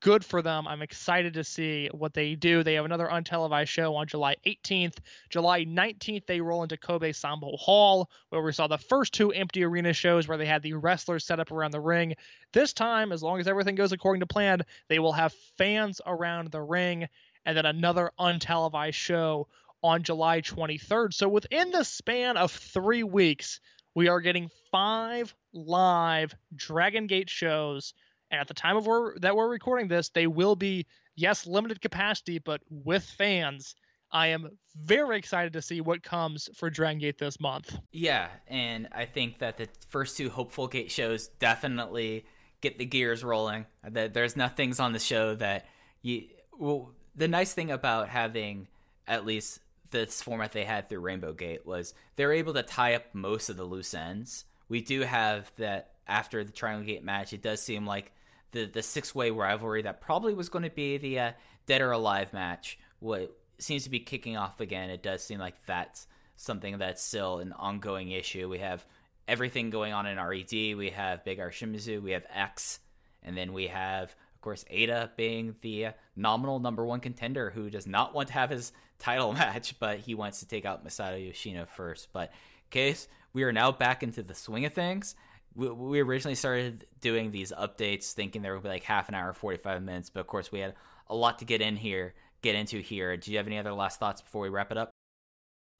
Good 0.00 0.24
for 0.24 0.42
them. 0.42 0.68
I'm 0.68 0.82
excited 0.82 1.34
to 1.34 1.44
see 1.44 1.88
what 1.92 2.12
they 2.12 2.34
do. 2.34 2.62
They 2.62 2.74
have 2.74 2.84
another 2.84 3.08
untelevised 3.08 3.68
show 3.68 3.96
on 3.96 4.06
July 4.06 4.36
18th. 4.46 4.98
July 5.30 5.64
19th, 5.64 6.26
they 6.26 6.40
roll 6.40 6.62
into 6.62 6.76
Kobe 6.76 7.12
Sanbo 7.12 7.58
Hall, 7.58 8.10
where 8.28 8.42
we 8.42 8.52
saw 8.52 8.66
the 8.66 8.76
first 8.76 9.14
two 9.14 9.32
empty 9.32 9.64
arena 9.64 9.94
shows 9.94 10.28
where 10.28 10.36
they 10.36 10.46
had 10.46 10.62
the 10.62 10.74
wrestlers 10.74 11.24
set 11.24 11.40
up 11.40 11.50
around 11.50 11.70
the 11.70 11.80
ring. 11.80 12.14
This 12.52 12.74
time, 12.74 13.10
as 13.10 13.22
long 13.22 13.40
as 13.40 13.48
everything 13.48 13.74
goes 13.74 13.92
according 13.92 14.20
to 14.20 14.26
plan, 14.26 14.60
they 14.88 14.98
will 14.98 15.12
have 15.12 15.32
fans 15.56 16.00
around 16.06 16.50
the 16.50 16.62
ring 16.62 17.08
and 17.46 17.56
then 17.56 17.64
another 17.64 18.10
untelevised 18.20 18.94
show 18.94 19.48
on 19.86 20.02
July 20.02 20.40
23rd. 20.40 21.14
So 21.14 21.28
within 21.28 21.70
the 21.70 21.84
span 21.84 22.36
of 22.36 22.50
three 22.50 23.02
weeks, 23.04 23.60
we 23.94 24.08
are 24.08 24.20
getting 24.20 24.50
five 24.70 25.34
live 25.54 26.34
Dragon 26.54 27.06
Gate 27.06 27.30
shows. 27.30 27.94
And 28.30 28.40
at 28.40 28.48
the 28.48 28.54
time 28.54 28.76
of 28.76 28.86
we're, 28.86 29.18
that 29.20 29.36
we're 29.36 29.48
recording 29.48 29.88
this, 29.88 30.10
they 30.10 30.26
will 30.26 30.56
be, 30.56 30.86
yes, 31.14 31.46
limited 31.46 31.80
capacity, 31.80 32.38
but 32.38 32.60
with 32.68 33.04
fans. 33.04 33.74
I 34.12 34.28
am 34.28 34.50
very 34.76 35.18
excited 35.18 35.52
to 35.54 35.62
see 35.62 35.80
what 35.80 36.02
comes 36.02 36.48
for 36.54 36.70
Dragon 36.70 36.98
Gate 36.98 37.18
this 37.18 37.40
month. 37.40 37.76
Yeah, 37.92 38.28
and 38.46 38.88
I 38.92 39.04
think 39.04 39.38
that 39.38 39.56
the 39.56 39.68
first 39.88 40.16
two 40.16 40.30
Hopeful 40.30 40.68
Gate 40.68 40.90
shows 40.90 41.28
definitely 41.38 42.24
get 42.60 42.78
the 42.78 42.84
gears 42.84 43.24
rolling. 43.24 43.66
That 43.82 44.14
there's 44.14 44.36
nothing's 44.36 44.80
on 44.80 44.92
the 44.92 44.98
show 44.98 45.34
that 45.36 45.66
you. 46.02 46.28
Well, 46.58 46.92
the 47.14 47.28
nice 47.28 47.52
thing 47.52 47.70
about 47.70 48.08
having 48.08 48.68
at 49.08 49.26
least 49.26 49.60
this 49.90 50.22
format 50.22 50.52
they 50.52 50.64
had 50.64 50.88
through 50.88 51.00
Rainbow 51.00 51.32
Gate 51.32 51.66
was 51.66 51.94
they 52.16 52.26
were 52.26 52.32
able 52.32 52.54
to 52.54 52.62
tie 52.62 52.94
up 52.94 53.14
most 53.14 53.48
of 53.48 53.56
the 53.56 53.64
loose 53.64 53.94
ends. 53.94 54.44
We 54.68 54.80
do 54.80 55.02
have 55.02 55.50
that 55.58 55.92
after 56.06 56.44
the 56.44 56.52
Triangle 56.52 56.86
Gate 56.86 57.04
match. 57.04 57.32
It 57.32 57.42
does 57.42 57.62
seem 57.62 57.86
like 57.86 58.12
the 58.52 58.64
the 58.64 58.82
six 58.82 59.14
way 59.14 59.30
rivalry 59.30 59.82
that 59.82 60.00
probably 60.00 60.34
was 60.34 60.48
going 60.48 60.64
to 60.64 60.70
be 60.70 60.98
the 60.98 61.18
uh, 61.18 61.32
Dead 61.66 61.80
or 61.80 61.92
Alive 61.92 62.32
match. 62.32 62.78
What 63.00 63.36
seems 63.58 63.84
to 63.84 63.90
be 63.90 64.00
kicking 64.00 64.36
off 64.36 64.60
again. 64.60 64.90
It 64.90 65.02
does 65.02 65.22
seem 65.22 65.38
like 65.38 65.54
that's 65.66 66.06
something 66.36 66.78
that's 66.78 67.02
still 67.02 67.38
an 67.38 67.52
ongoing 67.52 68.10
issue. 68.10 68.48
We 68.48 68.58
have 68.58 68.84
everything 69.26 69.70
going 69.70 69.92
on 69.92 70.06
in 70.06 70.18
RED. 70.18 70.52
We 70.52 70.90
have 70.94 71.24
Big 71.24 71.40
R 71.40 71.50
Shimizu. 71.50 72.02
We 72.02 72.12
have 72.12 72.26
X, 72.32 72.80
and 73.22 73.36
then 73.36 73.52
we 73.52 73.68
have 73.68 74.14
of 74.34 74.40
course 74.40 74.64
Eita 74.72 75.10
being 75.16 75.56
the 75.62 75.86
uh, 75.86 75.92
nominal 76.14 76.60
number 76.60 76.84
one 76.84 77.00
contender 77.00 77.50
who 77.50 77.70
does 77.70 77.86
not 77.86 78.14
want 78.14 78.28
to 78.28 78.34
have 78.34 78.50
his 78.50 78.72
title 78.98 79.32
match, 79.34 79.78
but 79.78 79.98
he 79.98 80.14
wants 80.14 80.40
to 80.40 80.48
take 80.48 80.64
out 80.64 80.86
Masato 80.86 81.24
Yoshino 81.24 81.66
first. 81.66 82.08
But 82.12 82.32
case 82.70 83.08
we 83.32 83.42
are 83.42 83.52
now 83.52 83.72
back 83.72 84.02
into 84.02 84.22
the 84.22 84.34
swing 84.34 84.64
of 84.64 84.72
things. 84.72 85.14
We, 85.54 85.70
we 85.70 86.00
originally 86.00 86.34
started 86.34 86.86
doing 87.00 87.30
these 87.30 87.52
updates 87.52 88.12
thinking 88.12 88.42
there 88.42 88.54
would 88.54 88.62
be 88.62 88.68
like 88.68 88.82
half 88.82 89.08
an 89.08 89.14
hour, 89.14 89.32
45 89.32 89.82
minutes, 89.82 90.10
but 90.10 90.20
of 90.20 90.26
course 90.26 90.50
we 90.50 90.60
had 90.60 90.74
a 91.08 91.14
lot 91.14 91.38
to 91.38 91.44
get 91.44 91.60
in 91.60 91.76
here, 91.76 92.14
get 92.42 92.54
into 92.54 92.80
here. 92.80 93.16
Do 93.16 93.30
you 93.30 93.36
have 93.36 93.46
any 93.46 93.58
other 93.58 93.72
last 93.72 94.00
thoughts 94.00 94.20
before 94.20 94.42
we 94.42 94.48
wrap 94.48 94.72
it 94.72 94.78
up? 94.78 94.90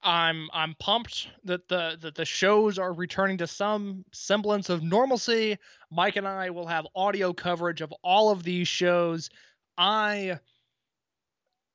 I'm 0.02 0.48
I'm 0.52 0.74
pumped 0.78 1.28
that 1.44 1.66
the 1.68 1.96
that 2.00 2.14
the 2.14 2.24
shows 2.24 2.78
are 2.78 2.92
returning 2.92 3.38
to 3.38 3.46
some 3.46 4.04
semblance 4.12 4.68
of 4.68 4.82
normalcy. 4.82 5.58
Mike 5.90 6.16
and 6.16 6.28
I 6.28 6.50
will 6.50 6.66
have 6.66 6.86
audio 6.94 7.32
coverage 7.32 7.80
of 7.80 7.92
all 8.04 8.30
of 8.30 8.42
these 8.42 8.68
shows. 8.68 9.30
I 9.78 10.38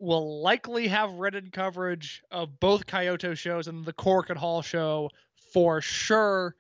will 0.02 0.42
likely 0.42 0.88
have 0.88 1.14
written 1.14 1.50
coverage 1.52 2.24
of 2.32 2.60
both 2.60 2.88
Kyoto 2.88 3.34
shows 3.34 3.68
and 3.68 3.86
the 3.86 3.94
Korakuen 3.94 4.38
Hall 4.38 4.62
show 4.62 5.10
for 5.54 5.82
sure. 5.82 6.56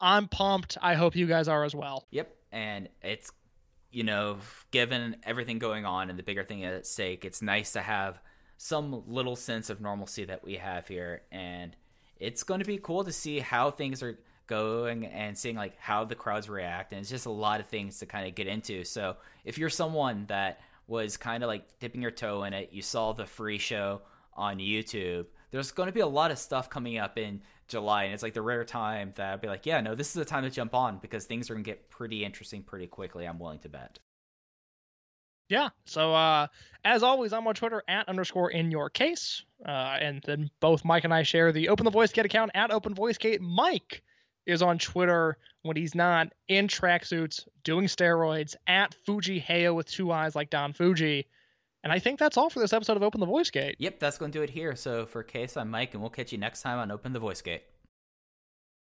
I'm 0.00 0.28
pumped. 0.28 0.78
I 0.80 0.94
hope 0.94 1.14
you 1.14 1.26
guys 1.26 1.48
are 1.48 1.64
as 1.64 1.74
well. 1.74 2.06
Yep, 2.10 2.34
and 2.52 2.88
it's 3.02 3.30
you 3.90 4.04
know, 4.04 4.38
given 4.70 5.16
everything 5.24 5.58
going 5.58 5.86
on 5.86 6.10
and 6.10 6.18
the 6.18 6.22
bigger 6.22 6.44
thing 6.44 6.62
at 6.64 6.86
stake, 6.86 7.24
it's 7.24 7.40
nice 7.40 7.72
to 7.72 7.80
have 7.80 8.20
some 8.58 9.04
little 9.06 9.36
sense 9.36 9.70
of 9.70 9.80
normalcy 9.80 10.24
that 10.24 10.44
we 10.44 10.56
have 10.56 10.86
here 10.88 11.22
and 11.30 11.76
it's 12.18 12.42
going 12.42 12.58
to 12.58 12.66
be 12.66 12.76
cool 12.76 13.04
to 13.04 13.12
see 13.12 13.38
how 13.38 13.70
things 13.70 14.02
are 14.02 14.18
going 14.48 15.06
and 15.06 15.38
seeing 15.38 15.54
like 15.54 15.78
how 15.78 16.04
the 16.04 16.16
crowds 16.16 16.48
react 16.48 16.92
and 16.92 17.00
it's 17.00 17.08
just 17.08 17.26
a 17.26 17.30
lot 17.30 17.60
of 17.60 17.66
things 17.66 18.00
to 18.00 18.06
kind 18.06 18.26
of 18.26 18.34
get 18.34 18.48
into 18.48 18.82
so 18.82 19.16
if 19.44 19.58
you're 19.58 19.70
someone 19.70 20.24
that 20.26 20.60
was 20.88 21.16
kind 21.16 21.44
of 21.44 21.48
like 21.48 21.78
dipping 21.78 22.02
your 22.02 22.10
toe 22.10 22.42
in 22.42 22.52
it 22.52 22.70
you 22.72 22.82
saw 22.82 23.12
the 23.12 23.26
free 23.26 23.58
show 23.58 24.00
on 24.34 24.58
youtube 24.58 25.26
there's 25.50 25.70
going 25.70 25.86
to 25.86 25.92
be 25.92 26.00
a 26.00 26.06
lot 26.06 26.30
of 26.32 26.38
stuff 26.38 26.68
coming 26.68 26.98
up 26.98 27.16
in 27.16 27.40
july 27.68 28.04
and 28.04 28.14
it's 28.14 28.22
like 28.22 28.34
the 28.34 28.42
rare 28.42 28.64
time 28.64 29.12
that 29.16 29.34
i'd 29.34 29.40
be 29.40 29.48
like 29.48 29.66
yeah 29.66 29.80
no 29.80 29.94
this 29.94 30.08
is 30.08 30.14
the 30.14 30.24
time 30.24 30.42
to 30.42 30.50
jump 30.50 30.74
on 30.74 30.98
because 30.98 31.24
things 31.26 31.50
are 31.50 31.54
going 31.54 31.62
to 31.64 31.70
get 31.70 31.88
pretty 31.90 32.24
interesting 32.24 32.62
pretty 32.62 32.86
quickly 32.86 33.26
i'm 33.26 33.38
willing 33.38 33.58
to 33.60 33.68
bet 33.68 33.98
Yeah. 35.48 35.70
So 35.86 36.14
uh, 36.14 36.46
as 36.84 37.02
always, 37.02 37.32
I'm 37.32 37.46
on 37.46 37.54
Twitter 37.54 37.82
at 37.88 38.08
underscore 38.08 38.50
in 38.50 38.70
your 38.70 38.90
case. 38.90 39.42
Uh, 39.64 39.96
and 39.98 40.22
then 40.26 40.50
both 40.60 40.84
Mike 40.84 41.04
and 41.04 41.14
I 41.14 41.22
share 41.22 41.52
the 41.52 41.70
Open 41.70 41.84
the 41.84 41.90
Voice 41.90 42.12
Gate 42.12 42.26
account 42.26 42.50
at 42.54 42.70
Open 42.70 42.94
Voice 42.94 43.16
Gate. 43.16 43.40
Mike 43.40 44.02
is 44.48 44.62
on 44.62 44.78
Twitter 44.78 45.36
when 45.62 45.76
he's 45.76 45.94
not 45.94 46.28
in 46.48 46.66
tracksuits 46.66 47.46
doing 47.62 47.86
steroids 47.86 48.56
at 48.66 48.94
Fuji 49.06 49.40
Heyo 49.40 49.74
with 49.74 49.88
two 49.88 50.10
eyes 50.10 50.34
like 50.34 50.50
Don 50.50 50.72
Fujii. 50.72 51.26
And 51.84 51.92
I 51.92 51.98
think 52.00 52.18
that's 52.18 52.36
all 52.36 52.50
for 52.50 52.58
this 52.58 52.72
episode 52.72 52.96
of 52.96 53.02
Open 53.02 53.20
the 53.20 53.26
Voice 53.26 53.50
Gate. 53.50 53.76
yep 53.78 54.00
that's 54.00 54.18
going 54.18 54.32
to 54.32 54.38
do 54.38 54.42
it 54.42 54.50
here 54.50 54.74
so 54.74 55.06
for 55.06 55.22
case 55.22 55.56
i'm 55.56 55.70
mike 55.70 55.92
and 55.94 56.00
we'll 56.02 56.10
catch 56.10 56.32
you 56.32 56.38
next 56.38 56.62
time 56.62 56.78
on 56.78 56.90
open 56.90 57.12
the 57.12 57.20
voice 57.20 57.40
gate 57.40 57.62